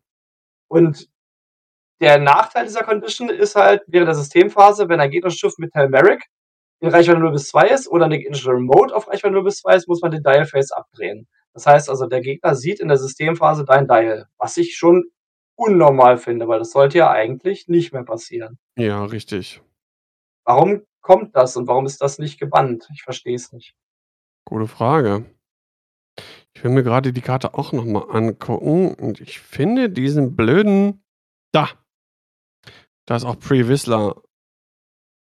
Und 0.69 1.09
der 2.01 2.19
Nachteil 2.19 2.65
dieser 2.67 2.85
Condition 2.85 3.31
ist 3.31 3.57
halt 3.57 3.83
während 3.89 4.09
der 4.09 4.17
Systemphase, 4.17 4.89
wenn 4.89 5.01
ein 5.01 5.11
gegnerisches 5.11 5.41
Schiff 5.41 5.55
mit 5.59 5.73
Tel 5.73 5.89
Merrick 5.91 6.25
in 6.81 6.91
Reichweite 6.91 7.21
0 7.21 7.33
bis 7.33 7.49
2 7.49 7.69
ist 7.69 7.89
oder 7.89 8.09
'ne 8.09 8.19
gegnerische 8.19 8.51
Remote 8.53 8.95
auf 8.95 9.09
Reichweite 9.09 9.35
0 9.35 9.45
bis 9.45 9.59
2 9.61 9.77
ist, 9.77 9.89
muss 9.89 10.03
man 10.03 10.13
den 10.13 10.23
Dial 10.23 10.47
Phase 10.47 10.77
abdrehen. 10.77 11.29
Das 11.55 11.67
heißt 11.67 11.91
also, 11.91 12.07
der 12.07 12.21
Gegner 12.23 12.55
sieht 12.57 12.81
in 12.81 12.89
der 12.89 12.99
Systemphase 12.99 13.65
dein 13.67 13.89
Dial, 13.89 14.27
was 14.39 14.57
ich 14.59 14.77
schon 14.77 15.05
unnormal 15.57 16.19
finde, 16.19 16.49
weil 16.49 16.59
das 16.59 16.73
sollte 16.73 16.99
ja 16.99 17.11
eigentlich 17.11 17.69
nicht 17.69 17.93
mehr 17.93 18.05
passieren. 18.05 18.59
Ja, 18.77 19.05
richtig. 19.05 19.63
Warum 20.45 20.83
kommt 21.01 21.37
das 21.37 21.57
und 21.57 21.67
warum 21.67 21.87
ist 21.87 22.01
das 22.01 22.19
nicht 22.19 22.39
gebannt? 22.39 22.89
Ich 22.93 23.03
verstehe 23.03 23.37
es 23.37 23.53
nicht. 23.53 23.75
Gute 24.45 24.67
Frage. 24.67 25.25
Ich 26.55 26.63
will 26.63 26.71
mir 26.71 26.83
grade 26.83 27.13
die 27.13 27.23
Karte 27.23 27.55
auch 27.55 27.73
noch 27.73 27.85
mal 27.85 28.11
angucken 28.11 28.95
und 28.95 29.21
ich 29.21 29.41
finde 29.41 29.89
diesen 29.89 30.37
blöden 30.37 31.03
da. 31.53 31.69
Da 33.07 33.17
ist 33.17 33.25
auch 33.25 33.39
Pre 33.39 33.69
Vizsla. 33.69 34.15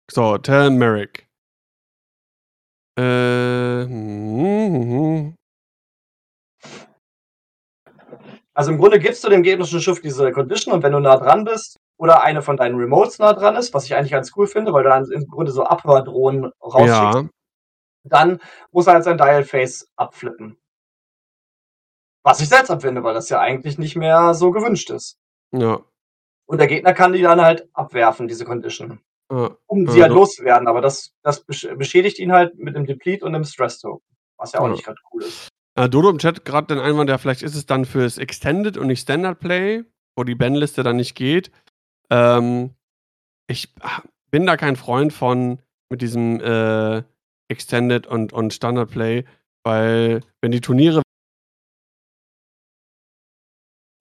So, 0.09 0.37
Tel 0.37 0.69
Merrick. 0.71 1.27
Äh, 2.97 3.85
mhm, 3.85 4.67
mhm. 4.71 5.36
Also, 8.57 8.71
im 8.71 8.79
Grunde 8.79 8.97
gibst 8.97 9.23
du 9.23 9.29
dem 9.29 9.43
gegnerischen 9.43 9.79
Schiff 9.81 10.01
diese 10.01 10.31
Condition 10.31 10.73
und 10.73 10.81
wenn 10.81 10.91
du 10.91 10.99
nah 10.99 11.15
dran 11.17 11.43
bist 11.43 11.77
oder 11.97 12.23
eine 12.23 12.41
von 12.41 12.57
deinen 12.57 12.75
Remotes 12.75 13.19
nah 13.19 13.33
dran 13.33 13.55
ist, 13.55 13.71
was 13.75 13.85
ich 13.85 13.93
eigentlich 13.93 14.09
ganz 14.13 14.31
cool 14.35 14.47
finde, 14.47 14.73
weil 14.73 14.81
du 14.81 14.89
dann 14.89 15.11
im 15.11 15.27
Grunde 15.27 15.51
so 15.51 15.63
Abhördrohnen 15.63 16.51
rausschickst, 16.63 16.89
Ja. 16.89 17.29
dann 18.05 18.39
muss 18.71 18.87
er 18.87 18.93
halt 18.95 19.05
sein 19.05 19.17
Dial 19.17 19.43
Phase 19.43 19.85
abflippen. 19.97 20.57
Was 22.25 22.41
ich 22.41 22.49
seltsam 22.49 22.81
finde, 22.81 23.03
weil 23.03 23.13
das 23.13 23.29
ja 23.29 23.39
eigentlich 23.39 23.77
nicht 23.77 23.95
mehr 23.95 24.33
so 24.33 24.51
gewünscht 24.51 24.89
ist. 24.89 25.17
Ja. 25.53 25.81
Und 26.47 26.59
der 26.59 26.67
Gegner 26.67 26.93
kann 26.93 27.13
die 27.13 27.21
dann 27.21 27.41
halt 27.41 27.69
abwerfen, 27.73 28.27
diese 28.27 28.45
Condition, 28.45 29.01
Ja, 29.31 29.57
um 29.67 29.87
sie 29.89 29.99
ja, 29.99 30.05
halt 30.05 30.13
loszuwerden, 30.13 30.67
aber 30.67 30.81
das 30.81 31.11
das 31.23 31.43
besch 31.45 31.67
beschädigt 31.77 32.19
ihn 32.19 32.31
halt 32.33 32.55
mit 32.57 32.75
'nem 32.75 32.85
Deplete 32.85 33.25
und 33.25 33.33
'nem 33.33 33.43
Stress 33.45 33.79
Token, 33.79 34.05
was 34.37 34.53
ja 34.53 34.61
auch 34.61 34.69
nicht 34.69 34.85
grad 34.85 34.97
cool 35.13 35.23
ist. 35.23 35.49
Äh, 35.77 35.89
Dodo 35.89 36.09
im 36.09 36.17
Chat 36.17 36.43
grad 36.43 36.71
den 36.71 36.79
Einwand, 36.79 37.09
ja, 37.09 37.17
vielleicht 37.19 37.43
ist 37.43 37.55
es 37.55 37.67
dann 37.67 37.85
fürs 37.85 38.17
Extended 38.17 38.77
und 38.77 38.87
nicht 38.87 39.01
Standard 39.01 39.39
Play, 39.39 39.83
wo 40.17 40.23
die 40.23 40.35
Banliste 40.35 40.81
dann 40.81 40.95
nicht 40.95 41.15
geht. 41.15 41.51
Ähm, 42.09 42.71
ich 43.47 43.73
ha 43.81 44.03
bin 44.31 44.45
da 44.45 44.57
kein 44.57 44.75
Freund 44.75 45.13
von 45.13 45.61
mit 45.89 46.01
diesem, 46.01 46.41
äh, 46.41 47.03
Extended 47.49 48.07
und 48.07 48.33
und 48.33 48.53
Standard 48.53 48.91
Play, 48.91 49.25
weil 49.63 50.21
wenn 50.41 50.51
die 50.51 50.61
Turniere 50.61 51.01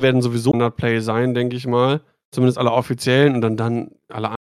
werden 0.00 0.22
sowieso 0.22 0.50
Standard 0.50 0.76
Play 0.76 1.00
sein, 1.00 1.34
denke 1.34 1.56
ich 1.56 1.66
mal. 1.66 2.00
Zumindest 2.32 2.58
alle 2.58 2.72
offiziellen 2.72 3.34
und 3.34 3.40
dann 3.42 3.56
dann 3.56 3.90
alle 4.08 4.35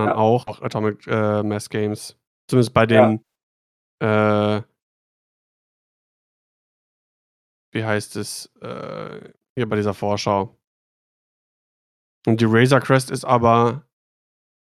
an 0.00 0.08
anderen 0.08 0.18
Ja. 0.18 0.22
auch 0.22 0.46
auch 0.48 0.62
Atomic, 0.62 1.06
äh, 1.06 1.42
Mass 1.42 1.68
Games. 1.70 2.16
Zumindest 2.48 2.74
bei 2.74 2.82
Ja. 2.86 2.86
den, 2.86 3.24
äh 4.00 4.62
wie 7.74 7.84
heißt 7.84 8.16
es, 8.16 8.46
äh, 8.60 9.30
hier 9.56 9.68
bei 9.68 9.76
dieser 9.76 9.94
Vorschau. 9.94 10.56
Und 12.26 12.40
die 12.40 12.44
Razor 12.46 12.80
Crest 12.80 13.10
ist 13.10 13.24
aber 13.24 13.84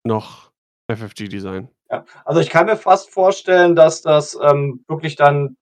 noch 0.05 0.53
FFG-Design. 0.91 1.69
Ja, 1.91 2.05
also, 2.25 2.41
ich 2.41 2.51
kann 2.51 2.67
mir 2.67 2.77
fast 2.77 3.11
vorstellen, 3.11 3.77
dass 3.77 4.03
das, 4.03 4.39
ähm, 4.43 4.85
wirklich 4.89 5.17
dann 5.17 5.57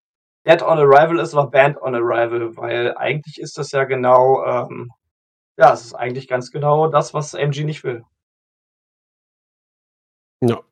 Dead 0.46 0.62
on 0.62 0.78
Arrival 0.78 1.18
ist 1.20 1.34
oder 1.34 1.48
Banned 1.48 1.80
on 1.82 1.94
Arrival, 1.94 2.56
weil 2.56 2.96
eigentlich 2.96 3.38
ist 3.40 3.58
das 3.58 3.72
ja 3.72 3.84
genau, 3.84 4.44
ähm 4.46 4.90
ja, 5.58 5.72
es 5.74 5.84
ist 5.84 5.94
eigentlich 5.94 6.28
ganz 6.28 6.50
genau 6.52 6.88
das, 6.88 7.14
was 7.14 7.34
MG 7.34 7.64
nicht 7.64 7.84
will. 7.84 8.04
Ja. 10.42 10.62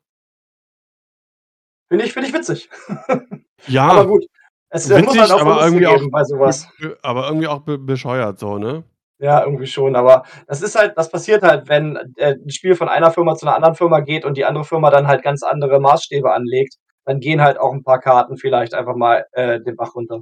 Finde 1.91 2.05
ich 2.05 2.13
finde 2.13 2.27
ich 2.29 2.33
witzig. 2.33 2.69
Ja. 3.67 3.89
Aber 3.89 4.07
gut, 4.07 4.25
es 4.69 4.87
muss 4.87 5.01
Witzig, 5.01 5.19
halt 5.19 5.31
auch 5.31 5.41
aber 5.41 5.65
irgendwie 5.65 5.85
auch 5.87 6.01
bei 6.11 6.23
so 6.23 6.39
was. 6.39 6.65
be 6.79 6.89
be 6.89 6.97
aber 7.01 7.27
irgendwie 7.27 7.47
auch 7.47 7.59
be 7.59 7.77
bescheuert 7.77 8.39
so, 8.39 8.57
ne? 8.57 8.85
Ja, 9.19 9.43
irgendwie 9.43 9.67
schon, 9.67 9.97
aber 9.97 10.23
das 10.47 10.61
ist 10.61 10.75
halt 10.77 10.93
das 10.97 11.11
passiert 11.11 11.43
halt, 11.43 11.67
wenn, 11.67 11.97
äh, 12.15 12.35
'n 12.35 12.49
Spiel 12.49 12.75
von 12.75 12.87
einer 12.87 13.11
Firma 13.11 13.35
zu 13.35 13.45
'ner 13.45 13.55
anderen 13.55 13.75
Firma 13.75 13.99
geht 13.99 14.23
und 14.23 14.37
die 14.37 14.45
andere 14.45 14.63
Firma 14.63 14.89
dann 14.91 15.07
halt 15.07 15.23
ganz 15.23 15.43
andere 15.43 15.81
Maßstäbe 15.81 16.31
anlegt, 16.31 16.75
dann 17.05 17.19
gehen 17.19 17.41
halt 17.41 17.59
auch 17.59 17.73
'n 17.73 17.83
paar 17.83 17.99
Karten 17.99 18.37
vielleicht 18.37 18.73
einfach 18.73 18.95
mal, 18.95 19.25
äh, 19.33 19.59
den 19.59 19.75
Bach 19.75 19.93
runter. 19.93 20.21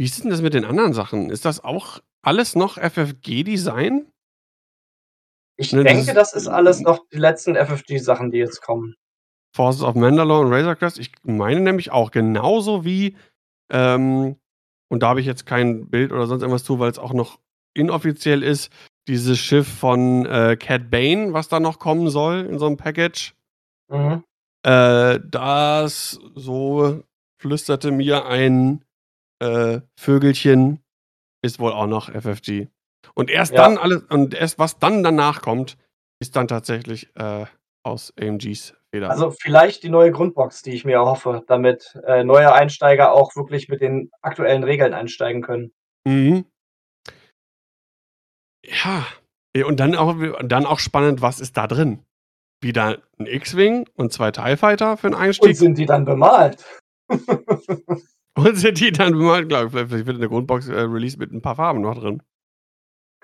Wie 0.00 0.04
ist 0.04 0.22
denn 0.22 0.30
das 0.30 0.42
mit 0.42 0.54
den 0.54 0.64
anderen 0.64 0.92
Sachen? 0.94 1.28
Ist 1.28 1.44
das 1.44 1.62
auch 1.64 1.98
alles 2.22 2.54
noch 2.54 2.78
FFG-Design? 2.78 4.06
Ich 5.60 5.72
Ne, 5.72 5.82
denke, 5.82 6.14
das 6.14 6.32
ist 6.34 6.46
alles 6.46 6.80
noch 6.80 7.04
die 7.12 7.18
letzten 7.18 7.56
FFG-Sachen, 7.56 8.30
die 8.30 8.38
jetzt 8.38 8.62
kommen. 8.62 8.94
Forces 9.56 9.82
of 9.82 9.96
Mandalore 9.96 10.46
und 10.46 10.52
Razor 10.52 10.76
Crest. 10.76 10.98
Ich 11.00 11.10
meine 11.24 11.60
nämlich 11.60 11.90
auch 11.90 12.10
genauso 12.12 12.84
wie, 12.84 13.16
ähm 13.72 14.36
und 14.90 15.02
da 15.02 15.08
habe 15.10 15.20
ich 15.20 15.26
jetzt 15.26 15.44
kein 15.44 15.90
Bild 15.90 16.12
oder 16.12 16.26
sonst 16.26 16.40
irgendwas 16.42 16.64
zu, 16.64 16.78
weil's 16.78 16.98
auch 16.98 17.12
noch 17.12 17.38
inoffiziell 17.74 18.42
ist, 18.42 18.72
dieses 19.06 19.38
Schiff 19.38 19.68
von, 19.68 20.24
äh, 20.24 20.56
Cad 20.58 20.90
Bane, 20.90 21.34
was 21.34 21.48
da 21.48 21.60
noch 21.60 21.78
kommen 21.78 22.08
soll 22.08 22.46
in 22.46 22.58
so 22.58 22.66
'nem 22.68 22.78
Package. 22.78 23.34
Mhm. 23.90 24.24
Äh, 24.64 25.20
das 25.24 26.18
so 26.34 27.02
flüsterte 27.40 27.90
mir 27.90 28.26
ein, 28.26 28.84
äh, 29.40 29.80
Vögelchen, 29.98 30.80
ist 31.42 31.60
wohl 31.60 31.72
auch 31.72 31.86
noch 31.88 32.08
FFG. 32.10 32.68
Und 33.14 33.30
erst 33.30 33.54
Ja. 33.54 33.64
dann 33.64 33.78
alles 33.78 34.02
und 34.10 34.34
erst 34.34 34.58
was 34.58 34.78
dann 34.78 35.02
danach 35.02 35.42
kommt, 35.42 35.76
ist 36.20 36.36
dann 36.36 36.48
tatsächlich, 36.48 37.08
äh, 37.16 37.46
aus 37.84 38.12
AMGs 38.20 38.74
Feder. 38.92 39.10
Also, 39.10 39.30
vielleicht 39.30 39.82
die 39.82 39.88
neue 39.90 40.10
Grundbox, 40.12 40.62
die 40.62 40.72
ich 40.72 40.84
mir 40.84 40.94
erhoffe, 40.96 41.42
damit, 41.46 41.94
äh, 42.06 42.24
neue 42.24 42.52
Einsteiger 42.52 43.12
auch 43.12 43.34
wirklich 43.36 43.68
mit 43.68 43.80
den 43.80 44.10
aktuellen 44.22 44.64
Regeln 44.64 44.94
einsteigen 44.94 45.42
können. 45.42 45.72
Mhm. 46.06 46.48
Ja. 48.64 49.06
Und 49.66 49.80
dann 49.80 49.94
auch 49.96 50.14
dann 50.44 50.66
auch 50.66 50.78
spannend, 50.78 51.20
was 51.22 51.40
ist 51.40 51.56
da 51.56 51.66
drin? 51.66 52.00
Wieder 52.62 52.98
'n 53.18 53.26
X-Wing 53.26 53.88
und 53.94 54.12
2 54.12 54.30
TIE 54.32 54.56
Fighter 54.56 54.96
für 54.96 55.08
'n 55.08 55.14
Und 55.14 55.20
Einstieg? 55.20 55.56
sind 55.56 55.78
die 55.78 55.86
dann 55.86 56.04
bemalt? 56.04 56.64
Und 58.36 58.56
sind 58.56 58.80
die 58.80 58.92
dann 58.92 59.12
bemalt? 59.12 59.48
Klar, 59.50 59.70
vielleicht 59.70 59.90
vielleicht 59.90 60.06
wird 60.06 60.16
in 60.16 60.20
der 60.20 60.28
Grundbox, 60.28 60.68
äh, 60.68 60.88
mit 60.88 61.32
'n 61.32 61.42
paar 61.42 61.56
Farben 61.56 61.80
noch 61.82 61.98
drin. 61.98 62.22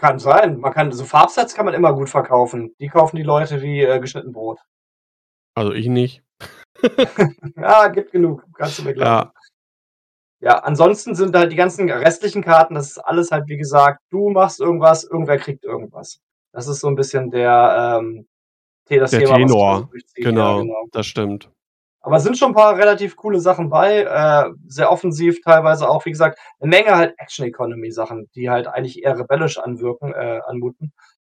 Kann 0.05 0.19
sein. 0.19 0.59
Man 0.61 0.71
kann 0.75 0.93
so 0.93 1.03
Farbsets 1.07 1.55
kann 1.55 1.65
man 1.65 1.73
immer 1.73 1.95
gut 1.95 2.11
verkaufen. 2.11 2.75
Die 2.79 2.89
kaufen 2.89 3.17
die 3.17 3.23
Leute 3.23 3.63
wie, 3.63 3.81
äh, 3.81 3.99
geschnitten 4.01 4.33
Brot. 4.33 4.59
Also, 5.57 5.73
ich 5.73 5.87
nicht. 5.87 6.23
Ja, 7.57 7.89
gibt 7.89 8.13
genug, 8.13 8.45
kannst 8.55 8.79
du 8.79 8.83
mir 8.83 8.93
glauben. 8.93 9.31
Ja. 9.31 9.33
Ja, 10.41 10.59
ansonsten 10.59 11.15
sind 11.15 11.35
halt 11.35 11.53
die 11.53 11.57
ganzen 11.57 11.89
restlichen 11.91 12.43
Karten 12.43 12.75
das 12.75 12.89
ist 12.91 12.99
alles 12.99 13.31
halt, 13.31 13.49
wie 13.49 13.57
gesagt, 13.57 14.01
du 14.11 14.29
machst 14.29 14.61
irgendwas, 14.61 15.05
irgendwer 15.05 15.39
kriegt 15.39 15.65
irgendwas. 15.65 16.21
Das 16.53 16.69
ist 16.69 16.81
so 16.81 16.89
'n 16.89 16.97
bisschen 16.97 17.31
der, 17.31 18.01
ähm, 18.03 18.27
das 18.91 19.13
Der 19.13 19.21
Thema, 19.21 19.37
Tenor. 19.39 19.89
durchzieht. 19.91 20.23
Ja, 20.25 20.31
Genau, 20.31 20.59
genau. 20.61 20.87
das 20.93 21.07
stimmt. 21.07 21.51
Aber 22.05 22.17
es 22.17 22.23
sind 22.25 22.37
schon 22.39 22.51
'n 22.53 22.55
paar 22.55 22.77
relativ 22.77 23.17
coole 23.17 23.41
Sachen 23.41 23.71
bei, 23.71 24.03
äh, 24.03 24.51
sehr 24.69 24.93
offensiv 24.93 25.41
teilweise 25.43 25.89
auch. 25.89 26.05
Wie 26.05 26.11
gesagt, 26.11 26.39
'ne 26.61 26.69
Menge 26.69 26.97
halt 26.97 27.15
Action 27.19 27.47
Economy 27.47 27.91
Sachen, 27.93 28.29
die 28.35 28.51
halt 28.51 28.67
eigentlich 28.69 29.03
eher 29.03 29.19
rebellisch 29.19 29.59
anwirken 29.59 30.13
äh, 30.15 30.41
anmuten. 30.47 30.93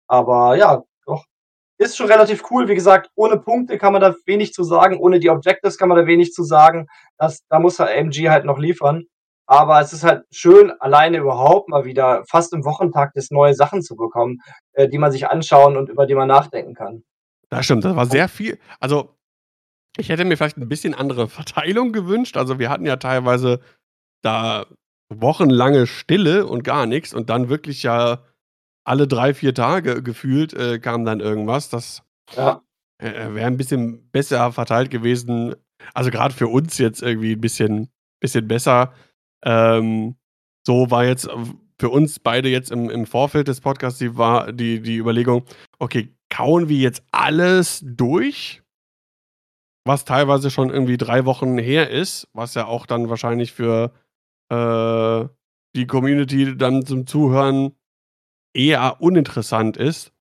Aber 0.08 0.56
ja, 0.56 0.82
doch. 1.06 1.24
Ist 1.78 1.96
schon 1.96 2.08
relativ 2.08 2.44
cool. 2.50 2.68
Wie 2.68 2.74
gesagt, 2.76 3.10
ohne 3.16 3.38
Punkte 3.38 3.78
kann 3.78 3.92
man 3.94 4.02
da 4.02 4.14
wenig 4.26 4.52
zu 4.54 4.64
sagen. 4.64 4.98
Ohne 4.98 5.20
die 5.20 5.30
Objectives 5.30 5.78
kann 5.78 5.88
man 5.90 5.98
da 5.98 6.06
wenig 6.06 6.32
zu 6.32 6.44
sagen. 6.44 6.86
Das 7.18 7.40
da 7.50 7.58
muss 7.60 7.78
halt 7.80 7.90
AMG 7.98 8.30
halt 8.30 8.44
noch 8.46 8.58
liefern. 8.58 9.04
Aber 9.46 9.80
es 9.80 9.92
ist 9.94 10.04
halt 10.04 10.24
schön, 10.32 10.72
alleine 10.80 11.18
überhaupt 11.18 11.68
mal 11.70 11.84
wieder 11.84 12.24
fast 12.30 12.52
im 12.54 12.64
Wochentakt 12.64 13.16
jetzt 13.16 13.32
neue 13.32 13.54
Sachen 13.54 13.82
zu 13.82 13.96
bekommen, 13.96 14.38
äh, 14.74 14.88
die 14.88 14.98
man 14.98 15.12
sich 15.12 15.28
anschauen 15.28 15.76
und 15.76 15.88
über 15.90 16.06
die 16.06 16.14
man 16.16 16.28
nachdenken 16.28 16.74
kann. 16.74 17.02
Das 17.50 17.64
stimmt, 17.66 17.84
das 17.84 17.96
war 17.96 18.06
sehr 18.06 18.28
viel 18.28 18.58
also, 18.80 19.10
ich 19.98 20.08
hätte 20.08 20.24
mir 20.24 20.36
vielleicht 20.36 20.56
'n 20.58 20.68
bisschen 20.68 20.94
andere 20.94 21.28
Verteilung 21.28 21.92
gewünscht. 21.92 22.36
Also, 22.36 22.58
wir 22.58 22.70
hatten 22.70 22.86
ja 22.86 22.96
teilweise 22.96 23.60
da 24.22 24.66
wochenlange 25.10 25.86
Stille 25.88 26.46
und 26.46 26.64
gar 26.64 26.86
nix 26.86 27.14
und 27.14 27.30
dann 27.30 27.48
wirklich 27.50 27.82
ja 27.84 28.24
alle 28.86 29.08
3, 29.08 29.34
4 29.34 29.54
Tage 29.54 30.02
gefühlt, 30.02 30.54
äh, 30.54 30.78
kam 30.80 31.04
dann 31.06 31.20
irgendwas. 31.20 31.70
Das, 31.70 32.02
Ja. 32.36 32.62
äh, 33.00 33.34
wäre 33.34 33.48
'n 33.48 33.56
bisschen 33.58 34.10
besser 34.12 34.52
verteilt 34.52 34.90
gewesen. 34.90 35.56
Also, 35.94 36.10
grad 36.12 36.32
für 36.34 36.48
uns 36.48 36.78
jetzt 36.78 37.02
irgendwie 37.02 37.34
'n 37.34 37.40
bisschen 37.42 37.90
bisschen 38.20 38.48
besser. 38.48 38.94
Ähm, 39.44 40.16
so 40.66 40.90
war 40.90 41.04
jetzt 41.06 41.28
für 41.80 41.90
uns 41.90 42.18
beide 42.20 42.48
jetzt 42.50 42.70
im 42.72 42.90
im 42.90 43.06
Vorfeld 43.06 43.48
des 43.48 43.60
Podcasts 43.62 43.98
die 44.00 44.16
war 44.18 44.52
die 44.52 44.80
die 44.82 44.98
Überlegung: 44.98 45.44
„Okay, 45.80 46.14
kauen 46.30 46.68
wir 46.70 46.78
jetzt 46.78 47.02
alles 47.12 47.82
durch?“ 47.84 48.59
Was 49.86 50.04
teilweise 50.04 50.50
schon 50.50 50.68
irgendwie 50.70 50.98
3 50.98 51.24
Wochen 51.24 51.56
her 51.58 51.88
ist, 51.90 52.28
was 52.34 52.54
ja 52.54 52.66
auch 52.66 52.84
dann 52.86 53.08
wahrscheinlich 53.08 53.52
für, 53.52 53.92
äh, 54.50 55.26
die 55.76 55.86
Community 55.86 56.56
dann 56.56 56.84
zum 56.84 57.06
Zuhören 57.06 57.72
eher 58.54 59.00
uninteressant 59.00 59.76
ist. 59.76 60.12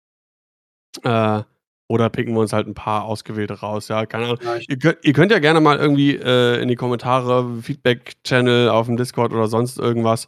Äh, 1.03 1.43
oder 1.87 2.09
picken 2.09 2.33
wir 2.35 2.41
uns 2.41 2.53
halt 2.53 2.67
'n 2.67 2.73
paar 2.75 3.05
ausgewählte 3.05 3.53
raus, 3.61 3.87
ja, 3.87 4.05
keine 4.05 4.25
Ahnung. 4.25 4.37
Ihr 4.67 4.77
könnt 4.77 4.99
ihr 5.03 5.13
könnt 5.13 5.31
ja 5.31 5.39
gerne 5.39 5.59
mal 5.61 5.77
irgendwie, 5.79 6.15
äh, 6.15 6.61
in 6.61 6.67
die 6.67 6.75
Kommentare, 6.75 7.61
Feedback-Channel 7.61 8.69
aufm 8.69 8.95
Discord 8.97 9.33
oder 9.33 9.47
sonst 9.47 9.79
irgendwas, 9.79 10.27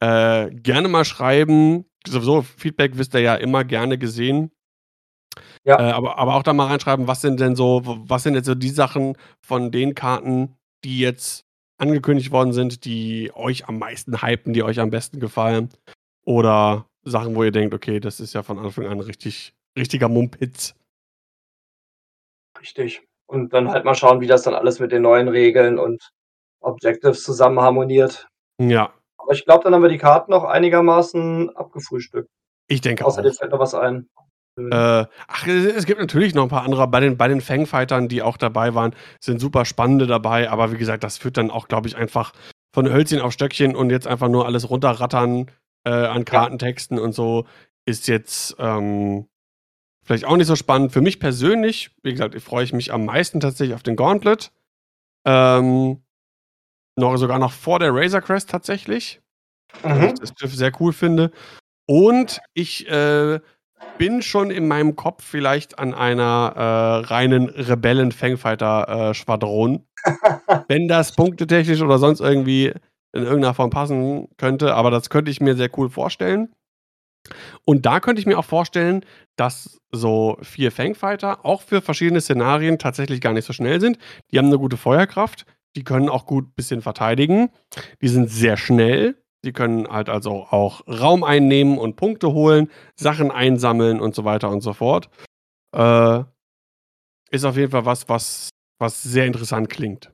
äh, 0.00 0.50
gerne 0.50 0.88
mal 0.88 1.04
schreiben. 1.04 1.84
Sowieso 2.06 2.42
Feedback 2.42 2.96
wisst 2.98 3.14
ihr 3.14 3.20
ja 3.20 3.34
immer 3.34 3.64
gerne 3.64 3.98
gesehen. 3.98 4.50
Ja. 5.64 5.78
Äh, 5.78 5.92
aber 5.92 6.18
aber 6.18 6.34
auch 6.34 6.42
da 6.42 6.52
mal 6.52 6.66
reinschreiben, 6.66 7.06
was 7.06 7.20
sind 7.20 7.38
denn 7.40 7.54
so 7.56 7.82
was 7.84 8.22
sind 8.24 8.34
jetzt 8.34 8.46
so 8.46 8.54
die 8.54 8.68
Sachen 8.68 9.16
von 9.40 9.70
den 9.70 9.94
Karten, 9.94 10.56
die 10.84 10.98
jetzt 10.98 11.44
angekündigt 11.78 12.30
worden 12.32 12.52
sind, 12.52 12.84
die 12.84 13.30
euch 13.34 13.68
am 13.68 13.78
meisten 13.78 14.22
hypen, 14.22 14.52
die 14.54 14.62
euch 14.64 14.80
am 14.80 14.90
besten 14.90 15.20
gefallen? 15.20 15.68
Oder 16.24 16.86
Sachen, 17.04 17.34
wo 17.36 17.44
ihr 17.44 17.52
denkt: 17.52 17.74
„Okay, 17.74 18.00
das 18.00 18.20
ist 18.20 18.32
ja 18.34 18.42
von 18.42 18.58
Anfang 18.58 18.86
an 18.86 19.00
richtig 19.00 19.54
richtiger 19.78 20.08
Mumpitz.“ 20.08 20.74
Richtig. 22.60 23.02
Und 23.26 23.52
dann 23.54 23.70
halt 23.70 23.84
mal 23.84 23.94
schauen, 23.94 24.20
wie 24.20 24.26
das 24.26 24.42
dann 24.42 24.54
alles 24.54 24.78
mit 24.78 24.92
den 24.92 25.02
neuen 25.02 25.28
Regeln 25.28 25.78
und 25.78 26.10
Objectives 26.60 27.24
zusammen 27.24 27.60
harmoniert. 27.60 28.28
Ja. 28.60 28.92
Aber 29.18 29.32
ich 29.32 29.44
glaube, 29.44 29.64
dann 29.64 29.74
haben 29.74 29.82
wir 29.82 29.88
die 29.88 29.98
Karten 29.98 30.30
noch 30.32 30.44
einigermaßen 30.44 31.50
abgefrühstückt. 31.56 32.28
Ich 32.68 32.80
denke 32.80 33.04
Außer 33.04 33.22
dir 33.22 33.30
auch. 33.30 33.34
fällt 33.34 33.52
noch 33.52 33.58
was 33.58 33.74
ein. 33.74 34.08
Mhm. 34.58 34.70
Äh, 34.72 35.06
ach, 35.28 35.46
es 35.46 35.86
gibt 35.86 36.00
natürlich 36.00 36.34
noch 36.34 36.44
'n 36.44 36.48
paar 36.48 36.62
andere 36.64 36.86
bei 36.86 37.00
den 37.00 37.16
bei 37.16 37.28
den 37.28 37.40
Fang-Fightern, 37.40 38.08
die 38.08 38.22
auch 38.22 38.36
dabei 38.36 38.74
waren, 38.74 38.94
sind 39.20 39.40
super 39.40 39.64
spannende 39.64 40.06
dabei, 40.06 40.50
aber 40.50 40.72
wie 40.72 40.76
gesagt, 40.78 41.04
das 41.04 41.16
führt 41.18 41.36
dann 41.38 41.50
auch, 41.50 41.68
glaube 41.68 41.88
ich, 41.88 41.96
einfach 41.96 42.32
von 42.74 42.90
Hölzchen 42.92 43.20
auf 43.20 43.32
Stöckchen 43.32 43.74
und 43.74 43.90
jetzt 43.90 44.06
einfach 44.06 44.28
nur 44.28 44.46
alles 44.46 44.68
runterrattern, 44.68 45.50
äh, 45.84 45.90
an 45.90 46.18
Ja. 46.18 46.24
Kartentexten 46.24 46.98
und 46.98 47.12
so 47.14 47.46
ist 47.86 48.08
jetzt, 48.08 48.56
ähm, 48.58 49.26
vielleicht 50.04 50.26
auch 50.26 50.36
nicht 50.36 50.48
so 50.48 50.56
spannend. 50.56 50.92
Für 50.92 51.02
mich 51.02 51.20
persönlich, 51.20 51.92
wie 52.02 52.12
gesagt, 52.12 52.40
freue 52.42 52.64
ich 52.64 52.72
mich 52.74 52.92
am 52.92 53.06
meisten 53.06 53.40
tatsächlich 53.40 53.74
auf 53.76 53.82
den 53.84 53.96
Gauntlet. 53.96 54.52
Ähm, 55.26 56.02
noch 56.96 57.16
sogar 57.18 57.38
noch 57.40 57.52
vor 57.52 57.78
der 57.80 57.94
Razor 57.94 58.22
Crest 58.22 58.50
tatsächlich, 58.50 59.20
Mhm. 59.84 60.14
das 60.20 60.32
Schiff 60.38 60.54
sehr 60.54 60.72
cool 60.80 60.92
finde. 60.92 61.32
Und 61.86 62.40
ich, 62.54 62.88
äh, 62.88 63.40
bin 63.98 64.22
schon 64.22 64.50
in 64.50 64.68
meinem 64.68 64.96
Kopf 64.96 65.24
vielleicht 65.24 65.78
an 65.78 65.94
einer, 65.94 66.54
äh, 66.56 67.06
reinen 67.08 67.48
Rebellen-Fangfighter, 67.48 69.10
äh, 69.10 69.14
Schwadron. 69.14 69.84
Wenn 70.68 70.88
das 70.88 71.14
punktetechnisch 71.14 71.82
oder 71.82 71.98
sonst 71.98 72.20
irgendwie 72.20 72.72
in 73.14 73.24
irgend 73.24 73.42
'ner 73.42 73.54
Form 73.54 73.70
passen 73.70 74.28
könnte, 74.38 74.74
aber 74.74 74.90
das 74.90 75.10
könnte 75.10 75.30
ich 75.30 75.40
mir 75.40 75.56
sehr 75.56 75.70
cool 75.78 75.90
vorstellen. 75.90 76.50
Und 77.68 77.86
da 77.86 78.00
könnte 78.00 78.20
ich 78.20 78.26
mir 78.26 78.38
auch 78.38 78.44
vorstellen, 78.44 79.04
dass 79.36 79.78
so 79.92 80.36
4 80.42 80.72
Fangfighter 80.72 81.44
auch 81.44 81.62
für 81.62 81.80
verschiedene 81.80 82.20
Szenarien 82.20 82.78
tatsächlich 82.78 83.20
gar 83.20 83.32
nicht 83.32 83.44
so 83.44 83.52
schnell 83.52 83.80
sind. 83.80 83.98
Die 84.30 84.38
haben 84.38 84.48
'ne 84.48 84.58
gute 84.58 84.76
Feuerkraft, 84.76 85.46
die 85.76 85.84
können 85.84 86.08
auch 86.08 86.26
gut 86.26 86.54
bisschen 86.56 86.82
verteidigen. 86.82 87.50
Die 88.02 88.08
sind 88.08 88.28
sehr 88.30 88.56
schnell. 88.56 89.21
Die 89.44 89.52
können 89.52 89.88
halt 89.88 90.08
also 90.08 90.46
auch 90.50 90.82
Raum 90.86 91.24
einnehmen 91.24 91.78
und 91.78 91.96
Punkte 91.96 92.32
holen, 92.32 92.70
Sachen 92.94 93.30
einsammeln 93.30 94.00
und 94.00 94.14
so 94.14 94.24
weiter 94.24 94.50
und 94.50 94.60
so 94.60 94.72
fort. 94.72 95.10
Äh, 95.74 96.22
ist 97.30 97.44
auf 97.44 97.56
jeden 97.56 97.72
Fall 97.72 97.86
was, 97.86 98.08
was 98.08 98.50
was 98.82 99.00
sehr 99.02 99.26
interessant 99.26 99.70
klingt. 99.70 100.12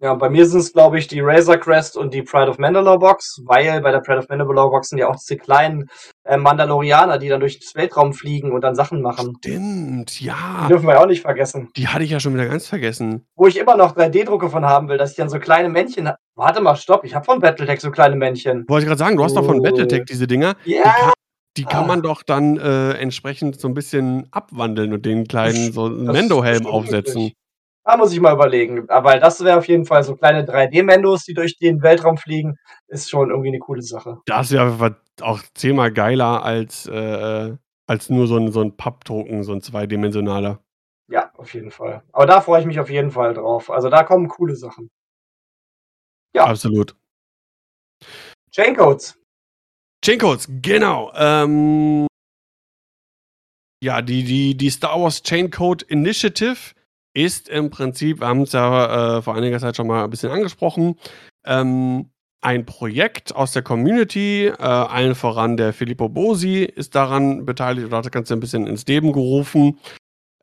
Ja, 0.00 0.14
bei 0.14 0.28
mir 0.30 0.46
sind's, 0.46 0.72
glaube 0.72 0.98
ich, 0.98 1.08
die 1.08 1.20
Razor 1.20 1.56
Crest 1.56 1.96
und 1.96 2.14
die 2.14 2.22
Pride 2.22 2.48
of 2.48 2.58
Mandalore 2.58 3.00
Box, 3.00 3.40
weil 3.46 3.80
bei 3.80 3.90
der 3.90 3.98
Pride 3.98 4.18
of 4.18 4.28
Mandalore 4.28 4.70
Box 4.70 4.90
sind 4.90 4.98
ja 4.98 5.08
auch 5.08 5.16
diese 5.16 5.36
kleinen, 5.36 5.88
äh, 6.24 6.36
Mandalorianer, 6.36 7.18
die 7.18 7.28
dann 7.28 7.40
durch 7.40 7.58
das 7.58 7.74
Weltraum 7.74 8.12
fliegen 8.12 8.52
und 8.52 8.60
dann 8.60 8.76
Sachen 8.76 9.02
machen. 9.02 9.34
Stimmt, 9.38 10.20
Die 10.20 10.26
ja. 10.26 10.66
dürfen 10.68 10.86
wir 10.86 10.94
ja 10.94 11.02
auch 11.02 11.08
nicht 11.08 11.22
vergessen. 11.22 11.70
Die 11.76 11.88
hatte 11.88 12.04
ich 12.04 12.10
ja 12.10 12.20
schon 12.20 12.34
wieder 12.34 12.46
ganz 12.46 12.68
vergessen. 12.68 13.26
Wo 13.34 13.48
ich 13.48 13.56
immer 13.56 13.76
noch 13.76 13.96
3D-Drucke 13.96 14.50
von 14.50 14.64
haben 14.64 14.88
will, 14.88 14.98
dass 14.98 15.10
ich 15.10 15.16
dann 15.16 15.30
so 15.30 15.40
kleine 15.40 15.68
Männchen 15.68 16.10
warte 16.38 16.60
mal, 16.62 16.76
stopp, 16.76 17.04
ich 17.04 17.14
habe 17.14 17.24
von 17.24 17.40
Battletech 17.40 17.80
so 17.80 17.90
kleine 17.90 18.16
Männchen. 18.16 18.64
Wollte 18.68 18.84
ich 18.84 18.88
grad 18.88 18.98
sagen, 18.98 19.16
du 19.16 19.24
hast 19.24 19.36
doch 19.36 19.44
von 19.44 19.62
Battletech 19.62 20.00
Oh. 20.02 20.04
diese 20.08 20.26
Dinger. 20.26 20.54
Die 20.64 20.72
Ja. 20.74 20.84
ka 20.92 21.12
die 21.56 21.64
kann 21.64 21.84
Ah. 21.84 21.86
man 21.88 22.02
doch 22.02 22.22
dann, 22.22 22.56
äh, 22.58 22.92
entsprechend 22.92 23.60
so 23.60 23.66
'n 23.68 23.74
bisschen 23.74 24.28
abwandeln 24.30 24.92
und 24.92 25.04
den 25.04 25.26
kleinen 25.26 25.72
so 25.72 25.88
bestimmt 25.90 26.66
aufsetzen. 26.66 27.22
möglich. 27.22 27.34
Da 27.84 27.96
muss 27.96 28.12
ich 28.12 28.20
mal 28.20 28.34
überlegen. 28.34 28.88
Aber 28.90 29.18
das 29.18 29.42
wäre 29.44 29.58
auf 29.58 29.66
jeden 29.68 29.86
Fall 29.86 30.04
so 30.04 30.14
kleine 30.14 30.44
3D-Mendos, 30.44 31.24
die 31.24 31.34
durch 31.34 31.58
den 31.58 31.82
Weltraum 31.82 32.16
fliegen, 32.18 32.56
ist 32.88 33.10
schon 33.10 33.30
irgendwie 33.30 33.48
eine 33.48 33.58
coole 33.60 33.82
Sache. 33.82 34.18
Das 34.26 34.52
wäre 34.52 34.96
auch 35.22 35.40
zehnmal 35.54 35.90
geiler 35.92 36.44
als, 36.44 36.86
äh, 36.86 37.56
als 37.88 38.10
nur 38.10 38.26
so 38.28 38.36
ein, 38.36 38.52
so 38.52 38.60
'n 38.60 38.76
Pappdrucken, 38.76 39.42
so 39.42 39.52
ein 39.52 39.62
zweidimensionaler. 39.62 40.60
Ja, 41.10 41.32
auf 41.38 41.54
jeden 41.54 41.70
Fall. 41.70 42.02
Aber 42.12 42.26
da 42.26 42.40
freue 42.42 42.60
ich 42.60 42.66
mich 42.66 42.78
auf 42.80 42.90
jeden 42.90 43.10
Fall 43.10 43.34
drauf. 43.34 43.70
Also, 43.70 43.88
da 43.88 44.04
kommen 44.04 44.28
coole 44.28 44.54
Sachen. 44.56 44.90
Ja. 46.34 46.46
Absolut. 46.46 46.94
Chaincodes. 48.54 49.18
Chaincodes, 50.04 50.48
genau. 50.62 51.12
Ähm, 51.14 52.06
ja, 53.82 54.02
die, 54.02 54.24
die, 54.24 54.56
die 54.56 54.70
Star 54.70 55.00
Wars 55.00 55.22
Chaincode 55.22 55.82
Initiative 55.82 56.74
ist 57.14 57.48
im 57.48 57.70
Prinzip, 57.70 58.20
wir 58.20 58.28
haben 58.28 58.42
es 58.42 58.52
ja 58.52 59.18
äh, 59.18 59.22
vor 59.22 59.34
einiger 59.34 59.58
Zeit 59.58 59.76
schon 59.76 59.86
mal 59.86 60.04
ein 60.04 60.10
bisschen 60.10 60.30
angesprochen, 60.30 60.96
ähm, 61.44 62.10
ein 62.40 62.66
Projekt 62.66 63.34
aus 63.34 63.52
der 63.52 63.62
Community, 63.62 64.46
äh, 64.46 64.62
allen 64.62 65.14
voran 65.14 65.56
der 65.56 65.72
Filippo 65.72 66.08
Bosi 66.08 66.62
ist 66.62 66.94
daran 66.94 67.44
beteiligt 67.44 67.86
oder 67.86 67.98
hat 67.98 68.04
das 68.04 68.12
Ganze 68.12 68.34
ein 68.34 68.40
bisschen 68.40 68.66
ins 68.66 68.86
Leben 68.86 69.12
gerufen. 69.12 69.78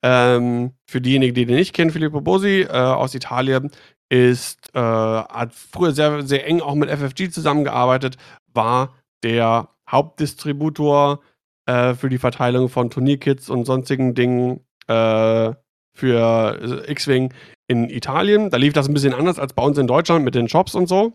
Ähm, 0.03 0.73
für 0.89 1.01
diejenigen, 1.01 1.33
die 1.33 1.45
den 1.45 1.55
nicht 1.55 1.73
kennen, 1.73 1.91
Filippo 1.91 2.21
Bosi 2.21 2.61
äh, 2.61 2.69
aus 2.69 3.15
Italien 3.15 3.71
ist, 4.15 4.73
äh, 4.73 4.79
hat 4.79 5.53
früher 5.53 5.91
sehr, 5.91 6.23
sehr 6.23 6.47
eng 6.47 6.61
auch 6.61 6.75
mit 6.75 6.89
FFG 6.89 7.29
zusammengearbeitet, 7.29 8.17
war 8.53 8.93
der 9.23 9.69
Hauptdistributor 9.89 11.21
äh, 11.65 11.93
für 11.93 12.09
die 12.09 12.17
Verteilung 12.17 12.69
von 12.69 12.89
Turnierkits 12.89 13.49
und 13.49 13.65
sonstigen 13.65 14.13
Dingen 14.13 14.61
äh, 14.87 15.53
für 15.93 16.83
äh, 16.85 16.91
X-Wing 16.91 17.33
in 17.67 17.89
Italien. 17.89 18.49
Da 18.49 18.57
lief 18.57 18.73
das 18.73 18.87
ein 18.87 18.93
bisschen 18.93 19.13
anders 19.13 19.39
als 19.39 19.53
bei 19.53 19.63
uns 19.63 19.77
in 19.77 19.87
Deutschland 19.87 20.23
mit 20.23 20.35
den 20.35 20.49
Shops 20.49 20.75
und 20.75 20.87
so. 20.87 21.13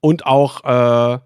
Und 0.00 0.26
auch 0.26 0.64
äh, 0.64 1.18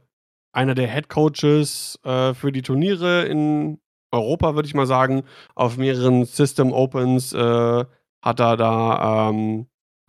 einer 0.53 0.74
der 0.74 0.89
Head 0.89 1.09
Coaches 1.09 1.99
äh, 2.05 2.35
für 2.35 2.51
die 2.51 2.62
Turniere 2.62 3.24
in 3.27 3.81
Europa, 4.11 4.55
würde 4.55 4.66
ich 4.66 4.74
mal 4.74 4.86
sagen. 4.86 5.23
Auf 5.55 5.77
mehreren 5.77 6.24
System 6.24 6.73
Opens 6.73 7.32
äh, 7.32 7.85
hat 8.23 8.40
er 8.40 8.57
da 8.57 9.28
ähm, 9.31 9.69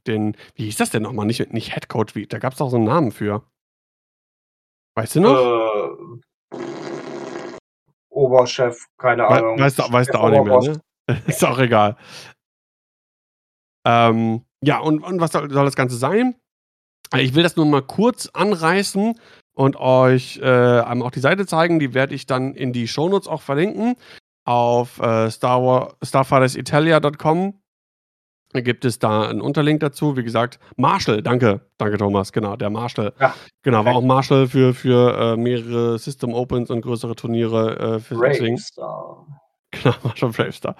den, 0.10 0.36
wie 0.56 0.66
hieß 0.66 0.78
das 0.78 0.90
denn 0.90 1.04
nochmal? 1.04 1.26
Nicht, 1.26 1.54
nicht 1.54 1.74
Head 1.74 1.88
Coach, 1.88 2.16
wie, 2.16 2.28
da 2.28 2.40
gab 2.40 2.54
es 2.54 2.62
auch 2.62 2.70
so 2.70 2.76
einen 2.76 2.86
Namen 2.86 3.12
für. 3.12 3.44
Weißt 4.96 5.16
du 5.16 5.22
noch? 5.22 6.20
Äh, 6.52 6.58
Oberchef, 8.10 8.88
keine 8.98 9.28
Ahnung. 9.28 9.58
We 9.58 9.64
weißt 9.64 9.80
du, 9.80 9.84
weißt 9.84 10.14
du 10.14 10.20
auch 10.20 10.30
nicht 10.30 10.44
mehr, 10.44 10.60
ne? 10.60 10.82
Ist 11.28 11.46
auch 11.46 11.58
egal. 11.60 11.96
Ähm, 13.86 14.46
ja, 14.62 14.80
und, 14.80 15.02
und 15.02 15.22
was 15.22 15.32
soll, 15.32 15.50
soll, 15.50 15.66
das 15.66 15.76
Ganze 15.76 15.96
sein? 15.96 16.36
Ich 17.16 17.34
will 17.34 17.44
das 17.44 17.56
nur 17.56 17.66
mal 17.66 17.82
kurz 17.82 18.28
anreißen 18.28 19.20
und 19.56 19.76
euch 19.78 20.40
äh, 20.42 20.46
einmal 20.46 21.08
auch 21.08 21.12
die 21.12 21.22
Seite 21.22 21.46
zeigen. 21.48 21.80
Die 21.80 21.94
werde 21.94 22.14
ich 22.14 22.26
dann 22.26 22.54
in 22.54 22.74
die 22.74 22.88
Shownotes 22.88 23.28
auch 23.28 23.42
verlinken. 23.42 23.96
Auf 24.46 25.00
äh, 25.00 25.30
Star 25.32 25.96
starfathersitalia.com 26.04 27.59
gibt 28.54 28.86
es 28.86 29.00
da 29.00 29.30
einen 29.30 29.42
Unterlink 29.42 29.80
dazu. 29.80 30.18
Wie 30.18 30.24
gesagt, 30.24 30.60
Marshall, 30.76 31.22
danke, 31.22 31.62
danke 31.78 31.98
Thomas, 31.98 32.32
genau, 32.32 32.56
der 32.56 32.70
Marshall. 32.70 33.14
Ja, 33.20 33.36
genau, 33.62 33.86
war 33.86 33.96
auch 33.96 34.02
Marshall 34.02 34.48
für, 34.48 34.74
für 34.74 35.34
äh, 35.34 35.38
mehrere 35.38 36.00
System 36.00 36.34
Opens 36.34 36.70
und 36.70 36.82
größere 36.82 37.16
Turniere 37.16 37.96
äh, 37.96 38.00
für 38.00 38.16
Bravestar. 38.16 39.28
Genau, 39.72 39.96
Marshall 40.04 40.30
Bravestar. 40.32 40.76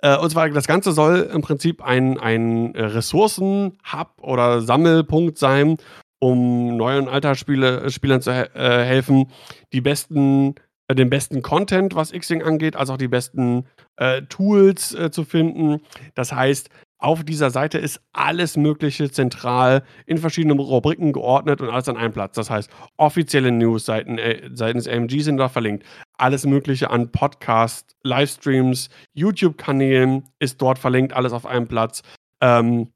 Äh, 0.00 0.18
und 0.18 0.30
zwar, 0.30 0.50
das 0.50 0.66
Ganze 0.66 0.92
soll 0.92 1.30
im 1.32 1.40
Prinzip 1.40 1.82
ein, 1.82 2.18
ein 2.18 2.72
Ressourcen-Hub 2.76 4.08
oder 4.20 4.60
Sammelpunkt 4.60 5.38
sein, 5.38 5.78
um 6.18 6.76
neuen 6.76 7.08
Altersspielern 7.08 7.88
zu 8.20 8.32
he 8.32 8.40
äh, 8.54 8.84
helfen, 8.84 9.30
die 9.72 9.80
besten 9.80 10.54
äh, 10.88 10.94
den 10.94 11.10
besten 11.10 11.42
Content, 11.42 11.94
was 11.94 12.12
X-Wing 12.12 12.42
angeht, 12.42 12.76
als 12.76 12.90
auch 12.90 12.98
die 12.98 13.08
besten 13.08 13.66
äh, 13.96 14.22
Tools 14.22 14.94
äh, 14.94 15.10
zu 15.10 15.24
finden. 15.24 15.80
Das 16.14 16.32
heißt, 16.32 16.68
auf 17.04 17.22
dieser 17.22 17.50
Seite 17.50 17.76
ist 17.76 18.00
alles 18.14 18.56
Mögliche 18.56 19.10
zentral 19.10 19.84
in 20.06 20.16
verschiedenen 20.16 20.58
Rubriken 20.58 21.12
geordnet 21.12 21.60
und 21.60 21.68
alles 21.68 21.86
an 21.86 21.98
einem 21.98 22.14
Platz. 22.14 22.34
Das 22.34 22.48
heißt, 22.48 22.70
offizielle 22.96 23.52
News-Seiten 23.52 24.16
äh, 24.16 24.48
seitens 24.54 24.88
AMG 24.88 25.20
sind 25.20 25.36
da 25.36 25.50
verlinkt. 25.50 25.84
Alles 26.16 26.46
Mögliche 26.46 26.88
an 26.88 27.12
Podcasts, 27.12 27.94
Livestreams, 28.04 28.88
YouTube-Kanälen 29.12 30.24
ist 30.38 30.62
dort 30.62 30.78
verlinkt, 30.78 31.12
alles 31.12 31.34
auf 31.34 31.44
einem 31.44 31.68
Platz. 31.68 32.00
Ähm, 32.40 32.90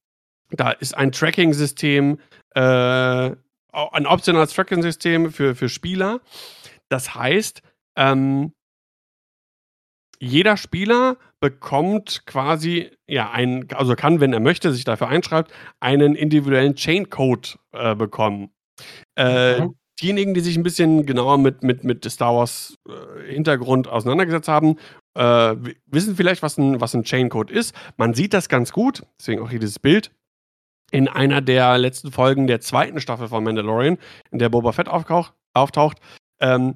da 0.53 0.71
ist 0.71 0.97
ein 0.97 1.13
Tracking-System, 1.13 2.19
äh, 2.55 2.61
ein 2.61 4.07
optionales 4.07 4.55
Tracking-System 4.55 5.31
für, 5.33 5.55
für 5.55 5.69
Spieler. 5.69 6.21
Das 6.89 7.15
heißt, 7.15 7.61
ähm, 7.97 8.55
jeder 10.19 10.57
Spieler 10.57 11.19
bekommt 11.41 12.27
quasi, 12.27 12.91
ja, 13.07 13.31
ein, 13.31 13.69
also 13.73 13.95
kann, 13.95 14.21
wenn 14.21 14.33
er 14.33 14.41
möchte, 14.41 14.73
sich 14.73 14.85
dafür 14.85 15.09
einschreibt, 15.09 15.53
einen 15.81 16.15
individuellen 16.15 16.75
Chaincode 16.75 17.59
äh, 17.73 17.95
bekommen. 17.95 18.51
Äh, 19.17 19.61
mhm. 19.61 19.75
Diejenigen, 20.01 20.35
die 20.35 20.41
sich 20.41 20.57
ein 20.57 20.63
bisschen 20.63 21.07
genauer 21.07 21.39
mit, 21.39 21.63
mit, 21.63 21.83
mit 21.83 22.05
Star 22.11 22.35
Wars 22.35 22.77
äh, 22.89 23.33
Hintergrund 23.33 23.89
auseinandergesetzt 23.89 24.49
haben, 24.49 24.77
äh, 25.15 25.57
wissen 25.87 26.17
vielleicht, 26.17 26.43
was 26.43 26.57
ein, 26.59 26.81
was 26.81 26.95
ein 26.95 27.05
Chaincode 27.05 27.51
ist. 27.51 27.75
Man 27.97 28.15
sieht 28.15 28.33
das 28.33 28.49
ganz 28.49 28.73
gut, 28.73 29.03
deswegen 29.19 29.43
auch 29.43 29.51
hier 29.51 29.59
dieses 29.59 29.79
Bild. 29.79 30.13
In 30.91 31.09
einer 31.09 31.43
der 31.43 31.77
letzten 31.79 32.13
Folgen 32.13 32.47
der 32.47 32.61
zweiten 32.61 33.01
Staffel 33.01 33.29
von 33.29 33.45
Mandalorian, 33.45 33.99
in 34.31 34.39
der 34.39 34.49
Boba 34.49 34.73
Fett 34.73 34.89
auftaucht, 34.89 35.35
auftaucht 35.53 35.99
ähm, 36.41 36.75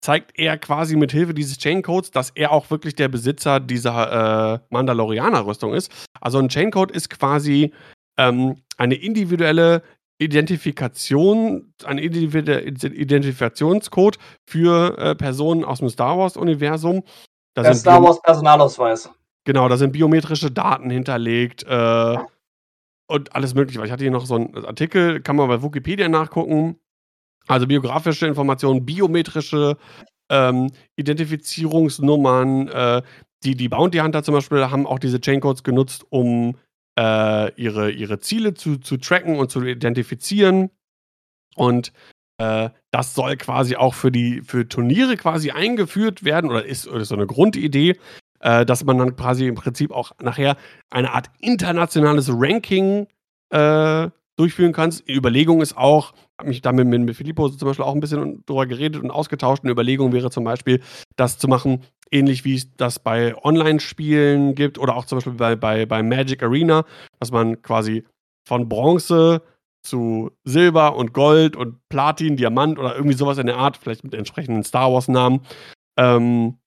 zeigt 0.00 0.38
er 0.38 0.56
quasi 0.58 0.96
mit 0.96 1.12
Hilfe 1.12 1.34
dieses 1.34 1.58
Chaincodes, 1.58 2.10
dass 2.10 2.30
er 2.30 2.52
auch 2.52 2.70
wirklich 2.70 2.94
der 2.94 3.08
Besitzer 3.08 3.60
dieser 3.60 4.54
äh, 4.54 4.58
Mandalorianer-Rüstung 4.70 5.74
ist. 5.74 5.90
Also 6.20 6.38
ein 6.38 6.48
Chaincode 6.48 6.92
ist 6.92 7.10
quasi 7.10 7.72
ähm, 8.16 8.62
eine 8.76 8.94
individuelle 8.94 9.82
Identifikation, 10.18 11.74
ein 11.84 11.98
Identifikationscode 11.98 14.18
für 14.46 14.98
äh, 14.98 15.14
Personen 15.14 15.62
aus 15.64 15.80
dem 15.80 15.90
Star 15.90 16.16
Wars-Universum. 16.18 17.02
Der 17.56 17.74
Star 17.74 18.02
Wars 18.02 18.22
Personalausweis. 18.22 19.10
Genau, 19.44 19.68
da 19.68 19.76
sind 19.76 19.92
biometrische 19.92 20.50
Daten 20.50 20.88
hinterlegt 20.90 21.64
äh, 21.64 22.16
und 23.06 23.34
alles 23.34 23.54
Mögliche. 23.54 23.84
Ich 23.84 23.92
hatte 23.92 24.04
hier 24.04 24.10
noch 24.10 24.24
so 24.26 24.36
einen 24.36 24.64
Artikel, 24.64 25.20
kann 25.20 25.36
man 25.36 25.48
bei 25.48 25.62
Wikipedia 25.62 26.08
nachgucken. 26.08 26.80
Also 27.46 27.66
biografische 27.66 28.26
Informationen, 28.26 28.84
biometrische 28.84 29.76
ähm, 30.28 30.70
Identifizierungsnummern. 30.96 32.68
Äh, 32.68 33.02
die, 33.44 33.56
die 33.56 33.68
Bounty 33.68 33.98
Hunter 33.98 34.22
zum 34.22 34.34
Beispiel 34.34 34.70
haben 34.70 34.86
auch 34.86 34.98
diese 34.98 35.20
Chaincodes 35.20 35.62
genutzt, 35.62 36.04
um 36.10 36.56
äh, 36.98 37.52
ihre, 37.54 37.90
ihre 37.90 38.18
Ziele 38.18 38.54
zu, 38.54 38.78
zu 38.78 38.96
tracken 38.96 39.38
und 39.38 39.50
zu 39.50 39.62
identifizieren. 39.62 40.70
Und 41.54 41.92
äh, 42.38 42.70
das 42.90 43.14
soll 43.14 43.36
quasi 43.36 43.76
auch 43.76 43.94
für 43.94 44.10
die 44.10 44.42
für 44.42 44.68
Turniere 44.68 45.16
quasi 45.16 45.50
eingeführt 45.50 46.24
werden 46.24 46.50
oder 46.50 46.64
ist, 46.64 46.86
oder 46.88 47.00
ist 47.00 47.08
so 47.08 47.14
eine 47.14 47.26
Grundidee, 47.26 47.96
äh, 48.40 48.66
dass 48.66 48.84
man 48.84 48.98
dann 48.98 49.16
quasi 49.16 49.46
im 49.46 49.54
Prinzip 49.54 49.90
auch 49.90 50.12
nachher 50.20 50.56
eine 50.90 51.12
Art 51.12 51.30
internationales 51.40 52.28
Ranking 52.30 53.06
äh, 53.50 54.08
durchführen 54.36 54.72
kannst. 54.72 55.08
Die 55.08 55.14
Überlegung 55.14 55.62
ist 55.62 55.76
auch, 55.76 56.12
habe 56.38 56.48
mich 56.48 56.62
damit 56.62 56.86
mit, 56.86 57.02
mit 57.02 57.16
Filippo 57.16 57.48
zum 57.48 57.68
Beispiel 57.68 57.84
auch 57.84 57.94
ein 57.94 58.00
bisschen 58.00 58.44
drüber 58.46 58.66
geredet 58.66 59.02
und 59.02 59.10
ausgetauscht. 59.10 59.62
Eine 59.62 59.72
Überlegung 59.72 60.12
wäre 60.12 60.30
zum 60.30 60.44
Beispiel, 60.44 60.82
das 61.16 61.38
zu 61.38 61.48
machen, 61.48 61.82
ähnlich 62.10 62.44
wie 62.44 62.56
es 62.56 62.76
das 62.76 62.98
bei 62.98 63.34
Online-Spielen 63.42 64.54
gibt 64.54 64.78
oder 64.78 64.96
auch 64.96 65.06
zum 65.06 65.16
Beispiel 65.16 65.34
bei, 65.34 65.56
bei, 65.56 65.86
bei 65.86 66.02
Magic 66.02 66.42
Arena, 66.42 66.84
dass 67.18 67.30
man 67.30 67.62
quasi 67.62 68.04
von 68.46 68.68
Bronze 68.68 69.42
zu 69.82 70.30
Silber 70.44 70.96
und 70.96 71.12
Gold 71.12 71.56
und 71.56 71.78
Platin, 71.88 72.36
Diamant 72.36 72.78
oder 72.78 72.94
irgendwie 72.96 73.16
sowas 73.16 73.38
in 73.38 73.46
der 73.46 73.56
Art, 73.56 73.76
vielleicht 73.76 74.04
mit 74.04 74.14
entsprechenden 74.14 74.64
Star 74.64 74.92
Wars-Namen, 74.92 75.40
ähm, 75.96 76.58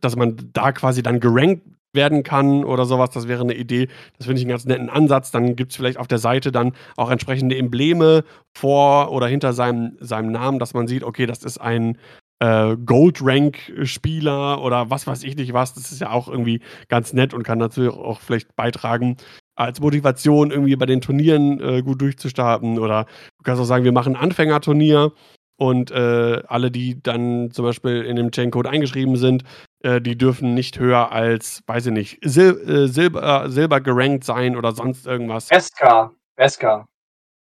dass 0.00 0.16
man 0.16 0.36
da 0.52 0.72
quasi 0.72 1.02
dann 1.02 1.20
gerankt 1.20 1.62
werden 1.96 2.22
kann 2.22 2.64
oder 2.64 2.84
sowas. 2.84 3.10
Das 3.10 3.26
wäre 3.26 3.42
eine 3.42 3.54
Idee. 3.54 3.88
Das 4.18 4.26
finde 4.26 4.38
ich 4.38 4.44
einen 4.44 4.50
ganz 4.50 4.64
netten 4.64 4.88
Ansatz. 4.88 5.32
Dann 5.32 5.56
gibt 5.56 5.72
es 5.72 5.76
vielleicht 5.76 5.98
auf 5.98 6.06
der 6.06 6.18
Seite 6.18 6.52
dann 6.52 6.72
auch 6.96 7.10
entsprechende 7.10 7.56
Embleme 7.56 8.24
vor 8.56 9.10
oder 9.10 9.26
hinter 9.26 9.52
seinem, 9.52 9.96
seinem 10.00 10.30
Namen, 10.30 10.60
dass 10.60 10.74
man 10.74 10.86
sieht, 10.86 11.02
okay, 11.02 11.26
das 11.26 11.42
ist 11.42 11.58
ein 11.58 11.98
äh, 12.38 12.76
Gold-Rank-Spieler 12.76 14.62
oder 14.62 14.90
was 14.90 15.06
weiß 15.06 15.24
ich 15.24 15.36
nicht 15.36 15.52
was. 15.52 15.74
Das 15.74 15.90
ist 15.90 16.00
ja 16.00 16.10
auch 16.10 16.28
irgendwie 16.28 16.60
ganz 16.88 17.12
nett 17.12 17.34
und 17.34 17.42
kann 17.42 17.58
natürlich 17.58 17.92
auch 17.92 18.20
vielleicht 18.20 18.54
beitragen, 18.56 19.16
als 19.56 19.80
Motivation 19.80 20.50
irgendwie 20.50 20.76
bei 20.76 20.86
den 20.86 21.00
Turnieren 21.00 21.60
äh, 21.60 21.82
gut 21.82 22.00
durchzustarten. 22.00 22.78
Oder 22.78 23.04
du 23.38 23.42
kannst 23.42 23.60
auch 23.60 23.66
sagen, 23.66 23.84
wir 23.84 23.92
machen 23.92 24.14
ein 24.16 24.22
Anfängerturnier 24.22 25.12
und 25.56 25.90
äh, 25.90 26.42
alle, 26.46 26.70
die 26.70 27.02
dann 27.02 27.50
zum 27.50 27.64
Beispiel 27.64 28.02
in 28.02 28.16
dem 28.16 28.30
Chain-Code 28.30 28.68
eingeschrieben 28.68 29.16
sind, 29.16 29.42
äh, 29.82 30.00
die 30.00 30.16
dürfen 30.16 30.54
nicht 30.54 30.78
höher 30.78 31.12
als, 31.12 31.62
weiß 31.66 31.86
ich 31.86 31.92
nicht, 31.92 32.18
Sil 32.24 32.52
äh, 32.68 32.88
Silber, 32.88 33.50
Silber 33.50 33.80
gerankt 33.80 34.24
sein 34.24 34.56
oder 34.56 34.72
sonst 34.72 35.06
irgendwas. 35.06 35.48
Beskar. 35.48 36.14
Beskar. 36.36 36.86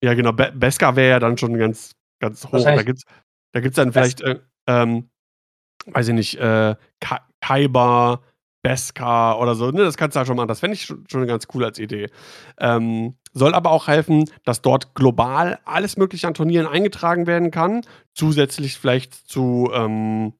Ja, 0.01 0.13
genau. 0.13 0.31
Be 0.31 0.51
Beskar 0.55 0.95
wäre 0.95 1.09
ja 1.09 1.19
dann 1.19 1.37
schon 1.37 1.57
ganz, 1.57 1.91
ganz 2.19 2.45
hoch. 2.45 2.63
Da 2.63 2.83
gibt's, 2.83 3.03
da 3.51 3.59
gibt's 3.59 3.75
dann 3.75 3.91
vielleicht, 3.91 4.21
äh, 4.21 4.39
ähm, 4.67 5.09
weiß 5.87 6.07
ich 6.09 6.13
nicht, 6.13 6.35
äh, 6.35 6.75
Kaiba, 7.41 8.21
Beskar 8.61 9.39
oder 9.39 9.55
so. 9.55 9.71
Ne, 9.71 9.83
das 9.83 9.97
kannst 9.97 10.15
du 10.15 10.19
halt 10.19 10.27
schon 10.27 10.35
machen. 10.35 10.47
Das 10.47 10.59
fände 10.59 10.75
ich 10.75 10.85
schon, 10.85 11.05
schon 11.09 11.27
ganz 11.27 11.47
cool 11.53 11.63
als 11.63 11.79
Idee. 11.79 12.09
Ähm, 12.59 13.15
soll 13.37 13.53
aber 13.53 13.71
auch 13.71 13.87
helfen, 13.87 14.29
dass 14.43 14.61
dort 14.61 14.95
global 14.95 15.59
alles 15.65 15.97
Mögliche 15.97 16.27
an 16.27 16.33
Turnieren 16.33 16.67
eingetragen 16.67 17.27
werden 17.27 17.51
kann. 17.51 17.81
Zusätzlich 18.13 18.77
vielleicht 18.77 19.13
zu, 19.13 19.69
ähm, 19.73 20.33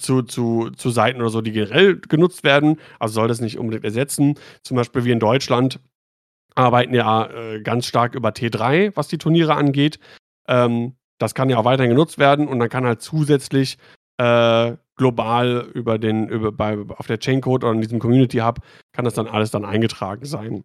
zu, 0.00 0.22
zu, 0.22 0.70
zu 0.70 0.90
Seiten 0.90 1.20
oder 1.20 1.30
so, 1.30 1.40
die 1.40 1.52
generell 1.52 1.96
genutzt 1.96 2.44
werden. 2.44 2.80
Also 2.98 3.14
soll 3.14 3.28
das 3.28 3.40
nicht 3.40 3.58
unbedingt 3.58 3.84
ersetzen. 3.84 4.38
Zum 4.62 4.76
Beispiel 4.76 5.04
wie 5.04 5.12
in 5.12 5.20
Deutschland 5.20 5.80
arbeiten 6.54 6.94
ja 6.94 7.26
äh, 7.26 7.60
ganz 7.60 7.86
stark 7.86 8.14
über 8.14 8.30
T3, 8.30 8.92
was 8.94 9.08
die 9.08 9.18
Turniere 9.18 9.54
angeht. 9.54 9.98
Ähm, 10.46 10.94
das 11.18 11.34
kann 11.34 11.48
ja 11.48 11.58
auch 11.58 11.64
weiterhin 11.64 11.90
genutzt 11.90 12.18
werden 12.18 12.48
und 12.48 12.58
dann 12.58 12.68
kann 12.68 12.84
halt 12.84 13.02
zusätzlich 13.02 13.78
äh, 14.18 14.72
global 14.96 15.68
über 15.74 15.98
den, 15.98 16.28
über, 16.28 16.52
bei, 16.52 16.78
auf 16.96 17.06
der 17.06 17.18
Chaincode 17.18 17.64
oder 17.64 17.72
in 17.72 17.80
diesem 17.80 17.98
Community 17.98 18.38
Hub 18.38 18.60
kann 18.92 19.04
das 19.04 19.14
dann 19.14 19.26
alles 19.26 19.50
dann 19.50 19.64
eingetragen 19.64 20.24
sein. 20.24 20.64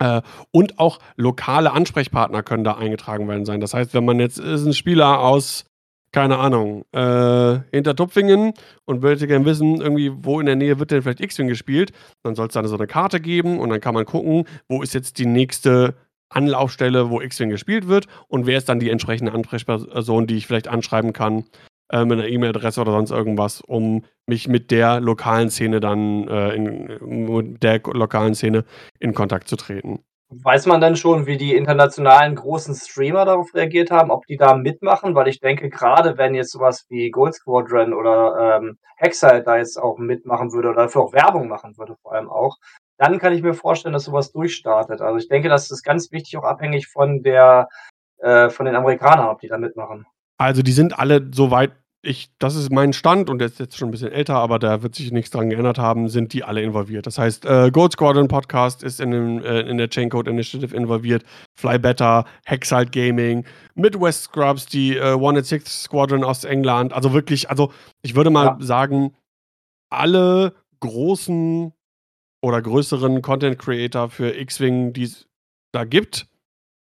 Äh, 0.00 0.22
und 0.50 0.78
auch 0.78 0.98
lokale 1.16 1.72
Ansprechpartner 1.72 2.42
können 2.42 2.64
da 2.64 2.74
eingetragen 2.74 3.28
werden 3.28 3.44
sein. 3.44 3.60
Das 3.60 3.74
heißt, 3.74 3.94
wenn 3.94 4.04
man 4.04 4.20
jetzt 4.20 4.38
ist 4.38 4.66
ein 4.66 4.74
Spieler 4.74 5.20
aus, 5.20 5.64
keine 6.12 6.38
Ahnung, 6.38 6.84
äh, 6.92 7.58
hinter 7.70 7.94
Tupfingen 7.94 8.54
und 8.84 9.02
würde 9.02 9.26
gerne 9.26 9.44
wissen, 9.44 9.80
irgendwie, 9.80 10.12
wo 10.14 10.40
in 10.40 10.46
der 10.46 10.56
Nähe 10.56 10.78
wird 10.78 10.90
denn 10.90 11.02
vielleicht 11.02 11.20
X-Wing 11.20 11.48
gespielt, 11.48 11.92
dann 12.22 12.34
soll 12.34 12.46
es 12.46 12.54
dann 12.54 12.66
so 12.66 12.76
eine 12.76 12.86
Karte 12.86 13.20
geben 13.20 13.58
und 13.58 13.68
dann 13.70 13.80
kann 13.80 13.94
man 13.94 14.06
gucken, 14.06 14.44
wo 14.68 14.82
ist 14.82 14.94
jetzt 14.94 15.18
die 15.18 15.26
nächste 15.26 15.94
Anlaufstelle, 16.30 17.10
wo 17.10 17.20
X-Wing 17.20 17.50
gespielt 17.50 17.88
wird 17.88 18.06
und 18.28 18.46
wer 18.46 18.58
ist 18.58 18.68
dann 18.68 18.80
die 18.80 18.90
entsprechende 18.90 19.32
Ansprechperson, 19.32 20.26
die 20.26 20.36
ich 20.36 20.46
vielleicht 20.46 20.68
anschreiben 20.68 21.12
kann 21.12 21.44
äh, 21.90 22.04
mit 22.04 22.18
einer 22.18 22.28
E-Mail-Adresse 22.28 22.80
oder 22.80 22.92
sonst 22.92 23.10
irgendwas, 23.10 23.60
um 23.60 24.04
mich 24.26 24.48
mit 24.48 24.70
der 24.70 25.00
lokalen 25.00 25.50
Szene 25.50 25.80
dann 25.80 26.28
äh, 26.28 26.54
in, 26.54 26.98
mit 27.00 27.62
der 27.62 27.80
lokalen 27.84 28.34
Szene 28.34 28.64
in 28.98 29.14
Kontakt 29.14 29.48
zu 29.48 29.56
treten. 29.56 30.00
Weiß 30.30 30.66
man 30.66 30.82
denn 30.82 30.94
schon, 30.94 31.24
wie 31.24 31.38
die 31.38 31.56
internationalen 31.56 32.34
großen 32.34 32.74
Streamer 32.74 33.24
darauf 33.24 33.54
reagiert 33.54 33.90
haben, 33.90 34.10
ob 34.10 34.26
die 34.26 34.36
da 34.36 34.54
mitmachen? 34.54 35.14
Weil 35.14 35.28
ich 35.28 35.40
denke, 35.40 35.70
gerade 35.70 36.18
wenn 36.18 36.34
jetzt 36.34 36.52
sowas 36.52 36.84
wie 36.90 37.10
Gold 37.10 37.34
Squadron 37.34 37.94
oder 37.94 38.58
ähm, 38.60 38.76
Hexite 38.96 39.42
da 39.42 39.56
jetzt 39.56 39.78
auch 39.78 39.96
mitmachen 39.96 40.52
würde 40.52 40.68
oder 40.68 40.82
dafür 40.82 41.02
auch 41.02 41.12
Werbung 41.14 41.48
machen 41.48 41.78
würde, 41.78 41.96
vor 42.02 42.12
allem 42.12 42.28
auch, 42.28 42.58
dann 42.98 43.18
kann 43.18 43.32
ich 43.32 43.42
mir 43.42 43.54
vorstellen, 43.54 43.94
dass 43.94 44.04
sowas 44.04 44.30
durchstartet. 44.32 45.00
Also 45.00 45.16
ich 45.16 45.28
denke, 45.28 45.48
das 45.48 45.70
ist 45.70 45.82
ganz 45.82 46.12
wichtig, 46.12 46.36
auch 46.36 46.44
abhängig 46.44 46.88
von 46.88 47.22
der 47.22 47.68
äh, 48.18 48.50
von 48.50 48.66
den 48.66 48.76
Amerikanern, 48.76 49.28
ob 49.28 49.40
die 49.40 49.48
da 49.48 49.56
mitmachen. 49.56 50.04
Also 50.38 50.62
die 50.62 50.72
sind 50.72 50.98
alle 50.98 51.28
soweit 51.32 51.72
ich, 52.02 52.30
das 52.38 52.54
ist 52.54 52.70
mein 52.70 52.92
Stand 52.92 53.28
und 53.28 53.38
der 53.38 53.48
ist 53.48 53.58
jetzt 53.58 53.76
schon 53.76 53.88
ein 53.88 53.90
bisschen 53.90 54.12
älter, 54.12 54.36
aber 54.36 54.58
da 54.58 54.82
wird 54.82 54.94
sich 54.94 55.10
nichts 55.10 55.30
dran 55.30 55.50
geändert 55.50 55.78
haben, 55.78 56.08
sind 56.08 56.32
die 56.32 56.44
alle 56.44 56.62
involviert. 56.62 57.06
Das 57.06 57.18
heißt, 57.18 57.44
äh, 57.44 57.70
Gold 57.72 57.92
Squadron 57.92 58.28
Podcast 58.28 58.84
ist 58.84 59.00
in, 59.00 59.10
dem, 59.10 59.42
äh, 59.42 59.60
in 59.62 59.78
der 59.78 59.88
Chaincode 59.88 60.28
Initiative 60.28 60.76
involviert, 60.76 61.24
Fly 61.56 61.78
Better, 61.78 62.24
Hexalt 62.44 62.92
Gaming, 62.92 63.44
Midwest 63.74 64.24
Scrubs, 64.24 64.66
die 64.66 64.96
äh, 64.96 65.14
106 65.14 65.82
Squadron 65.82 66.22
aus 66.22 66.44
England. 66.44 66.92
Also 66.92 67.12
wirklich, 67.12 67.50
also 67.50 67.72
ich 68.02 68.14
würde 68.14 68.30
mal 68.30 68.46
ja. 68.46 68.56
sagen, 68.60 69.16
alle 69.90 70.54
großen 70.80 71.72
oder 72.42 72.62
größeren 72.62 73.22
Content 73.22 73.58
Creator 73.58 74.08
für 74.08 74.38
X-Wing, 74.38 74.92
die 74.92 75.04
es 75.04 75.26
da 75.72 75.84
gibt. 75.84 76.28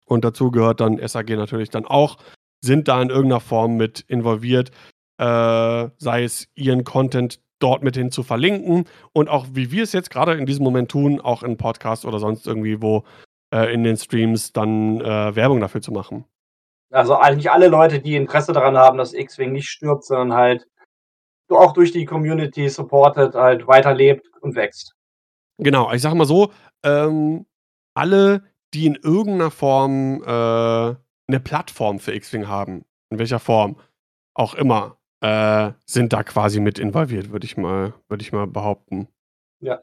Und 0.05 0.25
dazu 0.25 0.49
gehört 0.49 0.79
dann 0.79 0.97
SAG 1.07 1.29
natürlich 1.29 1.69
dann 1.69 1.85
auch, 1.85 2.17
sind 2.63 2.87
da 2.87 3.01
in 3.01 3.09
irgendeiner 3.09 3.41
Form 3.41 3.77
mit 3.77 4.01
involviert 4.07 4.71
äh, 5.17 5.89
sei 5.97 6.23
es 6.23 6.47
ihren 6.55 6.83
Content 6.83 7.39
dort 7.59 7.83
mit 7.83 7.95
hin 7.95 8.11
zu 8.11 8.23
verlinken 8.23 8.85
und 9.13 9.29
auch 9.29 9.47
wie 9.51 9.71
wir 9.71 9.83
es 9.83 9.93
jetzt 9.93 10.09
gerade 10.09 10.33
in 10.33 10.45
diesem 10.45 10.63
Moment 10.63 10.91
tun, 10.91 11.21
auch 11.21 11.43
in 11.43 11.57
Podcasts 11.57 12.05
oder 12.05 12.19
sonst 12.19 12.47
irgendwie 12.47 12.81
wo 12.81 13.03
äh, 13.53 13.73
in 13.73 13.83
den 13.83 13.95
Streams 13.95 14.51
dann 14.51 14.99
äh, 14.99 15.35
Werbung 15.35 15.61
dafür 15.61 15.81
zu 15.81 15.91
machen. 15.91 16.25
Also 16.91 17.15
eigentlich 17.15 17.49
alle 17.49 17.69
Leute, 17.69 17.99
die 17.99 18.15
Interesse 18.15 18.53
daran 18.53 18.77
haben, 18.77 18.97
dass 18.97 19.13
X-Wing 19.13 19.51
nicht 19.51 19.69
stirbt, 19.69 20.03
sondern 20.03 20.33
halt 20.37 20.67
auch 21.49 21.73
durch 21.73 21.91
die 21.91 22.05
Community 22.05 22.67
supportet, 22.67 23.35
halt 23.35 23.67
weiterlebt 23.67 24.27
und 24.41 24.55
wächst. 24.55 24.95
Genau, 25.57 25.91
ich 25.93 26.01
sag 26.01 26.13
mal 26.15 26.25
so, 26.25 26.51
ähm, 26.83 27.45
alle, 27.95 28.43
die 28.73 28.87
in 28.87 28.95
irgendeiner 28.95 29.51
Form 29.51 30.23
äh, 30.23 30.95
eine 31.27 31.39
Plattform 31.39 31.99
für 31.99 32.13
X-Wing 32.13 32.47
haben, 32.47 32.85
in 33.09 33.19
welcher 33.19 33.39
Form 33.39 33.77
auch 34.33 34.55
immer, 34.55 34.97
äh, 35.21 35.71
sind 35.85 36.13
da 36.13 36.23
quasi 36.23 36.59
mit 36.59 36.79
involviert, 36.79 37.31
würde 37.31 37.45
ich 37.45 37.55
mal, 37.57 37.93
würde 38.09 38.23
ich 38.23 38.33
mal 38.33 38.47
behaupten. 38.47 39.07
Ja. 39.61 39.81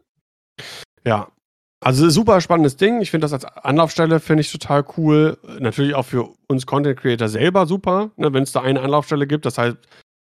Ja. 1.05 1.29
Also 1.83 2.11
super 2.11 2.43
spannendes 2.43 2.77
Ding. 2.77 3.01
Ich 3.01 3.11
finde 3.11 3.25
das 3.25 3.33
als 3.33 3.47
Anlaufstelle 3.47 4.21
finde 4.21 4.43
ich 4.43 4.53
total 4.53 4.85
cool. 4.99 5.39
Natürlich 5.61 5.95
auch 5.95 6.05
für 6.05 6.29
uns 6.47 6.67
Content 6.67 7.01
Creator 7.01 7.29
selber 7.29 7.65
super, 7.65 8.11
ne, 8.17 8.35
wenn 8.35 8.43
es 8.43 8.53
da 8.53 8.61
eine 8.61 8.83
Anlaufstelle 8.83 9.27
gibt. 9.27 9.47
Das 9.47 9.57
heißt, 9.57 9.79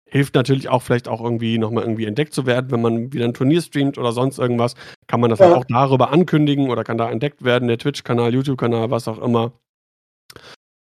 hilft 0.09 0.35
natürlich 0.35 0.67
auch 0.67 0.81
vielleicht 0.81 1.07
auch 1.07 1.21
irgendwie 1.21 1.57
nochmal 1.57 1.83
irgendwie 1.83 2.05
entdeckt 2.05 2.33
zu 2.33 2.45
werden, 2.45 2.71
wenn 2.71 2.81
man 2.81 3.13
wieder 3.13 3.25
ein 3.25 3.33
Turnier 3.33 3.61
streamt 3.61 3.97
oder 3.97 4.11
sonst 4.11 4.39
irgendwas, 4.39 4.75
kann 5.07 5.19
man 5.19 5.29
das 5.29 5.39
ja. 5.39 5.53
auch 5.53 5.65
darüber 5.65 6.11
ankündigen 6.11 6.69
oder 6.69 6.83
kann 6.83 6.97
da 6.97 7.09
entdeckt 7.09 7.43
werden, 7.43 7.67
der 7.67 7.77
Twitch-Kanal, 7.77 8.33
YouTube-Kanal, 8.33 8.89
was 8.89 9.07
auch 9.07 9.19
immer. 9.19 9.53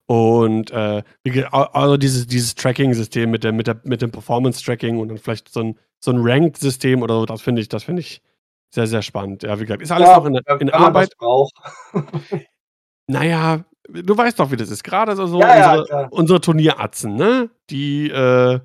Und 0.08 0.72
äh, 0.72 1.04
also 1.52 1.98
dieses, 1.98 2.28
dieses 2.28 2.56
Tracking-System 2.56 3.30
mit, 3.32 3.44
der, 3.44 3.52
mit, 3.52 3.68
der, 3.68 3.80
mit 3.84 4.02
dem 4.02 4.12
Performance-Tracking 4.12 5.00
und 5.00 5.10
dann 5.10 5.18
vielleicht 5.18 5.50
so 5.50 5.62
ein, 5.62 5.80
so 6.00 6.12
ein 6.12 6.18
Ranked-System 6.20 7.02
oder 7.02 7.20
so, 7.20 7.26
das 7.26 7.42
finde 7.42 7.62
ich, 7.62 7.70
das 7.70 7.88
ich 7.90 8.22
sehr, 8.70 8.86
sehr 8.86 9.02
spannend. 9.02 9.44
Ja, 9.44 9.60
wie 9.60 9.64
gesagt, 9.64 9.82
ist 9.82 9.92
alles 9.92 10.08
ja, 10.08 10.18
noch 10.18 10.26
in, 10.26 10.36
in 10.60 10.70
Arbeit. 10.70 11.10
naja, 13.08 13.66
du 13.88 14.16
weißt 14.18 14.40
doch, 14.40 14.52
wie 14.52 14.58
das 14.58 14.70
ist. 14.70 14.84
Gerade 14.84 15.16
so, 15.16 15.40
ja, 15.40 15.74
unsere, 15.74 15.90
ja, 15.90 16.08
unsere 16.10 16.42
Turnieratzen, 16.42 17.16
ne? 17.16 17.50
Die, 17.72 18.10
äh, 18.10 18.60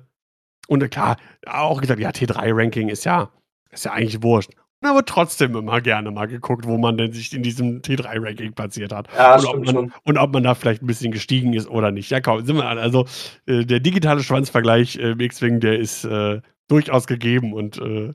und 0.67 0.89
klar, 0.91 1.17
auch 1.47 1.81
gesagt, 1.81 1.99
ja, 1.99 2.09
T3-Ranking 2.09 2.89
ist 2.89 3.03
ja, 3.03 3.31
ist 3.71 3.85
ja 3.85 3.93
eigentlich 3.93 4.21
wurscht 4.21 4.51
aber 4.89 5.05
trotzdem 5.05 5.55
immer 5.55 5.79
gerne 5.81 6.11
mal 6.11 6.27
geguckt, 6.27 6.65
wo 6.65 6.77
man 6.77 6.97
denn 6.97 7.13
sich 7.13 7.33
in 7.33 7.43
diesem 7.43 7.81
T3-Ranking 7.81 8.53
platziert 8.53 8.91
hat. 8.91 9.07
Ja, 9.15 9.35
und, 9.35 9.45
ob 9.45 9.65
man, 9.65 9.93
und 10.03 10.17
ob 10.17 10.33
man 10.33 10.43
da 10.43 10.55
vielleicht 10.55 10.81
ein 10.81 10.87
bisschen 10.87 11.11
gestiegen 11.11 11.53
ist 11.53 11.69
oder 11.69 11.91
nicht. 11.91 12.09
Ja, 12.09 12.19
komm, 12.19 12.45
sind 12.45 12.55
wir 12.55 12.65
alle. 12.65 12.81
Also 12.81 13.05
äh, 13.45 13.65
der 13.65 13.79
digitale 13.79 14.23
Schwanzvergleich 14.23 14.97
äh, 14.97 15.11
im 15.11 15.19
X-Wing, 15.19 15.59
der 15.59 15.79
ist 15.79 16.03
äh, 16.03 16.41
durchaus 16.67 17.05
gegeben 17.05 17.53
und 17.53 17.77
äh, 17.77 18.13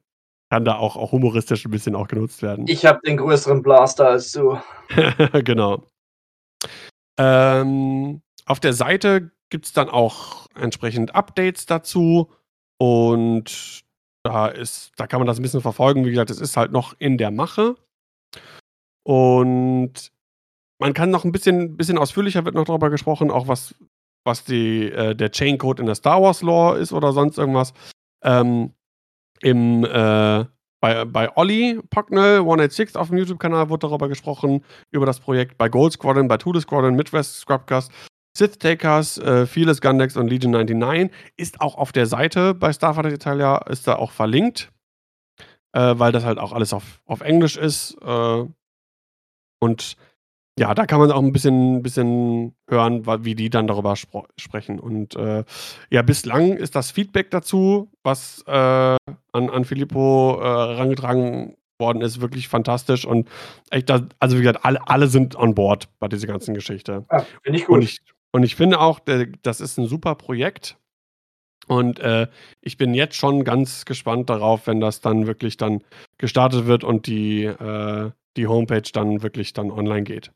kann 0.50 0.64
da 0.64 0.76
auch, 0.76 0.96
auch 0.96 1.12
humoristisch 1.12 1.64
ein 1.64 1.70
bisschen 1.70 1.94
auch 1.94 2.08
genutzt 2.08 2.42
werden. 2.42 2.66
Ich 2.68 2.86
habe 2.86 3.00
den 3.06 3.16
größeren 3.16 3.62
Blaster 3.62 4.08
als 4.08 4.32
du. 4.32 4.58
genau. 5.44 5.84
Ähm, 7.18 8.22
auf 8.44 8.60
der 8.60 8.72
Seite 8.72 9.30
gibt 9.50 9.66
es 9.66 9.72
dann 9.72 9.88
auch 9.88 10.46
entsprechend 10.54 11.14
Updates 11.14 11.66
dazu 11.66 12.30
und 12.78 13.84
da 14.26 14.48
ist, 14.48 14.92
da 14.96 15.06
kann 15.06 15.20
man 15.20 15.26
das 15.26 15.38
ein 15.38 15.42
bisschen 15.42 15.60
verfolgen. 15.60 16.04
Wie 16.04 16.10
gesagt, 16.10 16.30
es 16.30 16.40
ist 16.40 16.56
halt 16.56 16.72
noch 16.72 16.94
in 16.98 17.16
der 17.16 17.30
Mache. 17.30 17.76
Und 19.04 20.12
man 20.78 20.92
kann 20.92 21.10
noch 21.10 21.24
ein 21.24 21.32
bisschen, 21.32 21.76
bisschen 21.76 21.98
ausführlicher 21.98 22.44
wird 22.44 22.54
noch 22.54 22.64
darüber 22.64 22.90
gesprochen, 22.90 23.30
auch 23.30 23.48
was, 23.48 23.74
was 24.24 24.44
die, 24.44 24.90
äh, 24.90 25.14
der 25.14 25.30
Chaincode 25.30 25.80
in 25.80 25.86
der 25.86 25.94
Star 25.94 26.20
Wars 26.20 26.42
Lore 26.42 26.78
ist 26.78 26.92
oder 26.92 27.12
sonst 27.12 27.38
irgendwas. 27.38 27.72
Ähm, 28.22 28.74
Im 29.40 29.84
äh, 29.84 30.44
bei, 30.80 31.04
bei 31.04 31.36
Olli 31.36 31.80
Pocknell 31.88 32.40
186 32.40 32.96
auf 32.96 33.08
dem 33.08 33.18
YouTube-Kanal 33.18 33.70
wurde 33.70 33.86
darüber 33.86 34.08
gesprochen, 34.08 34.64
über 34.90 35.06
das 35.06 35.20
Projekt 35.20 35.56
bei 35.56 35.68
Gold 35.68 35.92
Squadron, 35.92 36.28
bei 36.28 36.36
Tudor 36.36 36.60
Squadron, 36.60 36.96
Midwest 36.96 37.38
Scrubcast 37.38 37.92
Sith 38.36 38.58
Takers, 38.58 39.16
äh, 39.18 39.46
Fearless 39.46 39.80
Gundex 39.80 40.16
und 40.16 40.28
Legion 40.28 40.52
99 40.52 41.10
ist 41.38 41.60
auch 41.62 41.76
auf 41.76 41.92
der 41.92 42.04
Seite 42.04 42.52
bei 42.52 42.70
Starfighter 42.70 43.10
Italia, 43.10 43.56
ist 43.68 43.88
da 43.88 43.96
auch 43.96 44.10
verlinkt, 44.10 44.70
äh, 45.72 45.94
weil 45.96 46.12
das 46.12 46.24
halt 46.24 46.38
auch 46.38 46.52
alles 46.52 46.74
auf, 46.74 47.00
auf 47.06 47.22
Englisch 47.22 47.56
ist. 47.56 47.96
Äh, 48.02 48.44
und 49.60 49.96
ja, 50.58 50.74
da 50.74 50.84
kann 50.84 51.00
man 51.00 51.12
auch 51.12 51.22
ein 51.22 51.32
bisschen, 51.32 51.82
bisschen 51.82 52.54
hören, 52.68 53.06
wie 53.24 53.34
die 53.34 53.48
dann 53.48 53.66
darüber 53.66 53.94
sprechen. 53.96 54.80
Und 54.80 55.16
äh, 55.16 55.44
ja, 55.90 56.02
bislang 56.02 56.52
ist 56.52 56.74
das 56.74 56.90
Feedback 56.90 57.30
dazu, 57.30 57.90
was 58.02 58.42
äh, 58.46 58.50
an, 58.52 58.96
an 59.32 59.64
Filippo 59.64 60.38
äh, 60.40 60.44
herangetragen 60.44 61.56
worden 61.78 62.02
ist, 62.02 62.20
wirklich 62.20 62.48
fantastisch. 62.48 63.06
Und 63.06 63.28
echt, 63.70 63.90
also 63.90 64.36
wie 64.36 64.42
gesagt, 64.42 64.64
alle, 64.64 64.86
alle 64.88 65.08
sind 65.08 65.36
on 65.36 65.54
board 65.54 65.88
bei 65.98 66.08
dieser 66.08 66.26
ganzen 66.26 66.54
Geschichte. 66.54 67.04
Ja, 67.10 67.26
Finde 67.42 67.58
ich 67.58 67.66
gut. 67.66 67.76
Und 67.76 67.82
ich, 67.82 68.00
und 68.32 68.42
ich 68.42 68.56
finde 68.56 68.80
auch, 68.80 69.00
das 69.42 69.60
ist 69.60 69.78
ein 69.78 69.86
super 69.86 70.14
Projekt. 70.14 70.76
Und 71.66 71.98
äh, 71.98 72.28
ich 72.60 72.76
bin 72.76 72.94
jetzt 72.94 73.16
schon 73.16 73.44
ganz 73.44 73.84
gespannt 73.84 74.30
darauf, 74.30 74.66
wenn 74.66 74.80
das 74.80 75.00
dann 75.00 75.26
wirklich 75.26 75.56
dann 75.56 75.82
gestartet 76.18 76.66
wird 76.66 76.84
und 76.84 77.06
die, 77.06 77.44
äh, 77.44 78.10
die 78.36 78.46
Homepage 78.46 78.88
dann 78.92 79.22
wirklich 79.22 79.52
dann 79.52 79.70
online 79.70 80.04
geht. 80.04 80.30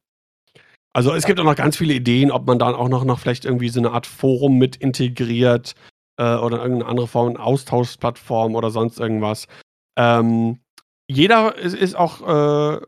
Also 0.93 1.13
es 1.13 1.25
gibt 1.25 1.39
auch 1.39 1.45
noch 1.45 1.55
ganz 1.55 1.77
viele 1.77 1.95
Ideen, 1.95 2.33
ob 2.33 2.47
man 2.47 2.59
dann 2.59 2.75
auch 2.75 2.89
noch, 2.89 3.05
noch 3.05 3.21
vielleicht 3.21 3.45
irgendwie 3.45 3.69
so 3.69 3.79
eine 3.79 3.93
Art 3.93 4.07
Forum 4.07 4.59
mit 4.59 4.77
integriert 4.77 5.75
äh, 6.19 6.35
oder 6.35 6.59
irgendeine 6.59 6.87
andere 6.87 7.07
Form, 7.07 7.37
Austauschplattform 7.37 8.57
oder 8.57 8.71
sonst 8.71 8.99
irgendwas. 8.99 9.47
Ähm, 9.97 10.59
jeder 11.09 11.57
ist, 11.57 11.77
ist 11.77 11.95
auch 11.95 12.21
äh, 12.23 12.81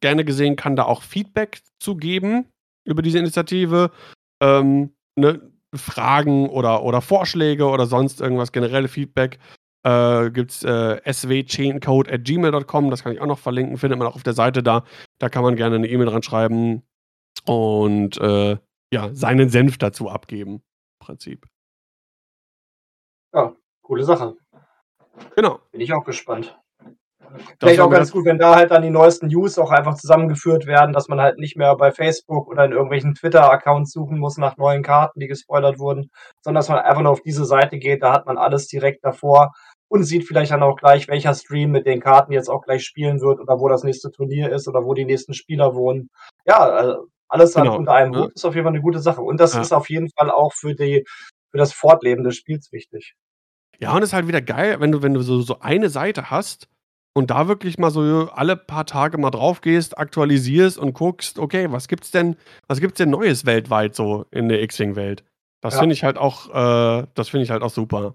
gerne 0.00 0.24
gesehen, 0.24 0.56
kann 0.56 0.74
da 0.74 0.84
auch 0.84 1.02
Feedback 1.02 1.60
zu 1.80 1.96
geben 1.96 2.46
über 2.84 3.02
diese 3.02 3.18
Initiative. 3.18 3.92
Ähm, 4.40 4.94
ne, 5.16 5.52
Fragen 5.74 6.48
oder, 6.48 6.82
oder 6.82 7.00
Vorschläge 7.00 7.66
oder 7.66 7.86
sonst 7.86 8.20
irgendwas, 8.20 8.52
generelle 8.52 8.88
Feedback, 8.88 9.38
äh, 9.84 10.30
gibt 10.30 10.50
es 10.50 10.64
äh, 10.64 11.00
swchaincode 11.12 12.10
at 12.10 12.24
gmail.com, 12.24 12.90
das 12.90 13.02
kann 13.02 13.12
ich 13.12 13.20
auch 13.20 13.26
noch 13.26 13.38
verlinken, 13.38 13.76
findet 13.76 13.98
man 13.98 14.08
auch 14.08 14.16
auf 14.16 14.22
der 14.22 14.32
Seite 14.32 14.62
da. 14.62 14.84
Da 15.18 15.28
kann 15.28 15.42
man 15.42 15.56
gerne 15.56 15.76
eine 15.76 15.88
E-Mail 15.88 16.06
dran 16.06 16.22
schreiben 16.22 16.82
und 17.46 18.18
äh, 18.18 18.56
ja, 18.92 19.14
seinen 19.14 19.50
Senf 19.50 19.78
dazu 19.78 20.08
abgeben. 20.08 20.54
Im 20.54 21.06
Prinzip. 21.06 21.46
Ja, 23.34 23.54
coole 23.82 24.04
Sache. 24.04 24.36
Genau. 25.36 25.60
Bin 25.70 25.80
ich 25.80 25.92
auch 25.92 26.04
gespannt. 26.04 26.58
Vielleicht 27.60 27.80
auch 27.80 27.90
ganz 27.90 28.10
gut, 28.12 28.24
wenn 28.24 28.38
da 28.38 28.54
halt 28.54 28.70
dann 28.70 28.82
die 28.82 28.90
neuesten 28.90 29.28
News 29.28 29.58
auch 29.58 29.70
einfach 29.70 29.94
zusammengeführt 29.94 30.66
werden, 30.66 30.92
dass 30.92 31.08
man 31.08 31.20
halt 31.20 31.38
nicht 31.38 31.56
mehr 31.56 31.74
bei 31.76 31.92
Facebook 31.92 32.48
oder 32.48 32.64
in 32.64 32.72
irgendwelchen 32.72 33.14
Twitter-Accounts 33.14 33.92
suchen 33.92 34.18
muss 34.18 34.38
nach 34.38 34.56
neuen 34.56 34.82
Karten, 34.82 35.20
die 35.20 35.26
gespoilert 35.26 35.78
wurden, 35.78 36.10
sondern 36.42 36.60
dass 36.60 36.68
man 36.68 36.78
einfach 36.78 37.02
nur 37.02 37.12
auf 37.12 37.22
diese 37.22 37.44
Seite 37.44 37.78
geht, 37.78 38.02
da 38.02 38.12
hat 38.12 38.26
man 38.26 38.38
alles 38.38 38.66
direkt 38.66 39.04
davor 39.04 39.52
und 39.88 40.04
sieht 40.04 40.26
vielleicht 40.26 40.52
dann 40.52 40.62
auch 40.62 40.76
gleich, 40.76 41.08
welcher 41.08 41.34
Stream 41.34 41.70
mit 41.70 41.86
den 41.86 42.00
Karten 42.00 42.32
jetzt 42.32 42.48
auch 42.48 42.62
gleich 42.62 42.84
spielen 42.84 43.20
wird 43.20 43.40
oder 43.40 43.58
wo 43.58 43.68
das 43.68 43.84
nächste 43.84 44.10
Turnier 44.10 44.52
ist 44.52 44.68
oder 44.68 44.84
wo 44.84 44.94
die 44.94 45.04
nächsten 45.04 45.34
Spieler 45.34 45.74
wohnen. 45.74 46.10
Ja, 46.46 46.58
also 46.58 47.06
alles 47.28 47.54
genau. 47.54 47.76
unter 47.76 47.92
einem 47.92 48.14
Hut 48.14 48.28
ja. 48.28 48.32
ist 48.34 48.44
auf 48.44 48.54
jeden 48.54 48.64
Fall 48.64 48.74
eine 48.74 48.82
gute 48.82 49.00
Sache. 49.00 49.20
Und 49.20 49.38
das 49.40 49.54
ja. 49.54 49.60
ist 49.60 49.72
auf 49.72 49.88
jeden 49.90 50.10
Fall 50.10 50.30
auch 50.30 50.52
für 50.54 50.74
die, 50.74 51.04
für 51.50 51.58
das 51.58 51.72
Fortleben 51.72 52.24
des 52.24 52.36
Spiels 52.36 52.72
wichtig. 52.72 53.14
Ja, 53.78 53.94
und 53.94 54.02
es 54.02 54.10
ist 54.10 54.12
halt 54.12 54.28
wieder 54.28 54.42
geil, 54.42 54.76
wenn 54.80 54.92
du, 54.92 55.02
wenn 55.02 55.14
du 55.14 55.20
so, 55.20 55.40
so 55.40 55.60
eine 55.60 55.88
Seite 55.88 56.30
hast, 56.30 56.68
und 57.18 57.30
da 57.30 57.48
wirklich 57.48 57.78
mal 57.78 57.90
so 57.90 58.28
alle 58.32 58.56
paar 58.56 58.86
Tage 58.86 59.18
mal 59.18 59.30
drauf 59.30 59.60
gehst, 59.60 59.98
aktualisierst 59.98 60.78
und 60.78 60.94
guckst, 60.94 61.40
okay, 61.40 61.66
was 61.70 61.88
gibt's 61.88 62.12
denn, 62.12 62.36
was 62.68 62.80
gibt's 62.80 62.98
denn 62.98 63.10
Neues 63.10 63.44
weltweit 63.44 63.96
so 63.96 64.24
in 64.30 64.48
der 64.48 64.62
X-Wing-Welt? 64.62 65.24
Das 65.60 65.74
ja. 65.74 65.80
finde 65.80 65.94
ich 65.94 66.04
halt 66.04 66.16
auch, 66.16 66.48
äh, 66.48 67.06
das 67.14 67.28
finde 67.28 67.42
ich 67.42 67.50
halt 67.50 67.62
auch 67.62 67.70
super. 67.70 68.14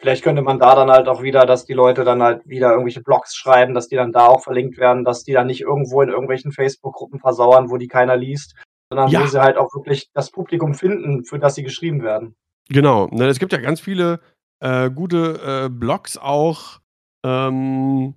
Vielleicht 0.00 0.24
könnte 0.24 0.42
man 0.42 0.58
da 0.58 0.74
dann 0.74 0.90
halt 0.90 1.08
auch 1.08 1.22
wieder, 1.22 1.46
dass 1.46 1.64
die 1.64 1.74
Leute 1.74 2.04
dann 2.04 2.22
halt 2.22 2.48
wieder 2.48 2.70
irgendwelche 2.70 3.02
Blogs 3.02 3.36
schreiben, 3.36 3.72
dass 3.72 3.86
die 3.86 3.96
dann 3.96 4.12
da 4.12 4.26
auch 4.26 4.42
verlinkt 4.42 4.78
werden, 4.78 5.04
dass 5.04 5.22
die 5.22 5.32
dann 5.32 5.46
nicht 5.46 5.60
irgendwo 5.60 6.02
in 6.02 6.08
irgendwelchen 6.08 6.50
Facebook-Gruppen 6.50 7.20
versauern, 7.20 7.70
wo 7.70 7.76
die 7.76 7.86
keiner 7.86 8.16
liest, 8.16 8.56
sondern 8.90 9.10
ja. 9.10 9.22
wo 9.22 9.26
sie 9.26 9.40
halt 9.40 9.58
auch 9.58 9.72
wirklich 9.74 10.10
das 10.12 10.32
Publikum 10.32 10.74
finden, 10.74 11.24
für 11.24 11.38
das 11.38 11.54
sie 11.54 11.62
geschrieben 11.62 12.02
werden. 12.02 12.34
Genau. 12.68 13.06
Ne, 13.12 13.26
es 13.26 13.38
gibt 13.38 13.52
ja 13.52 13.60
ganz 13.60 13.80
viele 13.80 14.18
äh, 14.58 14.90
gute 14.90 15.66
äh, 15.66 15.68
Blogs 15.68 16.18
auch, 16.18 16.80
ähm, 17.24 18.14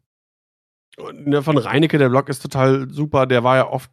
ne, 1.14 1.42
von 1.42 1.58
Reinecke, 1.58 1.98
der 1.98 2.10
Blog 2.10 2.30
ist 2.30 2.42
total 2.42 2.90
super. 2.90 3.26
Der 3.26 3.44
war 3.44 3.58
ja 3.58 3.70
oft 3.70 3.92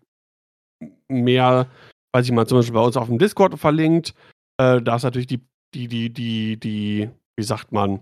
mehr, 1.09 1.67
weiß 2.13 2.27
ich 2.27 2.33
mal, 2.33 2.47
zum 2.47 2.59
Beispiel 2.59 2.75
bei 2.75 2.81
uns 2.81 2.97
auf 2.97 3.09
dem 3.09 3.19
Discord 3.19 3.59
verlinkt. 3.59 4.15
Äh, 4.59 4.81
da 4.83 4.97
ist 4.97 5.05
natürlich 5.05 5.27
die, 5.27 5.41
die, 5.75 5.89
die, 5.89 6.13
die, 6.13 6.57
die, 6.59 7.11
wie 7.37 7.45
sagt 7.45 7.73
man? 7.73 8.01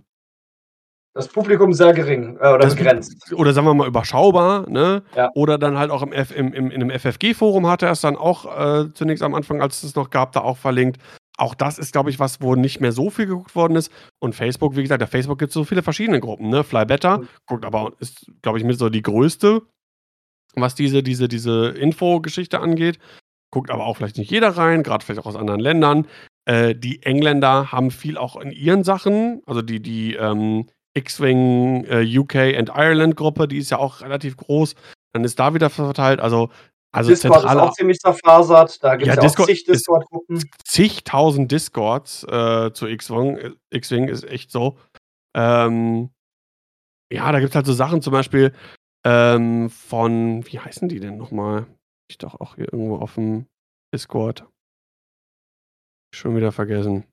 Das 1.14 1.28
Publikum 1.28 1.72
sehr 1.72 1.92
gering 1.94 2.36
äh, 2.36 2.48
oder 2.48 2.58
das, 2.58 2.76
begrenzt. 2.76 3.32
Oder 3.32 3.52
sagen 3.52 3.66
wir 3.66 3.74
mal 3.74 3.88
überschaubar, 3.88 4.68
ne? 4.68 5.02
Ja. 5.16 5.30
Oder 5.34 5.58
dann 5.58 5.76
halt 5.76 5.90
auch 5.90 6.02
im, 6.02 6.12
F, 6.12 6.30
im, 6.36 6.52
im, 6.52 6.70
in 6.70 6.82
einem 6.82 6.90
FFG-Forum 6.90 7.66
hat 7.66 7.82
er 7.82 7.90
es 7.90 8.00
dann 8.00 8.16
auch 8.16 8.46
äh, 8.46 8.92
zunächst 8.94 9.24
am 9.24 9.34
Anfang, 9.34 9.60
als 9.60 9.82
es 9.82 9.96
noch 9.96 10.10
gab, 10.10 10.32
da 10.32 10.40
auch 10.40 10.58
verlinkt 10.58 10.98
auch 11.38 11.54
das 11.54 11.78
ist, 11.78 11.92
glaube 11.92 12.10
ich, 12.10 12.18
was, 12.18 12.40
wo 12.40 12.54
nicht 12.54 12.80
mehr 12.80 12.92
so 12.92 13.10
viel 13.10 13.26
geguckt 13.26 13.54
worden 13.54 13.76
ist. 13.76 13.92
Und 14.18 14.34
Facebook, 14.34 14.76
wie 14.76 14.82
gesagt, 14.82 15.00
der 15.00 15.08
Facebook 15.08 15.38
gibt 15.38 15.50
es 15.50 15.54
so 15.54 15.64
viele 15.64 15.82
verschiedene 15.82 16.20
Gruppen. 16.20 16.50
Ne? 16.50 16.64
Fly 16.64 16.84
Better 16.84 17.18
mhm. 17.18 17.28
guckt 17.46 17.64
aber, 17.64 17.92
ist, 18.00 18.30
glaube 18.42 18.58
ich, 18.58 18.64
mit 18.64 18.78
so 18.78 18.88
die 18.88 19.02
größte, 19.02 19.62
was 20.54 20.74
diese, 20.74 21.02
diese, 21.02 21.28
diese 21.28 21.68
Info-Geschichte 21.68 22.60
angeht. 22.60 22.98
Guckt 23.50 23.70
aber 23.70 23.86
auch 23.86 23.96
vielleicht 23.96 24.18
nicht 24.18 24.30
jeder 24.30 24.50
rein, 24.50 24.82
gerade 24.82 25.04
vielleicht 25.04 25.20
auch 25.20 25.26
aus 25.26 25.36
anderen 25.36 25.60
Ländern. 25.60 26.06
Äh, 26.44 26.74
die 26.74 27.02
Engländer 27.02 27.72
haben 27.72 27.90
viel 27.90 28.18
auch 28.18 28.36
in 28.36 28.50
ihren 28.50 28.84
Sachen, 28.84 29.40
also 29.46 29.62
die, 29.62 29.80
die 29.80 30.14
ähm, 30.14 30.66
X-Wing 30.94 31.84
äh, 31.84 32.18
UK 32.18 32.34
and 32.34 32.70
Ireland 32.74 33.16
Gruppe, 33.16 33.48
die 33.48 33.58
ist 33.58 33.70
ja 33.70 33.78
auch 33.78 34.00
relativ 34.00 34.36
groß. 34.36 34.74
Dann 35.12 35.24
ist 35.24 35.38
da 35.38 35.54
wieder 35.54 35.70
verteilt. 35.70 36.20
Also 36.20 36.50
also 36.92 37.10
Discord 37.10 37.44
ist 37.44 37.50
auch 37.50 37.72
ziemlich 37.74 37.98
zerfasert. 37.98 38.82
Da 38.82 38.96
gibt 38.96 39.10
es 39.10 39.16
ja, 39.16 39.22
ja 39.22 39.28
auch 39.28 39.46
zig 39.46 39.64
Discord-Gruppen. 39.64 40.50
Zigtausend 40.64 41.52
Discords 41.52 42.24
äh, 42.24 42.72
zu 42.72 42.86
X-Wing. 42.86 43.54
X-Wing 43.70 44.08
ist 44.08 44.24
echt 44.24 44.50
so. 44.50 44.78
Ähm, 45.36 46.10
ja, 47.12 47.30
da 47.32 47.40
gibt 47.40 47.50
es 47.50 47.56
halt 47.56 47.66
so 47.66 47.72
Sachen, 47.72 48.02
zum 48.02 48.12
Beispiel 48.12 48.52
ähm, 49.04 49.70
von, 49.70 50.46
wie 50.46 50.58
heißen 50.58 50.88
die 50.88 51.00
denn 51.00 51.16
nochmal? 51.16 51.66
Ich 52.10 52.18
doch 52.18 52.40
auch 52.40 52.56
hier 52.56 52.72
irgendwo 52.72 52.96
auf 52.96 53.14
dem 53.14 53.46
Discord. 53.94 54.46
Schon 56.14 56.36
wieder 56.36 56.52
vergessen. 56.52 57.04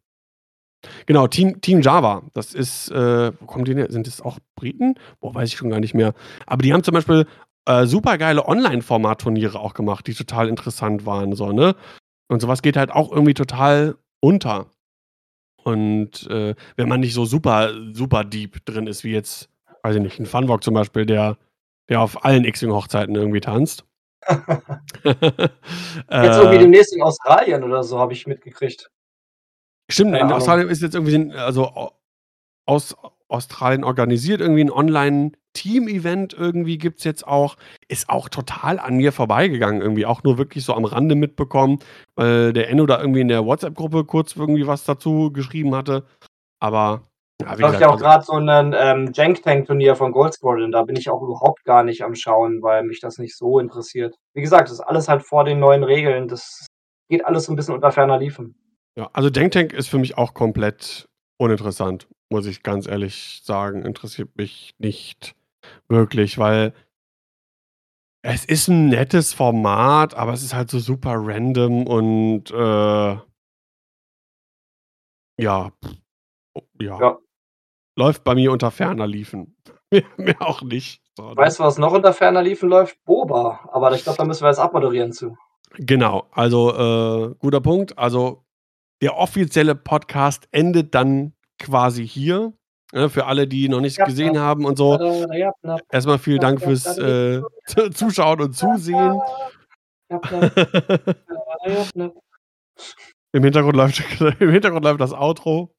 Genau, 1.06 1.28
Team, 1.28 1.62
Team 1.62 1.82
Java. 1.82 2.24
Das 2.34 2.54
ist, 2.54 2.90
äh, 2.92 3.34
wo 3.40 3.46
kommen 3.46 3.66
die 3.66 3.74
denn? 3.74 3.92
Sind 3.92 4.08
das 4.08 4.22
auch 4.22 4.40
Briten? 4.56 4.96
Boah, 5.20 5.34
weiß 5.34 5.50
ich 5.50 5.58
schon 5.58 5.70
gar 5.70 5.80
nicht 5.80 5.94
mehr. 5.94 6.14
Aber 6.46 6.62
die 6.62 6.74
haben 6.74 6.84
zum 6.84 6.94
Beispiel 6.94 7.28
äh, 7.66 7.86
super 7.86 8.18
geile 8.18 8.48
Online-Format-Turniere 8.48 9.60
auch 9.60 9.74
gemacht, 9.74 10.08
die 10.08 10.14
total 10.14 10.50
interessant 10.50 11.06
waren, 11.06 11.36
so, 11.36 11.52
ne? 11.52 11.76
Und 12.28 12.42
sowas 12.42 12.62
geht 12.62 12.78
halt 12.78 12.92
auch 12.92 13.12
irgendwie 13.12 13.34
total 13.34 13.96
unter. 14.20 14.68
Und 15.64 16.28
äh, 16.30 16.56
wenn 16.76 16.90
man 16.90 17.00
nicht 17.00 17.14
so 17.14 17.26
super, 17.26 17.74
super 17.94 18.24
deep 18.24 18.66
drin 18.66 18.88
ist, 18.88 19.04
wie 19.04 19.12
jetzt, 19.12 19.50
weiß 19.84 19.96
ich 19.96 20.02
nicht, 20.02 20.20
ein 20.20 20.26
Funwalk 20.26 20.64
zum 20.64 20.74
Beispiel, 20.74 21.06
der, 21.06 21.38
der 21.90 22.02
auf 22.02 22.24
allen 22.24 22.46
X-Wing-Hochzeiten 22.46 23.16
irgendwie 23.16 23.42
tanzt. 23.42 23.84
jetzt 25.04 25.16
irgendwie 25.16 26.56
äh, 26.56 26.60
demnächst 26.60 26.96
in 26.96 27.02
Australien 27.02 27.64
oder 27.64 27.84
so, 27.84 28.00
habe 28.00 28.14
ich 28.14 28.28
mitgekriegt. 28.28 28.90
Stimmt, 29.90 30.16
in 30.16 30.32
Australien 30.32 30.70
ist 30.70 30.82
jetzt 30.82 30.96
irgendwie, 30.96 31.32
also 31.36 31.92
aus 32.66 32.96
Australien 33.28 33.84
organisiert, 33.84 34.42
irgendwie 34.42 34.64
ein 34.64 34.72
Online- 34.72 35.32
Team-Event 35.56 36.34
irgendwie 36.34 36.78
gibt 36.78 37.00
es 37.00 37.06
jetzt 37.06 37.26
auch. 37.26 37.56
Ist 37.88 38.10
auch 38.10 38.30
total 38.30 38.78
an 38.78 38.98
mir 38.98 39.12
vorbeigegangen, 39.12 39.82
irgendwie 39.82 40.06
auch 40.06 40.22
nur 40.22 40.38
wirklich 40.38 40.64
so 40.64 40.74
am 40.74 40.86
Rande 40.86 41.16
mitbekommen, 41.16 41.80
weil 42.16 42.54
der 42.54 42.70
Enno 42.70 42.86
da 42.86 43.00
irgendwie 43.00 43.22
in 43.22 43.30
der 43.30 43.46
WhatsApp-Gruppe 43.46 44.06
kurz 44.06 44.36
irgendwie 44.36 44.68
was 44.68 44.84
dazu 44.84 45.32
geschrieben 45.32 45.74
hatte. 45.74 46.06
Aber 46.60 47.04
ja, 47.42 47.58
wie 47.58 47.64
gesagt, 47.64 47.82
ja 47.82 47.90
auch 47.90 47.98
gerade 47.98 48.20
also 48.20 48.34
so 48.34 48.40
ein 48.40 48.76
ähm, 48.78 49.12
Jank-Tank-Turnier 49.14 49.96
von 49.96 50.12
Gold 50.12 50.34
Squadron, 50.34 50.72
da 50.72 50.84
bin 50.84 50.96
ich 50.96 51.10
auch 51.10 51.22
überhaupt 51.22 51.64
gar 51.66 51.84
nicht 51.84 52.04
am 52.04 52.16
Schauen, 52.16 52.62
weil 52.62 52.84
mich 52.84 53.00
das 53.00 53.18
nicht 53.18 53.36
so 53.36 53.60
interessiert. 53.60 54.16
Wie 54.34 54.42
gesagt, 54.42 54.70
das 54.70 54.80
ist 54.80 54.82
alles 54.82 55.08
halt 55.08 55.24
vor 55.24 55.44
den 55.44 55.60
neuen 55.60 55.84
Regeln. 55.84 56.28
Das 56.28 56.66
geht 57.10 57.26
alles 57.26 57.46
so 57.46 57.54
ein 57.54 57.56
bisschen 57.56 57.76
unter 57.76 57.92
ferner 57.92 58.20
Liefen. 58.20 58.56
Ja, 58.98 59.10
also 59.12 59.30
Jank 59.30 59.52
Tank 59.52 59.74
ist 59.74 59.90
für 59.90 60.00
mich 60.00 60.18
auch 60.18 60.34
komplett 60.34 61.08
uninteressant, 61.38 62.08
muss 62.30 62.46
ich 62.46 62.64
ganz 62.64 62.88
ehrlich 62.88 63.42
sagen. 63.44 63.84
Interessiert 63.84 64.36
mich 64.38 64.76
nicht 64.78 65.36
wirklich, 65.88 66.38
weil 66.38 66.74
es 68.22 68.46
ist 68.46 68.68
ein 68.68 68.88
nettes 68.90 69.34
Format, 69.34 70.16
aber 70.16 70.34
es 70.34 70.44
ist 70.44 70.56
halt 70.56 70.70
so 70.72 70.80
super 70.80 71.16
random 71.16 71.86
und 71.86 72.50
äh, 72.52 73.18
ja, 75.38 75.72
ja, 76.80 77.00
ja. 77.00 77.18
Läuft 77.98 78.24
bei 78.24 78.36
mir 78.36 78.52
unter 78.52 78.72
ferner 78.72 79.08
Liefen. 79.08 79.56
mir, 80.18 80.42
auch 80.42 80.62
nicht. 80.62 81.02
So, 81.16 81.30
ne? 81.30 81.38
weißt 81.38 81.60
du, 81.60 81.64
was 81.64 81.78
noch 81.78 81.94
unter 81.94 82.14
ferner 82.14 82.42
Liefen 82.42 82.70
läuft? 82.70 83.04
Boba. 83.06 83.70
Aber 83.72 83.94
ich 83.94 84.04
glaube, 84.04 84.18
da 84.18 84.26
müssen 84.26 84.44
wir 84.44 84.50
jetzt 84.50 84.60
abmoderieren 84.60 85.14
zu. 85.14 85.38
Genau, 85.78 86.28
also 86.32 86.74
äh, 86.74 87.36
guter 87.40 87.62
Punkt. 87.62 87.98
Also 87.98 88.45
der 89.02 89.18
offizielle 89.18 89.76
Podcast 89.76 90.48
endet 90.52 90.96
dann 90.96 91.34
quasi 91.60 92.08
hier. 92.08 92.54
Ne, 92.94 93.10
für 93.10 93.26
alle, 93.26 93.48
die 93.48 93.68
noch 93.68 93.82
nicht 93.82 93.98
gesehen 93.98 94.40
haben 94.40 94.64
und 94.64 94.78
so. 94.78 94.98
Erstmal 95.92 96.20
vielen 96.20 96.40
Dank 96.40 96.62
fürs 96.62 96.98
äh, 96.98 97.42
Zuschauen 97.94 98.42
und 98.42 98.54
Zusehen. 98.54 99.20
Im 103.32 103.44
Hintergrund, 103.44 103.76
läuft, 103.76 104.04
Im 104.40 104.50
Hintergrund 104.50 104.86
läuft 104.86 105.02
das 105.02 105.14
Outro. 105.14 105.72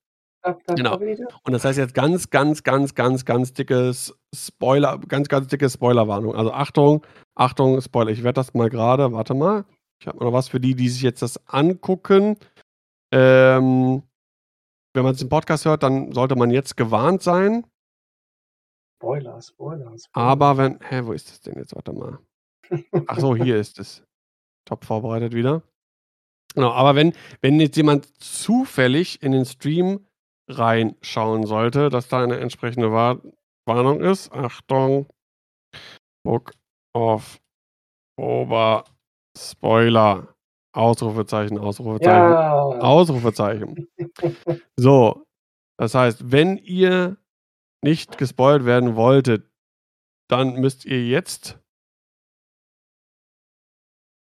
Genau. 0.75 0.99
Und 0.99 1.53
das 1.53 1.65
heißt 1.65 1.79
jetzt 1.79 1.95
ganz, 1.95 2.31
ganz, 2.31 2.63
ganz, 2.63 2.95
ganz, 2.95 3.25
ganz 3.25 3.53
dickes 3.53 4.15
Spoiler, 4.35 4.99
ganz, 5.09 5.29
ganz 5.29 5.49
dicke 5.49 5.71
Spoilerwarnung. 5.71 6.37
Also 6.37 6.53
Achtung, 6.53 7.05
Achtung, 7.35 7.81
Spoiler. 7.81 8.11
Ich 8.11 8.23
werde 8.23 8.35
das 8.35 8.53
mal 8.53 8.69
gerade, 8.69 9.13
warte 9.13 9.35
mal. 9.35 9.65
Ich 10.01 10.07
habe 10.07 10.23
noch 10.23 10.33
was 10.33 10.49
für 10.49 10.61
die, 10.61 10.75
die 10.75 10.89
sich 10.89 11.03
jetzt 11.03 11.23
das 11.23 11.41
angucken. 11.49 12.37
Ähm, 13.13 14.03
wenn 14.95 15.05
man 15.05 15.15
es 15.15 15.23
im 15.23 15.29
Podcast 15.29 15.65
hört, 15.65 15.83
dann 15.83 16.13
sollte 16.13 16.37
man 16.37 16.51
jetzt 16.51 16.77
gewarnt 16.77 17.23
sein. 17.23 17.67
Spoiler, 18.97 19.41
Spoiler, 19.43 19.99
Spoiler. 19.99 20.27
Aber 20.27 20.57
wenn. 20.57 20.81
Hä, 20.81 21.03
wo 21.05 21.13
ist 21.13 21.31
das 21.31 21.41
denn 21.41 21.57
jetzt? 21.57 21.75
Warte 21.75 21.93
mal. 21.93 22.19
Ach 23.07 23.19
so, 23.19 23.37
hier 23.37 23.57
ist 23.59 23.79
es. 23.79 24.03
Top 24.67 24.85
vorbereitet 24.85 25.35
wieder. 25.35 25.63
Genau, 26.55 26.73
aber 26.73 26.97
wenn, 26.97 27.13
wenn 27.43 27.61
jetzt 27.61 27.77
jemand 27.77 28.07
zufällig 28.23 29.23
in 29.23 29.33
den 29.33 29.45
Stream 29.45 30.07
reinschauen 30.49 31.47
sollte, 31.47 31.91
dass 31.91 32.09
da 32.09 32.23
eine 32.23 32.39
entsprechende 32.39 32.91
War 32.93 33.21
Warnung 33.67 34.01
ist. 34.01 34.33
Achtung. 34.33 35.07
Book 36.25 36.53
of 36.95 37.39
Ober 38.19 38.85
Spoiler. 39.37 40.36
Ausrufezeichen, 40.77 41.59
Ausrufezeichen, 41.59 42.33
Ja. 42.33 42.63
Ausrufezeichen. 42.81 43.89
So, 44.77 45.27
das 45.79 45.95
heißt, 45.95 46.31
wenn 46.31 46.59
ihr 46.59 47.17
nicht 47.83 48.19
gespoilt 48.19 48.65
werden 48.65 48.95
wolltet, 48.97 49.51
dann 50.29 50.61
müsst 50.61 50.85
ihr 50.85 51.07
jetzt 51.07 51.59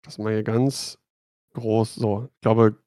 das 0.04 0.18
mal 0.18 0.34
hier 0.34 0.44
ganz 0.44 0.98
groß 1.54 1.96
so. 1.96 2.30
Ich 2.34 2.42
glaube, 2.42 2.82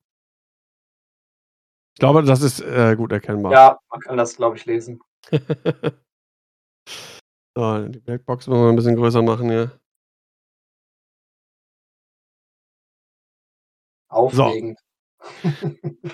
ich 1.94 2.00
glaube, 2.00 2.22
das 2.22 2.42
ist 2.42 2.60
äh, 2.60 2.96
gut 2.96 3.12
erkennbar. 3.12 3.52
Ja, 3.52 3.78
man 3.88 4.00
kann 4.00 4.16
das, 4.16 4.36
glaube 4.36 4.56
ich, 4.56 4.64
lesen. 4.66 5.00
so, 7.56 7.86
die 7.86 8.00
Blackbox 8.00 8.48
wollen 8.48 8.62
wir 8.62 8.68
ein 8.70 8.76
bisschen 8.76 8.96
größer 8.96 9.22
machen 9.22 9.48
hier. 9.48 9.80
Aufregend. 14.14 14.78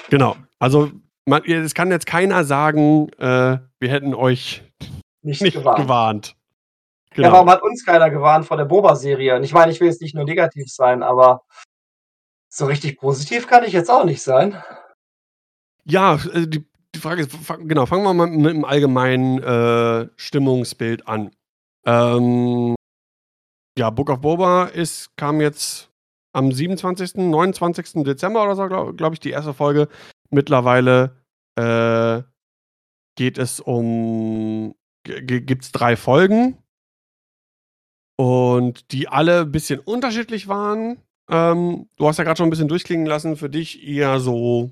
Genau. 0.09 0.37
Also, 0.61 0.91
man, 1.27 1.45
es 1.45 1.75
kann 1.75 1.91
jetzt 1.91 2.07
keiner 2.07 2.45
sagen, 2.45 3.09
äh, 3.19 3.59
wir 3.79 3.89
hätten 3.91 4.15
euch 4.15 4.63
Nicht, 5.23 5.43
nicht 5.43 5.55
gewarnt. 5.57 5.83
gewarnt. 5.83 6.37
Ja, 7.17 7.33
warum 7.33 7.51
hat 7.51 7.63
uns 7.63 7.85
keiner 7.85 8.09
gewarnt 8.09 8.47
vor 8.47 8.57
der 8.57 8.67
Boba-Serie? 8.67 9.35
Und 9.35 9.43
ich 9.43 9.53
meine, 9.53 9.73
ich 9.73 9.81
will 9.81 9.89
jetzt 9.89 10.01
nicht 10.01 10.15
nur 10.15 10.25
negativ 10.25 10.69
sein, 10.69 11.03
aber 11.03 11.43
so 12.49 12.67
richtig 12.67 12.99
positiv 12.99 13.49
kann 13.49 13.65
ich 13.65 13.73
jetzt 13.73 13.91
auch 13.91 14.05
nicht 14.05 14.23
sein. 14.23 14.63
Ja, 15.85 16.15
äh, 16.33 16.47
die, 16.47 16.65
die 16.95 17.01
Frage 17.01 17.23
ist, 17.23 17.33
genau, 17.67 17.87
fangen 17.87 18.05
wir 18.05 18.15
mal 18.15 18.29
mit 18.29 18.53
dem 18.55 18.65
allgemeinen 18.65 19.43
äh, 19.43 20.09
Stimmungsbild 20.17 21.09
an. 21.09 21.33
Ähm, 21.85 22.77
ja, 23.77 23.91
Book 23.91 24.11
of 24.11 24.21
Boba 24.21 24.67
ist, 24.67 25.17
kam 25.17 25.41
jetzt 25.41 25.90
am 26.33 26.53
27., 26.53 27.17
29. 27.31 28.05
Dezember 28.05 28.43
oder 28.45 28.57
so, 28.57 28.67
glaube 28.67 28.95
glaub 28.95 29.13
ich, 29.13 29.21
die 29.21 29.31
erste 29.31 29.55
Folge. 29.55 29.89
Mittlerweile 30.31 31.17
äh, 31.57 32.23
geht 33.17 33.39
es 33.39 33.61
um, 33.61 34.75
gibt 35.05 35.65
es 35.65 35.73
drei 35.73 35.97
Folgen 35.97 36.57
und 38.17 38.93
die 38.93 39.09
alle 39.09 39.41
ein 39.43 39.53
bisschen 39.53 39.81
unterschiedlich 39.81 40.49
waren. 40.49 40.99
Ähm, 41.31 41.89
du 41.97 42.07
hast 42.09 42.19
ja 42.19 42.25
gerade 42.25 42.39
schon 42.39 42.47
ein 42.49 42.51
bisschen 42.51 42.69
durchklingen 42.69 43.07
lassen, 43.07 43.37
für 43.37 43.51
dich 43.51 43.87
eher 43.87 44.21
so 44.21 44.71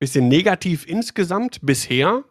bisschen 0.00 0.28
negativ 0.28 0.86
insgesamt 0.86 1.60
bisher. 1.62 2.24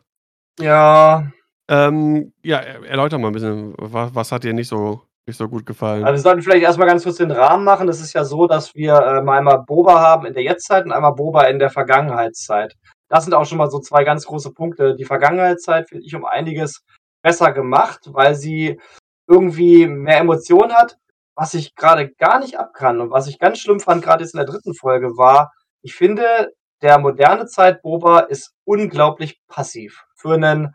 Ja, 0.60 1.32
Ähm, 1.68 2.32
ja, 2.44 2.60
er- 2.60 2.86
erläuter 2.86 3.18
mal 3.18 3.28
ein 3.30 3.34
bisschen, 3.34 3.74
was, 3.78 4.14
was 4.14 4.32
hat 4.32 4.44
dir 4.44 4.54
nicht 4.54 4.68
so, 4.68 5.02
nicht 5.28 5.38
so 5.38 5.50
gut 5.50 5.66
gefallen? 5.66 6.04
also 6.04 6.14
wir 6.14 6.22
sollten 6.22 6.42
vielleicht 6.42 6.64
erstmal 6.64 6.88
ganz 6.88 7.04
kurz 7.04 7.18
den 7.18 7.32
Rahmen 7.32 7.64
machen. 7.64 7.90
Es 7.90 8.02
ist 8.02 8.14
ja 8.14 8.24
so, 8.24 8.48
dass 8.48 8.76
wir 8.76 8.94
ähm, 8.96 9.30
einmal 9.30 9.64
Boba 9.64 10.00
haben 10.00 10.26
in 10.26 10.34
der 10.34 10.44
Jetztzeit 10.44 10.86
und 10.86 10.92
einmal 10.92 11.14
Boba 11.14 11.44
in 11.46 11.60
der 11.60 11.70
Vergangenheitszeit. 11.70 12.76
Das 13.10 13.24
sind 13.24 13.34
auch 13.34 13.46
schon 13.46 13.58
mal 13.58 13.70
so 13.70 13.80
zwei 13.80 14.04
ganz 14.04 14.26
große 14.26 14.52
Punkte. 14.52 14.96
Die 14.96 15.06
Vergangenheitszeit 15.06 15.90
finde 15.90 16.06
ich 16.06 16.16
um 16.16 16.26
einiges 16.26 16.84
besser 17.24 17.52
gemacht, 17.52 18.02
weil 18.14 18.36
sie 18.36 18.80
irgendwie 19.28 19.88
mehr 19.88 20.20
Emotionen 20.20 20.74
hat. 20.74 20.98
Was 21.36 21.54
ich 21.54 21.76
gerade 21.76 22.12
gar 22.14 22.40
nicht 22.40 22.58
abkann 22.58 23.02
und 23.02 23.12
was 23.12 23.28
ich 23.28 23.40
ganz 23.40 23.60
schlimm 23.60 23.80
fand, 23.80 24.04
gerade 24.04 24.24
jetzt 24.24 24.34
in 24.34 24.38
der 24.38 24.46
dritten 24.46 24.74
Folge, 24.74 25.18
war, 25.18 25.52
ich 25.82 25.94
finde, 25.94 26.54
der 26.82 26.98
moderne 26.98 27.46
Zeit 27.46 27.82
Boba 27.82 28.20
ist 28.20 28.54
unglaublich 28.64 29.42
passiv. 29.48 30.06
Für 30.16 30.36
einen 30.36 30.74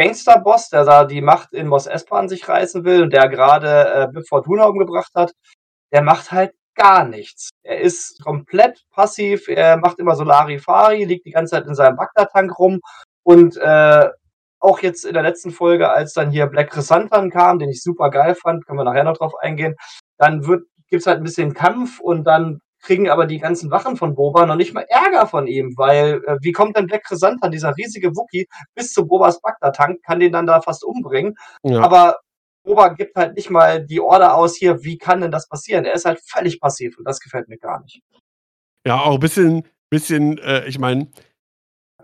Gangsterboss, 0.00 0.70
der 0.70 0.84
da 0.84 1.04
die 1.04 1.20
Macht 1.20 1.52
in 1.52 1.68
Mos 1.68 1.86
Espa 1.86 2.18
an 2.18 2.28
sich 2.28 2.48
reißen 2.48 2.84
will 2.84 3.02
und 3.02 3.12
der 3.12 3.28
gerade 3.28 3.92
äh, 3.92 4.08
Bib 4.10 4.26
Fortuna 4.26 4.64
umgebracht 4.64 5.12
hat, 5.14 5.32
der 5.92 6.02
macht 6.02 6.32
halt 6.32 6.52
gar 6.74 7.04
nichts. 7.04 7.50
Er 7.62 7.80
ist 7.80 8.22
komplett 8.24 8.82
passiv, 8.92 9.48
er 9.48 9.76
macht 9.76 9.98
immer 9.98 10.16
so 10.16 10.24
Larifari, 10.24 11.04
liegt 11.04 11.26
die 11.26 11.32
ganze 11.32 11.56
Zeit 11.56 11.66
in 11.66 11.74
seinem 11.74 11.96
Bagdad-Tank 11.96 12.58
rum 12.58 12.80
und 13.24 13.58
äh, 13.58 14.08
auch 14.58 14.80
jetzt 14.80 15.04
in 15.04 15.12
der 15.12 15.22
letzten 15.22 15.50
Folge, 15.50 15.90
als 15.90 16.14
dann 16.14 16.30
hier 16.30 16.46
Black 16.46 16.70
Chrysanthemum 16.70 17.30
kam, 17.30 17.58
den 17.58 17.68
ich 17.68 17.82
super 17.82 18.08
geil 18.08 18.34
fand, 18.34 18.66
können 18.66 18.78
wir 18.78 18.84
nachher 18.84 19.04
noch 19.04 19.18
drauf 19.18 19.34
eingehen, 19.40 19.74
dann 20.16 20.46
wird, 20.46 20.64
gibt's 20.88 21.06
halt 21.06 21.18
ein 21.18 21.24
bisschen 21.24 21.52
Kampf 21.52 22.00
und 22.00 22.24
dann 22.24 22.60
kriegen 22.80 23.08
aber 23.08 23.26
die 23.26 23.38
ganzen 23.38 23.70
Wachen 23.70 23.96
von 23.96 24.14
Boba 24.14 24.46
noch 24.46 24.56
nicht 24.56 24.74
mal 24.74 24.86
Ärger 24.88 25.26
von 25.26 25.46
ihm, 25.46 25.74
weil 25.76 26.22
äh, 26.26 26.36
wie 26.40 26.52
kommt 26.52 26.76
denn 26.76 26.86
Black 26.86 27.04
Chrysanthemum, 27.04 27.50
dieser 27.50 27.76
riesige 27.76 28.16
Wookie, 28.16 28.48
bis 28.74 28.92
zu 28.92 29.06
Bobas 29.06 29.40
Bagdad-Tank, 29.40 30.02
kann 30.02 30.20
den 30.20 30.32
dann 30.32 30.46
da 30.46 30.60
fast 30.60 30.84
umbringen, 30.84 31.36
ja. 31.62 31.80
aber 31.80 32.16
Boba 32.62 32.88
gibt 32.88 33.16
halt 33.16 33.36
nicht 33.36 33.50
mal 33.50 33.84
die 33.84 34.00
Order 34.00 34.34
aus 34.34 34.56
hier, 34.56 34.84
wie 34.84 34.98
kann 34.98 35.20
denn 35.20 35.30
das 35.30 35.48
passieren? 35.48 35.84
Er 35.84 35.94
ist 35.94 36.04
halt 36.04 36.20
völlig 36.24 36.60
passiv 36.60 36.98
und 36.98 37.04
das 37.06 37.20
gefällt 37.20 37.48
mir 37.48 37.58
gar 37.58 37.80
nicht. 37.82 38.02
Ja, 38.86 39.00
auch 39.00 39.14
ein 39.14 39.20
bisschen, 39.20 39.64
bisschen, 39.90 40.38
äh, 40.38 40.66
ich 40.66 40.78
meine, 40.78 41.08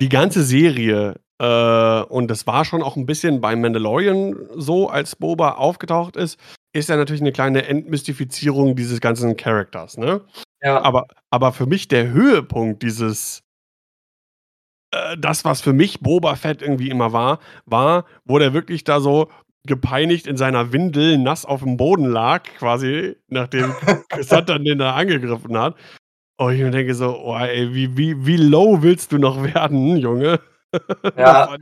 die 0.01 0.09
ganze 0.09 0.43
Serie, 0.43 1.21
äh, 1.39 2.03
und 2.03 2.29
das 2.29 2.47
war 2.47 2.65
schon 2.65 2.83
auch 2.83 2.97
ein 2.97 3.07
bisschen 3.07 3.41
bei 3.41 3.57
Mandalorian 3.57 4.49
so, 4.55 4.89
als 4.89 5.17
Boba 5.17 5.53
aufgetaucht 5.53 6.17
ist, 6.17 6.39
ist 6.73 6.89
ja 6.89 6.97
natürlich 6.97 7.23
eine 7.23 7.33
kleine 7.33 7.67
Entmystifizierung 7.67 8.77
dieses 8.77 9.01
ganzen 9.01 9.37
Charakters, 9.37 9.97
ne? 9.97 10.23
Ja, 10.67 10.83
Aber, 10.83 11.07
aber 11.31 11.53
für 11.53 11.67
mich 11.67 11.87
der 11.87 12.11
Höhepunkt 12.11 12.83
dieses, 12.83 13.45
äh, 14.93 15.17
das, 15.17 15.45
was 15.45 15.61
für 15.61 15.73
mich 15.73 16.01
Boba 16.01 16.35
Fett 16.37 16.61
irgendwie 16.63 16.91
immer 16.91 17.13
war, 17.13 17.39
war, 17.67 18.05
wo 18.25 18.39
der 18.39 18.53
wirklich 18.53 18.83
da 18.85 19.01
so 19.01 19.31
gepeinigt 19.67 20.27
in 20.27 20.37
seiner 20.37 20.73
Windel 20.73 21.19
nass 21.19 21.45
auf 21.45 21.63
dem 21.63 21.77
Boden 21.77 22.07
lag, 22.07 22.43
quasi, 22.59 23.17
nachdem 23.29 23.75
Satan 24.21 24.65
den 24.65 24.79
da 24.79 24.95
angegriffen 24.95 25.57
hat. 25.59 25.77
Und 26.39 26.55
ich 26.55 26.61
mir 26.63 26.71
denke 26.73 26.95
so, 26.95 27.17
oh, 27.19 27.37
ey, 27.39 27.75
wie, 27.75 27.97
wie, 27.97 28.27
wie 28.27 28.37
low 28.39 28.83
willst 28.83 29.13
du 29.13 29.19
noch 29.19 29.43
werden, 29.55 29.97
Junge? 29.99 30.41
Ja. 31.17 31.47
Das, 31.47 31.59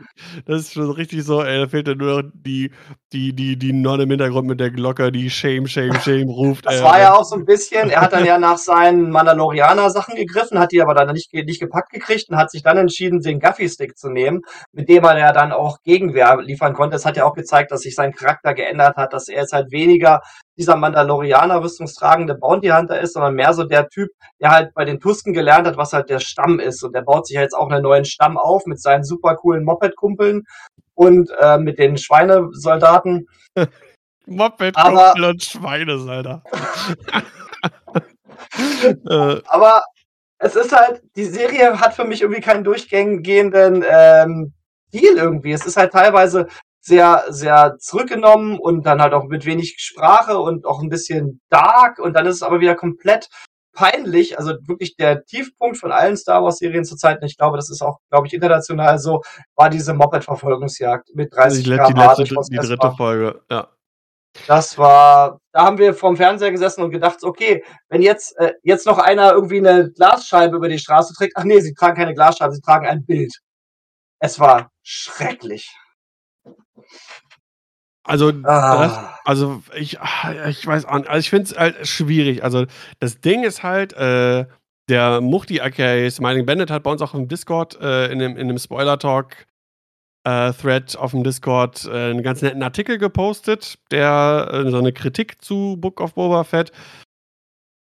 das 0.46 0.60
ist 0.62 0.72
schon 0.72 0.90
richtig 0.90 1.24
so, 1.24 1.42
ey, 1.42 1.60
da 1.60 1.68
fehlt 1.68 1.88
ja 1.88 1.94
nur 1.94 2.22
noch 2.22 2.30
die, 2.34 2.70
die, 3.12 3.32
die, 3.32 3.56
die 3.56 3.72
Nonne 3.72 4.04
im 4.04 4.10
Hintergrund 4.10 4.46
mit 4.46 4.60
der 4.60 4.70
Glocke, 4.70 5.12
die 5.12 5.30
Shame, 5.30 5.66
Shame, 5.66 5.94
Shame 6.00 6.28
ruft. 6.28 6.66
das 6.66 6.76
ey. 6.76 6.82
war 6.82 6.98
ja 6.98 7.14
auch 7.14 7.24
so 7.24 7.36
ein 7.36 7.44
bisschen, 7.44 7.90
er 7.90 8.00
hat 8.00 8.12
dann 8.12 8.24
ja 8.24 8.38
nach 8.38 8.58
seinen 8.58 9.10
Mandalorianer-Sachen 9.10 10.16
gegriffen, 10.16 10.58
hat 10.58 10.72
die 10.72 10.82
aber 10.82 10.94
dann 10.94 11.12
nicht, 11.12 11.32
nicht 11.32 11.60
gepackt 11.60 11.90
gekriegt 11.92 12.30
und 12.30 12.36
hat 12.36 12.50
sich 12.50 12.62
dann 12.62 12.78
entschieden, 12.78 13.20
den 13.20 13.40
Guffy-Stick 13.40 13.96
zu 13.96 14.08
nehmen, 14.08 14.40
mit 14.72 14.88
dem 14.88 15.04
er 15.04 15.18
ja 15.18 15.32
dann 15.32 15.52
auch 15.52 15.78
Gegenwehr 15.84 16.38
liefern 16.40 16.74
konnte. 16.74 16.96
Es 16.96 17.04
hat 17.04 17.16
ja 17.16 17.24
auch 17.24 17.34
gezeigt, 17.34 17.70
dass 17.70 17.80
sich 17.80 17.94
sein 17.94 18.12
Charakter 18.12 18.54
geändert 18.54 18.96
hat, 18.96 19.12
dass 19.12 19.28
er 19.28 19.42
jetzt 19.42 19.52
halt 19.52 19.70
weniger 19.70 20.20
dieser 20.56 20.76
Mandalorianer 20.76 21.62
rüstungstragende 21.62 22.34
Bounty 22.34 22.68
Hunter 22.68 23.00
ist, 23.00 23.14
sondern 23.14 23.34
mehr 23.34 23.52
so 23.54 23.64
der 23.64 23.88
Typ, 23.88 24.10
der 24.40 24.50
halt 24.50 24.74
bei 24.74 24.84
den 24.84 25.00
Tusken 25.00 25.32
gelernt 25.32 25.66
hat, 25.66 25.76
was 25.76 25.92
halt 25.92 26.10
der 26.10 26.20
Stamm 26.20 26.60
ist. 26.60 26.82
Und 26.82 26.94
der 26.94 27.02
baut 27.02 27.26
sich 27.26 27.36
jetzt 27.36 27.54
auch 27.54 27.70
einen 27.70 27.82
neuen 27.82 28.04
Stamm 28.04 28.38
auf 28.38 28.66
mit 28.66 28.80
seinen 28.80 29.04
super 29.04 29.36
coolen 29.36 29.64
Moped-Kumpeln 29.64 30.44
und 30.94 31.30
äh, 31.40 31.58
mit 31.58 31.78
den 31.78 31.98
Schweinesoldaten. 31.98 33.26
Moped, 34.26 34.76
Aber- 34.76 35.12
Kumpel 35.12 35.24
und 35.30 35.42
Schweine, 35.42 35.92
Alter. 36.08 36.42
äh, 39.08 39.40
aber 39.46 39.82
es 40.38 40.56
ist 40.56 40.72
halt, 40.72 41.02
die 41.16 41.24
Serie 41.24 41.80
hat 41.80 41.94
für 41.94 42.04
mich 42.04 42.22
irgendwie 42.22 42.40
keinen 42.40 42.64
durchgehenden 42.64 43.84
ähm, 43.88 44.52
Deal 44.92 45.16
irgendwie. 45.16 45.52
Es 45.52 45.66
ist 45.66 45.76
halt 45.76 45.92
teilweise 45.92 46.48
sehr, 46.86 47.24
sehr 47.28 47.76
zurückgenommen 47.78 48.58
und 48.58 48.84
dann 48.84 49.00
halt 49.00 49.14
auch 49.14 49.24
mit 49.24 49.46
wenig 49.46 49.76
Sprache 49.78 50.38
und 50.38 50.66
auch 50.66 50.82
ein 50.82 50.90
bisschen 50.90 51.40
dark 51.48 51.98
und 51.98 52.12
dann 52.12 52.26
ist 52.26 52.36
es 52.36 52.42
aber 52.42 52.60
wieder 52.60 52.74
komplett 52.74 53.28
peinlich. 53.72 54.38
Also 54.38 54.52
wirklich 54.66 54.94
der 54.96 55.24
Tiefpunkt 55.24 55.78
von 55.78 55.92
allen 55.92 56.16
Star 56.16 56.44
Wars 56.44 56.58
Serien 56.58 56.84
zurzeit, 56.84 57.20
und 57.22 57.26
ich 57.26 57.38
glaube, 57.38 57.56
das 57.56 57.70
ist 57.70 57.82
auch, 57.82 57.98
glaube 58.10 58.26
ich, 58.26 58.34
international 58.34 58.98
so, 58.98 59.22
war 59.56 59.70
diese 59.70 59.94
Moped-Verfolgungsjagd 59.94 61.14
mit 61.14 61.32
die, 61.32 61.36
30 61.36 61.66
let- 61.66 61.80
die, 61.88 61.92
km/h 61.94 62.06
letzte, 62.08 62.24
die 62.24 62.34
Mos 62.34 62.48
dritte 62.48 62.72
Espa. 62.74 62.90
Folge, 62.90 63.40
ja. 63.50 63.68
Das 64.46 64.76
war, 64.76 65.38
da 65.52 65.64
haben 65.64 65.78
wir 65.78 65.94
vorm 65.94 66.16
Fernseher 66.16 66.50
gesessen 66.50 66.82
und 66.82 66.90
gedacht, 66.90 67.22
okay, 67.22 67.64
wenn 67.88 68.02
jetzt, 68.02 68.36
äh, 68.38 68.52
jetzt 68.62 68.84
noch 68.84 68.98
einer 68.98 69.32
irgendwie 69.32 69.58
eine 69.58 69.90
Glasscheibe 69.92 70.56
über 70.56 70.68
die 70.68 70.78
Straße 70.78 71.14
trägt, 71.14 71.34
ach 71.36 71.44
nee, 71.44 71.60
sie 71.60 71.72
tragen 71.72 71.96
keine 71.96 72.14
Glasscheibe, 72.14 72.52
sie 72.52 72.60
tragen 72.60 72.86
ein 72.86 73.06
Bild. 73.06 73.32
Es 74.18 74.38
war 74.38 74.70
schrecklich. 74.82 75.74
Also, 78.06 78.32
das, 78.32 78.44
Ah, 78.44 79.18
also 79.24 79.62
ich, 79.74 79.98
ah, 80.00 80.48
ich 80.48 80.66
weiß 80.66 80.84
auch 80.84 80.98
nicht, 80.98 81.08
also 81.08 81.20
ich 81.20 81.30
finde 81.30 81.44
es 81.50 81.56
halt 81.56 81.86
schwierig. 81.86 82.44
Also 82.44 82.66
das 83.00 83.20
Ding 83.20 83.44
ist 83.44 83.62
halt, 83.62 83.94
äh, 83.94 84.46
der 84.90 85.22
Muchti 85.22 85.60
aka 85.60 86.10
Smiling 86.10 86.44
Bandit 86.44 86.70
hat 86.70 86.82
bei 86.82 86.90
uns 86.90 87.00
auch 87.00 87.14
im 87.14 87.28
Discord, 87.28 87.80
äh, 87.80 88.12
in 88.12 88.18
dem, 88.18 88.36
in 88.36 88.48
dem 88.48 88.58
Spoiler-Talk 88.58 89.46
äh, 90.24 90.52
Thread 90.52 90.96
auf 90.96 91.12
dem 91.12 91.24
Discord 91.24 91.84
äh, 91.86 92.10
einen 92.10 92.22
ganz 92.22 92.42
netten 92.42 92.62
Artikel 92.62 92.98
gepostet, 92.98 93.78
der 93.90 94.48
äh, 94.52 94.70
so 94.70 94.78
eine 94.78 94.92
Kritik 94.92 95.42
zu 95.42 95.76
Book 95.78 96.00
of 96.00 96.14
Boba 96.14 96.44
Fett 96.44 96.72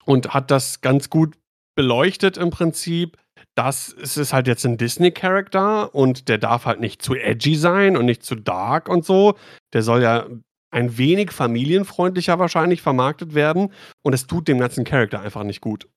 und 0.05 0.33
hat 0.33 0.51
das 0.51 0.81
ganz 0.81 1.09
gut 1.09 1.35
beleuchtet 1.75 2.37
im 2.37 2.49
Prinzip. 2.49 3.17
Das 3.57 3.91
es 3.93 4.17
ist 4.17 4.33
halt 4.33 4.45
jetzt 4.47 4.65
ein 4.65 4.77
Disney-Charakter 4.77 5.95
und 5.95 6.27
der 6.29 6.37
darf 6.37 6.65
halt 6.65 6.79
nicht 6.79 7.01
zu 7.01 7.15
edgy 7.15 7.55
sein 7.55 7.97
und 7.97 8.05
nicht 8.05 8.21
zu 8.23 8.35
dark 8.35 8.87
und 8.87 9.03
so. 9.03 9.35
Der 9.73 9.81
soll 9.81 10.03
ja 10.03 10.27
ein 10.69 10.97
wenig 10.99 11.31
familienfreundlicher 11.31 12.37
wahrscheinlich 12.37 12.83
vermarktet 12.83 13.33
werden 13.33 13.73
und 14.03 14.13
es 14.13 14.27
tut 14.27 14.47
dem 14.47 14.59
ganzen 14.59 14.83
Charakter 14.85 15.21
einfach 15.21 15.43
nicht 15.43 15.61
gut. 15.61 15.89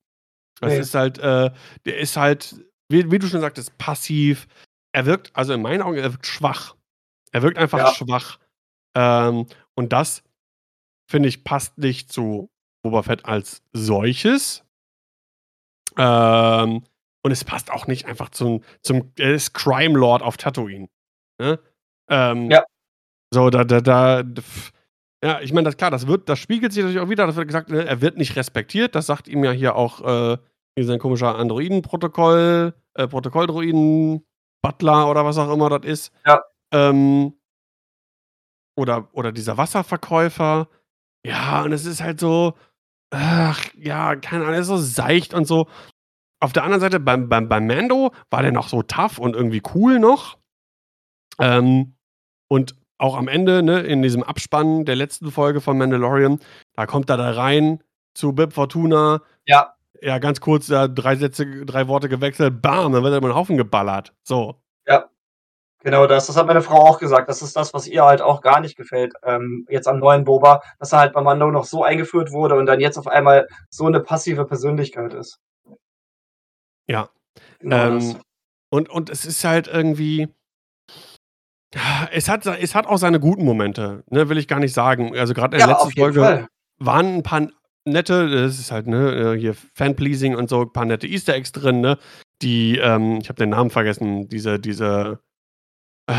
Es 0.61 0.73
Nee. 0.73 0.79
ist 0.79 0.95
halt, 0.95 1.19
äh, 1.19 1.51
der 1.85 1.99
ist 1.99 2.17
halt, 2.17 2.55
wie, 2.89 3.11
wie 3.11 3.19
du 3.19 3.27
schon 3.27 3.41
sagtest, 3.41 3.77
passiv. 3.77 4.47
Er 4.93 5.05
wirkt, 5.05 5.29
also 5.35 5.53
in 5.53 5.61
meinen 5.61 5.81
Augen, 5.83 5.97
er 5.97 6.11
wirkt 6.13 6.25
schwach. 6.25 6.75
Er 7.31 7.43
wirkt 7.43 7.57
einfach 7.59 7.77
Ja. 7.79 7.93
schwach. 7.93 8.39
Ähm, 8.95 9.45
und 9.75 9.93
das, 9.93 10.23
finde 11.09 11.29
ich, 11.29 11.43
passt 11.43 11.77
nicht 11.77 12.11
zu 12.11 12.49
Boba 12.83 13.03
Fett 13.03 13.25
als 13.25 13.61
solches. 13.73 14.63
Ähm, 15.97 16.83
und 17.23 17.31
es 17.31 17.43
passt 17.43 17.71
auch 17.71 17.87
nicht 17.87 18.05
einfach 18.05 18.29
zum, 18.29 18.63
zum 18.81 19.11
er 19.17 19.33
ist 19.33 19.53
Crime 19.53 19.97
Lord 19.97 20.21
auf 20.21 20.37
Tatooine. 20.37 20.87
Ne? 21.39 21.59
Ähm, 22.09 22.51
Ja. 22.51 22.63
So, 23.33 23.49
da, 23.49 23.63
da, 23.63 23.79
da, 23.79 24.23
ja, 25.23 25.39
ich 25.39 25.53
meine, 25.53 25.65
das 25.65 25.77
klar, 25.77 25.91
das 25.91 26.07
wird, 26.07 26.27
das 26.27 26.39
spiegelt 26.39 26.73
sich 26.73 26.83
natürlich 26.83 27.01
auch 27.01 27.09
wieder, 27.09 27.27
das 27.27 27.35
wird 27.35 27.47
gesagt, 27.47 27.69
ne, 27.69 27.85
er 27.85 28.01
wird 28.01 28.17
nicht 28.17 28.35
respektiert, 28.35 28.95
das 28.95 29.05
sagt 29.05 29.27
ihm 29.27 29.43
ja 29.43 29.51
hier 29.51 29.75
auch 29.75 30.01
äh, 30.01 30.37
hier 30.75 30.85
sein 30.85 30.99
komischer 30.99 31.35
Androiden-Protokoll, 31.37 32.73
äh, 32.95 33.07
Protokolldroiden, 33.07 34.25
Butler 34.61 35.09
oder 35.09 35.23
was 35.25 35.37
auch 35.37 35.51
immer 35.53 35.69
das 35.69 35.85
ist. 35.85 36.13
Ja. 36.25 36.41
Ähm, 36.73 37.33
oder, 38.77 39.09
oder 39.13 39.31
dieser 39.31 39.57
Wasserverkäufer. 39.57 40.67
Ja, 41.25 41.63
und 41.63 41.71
es 41.71 41.85
ist 41.85 42.01
halt 42.01 42.19
so, 42.19 42.55
ach, 43.11 43.63
ja, 43.75 44.15
keine 44.15 44.43
Ahnung, 44.43 44.55
er 44.55 44.61
ist 44.61 44.67
so 44.67 44.77
seicht 44.77 45.33
und 45.33 45.45
so. 45.45 45.67
Auf 46.41 46.53
der 46.53 46.63
anderen 46.63 46.81
Seite, 46.81 46.99
beim, 46.99 47.29
beim, 47.29 47.47
beim 47.47 47.67
Mando 47.67 48.11
war 48.29 48.41
der 48.41 48.51
noch 48.51 48.67
so 48.67 48.81
tough 48.83 49.17
und 49.17 49.35
irgendwie 49.35 49.61
cool 49.75 49.99
noch. 49.99 50.37
Ähm, 51.39 51.95
und 52.49 52.75
auch 52.97 53.15
am 53.15 53.27
Ende, 53.27 53.63
ne, 53.63 53.81
in 53.81 54.01
diesem 54.01 54.23
Abspann 54.23 54.85
der 54.85 54.95
letzten 54.95 55.31
Folge 55.31 55.61
von 55.61 55.77
Mandalorian, 55.77 56.39
da 56.75 56.85
kommt 56.85 57.09
er 57.09 57.17
da 57.17 57.31
rein 57.31 57.83
zu 58.13 58.33
Bib 58.33 58.53
Fortuna. 58.53 59.21
Ja. 59.45 59.75
Ja, 60.01 60.17
ganz 60.17 60.41
kurz, 60.41 60.67
da 60.67 60.87
drei 60.87 61.15
Sätze, 61.15 61.45
drei 61.65 61.87
Worte 61.87 62.09
gewechselt, 62.09 62.61
bam, 62.61 62.91
dann 62.91 63.03
wird 63.03 63.13
er 63.13 63.17
über 63.17 63.29
den 63.29 63.35
Haufen 63.35 63.55
geballert. 63.55 64.13
So. 64.23 64.61
Genau 65.83 66.05
das. 66.05 66.27
Das 66.27 66.37
hat 66.37 66.45
meine 66.45 66.61
Frau 66.61 66.75
auch 66.75 66.99
gesagt. 66.99 67.27
Das 67.27 67.41
ist 67.41 67.55
das, 67.55 67.73
was 67.73 67.87
ihr 67.87 68.03
halt 68.03 68.21
auch 68.21 68.41
gar 68.41 68.59
nicht 68.59 68.77
gefällt. 68.77 69.13
Ähm, 69.23 69.65
jetzt 69.69 69.87
am 69.87 69.99
neuen 69.99 70.23
Boba, 70.25 70.61
dass 70.79 70.93
er 70.93 70.99
halt 70.99 71.13
bei 71.13 71.21
Mando 71.21 71.49
noch 71.49 71.65
so 71.65 71.83
eingeführt 71.83 72.31
wurde 72.31 72.55
und 72.55 72.67
dann 72.67 72.79
jetzt 72.79 72.97
auf 72.97 73.07
einmal 73.07 73.47
so 73.69 73.87
eine 73.87 73.99
passive 73.99 74.45
Persönlichkeit 74.45 75.13
ist. 75.13 75.39
Ja. 76.91 77.09
Genau. 77.59 77.97
Ähm, 77.97 78.17
und, 78.69 78.89
und 78.89 79.09
es 79.09 79.25
ist 79.25 79.43
halt 79.43 79.67
irgendwie. 79.67 80.27
Es 82.11 82.27
hat, 82.27 82.45
es 82.45 82.75
hat 82.75 82.85
auch 82.85 82.97
seine 82.97 83.19
guten 83.21 83.45
Momente, 83.45 84.03
ne, 84.09 84.27
will 84.27 84.37
ich 84.37 84.49
gar 84.49 84.59
nicht 84.59 84.73
sagen. 84.73 85.17
Also 85.17 85.33
gerade 85.33 85.55
in 85.55 85.59
der 85.61 85.69
Ja, 85.69 85.73
letzten 85.73 85.97
Folge 85.97 86.19
Fall. 86.19 86.47
waren 86.79 87.15
ein 87.15 87.23
paar 87.23 87.47
nette, 87.87 88.29
das 88.29 88.59
ist 88.59 88.71
halt, 88.71 88.87
ne, 88.87 89.35
äh, 89.35 89.39
hier 89.39 89.55
Fanpleasing 89.75 90.35
und 90.35 90.49
so, 90.49 90.63
ein 90.63 90.73
paar 90.73 90.83
nette 90.83 91.07
Easter 91.07 91.33
Eggs 91.33 91.53
drin, 91.53 91.79
ne? 91.79 91.97
Die, 92.41 92.77
ähm, 92.77 93.19
ich 93.21 93.29
habe 93.29 93.37
den 93.37 93.49
Namen 93.51 93.69
vergessen, 93.69 94.27
diese, 94.27 94.59
diese 94.59 95.19
äh, 96.09 96.13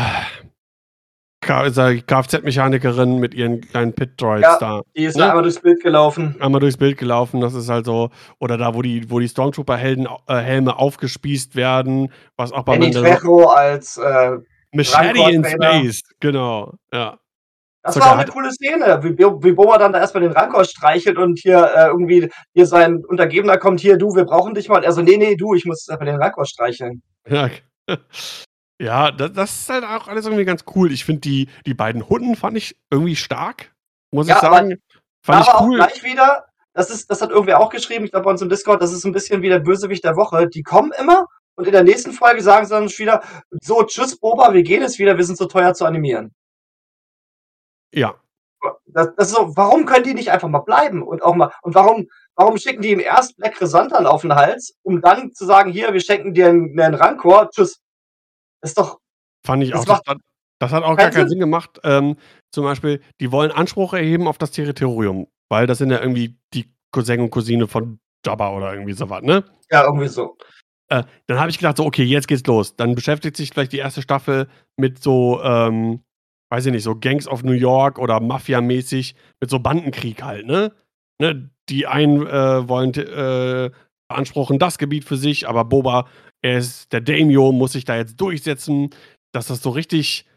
Kfz-Mechanikerin 1.43 3.19
mit 3.19 3.33
ihren 3.33 3.61
kleinen 3.61 3.93
Pit-Droids 3.93 4.41
Ja. 4.41 4.57
da. 4.59 4.81
Die 4.95 5.05
ist 5.05 5.17
Ne? 5.17 5.25
einmal 5.27 5.43
durchs 5.43 5.59
Bild 5.59 5.81
gelaufen. 5.81 6.35
einmal 6.39 6.61
durchs 6.61 6.77
Bild 6.77 6.97
gelaufen, 6.97 7.41
das 7.41 7.53
ist 7.53 7.69
halt 7.69 7.85
so, 7.85 8.09
oder 8.39 8.57
da, 8.57 8.73
wo 8.73 8.81
die, 8.81 9.09
wo 9.09 9.19
die 9.19 9.27
Stormtrooper-Helden 9.27 10.07
äh, 10.27 10.69
aufgespießt 10.69 11.55
werden, 11.55 12.11
was 12.37 12.51
auch 12.51 12.63
bei 12.63 12.77
Danny 12.77 12.91
Trejo 12.91 13.45
als 13.47 13.97
äh, 13.97 14.37
Machete 14.73 15.31
in. 15.31 15.45
Space, 15.45 16.01
genau, 16.19 16.73
ja. 16.93 17.17
Das 17.85 17.95
Sogar 17.95 18.11
war 18.11 18.15
auch 18.15 18.21
eine 18.21 18.31
coole 18.31 18.49
Szene, 18.49 18.99
wie, 19.03 19.17
wie 19.17 19.51
Boba 19.51 19.77
dann 19.77 19.91
da 19.91 19.99
erstmal 19.99 20.23
den 20.23 20.31
Rancor 20.31 20.63
streichelt 20.63 21.17
und 21.17 21.37
hier 21.37 21.69
äh, 21.75 21.87
irgendwie 21.87 22.29
hier 22.53 22.65
sein 22.65 23.03
Untergebener 23.05 23.57
kommt, 23.57 23.81
hier, 23.81 23.97
du, 23.97 24.15
wir 24.15 24.23
brauchen 24.23 24.53
dich 24.53 24.69
mal. 24.69 24.77
Und 24.77 24.83
er 24.83 24.93
so, 24.93 25.01
nee, 25.01 25.17
nee, 25.17 25.35
du, 25.35 25.53
ich 25.53 25.65
muss 25.65 25.85
erstmal 25.89 26.09
den 26.09 26.21
Rancor 26.21 26.45
streicheln. 26.45 27.01
Ja, 27.27 27.49
ja 28.83 29.11
das, 29.11 29.33
das 29.33 29.59
ist 29.61 29.69
halt 29.69 29.83
auch 29.83 30.07
alles 30.07 30.25
irgendwie 30.25 30.45
ganz 30.45 30.63
cool. 30.75 30.91
Ich 30.91 31.05
finde 31.05 31.21
die, 31.21 31.49
die 31.65 31.73
beiden 31.73 32.07
Hunden 32.09 32.35
fand 32.35 32.57
ich 32.57 32.75
irgendwie 32.91 33.15
stark, 33.15 33.73
muss 34.11 34.27
Ja, 34.27 34.37
ich 34.37 34.43
aber- 34.43 34.55
sagen. 34.57 34.81
Fand 35.25 35.43
ich 35.43 35.49
Aber 35.49 35.59
auch 35.59 35.65
cool. 35.67 35.75
gleich 35.77 36.03
wieder, 36.03 36.45
das 36.73 36.89
ist, 36.89 37.09
das 37.09 37.21
hat 37.21 37.29
irgendwer 37.29 37.59
auch 37.61 37.69
geschrieben, 37.69 38.03
ich 38.03 38.11
glaube 38.11 38.25
bei 38.25 38.31
uns 38.31 38.41
im 38.41 38.49
Discord, 38.49 38.81
das 38.81 38.91
ist 38.91 39.05
ein 39.05 39.13
bisschen 39.13 39.41
wie 39.41 39.47
der 39.47 39.59
Bösewicht 39.59 40.03
der 40.03 40.17
Woche. 40.17 40.47
Die 40.49 40.63
kommen 40.63 40.91
immer 40.99 41.27
und 41.55 41.65
in 41.65 41.71
der 41.71 41.83
nächsten 41.83 42.11
Folge 42.11 42.41
sagen 42.41 42.65
sie 42.65 42.71
dann 42.73 42.89
wieder, 42.89 43.23
so, 43.61 43.83
tschüss 43.83 44.17
Boba, 44.19 44.53
wir 44.53 44.63
gehen 44.63 44.81
jetzt 44.81 44.99
wieder, 44.99 45.15
wir 45.17 45.23
sind 45.23 45.37
so 45.37 45.45
teuer 45.45 45.73
zu 45.73 45.85
animieren. 45.85 46.33
Ja, 47.93 48.15
Das, 48.87 49.09
das 49.15 49.27
ist 49.29 49.35
so, 49.35 49.55
warum 49.55 49.85
können 49.85 50.03
die 50.03 50.13
nicht 50.13 50.31
einfach 50.31 50.47
mal 50.49 50.59
bleiben 50.59 51.03
und 51.03 51.23
auch 51.23 51.35
mal, 51.35 51.51
und 51.61 51.75
warum, 51.75 52.07
warum 52.35 52.57
schicken 52.57 52.81
die 52.81 52.91
ihm 52.91 52.99
erst 52.99 53.37
Black 53.37 53.59
Resantan 53.61 54.05
auf 54.05 54.21
den 54.21 54.35
Hals, 54.35 54.75
um 54.83 55.01
dann 55.01 55.31
zu 55.33 55.45
sagen, 55.45 55.71
hier, 55.71 55.93
wir 55.93 55.99
schenken 56.01 56.33
dir 56.33 56.47
einen, 56.49 56.77
einen 56.79 56.95
Rancor, 56.95 57.49
tschüss. 57.49 57.79
Ist 58.63 58.77
doch, 58.77 58.99
fand 59.45 59.63
ich 59.63 59.71
Das 59.71 59.87
auch. 59.87 60.01
Das 60.05 60.17
das 60.59 60.71
hat 60.71 60.83
auch 60.83 60.95
gar 60.95 61.09
keinen 61.09 61.27
Sinn. 61.27 61.29
Sinn 61.29 61.39
gemacht. 61.39 61.79
Ähm, 61.83 62.15
zum 62.51 62.63
Beispiel, 62.63 63.01
die 63.19 63.31
wollen 63.33 63.51
Anspruch 63.51 63.93
erheben 63.93 64.27
auf 64.27 64.37
das 64.37 64.51
Territorium, 64.51 65.27
weil 65.49 65.67
das 65.67 65.79
sind 65.79 65.91
ja 65.91 65.99
irgendwie 65.99 66.37
die 66.53 66.71
Cousin 66.91 67.19
und 67.19 67.31
Cousine 67.31 67.67
von 67.67 67.99
Jabba 68.25 68.55
oder 68.55 68.71
irgendwie 68.73 68.93
sowas, 68.93 69.23
ne? 69.23 69.43
ja, 69.73 69.83
irgendwie 69.83 70.07
so. 70.07 70.37
Äh, 70.89 71.03
dann 71.27 71.39
habe 71.39 71.49
ich 71.49 71.57
gedacht, 71.57 71.77
so, 71.77 71.85
okay, 71.85 72.03
jetzt 72.03 72.27
geht's 72.27 72.45
los. 72.45 72.75
Dann 72.75 72.95
beschäftigt 72.95 73.35
sich 73.35 73.49
vielleicht 73.49 73.73
die 73.73 73.79
erste 73.79 74.01
Staffel 74.01 74.47
mit 74.77 75.01
so, 75.01 75.41
ähm, 75.43 76.03
weiß 76.49 76.67
ich 76.67 76.71
nicht, 76.71 76.83
so 76.83 76.95
Gangs 76.95 77.27
of 77.27 77.43
New 77.43 77.53
York 77.53 77.99
oder 77.99 78.19
Mafia-mäßig, 78.19 79.15
mit 79.41 79.49
so 79.49 79.59
Bandenkrieg 79.59 80.23
halt, 80.23 80.45
ne? 80.45 80.71
ne? 81.19 81.49
Die 81.69 81.87
einen 81.87 82.27
äh, 82.27 82.67
wollen 82.69 82.93
äh, 82.93 83.71
beanspruchen 84.09 84.59
das 84.59 84.77
Gebiet 84.77 85.05
für 85.05 85.17
sich, 85.17 85.47
aber 85.47 85.65
Boba, 85.65 86.07
er 86.43 86.57
ist 86.57 86.91
der 86.91 87.01
Daimyo, 87.01 87.51
muss 87.51 87.71
sich 87.71 87.85
da 87.85 87.95
jetzt 87.95 88.19
durchsetzen, 88.19 88.89
dass 89.31 89.47
das 89.47 89.61
so 89.61 89.71
richtig, 89.71 90.27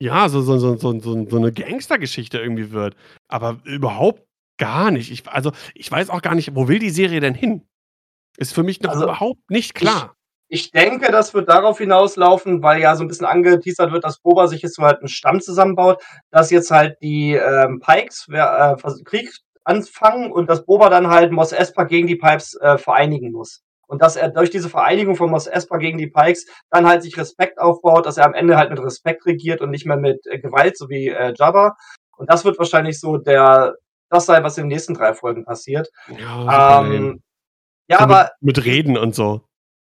ja, 0.00 0.28
so, 0.28 0.40
so, 0.40 0.58
so, 0.58 0.76
so, 0.76 0.98
so, 1.00 1.28
so 1.28 1.36
eine 1.36 1.52
Gangstergeschichte 1.52 2.38
irgendwie 2.38 2.70
wird. 2.70 2.96
Aber 3.28 3.58
überhaupt 3.64 4.22
gar 4.58 4.90
nicht. 4.90 5.10
Ich, 5.10 5.28
also, 5.28 5.52
ich 5.74 5.90
weiß 5.90 6.08
auch 6.10 6.22
gar 6.22 6.34
nicht, 6.34 6.54
wo 6.54 6.68
will 6.68 6.78
die 6.78 6.90
Serie 6.90 7.20
denn 7.20 7.34
hin? 7.34 7.62
Ist 8.38 8.54
für 8.54 8.62
mich 8.62 8.80
noch 8.80 8.92
Also, 8.92 9.04
überhaupt 9.04 9.50
nicht 9.50 9.74
klar. 9.74 10.14
Ich 10.48 10.70
denke, 10.70 11.10
das 11.10 11.34
wird 11.34 11.48
darauf 11.48 11.78
hinauslaufen, 11.78 12.62
weil 12.62 12.80
ja 12.80 12.94
so 12.94 13.02
ein 13.02 13.08
bisschen 13.08 13.26
angeteasert 13.26 13.90
wird, 13.90 14.04
dass 14.04 14.20
Boba 14.20 14.46
sich 14.46 14.62
jetzt 14.62 14.76
so 14.76 14.82
halt 14.84 15.00
einen 15.00 15.08
Stamm 15.08 15.40
zusammenbaut, 15.40 16.00
dass 16.30 16.52
jetzt 16.52 16.70
halt 16.70 16.96
die 17.02 17.32
ähm, 17.32 17.80
Pikes 17.80 18.28
äh, 18.30 18.76
Krieg 19.04 19.28
anfangen 19.64 20.30
und 20.30 20.48
dass 20.48 20.64
Boba 20.64 20.88
dann 20.88 21.08
halt 21.08 21.32
Mos 21.32 21.50
Espa 21.50 21.82
gegen 21.82 22.06
die 22.06 22.14
Pipes 22.14 22.54
äh, 22.60 22.78
vereinigen 22.78 23.32
muss. 23.32 23.65
Und 23.86 24.02
dass 24.02 24.16
er 24.16 24.30
durch 24.30 24.50
diese 24.50 24.68
Vereinigung 24.68 25.14
von 25.16 25.30
Mos 25.30 25.46
Espa 25.46 25.76
gegen 25.78 25.98
die 25.98 26.08
Pikes 26.08 26.46
dann 26.70 26.86
halt 26.88 27.02
sich 27.02 27.16
Respekt 27.16 27.58
aufbaut, 27.58 28.06
dass 28.06 28.16
er 28.16 28.26
am 28.26 28.34
Ende 28.34 28.56
halt 28.56 28.70
mit 28.70 28.80
Respekt 28.80 29.24
regiert 29.26 29.60
und 29.60 29.70
nicht 29.70 29.86
mehr 29.86 29.96
mit 29.96 30.26
äh, 30.26 30.38
Gewalt, 30.38 30.76
so 30.76 30.88
wie 30.88 31.08
äh, 31.08 31.32
Jabba. 31.38 31.76
Und 32.16 32.30
das 32.30 32.44
wird 32.44 32.58
wahrscheinlich 32.58 32.98
so 32.98 33.16
der, 33.18 33.74
das 34.10 34.26
sein, 34.26 34.42
was 34.42 34.58
in 34.58 34.64
den 34.64 34.68
nächsten 34.68 34.94
drei 34.94 35.14
Folgen 35.14 35.44
passiert. 35.44 35.88
Ja. 36.18 36.82
Ähm, 36.84 37.22
ja, 37.88 37.98
So 37.98 38.04
aber 38.04 38.30
mit, 38.40 38.56
mit 38.56 38.64
Reden 38.64 38.96
und 38.98 39.14
so. 39.14 39.42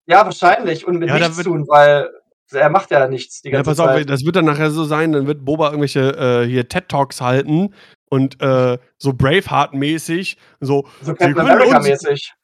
ja, 0.05 0.23
wahrscheinlich. 0.23 0.87
Und 0.87 0.99
mit 0.99 1.09
Ja, 1.09 1.15
nichts 1.15 1.43
tun, 1.43 1.65
weil 1.67 2.09
er 2.51 2.69
macht 2.69 2.91
ja 2.91 3.07
nichts 3.07 3.41
die 3.41 3.49
Ja, 3.49 3.57
ganze 3.57 3.71
pass 3.71 3.79
auf, 3.79 3.87
Zeit. 3.95 4.09
das 4.09 4.23
wird 4.25 4.35
dann 4.35 4.45
nachher 4.45 4.71
so 4.71 4.83
sein, 4.85 5.11
dann 5.11 5.27
wird 5.27 5.43
Boba 5.45 5.67
irgendwelche 5.67 6.43
äh, 6.43 6.47
hier 6.47 6.67
TED-Talks 6.67 7.21
halten 7.21 7.73
und 8.09 8.41
äh, 8.41 8.77
so 8.97 9.11
Braveheart-mäßig 9.13 10.37
so, 10.59 10.85
so 11.01 11.13
Sie 11.13 11.33
können 11.33 11.35
uns- 11.77 11.87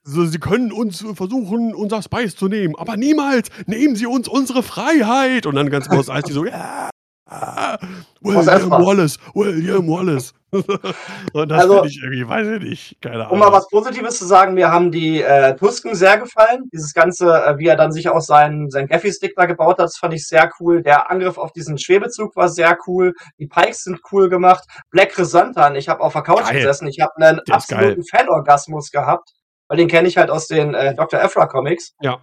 so, 0.04 0.26
sie 0.26 0.40
können 0.40 0.72
uns 0.72 1.04
versuchen, 1.16 1.74
unser 1.76 2.02
Spice 2.02 2.36
zu 2.36 2.48
nehmen, 2.48 2.76
aber 2.78 2.96
niemals 2.98 3.50
nehmen 3.66 3.96
sie 3.96 4.06
uns 4.06 4.28
unsere 4.28 4.64
Freiheit. 4.64 5.46
Und 5.46 5.56
dann 5.56 5.70
ganz 5.70 5.90
groß 5.90 6.10
als 6.10 6.26
die 6.28 6.34
so, 6.34 6.46
ja, 6.46 6.90
ah, 7.28 7.78
William. 8.22 8.70
Wallace, 8.72 9.18
William 9.34 9.88
Wallace. 9.88 10.34
und 11.34 11.50
das 11.50 11.62
Also- 11.64 11.74
finde 11.76 11.90
ich 11.90 12.00
irgendwie, 12.02 12.28
weiß 12.28 12.48
ich 12.48 12.62
nicht, 12.70 13.02
keine 13.02 13.16
Ahnung. 13.26 13.32
Um 13.32 13.40
mal 13.40 13.52
was 13.52 13.68
Positives 13.70 14.18
zu 14.20 14.26
sagen, 14.26 14.54
mir 14.54 14.72
haben 14.72 14.92
die 14.92 15.22
äh, 15.22 15.56
Tusken 15.56 15.96
sehr 15.96 16.18
gefallen. 16.18 16.70
Dieses 16.72 16.94
Ganze, 16.94 17.28
äh, 17.46 17.58
wie 17.58 17.68
er 17.68 17.76
dann 17.76 17.92
sich 17.92 18.08
auch 18.10 18.22
seinen, 18.22 18.70
seinen 18.70 18.88
Gaffy-Stick 18.88 19.34
da 19.36 19.46
gebaut 19.46 19.78
hat, 19.80 19.86
das 19.86 19.98
fand 19.98 20.14
ich 20.14 20.26
sehr 20.28 20.50
cool. 20.60 20.82
Der 20.82 21.12
Angriff 21.12 21.38
auf 21.38 21.52
diesen 21.52 21.78
Schwebezug 21.78 22.36
war 22.36 22.48
sehr 22.50 22.78
cool. 22.88 23.14
Die 23.38 23.48
Pikes 23.48 23.84
sind 23.84 24.00
cool 24.12 24.30
gemacht. 24.30 24.64
Black 24.92 25.18
Resantan, 25.18 25.76
ich 25.76 25.90
habe 25.90 26.02
auf 26.02 26.14
der 26.14 26.22
Couch 26.22 26.46
Geil. 26.46 26.56
gesessen, 26.58 26.88
ich 26.88 27.00
habe 27.02 27.12
einen 27.18 27.42
Der 27.48 27.56
absoluten 27.56 28.04
Fanorgasmus 28.06 28.92
gehabt. 28.92 29.32
weil 29.68 29.78
den 29.78 29.88
kenne 29.88 30.08
ich 30.08 30.18
halt 30.18 30.30
aus 30.30 30.48
den 30.48 30.74
äh, 30.74 30.96
Dr. 30.96 31.20
Ephra 31.22 31.48
Comics. 31.48 31.94
Ja. 32.02 32.20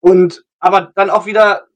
Und 0.00 0.42
aber 0.60 0.90
dann 0.96 1.08
auch 1.08 1.24
wieder 1.26 1.67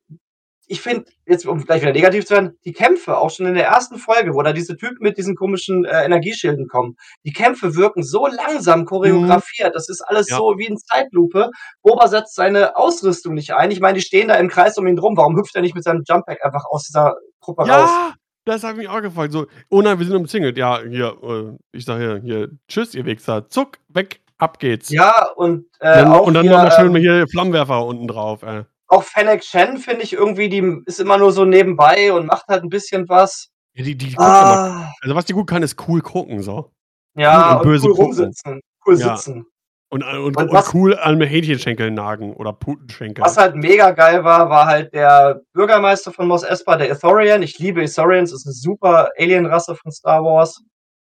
ich 0.73 0.81
finde, 0.81 1.05
jetzt 1.27 1.45
um 1.45 1.63
gleich 1.63 1.83
wieder 1.83 1.93
negativ 1.93 2.25
zu 2.25 2.33
werden, 2.33 2.59
die 2.65 2.73
Kämpfe, 2.73 3.19
auch 3.19 3.29
schon 3.29 3.45
in 3.45 3.55
der 3.55 3.67
ersten 3.67 3.99
Folge, 3.99 4.33
wo 4.33 4.41
da 4.43 4.55
diese 4.55 4.75
Typen 4.75 5.03
mit 5.03 5.19
diesen 5.19 5.37
komischen 5.37 5.85
äh, 5.85 6.03
Energieschilden 6.03 6.67
kommen, 6.67 6.97
die 7.27 7.33
Kämpfe 7.35 7.77
wirken 7.77 8.03
so 8.03 8.27
langsam 8.27 8.87
choreografiert. 8.87 9.69
Mhm. 9.69 9.75
Das 9.75 9.91
ist 9.91 10.01
alles 10.01 10.31
ja. 10.31 10.39
so 10.39 10.55
wie 10.57 10.65
in 10.65 10.79
Zeitlupe. 10.79 11.51
Boba 11.83 12.09
setzt 12.09 12.35
seine 12.35 12.75
Ausrüstung 12.75 13.35
nicht 13.35 13.55
ein. 13.55 13.71
Ich 13.71 13.81
meine, 13.81 13.99
die 13.99 14.01
stehen 14.05 14.29
da 14.29 14.37
im 14.37 14.49
Kreis 14.49 14.79
um 14.79 14.87
ihn 14.87 14.97
drum. 14.97 15.15
Warum 15.15 15.37
hüpft 15.37 15.55
er 15.55 15.61
nicht 15.61 15.75
mit 15.75 15.85
seinem 15.85 16.05
Jumppack 16.09 16.43
einfach 16.43 16.65
aus 16.65 16.85
dieser 16.85 17.17
Gruppe 17.41 17.67
ja! 17.67 17.77
raus? 17.77 18.15
Das 18.47 18.65
habe 18.65 18.83
ich 18.83 18.89
auch 18.89 19.03
gefragt. 19.03 19.33
So, 19.33 19.47
oh 19.69 19.83
nein, 19.83 19.99
wir 19.99 20.07
sind 20.07 20.17
umzingelt. 20.17 20.57
Ja, 20.57 20.81
hier, 20.81 21.19
äh, 21.23 21.77
ich 21.77 21.85
sage 21.85 22.03
hier, 22.03 22.23
hier, 22.25 22.51
tschüss, 22.67 22.95
ihr 22.95 23.05
Wichser. 23.05 23.47
Zuck, 23.51 23.79
weg, 23.89 24.21
ab 24.39 24.59
geht's. 24.59 24.89
Ja, 24.89 25.29
und 25.37 25.67
äh, 25.81 25.97
dann, 25.97 26.09
auch 26.09 26.27
Und 26.27 26.33
dann 26.33 26.47
nochmal 26.47 26.73
schön 26.73 26.97
ähm, 26.97 27.03
hier 27.03 27.29
Flammenwerfer 27.29 27.85
unten 27.85 28.09
drauf. 28.09 28.43
Äh 28.43 28.65
auch 28.93 29.03
Fennec 29.03 29.43
Shen 29.43 29.79
finde 29.79 30.03
ich 30.03 30.13
irgendwie, 30.13 30.49
die 30.49 30.83
ist 30.85 31.01
immer 31.01 31.17
nur 31.17 31.33
so 31.33 31.45
nebenbei 31.45 32.13
und 32.13 32.27
macht 32.27 32.47
halt 32.49 32.63
ein 32.63 32.69
bisschen 32.69 33.09
was. 33.09 33.49
Ja, 33.75 33.85
die, 33.85 33.97
die 33.97 34.15
ah. 34.19 34.21
immer, 34.21 34.93
also 35.01 35.15
was 35.15 35.25
die 35.25 35.33
gut 35.33 35.49
kann, 35.49 35.63
ist 35.63 35.77
cool 35.89 36.03
gucken, 36.03 36.43
so. 36.43 36.73
Ja, 37.15 37.57
und, 37.57 37.67
und 37.67 37.85
cool 37.85 37.93
rumsitzen. 37.93 38.61
Cool 38.87 38.99
ja. 38.99 39.17
sitzen. 39.17 39.47
Und, 39.89 40.05
und, 40.05 40.37
und, 40.37 40.53
was, 40.53 40.73
cool 40.75 40.99
an 40.99 41.21
Hähnchenschenkeln 41.21 41.95
nagen 41.95 42.35
oder 42.35 42.53
Putenschenkeln. 42.53 43.25
Was 43.25 43.37
halt 43.37 43.57
mega 43.57 43.91
geil 43.91 44.25
war, 44.25 44.49
war 44.49 44.67
halt 44.67 44.93
der 44.95 45.41
Bürgermeister 45.53 46.13
von 46.13 46.29
Mos 46.29 46.43
Espa, 46.43 46.77
der 46.77 46.91
Ithorian. 46.91 47.43
Ich 47.43 47.59
liebe 47.59 47.83
Ithorians, 47.83 48.33
ist 48.33 48.47
eine 48.47 48.55
super 48.55 49.11
Alien-Rasse 49.19 49.75
von 49.75 49.93
Star 49.93 50.23
Wars. 50.23 50.63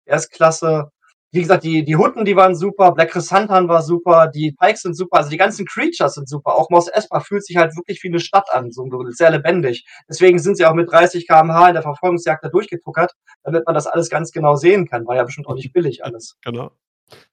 Er 0.06 0.18
ist 0.18 0.32
klasse 0.32 0.90
wie 1.34 1.42
gesagt, 1.42 1.64
die, 1.64 1.86
die 1.86 1.96
Hutten, 1.96 2.26
die 2.26 2.36
waren 2.36 2.56
super, 2.56 2.92
Black 2.92 3.12
Chrysanthemum 3.12 3.70
war 3.70 3.82
super, 3.82 4.28
die 4.28 4.52
Pikes 4.52 4.82
sind 4.82 4.96
super, 4.96 5.18
also 5.18 5.30
die 5.30 5.38
ganzen 5.38 5.66
Creatures 5.66 6.16
sind 6.16 6.28
super. 6.28 6.56
Auch 6.56 6.70
Mos 6.70 6.90
Espa 6.90 7.22
fühlt 7.22 7.46
sich 7.46 7.56
halt 7.56 7.76
wirklich 7.78 8.04
wie 8.04 8.10
eine 8.10 8.20
Stadt 8.20 8.52
an, 8.52 8.72
so 8.72 8.86
sehr 9.10 9.32
lebendig. 9.32 9.86
Deswegen 10.10 10.40
sind 10.40 10.58
sie 10.58 10.66
auch 10.66 10.74
mit 10.74 10.92
30 10.92 11.28
km/h 11.28 11.70
in 11.70 11.74
der 11.74 11.84
Verfolgungsjagd 11.84 12.44
da 12.44 12.50
durchgetuckert, 12.50 13.14
damit 13.44 13.66
man 13.66 13.76
das 13.76 13.88
alles 13.88 14.10
ganz 14.10 14.32
genau 14.32 14.56
sehen 14.56 14.88
kann. 14.88 15.08
War 15.08 15.16
ja 15.16 15.24
bestimmt 15.24 15.48
auch 15.48 15.56
nicht 15.56 15.72
billig 15.72 16.04
alles. 16.04 16.36
Genau. 16.44 16.72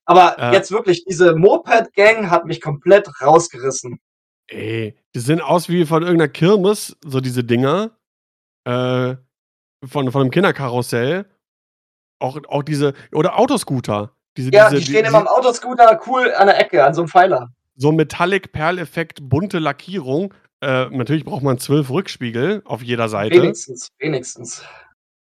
Aber 0.05 0.37
äh, 0.39 0.53
jetzt 0.53 0.71
wirklich, 0.71 1.05
diese 1.05 1.35
Moped-Gang 1.35 2.31
hat 2.31 2.47
mich 2.47 2.61
komplett 2.61 3.09
rausgerissen. 3.21 4.01
Ey, 4.47 4.97
die 5.15 5.21
sehen 5.21 5.41
aus 5.41 5.69
wie 5.69 5.85
von 5.85 6.03
irgendeiner 6.03 6.29
Kirmes, 6.29 6.97
so 7.05 7.21
diese 7.21 7.45
Dinger. 7.45 7.91
Äh, 8.65 9.17
von, 9.85 10.11
von 10.11 10.23
einem 10.23 10.31
Kinderkarussell. 10.31 11.27
Auch, 12.19 12.39
auch 12.49 12.63
diese, 12.63 12.95
oder 13.13 13.39
Autoscooter. 13.39 14.13
Diese, 14.37 14.51
ja, 14.53 14.71
diese, 14.71 14.81
die 14.81 14.87
stehen 14.87 15.03
die, 15.05 15.09
immer 15.09 15.19
am 15.19 15.27
Autoscooter 15.27 16.01
cool 16.07 16.33
an 16.33 16.47
der 16.47 16.61
Ecke, 16.61 16.85
an 16.85 16.95
so 16.95 17.03
einem 17.03 17.09
Pfeiler. 17.09 17.51
So 17.77 17.93
Metallic, 17.93 18.53
Perleffekt, 18.53 19.21
bunte 19.23 19.59
Lackierung. 19.59 20.35
Äh, 20.61 20.87
natürlich 20.87 21.25
braucht 21.25 21.43
man 21.43 21.59
zwölf 21.59 21.91
Rückspiegel 21.91 22.63
auf 22.65 22.83
jeder 22.83 23.09
Seite. 23.09 23.41
Wenigstens, 23.41 23.91
wenigstens. 23.99 24.65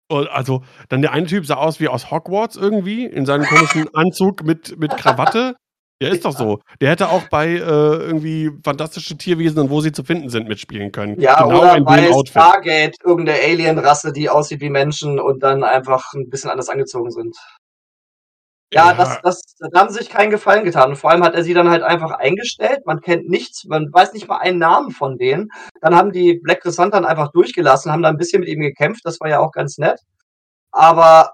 Und 0.08 0.28
also, 0.28 0.64
dann 0.88 1.02
der 1.02 1.12
eine 1.12 1.26
Typ 1.26 1.46
sah 1.46 1.54
aus 1.54 1.78
wie 1.78 1.86
aus 1.86 2.10
Hogwarts 2.10 2.56
irgendwie, 2.56 3.04
in 3.04 3.26
seinem 3.26 3.44
komischen 3.44 3.94
Anzug 3.94 4.42
mit, 4.42 4.76
mit 4.76 4.96
Krawatte. 4.96 5.54
Ja, 6.02 6.08
ist 6.08 6.24
doch 6.24 6.36
so. 6.36 6.60
Der 6.80 6.90
hätte 6.90 7.10
auch 7.10 7.28
bei 7.28 7.48
äh, 7.48 7.58
irgendwie 7.58 8.50
fantastische 8.64 9.18
Tierwesen 9.18 9.58
und 9.58 9.70
wo 9.70 9.82
sie 9.82 9.92
zu 9.92 10.02
finden 10.02 10.30
sind 10.30 10.48
mitspielen 10.48 10.92
können. 10.92 11.20
Ja, 11.20 11.42
genau 11.42 11.60
oder 11.60 11.80
bei 11.82 12.10
Stargate 12.26 12.96
irgendeine 13.04 13.38
Alien-Rasse, 13.38 14.12
die 14.12 14.30
aussieht 14.30 14.62
wie 14.62 14.70
Menschen 14.70 15.20
und 15.20 15.42
dann 15.42 15.62
einfach 15.62 16.14
ein 16.14 16.30
bisschen 16.30 16.50
anders 16.50 16.70
angezogen 16.70 17.10
sind. 17.10 17.36
Ja, 18.72 18.92
ja. 18.92 18.94
Das, 18.94 19.20
das, 19.22 19.42
da 19.58 19.80
haben 19.80 19.90
sie 19.90 19.98
sich 19.98 20.08
keinen 20.08 20.30
Gefallen 20.30 20.64
getan. 20.64 20.90
Und 20.90 20.96
vor 20.96 21.10
allem 21.10 21.24
hat 21.24 21.34
er 21.34 21.42
sie 21.42 21.54
dann 21.54 21.68
halt 21.68 21.82
einfach 21.82 22.12
eingestellt. 22.12 22.86
Man 22.86 23.00
kennt 23.00 23.28
nichts, 23.28 23.64
man 23.66 23.92
weiß 23.92 24.14
nicht 24.14 24.26
mal 24.26 24.38
einen 24.38 24.58
Namen 24.58 24.92
von 24.92 25.18
denen. 25.18 25.48
Dann 25.82 25.94
haben 25.94 26.12
die 26.12 26.40
Black 26.42 26.62
Crescent 26.62 26.94
dann 26.94 27.04
einfach 27.04 27.30
durchgelassen, 27.32 27.92
haben 27.92 28.02
da 28.02 28.08
ein 28.08 28.16
bisschen 28.16 28.40
mit 28.40 28.48
ihm 28.48 28.60
gekämpft. 28.60 29.02
Das 29.04 29.20
war 29.20 29.28
ja 29.28 29.40
auch 29.40 29.52
ganz 29.52 29.76
nett. 29.76 30.00
Aber 30.72 31.32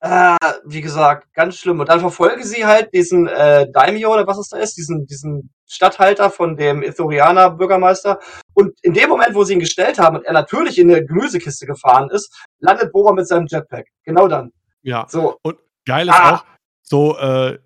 äh, 0.00 0.36
wie 0.64 0.80
gesagt, 0.80 1.32
ganz 1.34 1.56
schlimm. 1.56 1.80
Und 1.80 1.88
dann 1.88 2.00
verfolgen 2.00 2.44
sie 2.44 2.66
halt 2.66 2.92
diesen 2.92 3.26
äh, 3.28 3.70
Daimyo 3.70 4.12
oder 4.12 4.26
was 4.26 4.38
es 4.38 4.48
da 4.48 4.58
ist, 4.58 4.76
diesen, 4.76 5.06
diesen 5.06 5.50
Stadthalter 5.66 6.30
von 6.30 6.56
dem 6.56 6.82
Ithorianer 6.82 7.50
Bürgermeister. 7.50 8.20
Und 8.54 8.78
in 8.82 8.94
dem 8.94 9.08
Moment, 9.08 9.34
wo 9.34 9.44
sie 9.44 9.54
ihn 9.54 9.60
gestellt 9.60 9.98
haben 9.98 10.16
und 10.16 10.24
er 10.24 10.32
natürlich 10.32 10.78
in 10.78 10.90
eine 10.90 11.04
Gemüsekiste 11.04 11.66
gefahren 11.66 12.10
ist, 12.10 12.32
landet 12.60 12.92
Boba 12.92 13.12
mit 13.12 13.26
seinem 13.26 13.46
Jetpack. 13.46 13.86
Genau 14.04 14.28
dann. 14.28 14.52
Ja. 14.82 15.06
So. 15.08 15.38
Und 15.42 15.58
geil 15.84 16.08
ist 16.08 16.14
ah. 16.14 16.34
auch, 16.36 16.44
so 16.82 17.18
äh, 17.18 17.58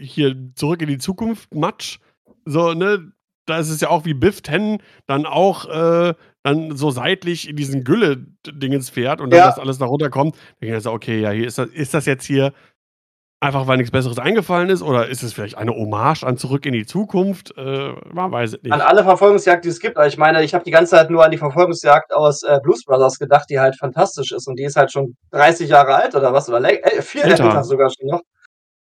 hier 0.00 0.36
zurück 0.54 0.82
in 0.82 0.88
die 0.88 0.98
Zukunft 0.98 1.54
Matsch. 1.54 1.98
So, 2.44 2.72
ne, 2.72 3.12
da 3.48 3.58
ist 3.58 3.70
es 3.70 3.80
ja 3.80 3.90
auch 3.90 4.04
wie 4.04 4.14
Biff 4.14 4.42
Ten 4.42 4.78
dann 5.06 5.26
auch 5.26 5.66
äh, 5.66 6.14
dann 6.42 6.76
so 6.76 6.90
seitlich 6.90 7.48
in 7.48 7.56
diesen 7.56 7.84
Gülle-Dingens 7.84 8.90
fährt 8.90 9.20
und 9.20 9.30
dann 9.30 9.38
ja. 9.38 9.46
das 9.46 9.58
alles 9.58 9.78
da 9.78 9.86
runterkommt. 9.86 10.34
Dann 10.34 10.42
denke 10.62 10.76
ich 10.76 10.82
so, 10.82 10.92
okay, 10.92 11.20
ja, 11.20 11.30
hier 11.30 11.46
ist 11.46 11.58
das, 11.58 11.68
ist 11.68 11.94
das 11.94 12.06
jetzt 12.06 12.24
hier 12.24 12.52
einfach, 13.40 13.66
weil 13.66 13.76
nichts 13.76 13.92
Besseres 13.92 14.18
eingefallen 14.18 14.68
ist 14.68 14.82
oder 14.82 15.08
ist 15.08 15.22
es 15.22 15.32
vielleicht 15.32 15.56
eine 15.56 15.72
Hommage 15.72 16.24
an 16.24 16.36
Zurück 16.36 16.66
in 16.66 16.72
die 16.72 16.86
Zukunft? 16.86 17.56
Äh, 17.56 17.92
man 18.12 18.32
weiß 18.32 18.54
es 18.54 18.62
nicht. 18.62 18.72
An 18.72 18.80
alle 18.80 19.04
Verfolgungsjagd, 19.04 19.64
die 19.64 19.68
es 19.68 19.80
gibt. 19.80 19.96
Aber 19.96 20.06
ich 20.06 20.18
meine, 20.18 20.42
ich 20.42 20.54
habe 20.54 20.64
die 20.64 20.70
ganze 20.70 20.92
Zeit 20.96 21.10
nur 21.10 21.24
an 21.24 21.30
die 21.30 21.38
Verfolgungsjagd 21.38 22.12
aus 22.12 22.42
äh, 22.42 22.58
Blues 22.62 22.84
Brothers 22.84 23.18
gedacht, 23.18 23.46
die 23.50 23.60
halt 23.60 23.76
fantastisch 23.76 24.32
ist 24.32 24.48
und 24.48 24.58
die 24.58 24.64
ist 24.64 24.76
halt 24.76 24.92
schon 24.92 25.16
30 25.32 25.68
Jahre 25.68 25.94
alt 25.94 26.14
oder 26.14 26.32
was 26.32 26.48
oder 26.48 26.62
äh, 26.68 27.02
viel 27.02 27.22
älter 27.22 27.62
sogar 27.64 27.90
schon 27.90 28.08
noch. 28.08 28.22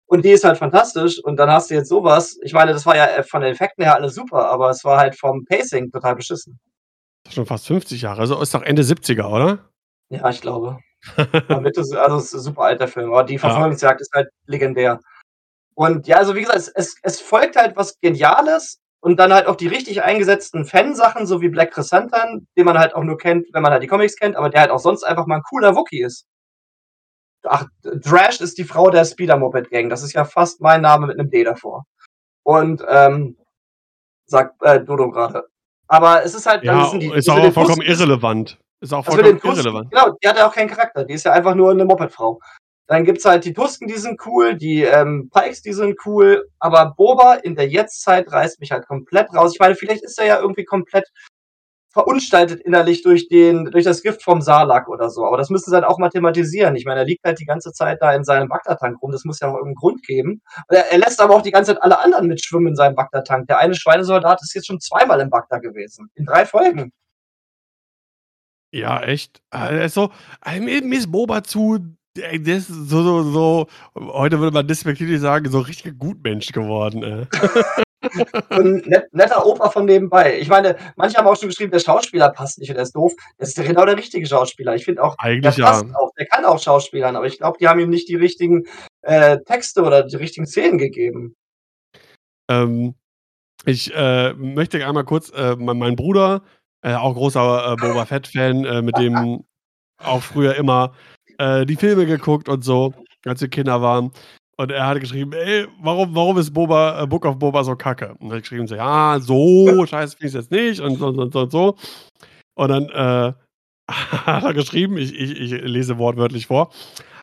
Und 0.08 0.24
die 0.24 0.30
ist 0.30 0.44
halt 0.44 0.58
fantastisch. 0.58 1.18
Und 1.22 1.36
dann 1.36 1.50
hast 1.50 1.70
du 1.70 1.74
jetzt 1.74 1.88
sowas. 1.88 2.38
Ich 2.42 2.52
meine, 2.52 2.72
das 2.72 2.86
war 2.86 2.96
ja 2.96 3.06
äh, 3.06 3.22
von 3.22 3.42
den 3.42 3.52
Effekten 3.52 3.84
her 3.84 3.94
alles 3.94 4.14
super, 4.14 4.48
aber 4.48 4.70
es 4.70 4.84
war 4.84 4.98
halt 4.98 5.18
vom 5.18 5.44
Pacing 5.44 5.90
total 5.90 6.14
beschissen. 6.14 6.58
Das 7.24 7.32
ist 7.32 7.34
schon 7.34 7.46
fast 7.46 7.66
50 7.66 8.02
Jahre. 8.02 8.20
Also 8.20 8.40
ist 8.40 8.54
doch 8.54 8.62
Ende 8.62 8.82
70er, 8.82 9.28
oder? 9.28 9.58
Ja, 10.10 10.28
ich 10.30 10.40
glaube. 10.40 10.78
Also 11.16 12.16
es 12.16 12.24
ist 12.26 12.34
ein 12.34 12.40
super 12.40 12.62
alter 12.62 12.88
Film. 12.88 13.10
Aber 13.10 13.24
die 13.24 13.38
Verfolgungsjagd 13.38 14.00
ja. 14.00 14.02
ist 14.02 14.12
halt 14.12 14.28
legendär. 14.46 15.00
Und 15.74 16.06
ja, 16.06 16.16
also 16.16 16.34
wie 16.34 16.40
gesagt, 16.40 16.58
es, 16.58 16.68
es, 16.68 16.96
es 17.02 17.20
folgt 17.20 17.56
halt 17.56 17.76
was 17.76 17.98
Geniales 18.00 18.80
und 19.00 19.20
dann 19.20 19.32
halt 19.32 19.46
auch 19.46 19.56
die 19.56 19.68
richtig 19.68 20.02
eingesetzten 20.02 20.64
Fansachen, 20.64 21.26
so 21.26 21.40
wie 21.40 21.48
Black 21.48 21.72
Crescentan, 21.72 22.46
den 22.56 22.64
man 22.64 22.78
halt 22.78 22.94
auch 22.94 23.04
nur 23.04 23.18
kennt, 23.18 23.46
wenn 23.52 23.62
man 23.62 23.72
halt 23.72 23.82
die 23.82 23.86
Comics 23.86 24.16
kennt, 24.16 24.36
aber 24.36 24.48
der 24.48 24.62
halt 24.62 24.70
auch 24.70 24.78
sonst 24.78 25.04
einfach 25.04 25.26
mal 25.26 25.36
ein 25.36 25.42
cooler 25.42 25.76
Wookie 25.76 26.02
ist. 26.02 26.26
Ach, 27.48 27.66
Drash 27.82 28.40
ist 28.40 28.58
die 28.58 28.64
Frau 28.64 28.90
der 28.90 29.04
Speeder 29.04 29.36
Moped 29.36 29.70
Gang. 29.70 29.88
Das 29.88 30.02
ist 30.02 30.12
ja 30.12 30.24
fast 30.24 30.60
mein 30.60 30.82
Name 30.82 31.06
mit 31.06 31.18
einem 31.18 31.30
D 31.30 31.44
davor. 31.44 31.84
Und 32.42 32.84
ähm, 32.88 33.36
sagt 34.26 34.62
äh, 34.62 34.82
Dodo 34.82 35.10
gerade. 35.10 35.44
Aber 35.88 36.24
es 36.24 36.34
ist 36.34 36.46
halt, 36.46 36.64
ja, 36.64 36.72
dann 36.72 36.90
sind 36.90 37.00
die, 37.00 37.12
ist 37.12 37.28
auch 37.28 37.52
vollkommen 37.52 37.78
Bus 37.78 37.86
irrelevant. 37.86 38.58
Ist 38.80 38.92
auch 38.92 39.06
also 39.06 39.12
vollkommen 39.12 39.40
Bus, 39.40 39.58
irrelevant. 39.58 39.90
Genau, 39.90 40.16
die 40.22 40.28
hat 40.28 40.36
ja 40.36 40.48
auch 40.48 40.54
keinen 40.54 40.68
Charakter. 40.68 41.04
Die 41.04 41.14
ist 41.14 41.24
ja 41.24 41.32
einfach 41.32 41.54
nur 41.54 41.70
eine 41.70 41.84
Mopedfrau. 41.84 42.40
Dann 42.88 43.04
gibt's 43.04 43.24
halt 43.24 43.44
die 43.44 43.52
Tusken, 43.52 43.88
die 43.88 43.96
sind 43.96 44.20
cool, 44.26 44.54
die 44.54 44.82
ähm, 44.82 45.28
Pikes, 45.34 45.60
die 45.62 45.72
sind 45.72 45.98
cool, 46.06 46.48
aber 46.60 46.94
Boba 46.96 47.34
in 47.34 47.56
der 47.56 47.66
Jetztzeit 47.66 48.30
reißt 48.30 48.60
mich 48.60 48.70
halt 48.70 48.86
komplett 48.86 49.32
raus. 49.34 49.52
Ich 49.54 49.60
meine, 49.60 49.74
vielleicht 49.74 50.04
ist 50.04 50.20
er 50.20 50.26
ja 50.26 50.40
irgendwie 50.40 50.64
komplett 50.64 51.08
verunstaltet 51.96 52.60
innerlich 52.60 53.02
durch 53.02 53.26
den, 53.28 53.70
durch 53.70 53.84
das 53.84 54.02
Gift 54.02 54.22
vom 54.22 54.42
Salak 54.42 54.86
oder 54.86 55.08
so. 55.08 55.24
Aber 55.24 55.38
das 55.38 55.48
müssen 55.48 55.70
sie 55.70 55.76
dann 55.76 55.84
auch 55.84 55.96
mal 55.96 56.10
thematisieren. 56.10 56.76
Ich 56.76 56.84
meine, 56.84 57.00
er 57.00 57.06
liegt 57.06 57.24
halt 57.24 57.40
die 57.40 57.46
ganze 57.46 57.72
Zeit 57.72 58.02
da 58.02 58.12
in 58.12 58.22
seinem 58.22 58.48
Bagdad-Tank 58.48 59.00
rum. 59.00 59.12
Das 59.12 59.24
muss 59.24 59.40
ja 59.40 59.48
auch 59.48 59.54
irgendeinen 59.54 59.76
Grund 59.76 60.02
geben. 60.02 60.42
Er, 60.68 60.92
er, 60.92 60.98
lässt 60.98 61.22
aber 61.22 61.34
auch 61.34 61.40
die 61.40 61.52
gange 61.52 61.64
Zeit 61.64 61.82
alle 61.82 61.98
anderen 61.98 62.26
mitschwimmen 62.26 62.68
in 62.68 62.76
seinem 62.76 62.96
Bagdad-Tank. 62.96 63.46
Der 63.46 63.60
eine 63.60 63.74
Schweinesoldat 63.74 64.42
ist 64.42 64.54
jetzt 64.54 64.66
schon 64.66 64.78
zweimal 64.78 65.20
im 65.20 65.30
Bagdad 65.30 65.62
gewesen. 65.62 66.10
In 66.16 66.26
drei 66.26 66.44
Folgen. 66.44 66.92
Ja, 68.72 69.02
echt. 69.02 69.40
Also, 69.48 70.10
mir 70.60 70.98
ist 70.98 71.10
Boba 71.10 71.42
zu, 71.44 71.78
das 72.14 72.28
ist 72.34 72.68
so, 72.68 73.02
so, 73.02 73.22
so, 73.22 73.66
heute 73.94 74.38
würde 74.38 74.52
man 74.52 74.68
despektierlich 74.68 75.20
sagen, 75.22 75.50
so 75.50 75.60
richtig 75.60 75.98
Gutmensch 75.98 76.52
geworden. 76.52 77.02
Äh. 77.02 77.26
ein 78.50 78.82
net, 78.86 79.12
netter 79.12 79.46
Opa 79.46 79.70
von 79.70 79.84
nebenbei. 79.84 80.38
Ich 80.38 80.48
meine, 80.48 80.76
manche 80.96 81.18
haben 81.18 81.26
auch 81.26 81.36
schon 81.36 81.48
geschrieben, 81.48 81.70
der 81.70 81.80
Schauspieler 81.80 82.30
passt 82.30 82.58
nicht 82.58 82.68
und 82.70 82.76
der 82.76 82.84
ist 82.84 82.94
doof. 82.94 83.12
Das 83.38 83.48
ist 83.48 83.66
genau 83.66 83.84
der 83.84 83.96
richtige 83.96 84.26
Schauspieler. 84.26 84.74
Ich 84.74 84.84
finde 84.84 85.02
auch, 85.02 85.16
Eigentlich 85.18 85.56
der 85.56 85.64
passt 85.64 85.86
ja. 85.86 85.94
auch, 85.98 86.12
der 86.18 86.26
kann 86.26 86.44
auch 86.44 86.60
Schauspielern, 86.62 87.16
aber 87.16 87.26
ich 87.26 87.38
glaube, 87.38 87.58
die 87.58 87.68
haben 87.68 87.80
ihm 87.80 87.90
nicht 87.90 88.08
die 88.08 88.16
richtigen 88.16 88.64
äh, 89.02 89.38
Texte 89.44 89.82
oder 89.82 90.02
die 90.02 90.16
richtigen 90.16 90.46
Szenen 90.46 90.78
gegeben. 90.78 91.34
Ähm, 92.48 92.94
ich 93.64 93.92
äh, 93.94 94.32
möchte 94.34 94.84
einmal 94.86 95.04
kurz, 95.04 95.30
äh, 95.30 95.56
mein, 95.56 95.78
mein, 95.78 95.96
Bruder, 95.96 96.42
äh, 96.82 96.94
auch 96.94 97.14
großer 97.14 97.72
äh, 97.72 97.76
Boba 97.76 98.04
Fett-Fan, 98.06 98.64
äh, 98.64 98.82
mit 98.82 98.96
dem 98.96 99.44
auch 99.98 100.22
früher 100.22 100.54
immer 100.56 100.94
die 101.38 101.76
Filme 101.76 102.06
geguckt 102.06 102.48
und 102.48 102.64
so, 102.64 102.94
als 103.26 103.42
wir 103.42 103.48
Kinder 103.48 103.82
waren. 103.82 104.10
Und 104.58 104.70
er 104.72 104.86
hat 104.86 105.00
geschrieben, 105.00 105.32
ey, 105.34 105.66
warum, 105.82 106.14
warum 106.14 106.38
ist 106.38 106.50
Boba, 106.52 107.02
äh, 107.02 107.06
Book 107.06 107.26
of 107.26 107.38
Boba 107.38 107.62
so 107.62 107.76
kacke? 107.76 108.14
Und 108.18 108.30
er 108.30 108.36
hat 108.36 108.42
geschrieben, 108.42 108.66
so, 108.66 108.74
ja, 108.74 109.18
so 109.20 109.84
scheiße 109.86 110.16
finde 110.16 110.28
ich 110.28 110.34
es 110.34 110.40
jetzt 110.48 110.50
nicht 110.50 110.80
und 110.80 110.98
so, 110.98 111.08
und 111.08 111.32
so, 111.32 111.40
und 111.40 111.52
so. 111.52 111.76
Und 112.56 112.68
dann 112.70 112.88
äh, 112.90 113.34
hat 113.90 114.44
er 114.44 114.54
geschrieben, 114.54 114.98
ich 114.98 115.14
ich 115.14 115.40
ich 115.40 115.62
lese 115.62 115.98
wortwörtlich 115.98 116.46
vor: 116.48 116.70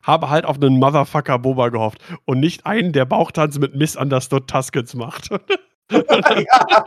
„Habe 0.03 0.30
halt 0.30 0.45
auf 0.45 0.60
'nen 0.60 0.80
Motherfucker 0.80 1.39
Boba 1.39 1.69
gehofft 1.69 1.99
und 2.26 2.39
nicht 2.41 2.65
einen, 2.68 2.93
der 2.93 3.05
Bauchtanz 3.05 3.60
mit 3.60 3.76
Misunderstood 3.76 4.49
Tuskens 4.49 4.95
macht.“ 4.95 5.30
Ja. 5.91 6.85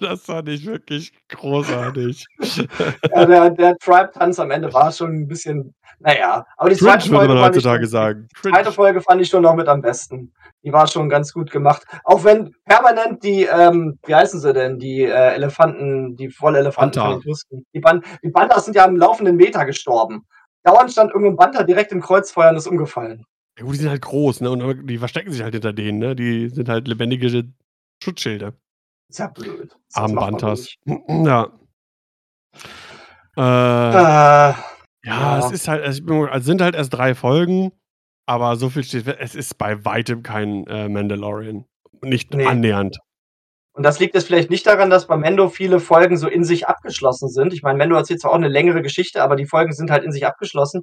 Das 0.00 0.22
fand 0.24 0.48
ich 0.48 0.64
wirklich 0.66 1.12
großartig. 1.28 2.24
Ja, 3.14 3.26
der 3.26 3.50
der 3.50 3.76
Tribe-Tanz 3.78 4.38
am 4.40 4.50
Ende 4.50 4.72
war 4.72 4.92
schon 4.92 5.10
'n 5.24 5.28
bisschen 5.28 5.74
na 6.00 6.16
ja, 6.16 6.46
aber 6.56 6.70
die 6.70 6.76
Cringe 6.76 6.92
2. 6.98 7.10
würde 7.10 7.26
Folge 7.28 7.34
man 7.34 7.52
fand 7.52 7.56
ich 7.56 7.62
die 7.64 7.68
2. 7.68 8.28
Cringe. 8.34 8.72
Folge 8.72 9.00
fand 9.02 9.20
ich 9.22 9.28
schon 9.28 9.42
noch 9.42 9.54
mit 9.54 9.68
am 9.68 9.80
besten. 9.82 10.32
Die 10.64 10.72
war 10.72 10.86
schon 10.86 11.08
ganz 11.08 11.32
gut 11.32 11.50
gemacht. 11.50 11.84
Auch 12.04 12.24
wenn 12.24 12.52
permanent 12.66 13.22
die, 13.24 13.44
ähm 13.44 13.98
wie 14.06 14.14
heißen 14.14 14.40
sie 14.40 14.52
denn, 14.52 14.78
die, 14.78 15.02
äh, 15.04 15.34
Elefanten, 15.34 16.16
die 16.16 16.30
Vollelefanten 16.30 17.00
von 17.00 17.10
den 17.10 17.20
Bantha. 17.20 17.28
Tusken 17.30 17.66
die 17.74 17.80
Ban 17.80 18.02
die 18.22 18.30
Banthas 18.30 18.64
sind 18.66 18.74
ja 18.76 18.84
am 18.84 18.96
laufenden 18.96 19.36
Meter 19.36 19.64
gestorben. 19.66 20.22
Dauernd 20.64 20.90
stand 20.92 21.12
irgend 21.12 21.32
'n 21.32 21.36
Bantha 21.36 21.62
direkt 21.64 21.92
im 21.92 22.00
Kreuzfeuer 22.02 22.50
und 22.50 22.56
ist 22.56 22.66
umgefallen. 22.68 23.24
Ja 23.58 23.64
gut, 23.64 23.74
die 23.74 23.78
sind 23.80 23.90
halt 23.90 24.02
groß, 24.02 24.40
ne, 24.42 24.50
und 24.50 24.86
die 24.86 24.98
verstecken 24.98 25.32
sich 25.32 25.42
halt 25.42 25.54
hinter 25.54 25.72
denen, 25.72 25.98
ne? 25.98 26.14
Die 26.14 26.48
sind 26.48 26.68
halt 26.68 26.86
lebendige 26.86 27.44
Schutzschilde. 28.02 28.54
Ist 29.10 29.18
ja 29.18 29.26
blöd. 29.28 29.74
Nicht. 30.52 30.78
Ja. 31.08 31.48
Äh, 33.36 34.50
Äh, 34.50 34.54
ja, 35.04 35.38
es 35.38 35.52
ist 35.52 35.68
halt 35.68 35.84
es 35.84 36.00
es 36.00 36.44
sind 36.44 36.60
halt 36.60 36.74
erst 36.74 36.92
3 36.94 37.14
Folgen, 37.14 37.72
aber 38.26 38.56
so 38.56 38.68
viel 38.68 38.84
steht 38.84 39.06
es 39.06 39.34
ist 39.34 39.56
bei 39.58 39.84
weitem 39.84 40.22
kein, 40.22 40.66
äh, 40.66 40.88
Mandalorian. 40.88 41.64
Nicht 42.02 42.34
Ne. 42.34 42.46
annähernd. 42.48 42.98
Und 43.74 43.84
das 43.84 44.00
liegt 44.00 44.14
jetzt 44.14 44.26
vielleicht 44.26 44.50
nicht 44.50 44.66
daran, 44.66 44.90
dass 44.90 45.06
bei 45.06 45.16
Mando 45.16 45.48
viele 45.48 45.80
Folgen 45.80 46.16
so 46.16 46.28
in 46.28 46.44
sich 46.44 46.68
abgeschlossen 46.68 47.28
sind. 47.28 47.52
Ich 47.54 47.62
meine, 47.62 47.78
Mando 47.78 47.96
erzählt 47.96 48.20
zwar 48.20 48.32
auch 48.32 48.38
'ne 48.38 48.48
längere 48.48 48.82
Geschichte, 48.82 49.22
aber 49.22 49.36
die 49.36 49.46
Folgen 49.46 49.72
sind 49.72 49.90
halt 49.90 50.04
in 50.04 50.12
sich 50.12 50.26
abgeschlossen. 50.26 50.82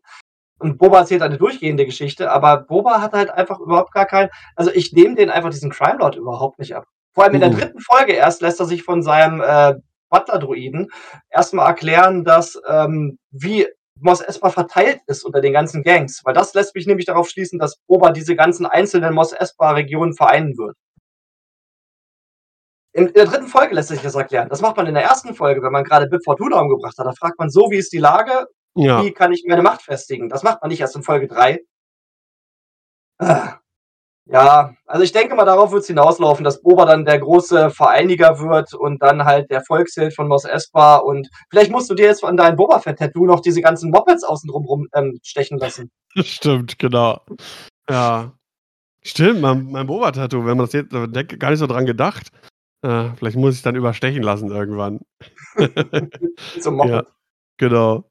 Und 0.59 0.77
Boba 0.79 0.99
erzählt 0.99 1.21
eine 1.23 1.37
durchgehende 1.37 1.85
Geschichte, 1.85 2.31
aber 2.31 2.59
Boba 2.63 3.01
hat 3.01 3.13
halt 3.13 3.29
einfach 3.31 3.59
überhaupt 3.59 3.93
gar 3.93 4.05
kein 4.07 4.29
also, 4.55 4.71
ich 4.73 4.93
nehme 4.93 5.15
den 5.15 5.29
einfach 5.31 5.51
diesen 5.51 5.71
Crime 5.71 5.99
Lord 5.99 6.15
überhaupt 6.17 6.59
nicht 6.59 6.75
ab. 6.75 6.85
Vor 7.15 7.23
allem 7.23 7.35
in 7.35 7.39
der 7.41 7.49
Mhm. 7.51 7.57
3. 7.59 7.79
Folge 7.81 8.11
erst 8.13 8.41
lässt 8.41 8.59
er 8.59 8.65
sich 8.65 8.83
von 8.83 9.01
seinem, 9.01 9.41
äh, 9.41 9.75
Butler-Droiden 10.09 10.89
erst 11.29 11.53
mal 11.53 11.65
erklären, 11.65 12.23
dass, 12.25 12.59
ähm 12.69 13.17
wie 13.31 13.67
Mos 14.01 14.19
Espa 14.21 14.49
verteilt 14.49 14.99
ist 15.07 15.23
unter 15.23 15.39
den 15.39 15.53
ganzen 15.53 15.81
Gangs, 15.81 16.21
weil 16.25 16.33
das 16.33 16.53
lässt 16.53 16.75
mich 16.75 16.85
nämlich 16.85 17.05
darauf 17.05 17.29
schließen, 17.29 17.57
dass 17.59 17.77
Boba 17.87 18.11
diese 18.11 18.35
ganzen 18.35 18.65
einzelnen 18.65 19.13
Mos 19.13 19.31
Espa-Regionen 19.31 20.13
vereinen 20.13 20.57
wird. 20.57 20.75
In 22.95 23.07
in 23.07 23.13
der 23.13 23.25
3. 23.25 23.49
Folge 23.49 23.75
lässt 23.75 23.89
sich 23.89 24.01
das 24.01 24.15
erklären. 24.15 24.47
Das 24.47 24.61
macht 24.61 24.77
man 24.77 24.87
in 24.87 24.93
der 24.93 25.03
1. 25.03 25.33
Folge, 25.33 25.61
wenn 25.61 25.71
man 25.73 25.83
grade 25.83 26.07
Bib 26.07 26.23
Fortuna 26.23 26.61
umgebracht 26.61 26.97
hat. 26.97 27.05
Da 27.05 27.11
fragt 27.11 27.37
man 27.37 27.49
so: 27.49 27.69
„Wie 27.69 27.75
ist 27.77 27.91
die 27.91 27.97
Lage? 27.97 28.47
Ja. 28.75 29.03
Wie 29.03 29.11
kann 29.11 29.33
ich 29.33 29.43
meine 29.47 29.61
Macht 29.61 29.81
festigen?“ 29.81 30.29
Das 30.29 30.43
macht 30.43 30.61
man 30.61 30.69
nicht 30.69 30.79
erst 30.79 30.95
in 30.95 31.03
Folge 31.03 31.27
3. 31.27 31.59
Ja, 34.27 34.73
also, 34.87 35.03
ich 35.03 35.11
denke 35.11 35.35
mal, 35.35 35.45
darauf 35.45 35.71
wird's 35.71 35.85
hinauslaufen, 35.85 36.43
dass 36.43 36.61
Boba 36.61 36.85
dann 36.85 37.05
der 37.05 37.19
große 37.19 37.69
Vereiniger 37.69 38.39
wird 38.39 38.73
und 38.73 38.99
dann 39.03 39.23
halt 39.23 39.51
der 39.51 39.61
Volksheld 39.61 40.15
von 40.15 40.27
Mos 40.27 40.45
Espa 40.45 40.97
und 40.97 41.29
vielleicht 41.51 41.69
musst 41.69 41.91
du 41.91 41.93
dir 41.93 42.05
jetzt 42.07 42.21
von 42.21 42.35
deinem 42.35 42.55
Boba-Fett-Tattoo 42.55 43.25
noch 43.27 43.39
diese 43.41 43.61
ganzen 43.61 43.91
Mopeds 43.91 44.23
außen 44.23 44.49
rum 44.49 44.87
ähm, 44.95 45.19
stechen 45.23 45.59
lassen. 45.59 45.91
Stimmt, 46.17 46.79
genau. 46.79 47.21
Ja. 47.89 48.33
Stimmt, 49.03 49.41
mein 49.41 49.71
mein 49.71 49.87
Boba-Tattoo, 49.87 50.39
wenn 50.45 50.57
man 50.57 50.67
das 50.67 50.73
jetzt 50.73 50.93
denkt 50.93 51.39
gar 51.39 51.51
nicht 51.51 51.59
so 51.59 51.67
dran 51.67 51.85
gedacht. 51.85 52.29
Äh, 52.83 53.09
vielleicht 53.17 53.37
muss 53.37 53.55
ich's 53.55 53.63
dann 53.63 53.75
überstechen 53.75 54.23
lassen 54.23 54.49
irgendwann. 54.51 55.01
So 56.59 56.71
'n 56.71 56.77
Ja, 56.81 57.03
Moped. 57.03 57.07
genau. 57.57 58.05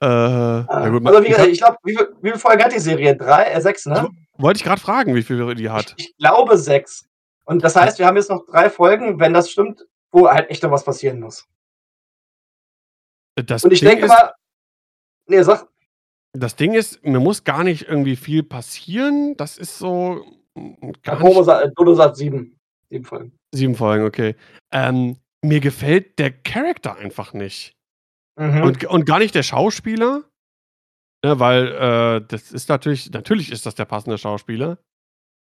Äh, 0.00 0.06
ja 0.06 0.88
gut, 0.88 1.06
Also, 1.06 1.22
wie 1.22 1.28
ich 1.28 1.38
ich 1.38 1.58
glaube, 1.58 1.78
wie 1.84 1.96
viel 1.96 2.08
wie 2.20 2.28
viele 2.28 2.38
Folgen 2.38 2.62
hat 2.64 2.72
die 2.72 2.78
Serie? 2.78 3.16
3 3.16 3.44
äh, 3.52 3.60
6, 3.60 3.86
Ich 3.86 3.92
ne? 3.92 4.08
wo 4.36 4.42
wollte 4.44 4.58
ich 4.58 4.64
grad 4.64 4.80
fragen, 4.80 5.14
wie 5.14 5.22
viele 5.22 5.54
die 5.54 5.64
Ich 5.64 5.70
hat. 5.70 5.94
ich 5.96 6.16
glaube 6.18 6.56
6. 6.58 7.08
Und 7.44 7.62
das 7.64 7.76
heißt, 7.76 7.98
wir 7.98 8.06
haben 8.06 8.16
jetzt 8.16 8.30
noch 8.30 8.44
3 8.46 8.70
Folgen, 8.70 9.18
wenn 9.20 9.32
das 9.32 9.50
stimmt, 9.50 9.86
wo 10.10 10.28
halt 10.28 10.50
echt 10.50 10.62
noch 10.62 10.70
was 10.70 10.84
passieren 10.84 11.20
muss. 11.20 11.46
Das 13.36 13.64
Und 13.64 13.72
ich 13.72 13.80
Ding 13.80 13.90
denke 13.90 14.06
ist 14.06 14.08
mal 14.10 14.32
ne, 15.26 15.44
sag. 15.44 15.66
das 16.32 16.56
Ding 16.56 16.74
ist, 16.74 17.04
mir 17.04 17.20
muss 17.20 17.44
gar 17.44 17.64
nicht 17.64 17.88
irgendwie 17.88 18.16
viel 18.16 18.42
passieren. 18.42 19.36
Das 19.36 19.58
ist 19.58 19.78
so, 19.78 20.24
hm, 20.56 20.92
gar 21.02 21.18
Bobo 21.18 21.36
nicht 21.40 21.44
sa 21.46 21.62
äh, 21.62 21.70
Dodo 21.74 21.94
sagt 21.94 22.16
7. 22.16 22.58
7 22.90 23.04
Folgen. 23.04 23.32
7 23.52 23.74
Folgen, 23.74 24.04
okay. 24.04 24.36
Ähm, 24.72 25.18
mir 25.42 25.60
gefällt 25.60 26.18
der 26.18 26.30
Charakter 26.30 26.96
einfach 26.96 27.32
nicht. 27.32 27.74
Mhm. 28.38 28.62
Und 28.62 28.84
und 28.84 29.06
gar 29.06 29.18
nicht 29.18 29.34
der 29.34 29.42
Schauspieler, 29.42 30.24
ne, 31.24 31.40
weil, 31.40 31.68
äh, 31.68 32.26
das 32.26 32.52
ist 32.52 32.68
natürlich 32.68 33.10
natürlich 33.12 33.50
ist 33.50 33.66
das 33.66 33.74
der 33.74 33.86
passende 33.86 34.18
Schauspieler. 34.18 34.78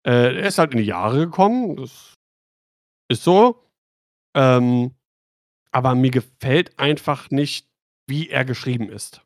Äh, 0.05 0.35
er 0.41 0.47
ist 0.47 0.57
halt 0.57 0.73
in 0.73 0.79
die 0.79 0.85
Jahre 0.85 1.19
gekommen, 1.19 1.77
das 1.77 2.13
ist 3.09 3.23
so. 3.23 3.63
Ähm, 4.35 4.95
aber 5.71 5.95
mir 5.95 6.11
gefällt 6.11 6.77
einfach 6.79 7.31
nicht, 7.31 7.67
wie 8.07 8.29
er 8.29 8.45
geschrieben 8.45 8.89
ist. 8.89 9.21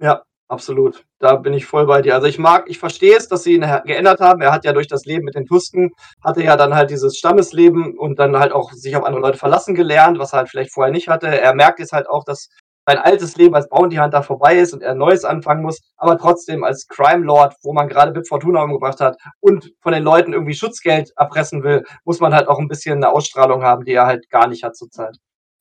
Ja, 0.00 0.22
absolut. 0.48 1.04
Da 1.18 1.36
bin 1.36 1.52
ich 1.54 1.66
voll 1.66 1.86
bei 1.86 2.02
dir. 2.02 2.14
Also, 2.14 2.26
ich 2.28 2.38
mag 2.38 2.68
ich 2.70 2.78
verstehe 2.78 3.16
es, 3.16 3.28
dass 3.28 3.42
sie 3.44 3.54
ihn 3.54 3.62
geändert 3.86 4.20
haben. 4.20 4.40
Er 4.42 4.52
hat 4.52 4.64
ja 4.64 4.72
durch 4.72 4.88
das 4.88 5.04
Leben 5.04 5.24
mit 5.24 5.34
den 5.34 5.46
Tusken 5.46 5.90
hatte 6.22 6.42
ja 6.42 6.56
dann 6.56 6.74
halt 6.74 6.90
dieses 6.90 7.18
Stammesleben 7.18 7.98
und 7.98 8.18
dann 8.18 8.36
halt 8.38 8.52
auch 8.52 8.72
sich 8.72 8.96
auf 8.96 9.04
andere 9.04 9.22
Leute 9.22 9.38
verlassen 9.38 9.74
gelernt, 9.74 10.18
was 10.18 10.32
er 10.32 10.38
halt 10.40 10.50
vielleicht 10.50 10.72
vorher 10.72 10.92
nicht 10.92 11.08
hatte. 11.08 11.26
Er 11.28 11.54
merkt 11.54 11.80
jetzt 11.80 11.92
halt 11.92 12.08
auch, 12.08 12.24
dass 12.24 12.48
sein 12.90 12.98
altes 12.98 13.36
Leben 13.36 13.54
als 13.54 13.68
Bounty 13.68 13.96
Hunter 13.96 14.22
vorbei 14.22 14.56
ist 14.58 14.72
und 14.74 14.82
er 14.82 14.94
neues 14.94 15.24
anfangen 15.24 15.62
muss, 15.62 15.80
aber 15.96 16.18
trotzdem 16.18 16.64
als 16.64 16.86
Crime 16.88 17.24
Lord, 17.24 17.54
wo 17.62 17.72
man 17.72 17.88
grade 17.88 18.12
Bib 18.12 18.26
Fortuna 18.28 18.62
umgebracht 18.62 19.00
hat 19.00 19.16
und 19.40 19.72
von 19.82 19.92
den 19.92 20.02
Leuten 20.04 20.32
irgendwie 20.32 20.54
Schutzgeld 20.54 21.12
erpressen 21.16 21.62
will, 21.64 21.84
muss 22.04 22.20
man 22.20 22.34
halt 22.34 22.48
auch 22.48 22.58
'n 22.60 22.68
bisschen 22.68 23.00
'ne 23.00 23.08
Ausstrahlung 23.10 23.62
haben, 23.62 23.84
die 23.84 23.92
er 23.94 24.06
halt 24.06 24.28
gar 24.30 24.48
nicht 24.48 24.64
hat 24.64 24.76
zurzeit. 24.76 25.16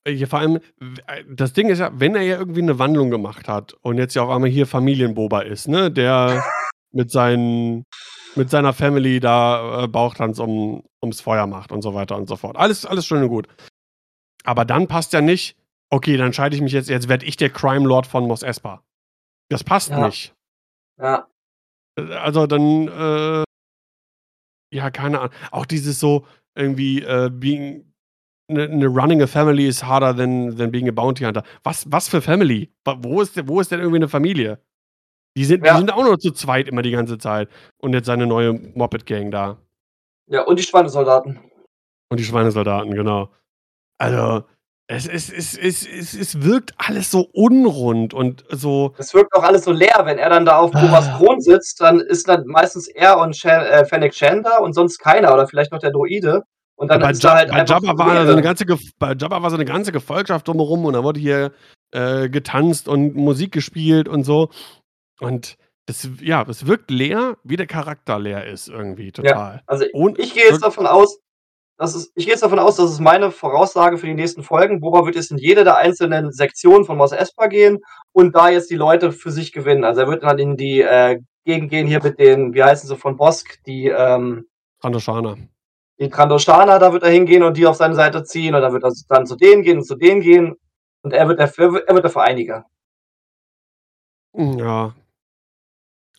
Ja, 0.07 0.27
vor 0.27 0.39
allem, 0.39 0.59
das 1.29 1.53
Ding 1.53 1.69
ist 1.69 1.79
ja, 1.79 1.91
wenn 1.93 2.15
er 2.15 2.21
ja 2.23 2.37
irgendwie 2.39 2.61
'ne 2.61 2.79
Wandlung 2.79 3.09
gemacht 3.11 3.47
hat 3.49 3.73
und 3.81 3.97
jetzt 3.97 4.15
ja 4.15 4.23
auf 4.23 4.29
einmal 4.29 4.49
hier 4.49 4.65
Familien-Boba 4.65 5.41
ist, 5.41 5.67
ne, 5.67 5.91
der 5.91 6.43
mit 6.91 7.11
seinen 7.11 7.85
mit 8.35 8.49
seiner 8.49 8.73
Family 8.73 9.19
da, 9.19 9.83
äh, 9.85 9.87
Bauchtanz 9.87 10.39
um 10.39 10.83
ums 11.03 11.21
Feuer 11.21 11.47
macht 11.47 11.71
und 11.71 11.81
so 11.81 11.93
weiter 11.95 12.15
und 12.17 12.29
so 12.29 12.35
fort. 12.37 12.57
Alles 12.57 12.85
alles 12.85 13.05
schön 13.05 13.23
und 13.23 13.29
gut. 13.29 13.47
Aber 14.45 14.65
dann 14.65 14.87
passt 14.87 15.13
ja 15.13 15.21
nicht: 15.21 15.55
„Okay, 15.91 16.17
dann 16.17 16.27
entscheide 16.27 16.55
ich 16.55 16.61
mich 16.61 16.71
jetzt 16.71 16.89
jetzt 16.89 17.09
werde 17.09 17.25
ich 17.25 17.35
der 17.37 17.49
Crime 17.49 17.87
Lord 17.87 18.05
von 18.05 18.27
Mos 18.27 18.43
Espa.“ 18.43 18.83
Das 19.49 19.63
passt 19.63 19.91
Ja. 19.91 19.99
nicht. 19.99 20.35
Ja. 20.99 21.27
Äh, 21.97 22.13
also, 22.15 22.47
dann, 22.47 22.87
äh 22.87 23.43
ja, 24.73 24.91
keine 24.91 25.19
Ahn 25.21 25.29
auch 25.51 25.65
dieses 25.65 25.99
so 25.99 26.25
irgendwie, 26.55 27.01
äh, 27.01 27.29
being 27.31 27.85
'ne 28.49 28.67
'ne 28.69 28.87
running 28.87 29.21
a 29.21 29.27
family 29.27 29.67
is 29.67 29.83
harder 29.83 30.15
than 30.15 30.55
than 30.57 30.71
being 30.71 30.87
a 30.89 30.91
bounty 30.91 31.23
hunter. 31.25 31.43
Was 31.63 31.85
was 31.91 32.09
für 32.09 32.21
Family? 32.21 32.71
Wo 32.85 33.21
ist 33.21 33.47
wo 33.47 33.61
ist 33.61 33.71
denn 33.71 33.79
irgendwie 33.81 33.99
'ne 33.99 34.09
Familie? 34.09 34.59
Die 35.37 35.45
sind 35.45 35.67
die 35.67 35.67
Ja. 35.69 35.77
sind 35.77 35.91
auch 35.93 36.03
nur 36.03 36.19
zu 36.19 36.31
zweit 36.33 36.67
immer 36.69 36.81
die 36.83 36.91
ganze 36.91 37.17
Zeit 37.19 37.49
und 37.79 37.93
jetzt 37.93 38.07
seine 38.07 38.27
neue 38.27 38.53
Moped-Gang 38.53 39.31
da. 39.31 39.57
Ja, 40.27 40.43
und 40.43 40.59
die 40.59 40.63
Schweinesoldaten. 40.63 41.39
Und 42.11 42.19
die 42.19 42.23
Schweinesoldaten, 42.25 42.93
genau. 42.93 43.31
Also, 43.99 44.45
es 44.91 45.05
es 45.07 45.29
es 45.31 45.55
es 45.55 45.85
es 45.87 46.13
es 46.15 46.41
wirkt 46.41 46.73
alles 46.77 47.11
so 47.11 47.21
unrund 47.33 48.13
und 48.15 48.43
so 48.49 48.95
Es 48.97 49.13
wirkt 49.13 49.33
auch 49.35 49.43
alles 49.43 49.63
so 49.65 49.71
leer, 49.71 50.01
wenn 50.05 50.17
er 50.17 50.29
dann 50.31 50.45
da 50.45 50.57
auf 50.57 50.71
Bobas 50.71 51.07
Ah. 51.09 51.17
Thron 51.17 51.39
sitzt, 51.41 51.79
dann 51.79 51.99
ist 51.99 52.27
dann 52.27 52.45
meistens 52.47 52.87
er 52.87 53.19
und 53.19 53.35
Sha 53.37 53.61
äh, 53.65 53.85
Fennec 53.85 54.15
Shand 54.15 54.45
da 54.47 54.57
und 54.57 54.73
sonst 54.73 54.97
keiner 54.97 55.31
oder 55.33 55.47
vielleicht 55.47 55.71
noch 55.71 55.79
der 55.79 55.91
Droide. 55.91 56.41
Und 56.75 56.89
dann 56.89 57.01
bei 57.01 57.11
ist 57.11 57.23
da 57.23 57.29
Ja 57.29 57.35
halt 57.35 57.51
bei 57.51 57.63
Jabba 57.65 57.97
war 57.99 58.25
so 58.25 58.33
'ne 58.33 58.41
Leere. 58.41 58.41
ganze 58.41 58.65
bei 58.97 59.13
Jabba 59.13 59.41
war 59.43 59.51
so 59.51 59.57
'ne 59.57 59.65
ganze 59.65 59.91
Gefolgschaft 59.91 60.47
drumherum 60.47 60.85
und 60.85 60.93
da 60.93 61.03
wurde 61.03 61.19
hier, 61.19 61.51
äh, 61.91 62.27
getanzt 62.29 62.87
und 62.87 63.15
Musik 63.15 63.51
gespielt 63.51 64.07
und 64.07 64.23
so. 64.23 64.49
Und 65.19 65.55
das 65.87 66.07
ja, 66.21 66.45
es 66.49 66.67
wirkt 66.67 66.91
leer, 66.91 67.37
wie 67.43 67.57
der 67.57 67.67
Charakter 67.67 68.19
leer 68.19 68.45
ist 68.47 68.69
irgendwie 68.69 69.11
Ja, 69.21 69.33
total. 69.33 69.61
also, 69.67 69.85
Und 69.93 70.19
ich 70.19 70.33
gehe 70.33 70.45
jetzt 70.45 70.63
davon 70.63 70.87
aus, 70.87 71.19
dass 71.79 71.95
es 71.95 72.11
ich 72.15 72.25
gehe 72.25 72.33
jetzt 72.33 72.43
davon 72.43 72.59
aus, 72.59 72.75
dass 72.75 72.91
es 72.91 72.99
meine 72.99 73.31
Voraussage 73.31 73.97
für 73.97 74.05
die 74.05 74.13
nächsten 74.13 74.43
Folgen 74.43 74.81
Boba 74.81 75.05
wird 75.05 75.15
jetzt 75.15 75.31
in 75.31 75.37
jede 75.37 75.63
der 75.63 75.77
einzelnen 75.77 76.31
Sektionen 76.31 76.83
von 76.83 76.97
Mos 76.97 77.13
Espa 77.13 77.47
gehen 77.47 77.79
und 78.11 78.35
da 78.35 78.49
jetzt 78.49 78.69
die 78.69 78.75
Leute 78.75 79.13
für 79.13 79.31
sich 79.31 79.53
gewinnen. 79.53 79.85
Also, 79.85 80.01
er 80.01 80.07
wird 80.09 80.23
dann 80.23 80.37
in 80.37 80.57
die, 80.57 80.81
äh, 80.81 81.19
Gegend 81.45 81.71
gehen 81.71 81.87
hier 81.87 82.03
mit 82.03 82.19
den 82.19 82.53
wie 82.53 82.63
heißen 82.63 82.87
sie 82.87 82.97
von 82.97 83.15
Bossk, 83.15 83.63
die, 83.65 83.87
ähm 83.87 84.45
Trandoshaner. 84.81 85.37
die 85.99 86.09
Trandoshaner, 86.09 86.79
da 86.79 86.91
wird 86.93 87.03
er 87.03 87.09
hingehen 87.11 87.43
und 87.43 87.55
die 87.57 87.65
auf 87.65 87.77
seine 87.77 87.95
Seite 87.95 88.23
ziehen 88.23 88.53
und 88.55 88.61
dann 88.61 88.73
wird 88.73 88.83
er 88.83 88.91
dann 89.07 89.25
zu 89.25 89.35
denen 89.37 89.63
gehen 89.63 89.77
und 89.79 89.85
zu 89.85 89.95
denen 89.95 90.21
gehen 90.21 90.55
und 91.01 91.13
er 91.13 91.27
wird 91.29 91.39
der 91.39 91.47
er 91.57 91.95
wird 91.95 92.03
der 92.03 92.11
Vereiniger. 92.11 92.65
Ja. 94.33 94.93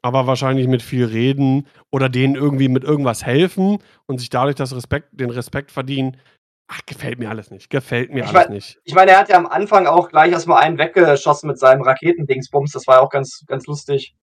Aber 0.05 0.27
wahrscheinlich 0.27 0.67
mit 0.67 0.83
viel 0.83 1.05
reden 1.05 1.67
oder 1.91 2.09
denen 2.09 2.35
irgendwie 2.35 2.69
mit 2.69 2.85
irgendwas 2.85 3.25
helfen 3.25 3.79
und 4.07 4.19
sich 4.19 4.31
dadurch 4.31 4.57
das 4.57 4.75
Respekt 4.75 5.09
den 5.13 5.31
Respekt 5.31 5.71
verdienen. 5.71 6.17
Ach, 6.69 6.81
gefällt 6.87 7.19
mir 7.19 7.29
alles 7.29 7.51
nicht. 7.51 7.69
Gefällt 7.69 8.11
mir 8.13 8.25
Ich 8.25 8.29
alles 8.31 8.49
mein 8.49 8.53
nicht. 8.55 8.79
ich 8.85 8.95
meine, 8.95 9.11
er 9.13 9.19
hat 9.19 9.29
ja 9.29 9.37
am 9.37 9.47
Anfang 9.47 9.87
auch 9.87 10.09
gleich 10.09 10.33
erst 10.33 10.47
mal 10.47 10.59
einen 10.59 10.79
weggeschossen 10.79 11.49
mit 11.49 11.59
seinem 11.59 11.83
Raketendingsbums. 11.83 12.73
Das 12.73 12.87
war 12.87 12.97
ja 12.97 13.01
auch 13.03 13.11
ganz 13.11 13.45
ganz 13.47 13.67
lustig. 13.67 14.15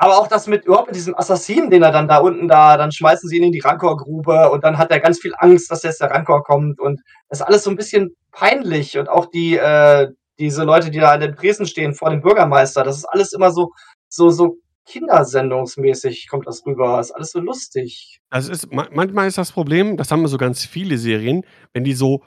Aber 0.00 0.16
auch 0.18 0.28
das 0.28 0.46
mit 0.46 0.64
überhaupt 0.64 0.86
mit 0.88 0.96
diesem 0.96 1.18
Assassinen, 1.18 1.70
den 1.70 1.82
er 1.82 1.90
dann 1.90 2.06
da 2.06 2.18
unten 2.18 2.46
da 2.46 2.76
dann 2.76 2.92
schmeißen 2.92 3.28
sie 3.28 3.36
ihn 3.38 3.42
in 3.44 3.52
die 3.52 3.58
Rancor-Grube 3.60 4.48
und 4.50 4.62
dann 4.62 4.78
hat 4.78 4.92
er 4.92 5.00
ganz 5.00 5.18
viel 5.18 5.34
Angst, 5.38 5.70
dass 5.72 5.82
jetzt 5.82 6.00
der 6.00 6.10
Rancor 6.12 6.44
kommt 6.44 6.78
und 6.80 7.00
das 7.28 7.40
ist 7.40 7.46
alles 7.46 7.64
so 7.64 7.70
'n 7.70 7.76
bisschen 7.76 8.14
peinlich 8.30 8.96
und 8.96 9.08
auch 9.08 9.26
die 9.26 9.56
äh, 9.56 10.08
diese 10.38 10.62
Leute, 10.62 10.90
die 10.92 11.00
da 11.00 11.10
an 11.12 11.20
den 11.20 11.34
Tresen 11.34 11.66
stehen 11.66 11.94
vor 11.94 12.10
dem 12.10 12.20
Bürgermeister, 12.22 12.84
das 12.84 12.98
ist 12.98 13.06
alles 13.06 13.32
immer 13.32 13.50
so 13.50 13.72
so 14.08 14.30
so 14.30 14.58
kindersendungsmäßig 14.88 16.28
kommt 16.28 16.46
das 16.46 16.64
rüber. 16.66 17.00
Ist 17.00 17.12
alles 17.12 17.32
so 17.32 17.40
lustig. 17.40 18.20
Das 18.30 18.48
ist 18.48 18.72
ma 18.72 18.88
manchmal 18.92 19.28
ist 19.28 19.38
das 19.38 19.52
Problem, 19.52 19.96
das 19.96 20.10
haben 20.10 20.26
so 20.26 20.38
ganz 20.38 20.64
viele 20.64 20.98
Serien, 20.98 21.44
wenn 21.72 21.84
die 21.84 21.94
so 21.94 22.24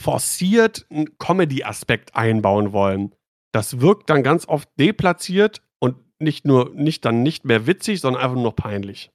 forciert 0.00 0.86
'n 0.90 1.18
Comedy-Aspekt 1.18 2.14
einbauen 2.16 2.72
wollen. 2.72 3.14
Das 3.52 3.80
wirkt 3.80 4.10
dann 4.10 4.22
ganz 4.22 4.48
oft 4.48 4.68
deplatziert 4.78 5.62
und 5.80 5.96
nicht 6.20 6.46
nur 6.46 6.70
nicht 6.74 7.04
dann 7.04 7.22
nicht 7.22 7.44
mehr 7.44 7.66
witzig, 7.66 8.00
sondern 8.00 8.22
einfach 8.22 8.36
nur 8.36 8.44
noch 8.44 8.56
peinlich. 8.56 9.10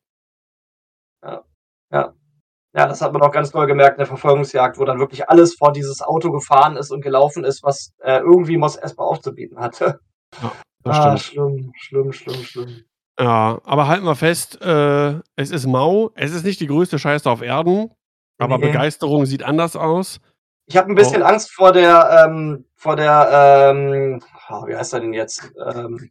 Ja, 1.23 1.43
ja. 1.91 2.13
Ja, 2.75 2.87
das 2.87 3.01
hat 3.01 3.13
man 3.13 3.23
auch 3.23 3.31
ganz 3.31 3.51
doll 3.51 3.65
gemerkt 3.67 3.93
in 3.95 3.99
der 3.99 4.07
Verfolgungsjagd, 4.07 4.77
wo 4.77 4.85
dann 4.85 4.99
wirklich 4.99 5.29
alles 5.29 5.55
vor 5.55 5.73
dieses 5.73 6.01
Auto 6.03 6.31
gefahren 6.31 6.77
ist 6.77 6.91
und 6.91 7.01
gelaufen 7.01 7.43
ist, 7.43 7.63
was, 7.63 7.93
äh, 7.99 8.19
irgendwie 8.19 8.57
Mos 8.57 8.75
Espa 8.77 9.03
aufzubieten 9.03 9.59
hatte. 9.59 9.99
Ja, 10.41 10.57
das 10.87 10.97
Ah, 10.97 11.17
stimmt. 11.17 11.19
schlimm, 11.19 11.71
schlimm, 11.77 12.11
schlimm, 12.13 12.43
schlimm. 12.43 12.83
Ja, 13.19 13.59
aber 13.63 13.87
halten 13.87 14.05
wir 14.05 14.15
fest, 14.15 14.61
äh, 14.61 15.19
es 15.35 15.49
ist 15.49 15.65
mau. 15.65 16.11
Es 16.15 16.33
ist 16.33 16.43
nicht 16.45 16.59
die 16.59 16.67
größte 16.67 16.99
Scheiße 16.99 17.27
auf 17.29 17.41
Erden, 17.41 17.89
aber 18.37 18.57
Ne. 18.57 18.59
Begeisterung 18.59 19.25
sieht 19.25 19.41
anders 19.43 19.75
aus. 19.75 20.19
Ich 20.69 20.75
habe 20.77 20.89
'n 20.89 20.91
Oh. 20.91 20.95
bisschen 20.95 21.23
Angst 21.23 21.51
vor 21.53 21.71
der 21.71 22.25
ähm, 22.27 22.65
vor 22.75 22.95
der, 22.97 23.71
ähm 23.73 24.21
ah, 24.49 24.65
wie 24.67 24.75
heißt 24.75 24.93
er 24.93 24.99
denn 24.99 25.13
jetzt? 25.13 25.49
Ähm, 25.73 26.09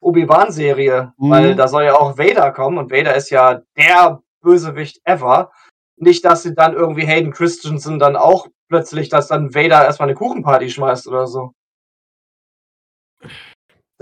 Obi-Wan-Serie, 0.00 1.14
weil 1.18 1.54
Mhm. 1.54 1.56
da 1.56 1.68
soll 1.68 1.84
ja 1.84 1.94
auch 1.96 2.18
Vader 2.18 2.52
kommen 2.52 2.78
und 2.78 2.90
Vader 2.92 3.14
ist 3.16 3.30
ja 3.30 3.62
der 3.78 4.22
Bösewicht 4.42 5.00
ever. 5.04 5.52
Nicht, 5.96 6.24
dass 6.24 6.42
sie 6.44 6.54
dann 6.54 6.74
irgendwie 6.74 7.06
Hayden 7.06 7.32
Christensen 7.32 7.98
dann 8.00 8.16
auch 8.16 8.48
plötzlich 8.68 9.08
dass 9.10 9.28
dann 9.28 9.54
Vader 9.54 9.84
erst 9.84 10.00
mal 10.00 10.06
'ne 10.06 10.14
Kuchenparty 10.14 10.70
schmeißt 10.70 11.08
oder 11.08 11.26
so. 11.28 11.54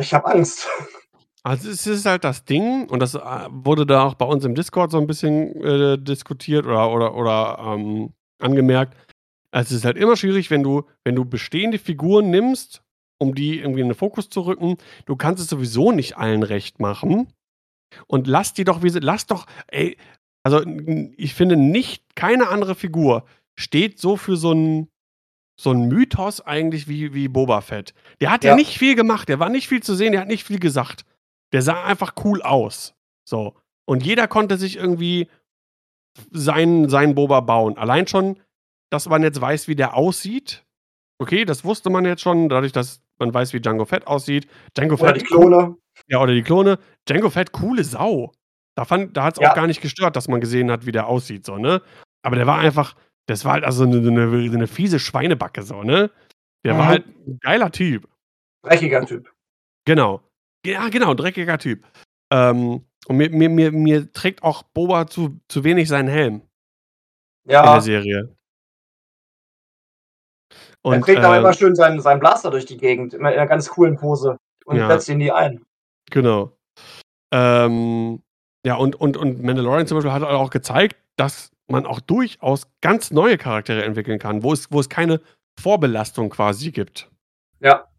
Ich 0.01 0.15
habe 0.15 0.27
Angst. 0.33 0.67
Also, 1.45 1.71
es 1.71 1.87
ist 1.87 2.07
halt 2.07 2.25
das 2.25 2.45
Ding 2.45 2.89
und 2.91 3.01
das, 3.01 3.15
äh, 3.15 3.21
wurde 3.51 3.87
da 3.87 4.05
auch 4.05 4.15
bei 4.15 4.27
uns 4.27 4.45
im 4.45 4.55
Discord 4.55 4.91
so 4.93 4.99
'n 4.99 5.07
bisschen, 5.07 5.55
äh, 5.65 5.99
diskutiert 5.99 6.67
oder 6.67 6.91
oder 6.93 7.15
oder, 7.17 7.59
ähm, 7.67 8.13
angemerkt. 8.43 8.97
Es 9.53 9.73
ist 9.73 9.85
halt 9.87 9.97
immer 9.99 10.17
schwierig, 10.17 10.51
wenn 10.51 10.63
du 10.65 10.85
wenn 11.05 11.17
du 11.17 11.25
bestehende 11.27 11.79
Figuren 11.79 12.31
nimmst, 12.31 12.83
um 13.21 13.35
die 13.35 13.61
irgendwie 13.61 13.83
in 13.83 13.89
den 13.89 13.97
Fokus 13.97 14.31
zu 14.31 14.43
rücken. 14.43 14.79
Du 15.07 15.17
kannst 15.17 15.43
es 15.43 15.51
sowieso 15.51 15.93
nicht 15.93 16.19
allen 16.19 16.43
recht 16.45 16.81
machen. 16.81 17.29
Und 18.09 18.29
lass 18.29 18.55
die 18.55 18.65
doch 18.65 18.83
wie 18.85 18.91
sie 18.91 19.01
lass 19.01 19.27
doch 19.29 19.47
ey, 19.69 19.99
also, 20.45 20.63
ich 21.19 21.35
finde 21.35 21.57
nicht 21.59 22.05
keine 22.17 22.49
andere 22.51 22.77
Figur 22.77 23.27
steht 23.61 24.01
so 24.01 24.17
für 24.19 24.37
so 24.39 24.53
'n 24.53 24.90
so 25.63 25.71
'n 25.73 25.89
Mythos 25.89 26.41
eigentlich 26.41 26.89
wie 26.89 27.13
wie 27.15 27.29
Boba 27.29 27.61
Fett. 27.61 27.95
Der 28.21 28.31
hat 28.31 28.45
ja 28.45 28.51
Ja. 28.51 28.57
nicht 28.57 28.79
viel 28.79 28.95
gemacht, 28.95 29.29
der 29.29 29.39
war 29.41 29.49
nicht 29.51 29.69
viel 29.69 29.83
zu 29.83 29.95
sehen, 29.95 30.13
der 30.13 30.23
hat 30.23 30.29
nicht 30.29 30.45
viel 30.47 30.59
gesagt. 30.59 31.05
Der 31.53 31.63
sah 31.63 31.85
einfach 31.85 32.15
cool 32.25 32.43
aus. 32.43 32.95
So. 33.29 33.55
Und 33.87 34.05
jeder 34.05 34.29
konnte 34.29 34.57
sich 34.57 34.77
irgendwie 34.77 35.29
seinen 36.33 36.89
seinen 36.89 37.15
Boba 37.15 37.41
bauen. 37.41 37.79
Allein 37.79 38.07
schon, 38.07 38.41
dass 38.91 39.09
man 39.09 39.23
jetzt 39.23 39.41
weiß, 39.41 39.69
wie 39.69 39.77
der 39.77 39.95
aussieht. 39.97 40.65
Okay, 41.21 41.45
das 41.45 41.65
wusste 41.65 41.91
man 41.91 42.05
jetzt 42.07 42.23
schon, 42.23 42.49
dadurch, 42.49 42.73
dass 42.73 43.03
man 43.21 43.35
weiß, 43.35 43.53
wie 43.55 43.61
Jango 43.65 43.85
Fett 43.87 44.07
aussieht. 44.07 44.49
Jango 44.77 44.95
Oder 44.97 45.09
Fett 45.15 45.23
die 45.23 45.27
Klone. 45.27 45.77
Ja, 46.09 46.21
oder 46.23 46.35
die 46.35 46.43
Klone. 46.43 46.79
Jango 47.09 47.31
Fett, 47.31 47.53
coole 47.53 47.85
Sau. 47.85 48.33
Da 48.77 48.85
fand 48.87 49.17
da 49.17 49.25
hat's 49.25 49.39
auch 49.41 49.43
Ja. 49.45 49.55
gar 49.55 49.67
nicht 49.69 49.83
gestört, 49.83 50.17
dass 50.17 50.29
man 50.29 50.41
gesehen 50.41 50.71
hat, 50.71 50.87
wie 50.87 50.93
der 50.93 51.07
aussieht 51.09 51.47
so, 51.47 51.59
ne? 51.59 51.83
Aber 52.23 52.37
der 52.37 52.47
war 52.47 52.59
einfach 52.59 52.95
das 53.31 53.45
war 53.45 53.53
halt 53.55 53.65
also 53.65 53.85
'ne 53.87 54.01
'ne 54.01 54.51
so 54.51 54.59
'ne 54.59 54.67
fiese 54.67 54.99
Schweinebacke 54.99 55.63
so, 55.63 55.83
ne? 55.83 56.11
Der 56.65 56.77
war 56.79 56.87
Mhm. 56.87 56.89
halt 56.89 57.07
'n 57.27 57.39
geiler 57.41 57.71
Typ. 57.73 58.09
Dreckiger 58.65 59.05
Typ. 59.07 59.31
Genau. 59.87 60.21
Ja, 60.65 60.89
genau, 60.89 61.15
dreckiger 61.15 61.59
Typ. 61.59 61.85
Ähm, 62.33 62.85
und 63.07 63.17
mir 63.17 63.31
mir 63.31 63.49
mir 63.49 63.73
mir 63.73 64.13
trägt 64.13 64.43
auch 64.43 64.63
Boba 64.63 65.07
zu 65.07 65.41
zu 65.49 65.65
wenig 65.65 65.89
seinen 65.89 66.09
Helm 66.09 66.43
in 67.63 67.73
der 67.73 67.81
Ja. 67.81 67.81
Serie. 67.81 68.35
Er 70.93 71.01
Und, 71.01 71.01
trägt 71.01 71.25
aber 71.25 71.39
immer 71.39 71.53
schön 71.53 71.77
seinen 71.77 72.01
seinen 72.01 72.19
Blaster 72.19 72.51
durch 72.51 72.67
die 72.67 72.77
Gegend, 72.77 73.15
immer 73.15 73.31
in 73.31 73.37
'ner 73.39 73.47
ganz 73.47 73.69
coolen 73.69 73.97
Pose 73.97 74.37
und 74.65 74.77
Ja. 74.77 74.89
setzt 74.89 75.09
ihn 75.09 75.19
nie 75.19 75.31
ein. 75.31 75.65
Genau. 76.11 76.57
Ähm, 77.33 78.23
ja, 78.67 78.77
und 78.77 78.97
und 78.97 79.17
und 79.17 79.43
Mandalorian 79.43 79.87
zum 79.87 79.99
Beispiel 79.99 80.13
hat 80.13 80.23
halt 80.23 80.35
auch 80.35 80.51
gezeigt, 80.51 80.97
dass 81.17 81.51
man 81.71 81.87
auch 81.87 82.01
durchaus 82.01 82.69
ganz 82.83 83.11
neue 83.11 83.39
Charaktere 83.39 83.85
entwickeln 83.85 84.19
kann, 84.19 84.43
wo 84.43 84.53
es 84.53 84.71
wo 84.73 84.81
es 84.81 84.89
keine 84.89 85.21
Vorbelastung 85.61 86.31
quasi 86.31 86.71
gibt. 86.73 87.11
Ja. 87.61 87.91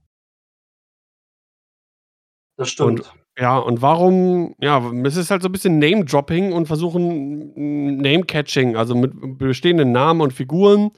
Das 2.59 2.69
Und 2.79 2.99
stimmt. 2.99 3.13
ja, 3.39 3.57
und 3.57 3.81
warum 3.81 4.55
ja, 4.59 4.91
es 5.05 5.15
ist 5.17 5.31
halt 5.31 5.41
so 5.41 5.49
'n 5.49 5.51
bisschen 5.51 5.79
Name-Dropping 5.79 6.51
und 6.53 6.67
versuchen 6.67 7.97
Name-Catching, 7.97 8.75
also 8.75 8.95
mit 8.95 9.37
bestehenden 9.37 9.91
Namen 9.91 10.21
und 10.21 10.33
Figuren 10.33 10.91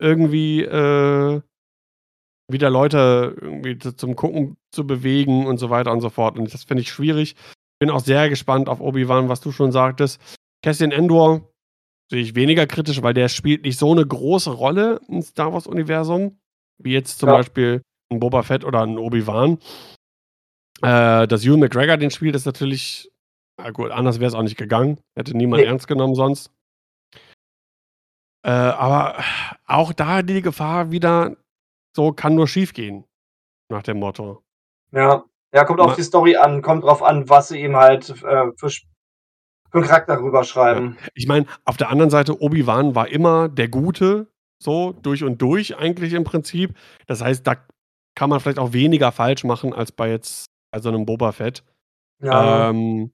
irgendwie, 0.00 0.62
äh, 0.62 1.40
wieder 2.50 2.70
Leute 2.70 3.36
irgendwie 3.40 3.78
zum 3.78 4.16
Gucken 4.16 4.56
zu 4.72 4.86
bewegen 4.86 5.46
und 5.46 5.58
so 5.58 5.70
weiter 5.70 5.92
und 5.92 6.00
so 6.00 6.10
fort. 6.10 6.38
Und 6.38 6.52
das 6.54 6.64
finde 6.64 6.82
ich 6.82 6.90
schwierig. 6.90 7.36
Bin 7.80 7.90
auch 7.90 8.00
sehr 8.00 8.28
gespannt 8.30 8.68
auf 8.68 8.80
Obi-Wan, 8.80 9.28
was 9.28 9.40
du 9.40 9.52
schon 9.52 9.72
sagtest. 9.72 10.20
Cassian 10.64 10.92
Andor 10.92 11.50
sehe 12.10 12.22
ich 12.22 12.34
weniger 12.36 12.66
kritisch, 12.66 13.02
weil 13.02 13.14
der 13.14 13.28
spielt 13.28 13.64
nicht 13.64 13.78
so 13.78 13.94
'ne 13.94 14.06
große 14.06 14.50
Rolle 14.50 15.00
im 15.08 15.22
Star-Wars-Universum, 15.22 16.38
wie 16.78 16.92
jetzt 16.92 17.18
zum 17.18 17.30
Ja. 17.30 17.36
Beispiel 17.38 17.82
'n 18.12 18.20
Boba 18.20 18.42
Fett 18.42 18.64
oder 18.64 18.82
'n 18.82 18.98
Obi-Wan. 18.98 19.58
Äh, 20.82 21.26
dass 21.26 21.44
Ewan 21.44 21.60
McGregor 21.60 21.96
den 21.96 22.10
spielt, 22.10 22.34
ist 22.36 22.46
natürlich 22.46 23.10
na 23.58 23.70
gut, 23.70 23.90
anders 23.90 24.20
wär's 24.20 24.34
auch 24.34 24.42
nicht 24.42 24.58
gegangen. 24.58 25.00
Hätte 25.16 25.34
niemand 25.36 25.62
Ne. 25.62 25.68
ernst 25.68 25.88
genommen 25.88 26.14
sonst. 26.14 26.50
Äh, 28.44 28.50
aber 28.50 29.16
auch 29.66 29.92
da 29.92 30.22
die 30.22 30.42
Gefahr 30.42 30.90
wieder 30.90 31.36
so 31.96 32.12
kann 32.12 32.34
nur 32.34 32.48
schiefgehen, 32.48 33.04
nach 33.70 33.82
dem 33.84 33.98
Motto. 34.00 34.42
Ja. 34.92 35.24
Ja, 35.54 35.64
kommt 35.64 35.80
auf 35.80 35.94
die 35.96 36.02
Story 36.02 36.36
an, 36.36 36.60
kommt 36.62 36.84
drauf 36.84 37.02
an, 37.02 37.28
was 37.30 37.48
sie 37.48 37.60
ihm 37.62 37.76
halt, 37.76 38.10
äh, 38.10 38.46
für 38.58 38.70
sch 39.84 39.88
für 39.88 40.14
'n 40.14 40.16
Charakter 40.16 40.18
Ja. 40.72 40.92
Ich 41.14 41.26
meine, 41.28 41.46
auf 41.64 41.76
der 41.76 41.90
anderen 41.90 42.10
Seite, 42.10 42.40
Obi-Wan 42.42 42.94
war 42.94 43.08
immer 43.08 43.48
der 43.48 43.68
Gute, 43.68 44.28
so 44.62 44.92
durch 45.02 45.24
und 45.24 45.42
durch 45.42 45.76
eigentlich 45.78 46.12
im 46.14 46.24
Prinzip. 46.24 46.74
Das 47.06 47.22
heißt, 47.22 47.46
da 47.46 47.56
kann 48.16 48.30
man 48.30 48.40
vielleicht 48.40 48.58
auch 48.58 48.72
weniger 48.72 49.12
falsch 49.12 49.44
machen 49.44 49.72
als 49.74 49.92
bei 49.92 50.10
jetzt 50.10 50.46
bei 50.72 50.80
so 50.80 50.90
'nem 50.90 51.06
Boba 51.06 51.32
Fett. 51.32 51.64
Ja. 52.22 52.70
Ähm, 52.70 53.12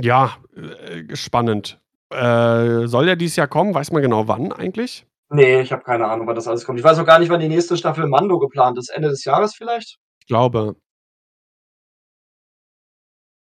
ja, 0.00 0.36
äh, 0.56 1.14
spannend. 1.16 1.78
Äh, 2.12 2.86
soll 2.86 3.06
der 3.06 3.16
dieses 3.16 3.36
Jahr 3.36 3.48
kommen? 3.48 3.74
Weiß 3.74 3.92
man 3.92 4.02
genau 4.02 4.26
wann 4.28 4.52
eigentlich? 4.52 5.06
Ne, 5.32 5.60
ich 5.60 5.72
habe 5.72 5.82
keine 5.84 6.08
Ahnung, 6.08 6.26
wann 6.26 6.34
das 6.34 6.48
alles 6.48 6.64
kommt. 6.64 6.78
Ich 6.80 6.84
weiß 6.84 6.98
auch 6.98 7.06
gar 7.06 7.20
nicht, 7.20 7.28
wann 7.30 7.38
die 7.40 7.48
nächste 7.48 7.76
Staffel 7.76 8.06
Mando 8.08 8.38
geplant 8.40 8.78
ist. 8.78 8.88
Ende 8.90 9.08
des 9.10 9.24
Jahres 9.24 9.54
vielleicht? 9.54 9.98
Ich 10.20 10.26
glaube. 10.26 10.74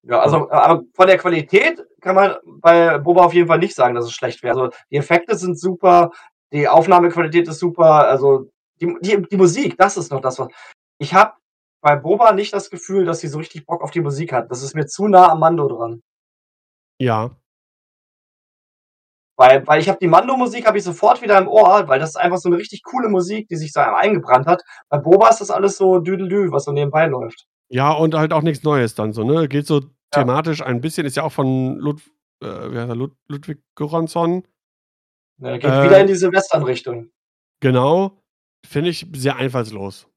Ja, 0.10 0.20
also, 0.22 0.50
a 0.50 0.60
aber 0.62 0.84
von 0.94 1.08
der 1.08 1.18
Qualität 1.18 1.86
kann 2.02 2.16
man 2.16 2.36
bei 2.46 2.98
Boba 2.98 3.26
auf 3.26 3.34
jeden 3.34 3.48
Fall 3.48 3.60
nicht 3.60 3.76
sagen, 3.76 3.94
dass 3.94 4.06
es 4.06 4.14
schlecht 4.14 4.42
wäre. 4.42 4.58
Also, 4.62 4.78
die 4.90 4.96
Effekte 4.98 5.36
sind 5.36 5.60
super, 5.60 6.12
die 6.54 6.68
Aufnahmequalität 6.70 7.46
ist 7.50 7.60
super, 7.60 8.08
also, 8.08 8.50
die 8.80 8.96
die 9.02 9.22
die 9.30 9.38
Musik, 9.38 9.78
das 9.78 9.98
ist 9.98 10.12
noch 10.12 10.22
das, 10.22 10.40
was 10.40 10.48
ich 11.00 11.14
habe 11.14 11.34
bei 11.82 11.96
Boba 11.98 12.32
nicht 12.32 12.54
das 12.54 12.70
Gefühl, 12.70 13.04
dass 13.06 13.20
sie 13.20 13.28
so 13.28 13.38
richtig 13.38 13.66
Bock 13.66 13.84
auf 13.84 13.92
die 13.92 14.02
Musik 14.02 14.32
hat. 14.34 14.50
Das 14.50 14.64
ist 14.64 14.76
mir 14.76 14.86
zu 14.88 15.08
nah 15.08 15.30
am 15.32 15.40
Mando 15.42 15.68
dran. 15.68 16.02
Ja. 17.00 17.38
Weil 19.40 19.66
weil 19.68 19.80
ich 19.80 19.88
habe 19.88 20.00
die 20.02 20.08
Mando-Musik 20.08 20.66
habe 20.66 20.80
ich 20.80 20.84
sofort 20.84 21.22
wieder 21.22 21.38
im 21.38 21.48
Ohr, 21.48 21.88
weil 21.88 22.00
das 22.00 22.10
ist 22.10 22.16
einfach 22.16 22.40
so 22.40 22.50
'ne 22.50 22.58
richtig 22.58 22.82
coole 22.84 23.08
Musik, 23.08 23.48
die 23.48 23.56
sich 23.56 23.72
so 23.72 23.80
eingebrannt 23.80 24.48
hat. 24.48 24.64
Bei 24.90 24.98
Boba 24.98 25.30
ist 25.30 25.42
das 25.42 25.52
alles 25.52 25.78
so 25.78 26.00
Düdelü, 26.00 26.52
was 26.52 26.64
so 26.66 26.72
nebenbei 26.72 27.06
läuft. 27.06 27.46
Ja, 27.72 27.92
und 27.92 28.16
halt 28.16 28.32
auch 28.34 28.42
nix 28.42 28.64
Neues 28.64 28.96
dann 28.96 29.12
so, 29.14 29.24
ne? 29.24 29.48
Geht 29.50 29.68
so. 29.68 29.82
Thematisch 30.12 30.62
ein 30.64 30.82
bisschen 30.82 31.06
ist 31.06 31.16
ja 31.18 31.24
auch 31.24 31.32
von 31.32 31.78
Ludw 31.78 32.02
äh, 32.42 32.72
wie 32.72 32.76
er? 32.78 32.96
Lud 32.96 33.16
Ludwig 33.28 33.60
Göransson. 33.76 34.44
Ne, 35.40 35.60
geht 35.60 35.82
wieder 35.84 36.00
in 36.00 36.08
Äh 36.08 36.08
diese 36.08 36.32
Western-Richtung. 36.32 37.12
Genau. 37.62 38.22
Finde 38.66 38.90
ich 38.90 39.08
sehr 39.16 39.36
einfallslos, 39.38 40.08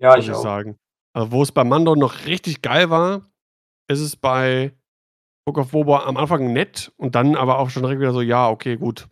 Ja, 0.00 0.16
muss 0.16 0.24
ich 0.24 0.30
ich 0.30 0.36
auch. 0.36 0.42
sagen. 0.42 0.78
Also, 1.14 1.32
wo 1.32 1.42
es 1.42 1.52
bei 1.52 1.64
Mando 1.64 1.94
noch 1.96 2.26
richtig 2.26 2.62
geil 2.62 2.90
war, 2.90 3.22
ist 3.88 4.00
es 4.00 4.16
bei 4.16 4.72
Book 5.46 5.58
of 5.58 5.72
Boba 5.72 6.04
am 6.06 6.16
Anfang 6.18 6.52
nett 6.52 6.92
und 6.96 7.14
dann 7.16 7.36
aber 7.36 7.58
auch 7.58 7.70
schon 7.70 7.82
direkt 7.84 8.00
wieder 8.00 8.12
so: 8.12 8.22
„Ja, 8.22 8.48
okay, 8.50 8.76
gut.“ 8.76 9.08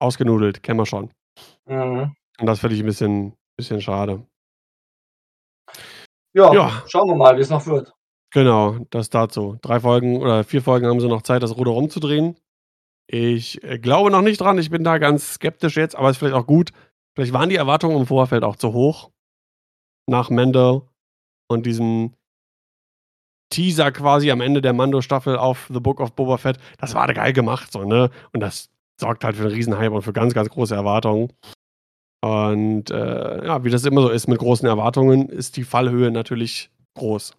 ausgenudelt, 0.00 0.62
kennen 0.62 0.80
wir 0.80 0.86
schon. 0.86 1.10
Mhm. 1.66 2.14
Und 2.40 2.46
das 2.46 2.60
finde 2.60 2.76
ich 2.76 2.82
'n 2.82 2.86
bisschen 2.86 3.34
bisschen 3.58 3.80
schade. 3.82 4.26
Ja, 6.34 6.52
Ja. 6.52 6.82
schauen 6.86 7.08
wir 7.08 7.16
mal, 7.16 7.36
wie's 7.38 7.48
noch 7.50 7.66
wird. 7.66 7.92
Genau, 8.32 8.76
das 8.90 9.08
dazu. 9.08 9.56
3 9.62 9.80
Folgen 9.80 10.18
oder 10.20 10.44
4 10.44 10.60
Folgen 10.62 10.86
haben 10.86 11.00
sie 11.00 11.08
noch 11.08 11.22
Zeit, 11.22 11.42
das 11.42 11.56
Ruder 11.56 11.70
rumzudrehen. 11.70 12.36
Ich, 13.08 13.62
äh, 13.64 13.78
glaube 13.78 14.10
noch 14.10 14.22
nicht 14.22 14.40
dran. 14.40 14.58
Ich 14.58 14.70
bin 14.70 14.84
da 14.84 14.98
ganz 14.98 15.34
skeptisch 15.34 15.76
jetzt, 15.76 15.96
aber 15.96 16.10
ist 16.10 16.18
vielleicht 16.18 16.34
auch 16.36 16.46
gut. 16.46 16.72
Vielleicht 17.16 17.32
waren 17.34 17.50
die 17.50 17.56
Erwartungen 17.56 17.98
im 17.98 18.06
Vorfeld 18.06 18.44
auch 18.44 18.56
zu 18.56 18.72
hoch 18.74 19.10
nach 20.08 20.30
Mando 20.30 20.88
und 21.48 21.66
diesem 21.66 22.14
Teaser 23.52 23.90
quasi 23.92 24.30
am 24.30 24.40
Ende 24.40 24.60
der 24.60 24.72
Mando-Staffel 24.74 25.36
auf 25.36 25.68
„The 25.72 25.80
Book 25.80 26.00
of 26.00 26.12
Boba 26.14 26.36
Fett“. 26.36 26.58
Das 26.78 26.94
war 26.94 27.12
geil 27.12 27.32
gemacht 27.32 27.72
so, 27.72 27.82
ne? 27.84 28.10
Und 28.32 28.40
das 28.40 28.68
sorgt 29.00 29.24
halt 29.24 29.36
für 29.36 29.44
'n 29.44 29.50
Riesenhype 29.52 29.90
und 29.92 30.02
für 30.02 30.12
ganz, 30.12 30.34
ganz 30.34 30.50
große 30.50 30.74
Erwartungen. 30.74 31.32
Und, 32.22 32.90
äh, 32.90 33.46
ja, 33.46 33.64
wie 33.64 33.70
das 33.70 33.84
immer 33.86 34.02
so 34.02 34.10
ist 34.10 34.28
mit 34.28 34.38
großen 34.40 34.68
Erwartungen, 34.68 35.28
ist 35.30 35.56
die 35.56 35.64
Fallhöhe 35.64 36.10
natürlich 36.10 36.70
groß. 36.96 37.34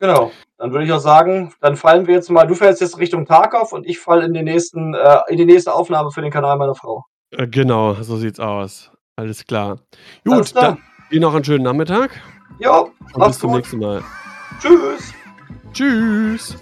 Genau. 0.00 0.30
Dann 0.58 0.72
würde 0.72 0.84
ich 0.84 0.92
auch 0.92 1.00
sagen, 1.00 1.52
dann 1.60 1.76
fallen 1.76 2.06
wir 2.06 2.14
jetzt 2.14 2.30
mal 2.30 2.46
du 2.46 2.54
fällst 2.54 2.80
jetzt 2.80 2.98
Richtung 2.98 3.26
Tarkov 3.26 3.72
und 3.72 3.86
ich 3.86 3.98
falle 3.98 4.24
in 4.24 4.32
den 4.34 4.44
nächsten 4.44 4.94
äh, 4.94 5.18
in 5.28 5.36
die 5.36 5.44
nächste 5.44 5.72
Aufnahme 5.72 6.10
für 6.10 6.20
den 6.22 6.30
Kanal 6.30 6.56
meiner 6.56 6.74
Frau. 6.74 7.04
Äh, 7.30 7.46
genau, 7.48 7.94
so 7.94 8.16
sieht's 8.16 8.40
aus. 8.40 8.90
Alles 9.16 9.44
klar. 9.44 9.78
Alles 10.24 10.48
Gut, 10.50 10.50
klar. 10.52 10.64
dann 10.64 10.78
dir 11.10 11.20
noch 11.20 11.34
'n 11.34 11.44
schönen 11.44 11.64
Nachmittag 11.64 12.10
Jo, 12.60 12.90
und 13.14 13.26
bis 13.26 13.38
zum 13.38 13.50
gut. 13.50 13.58
nächsten 13.58 13.78
Mal. 13.78 14.02
Tschüss. 14.60 15.12
Tschüss. 15.72 16.56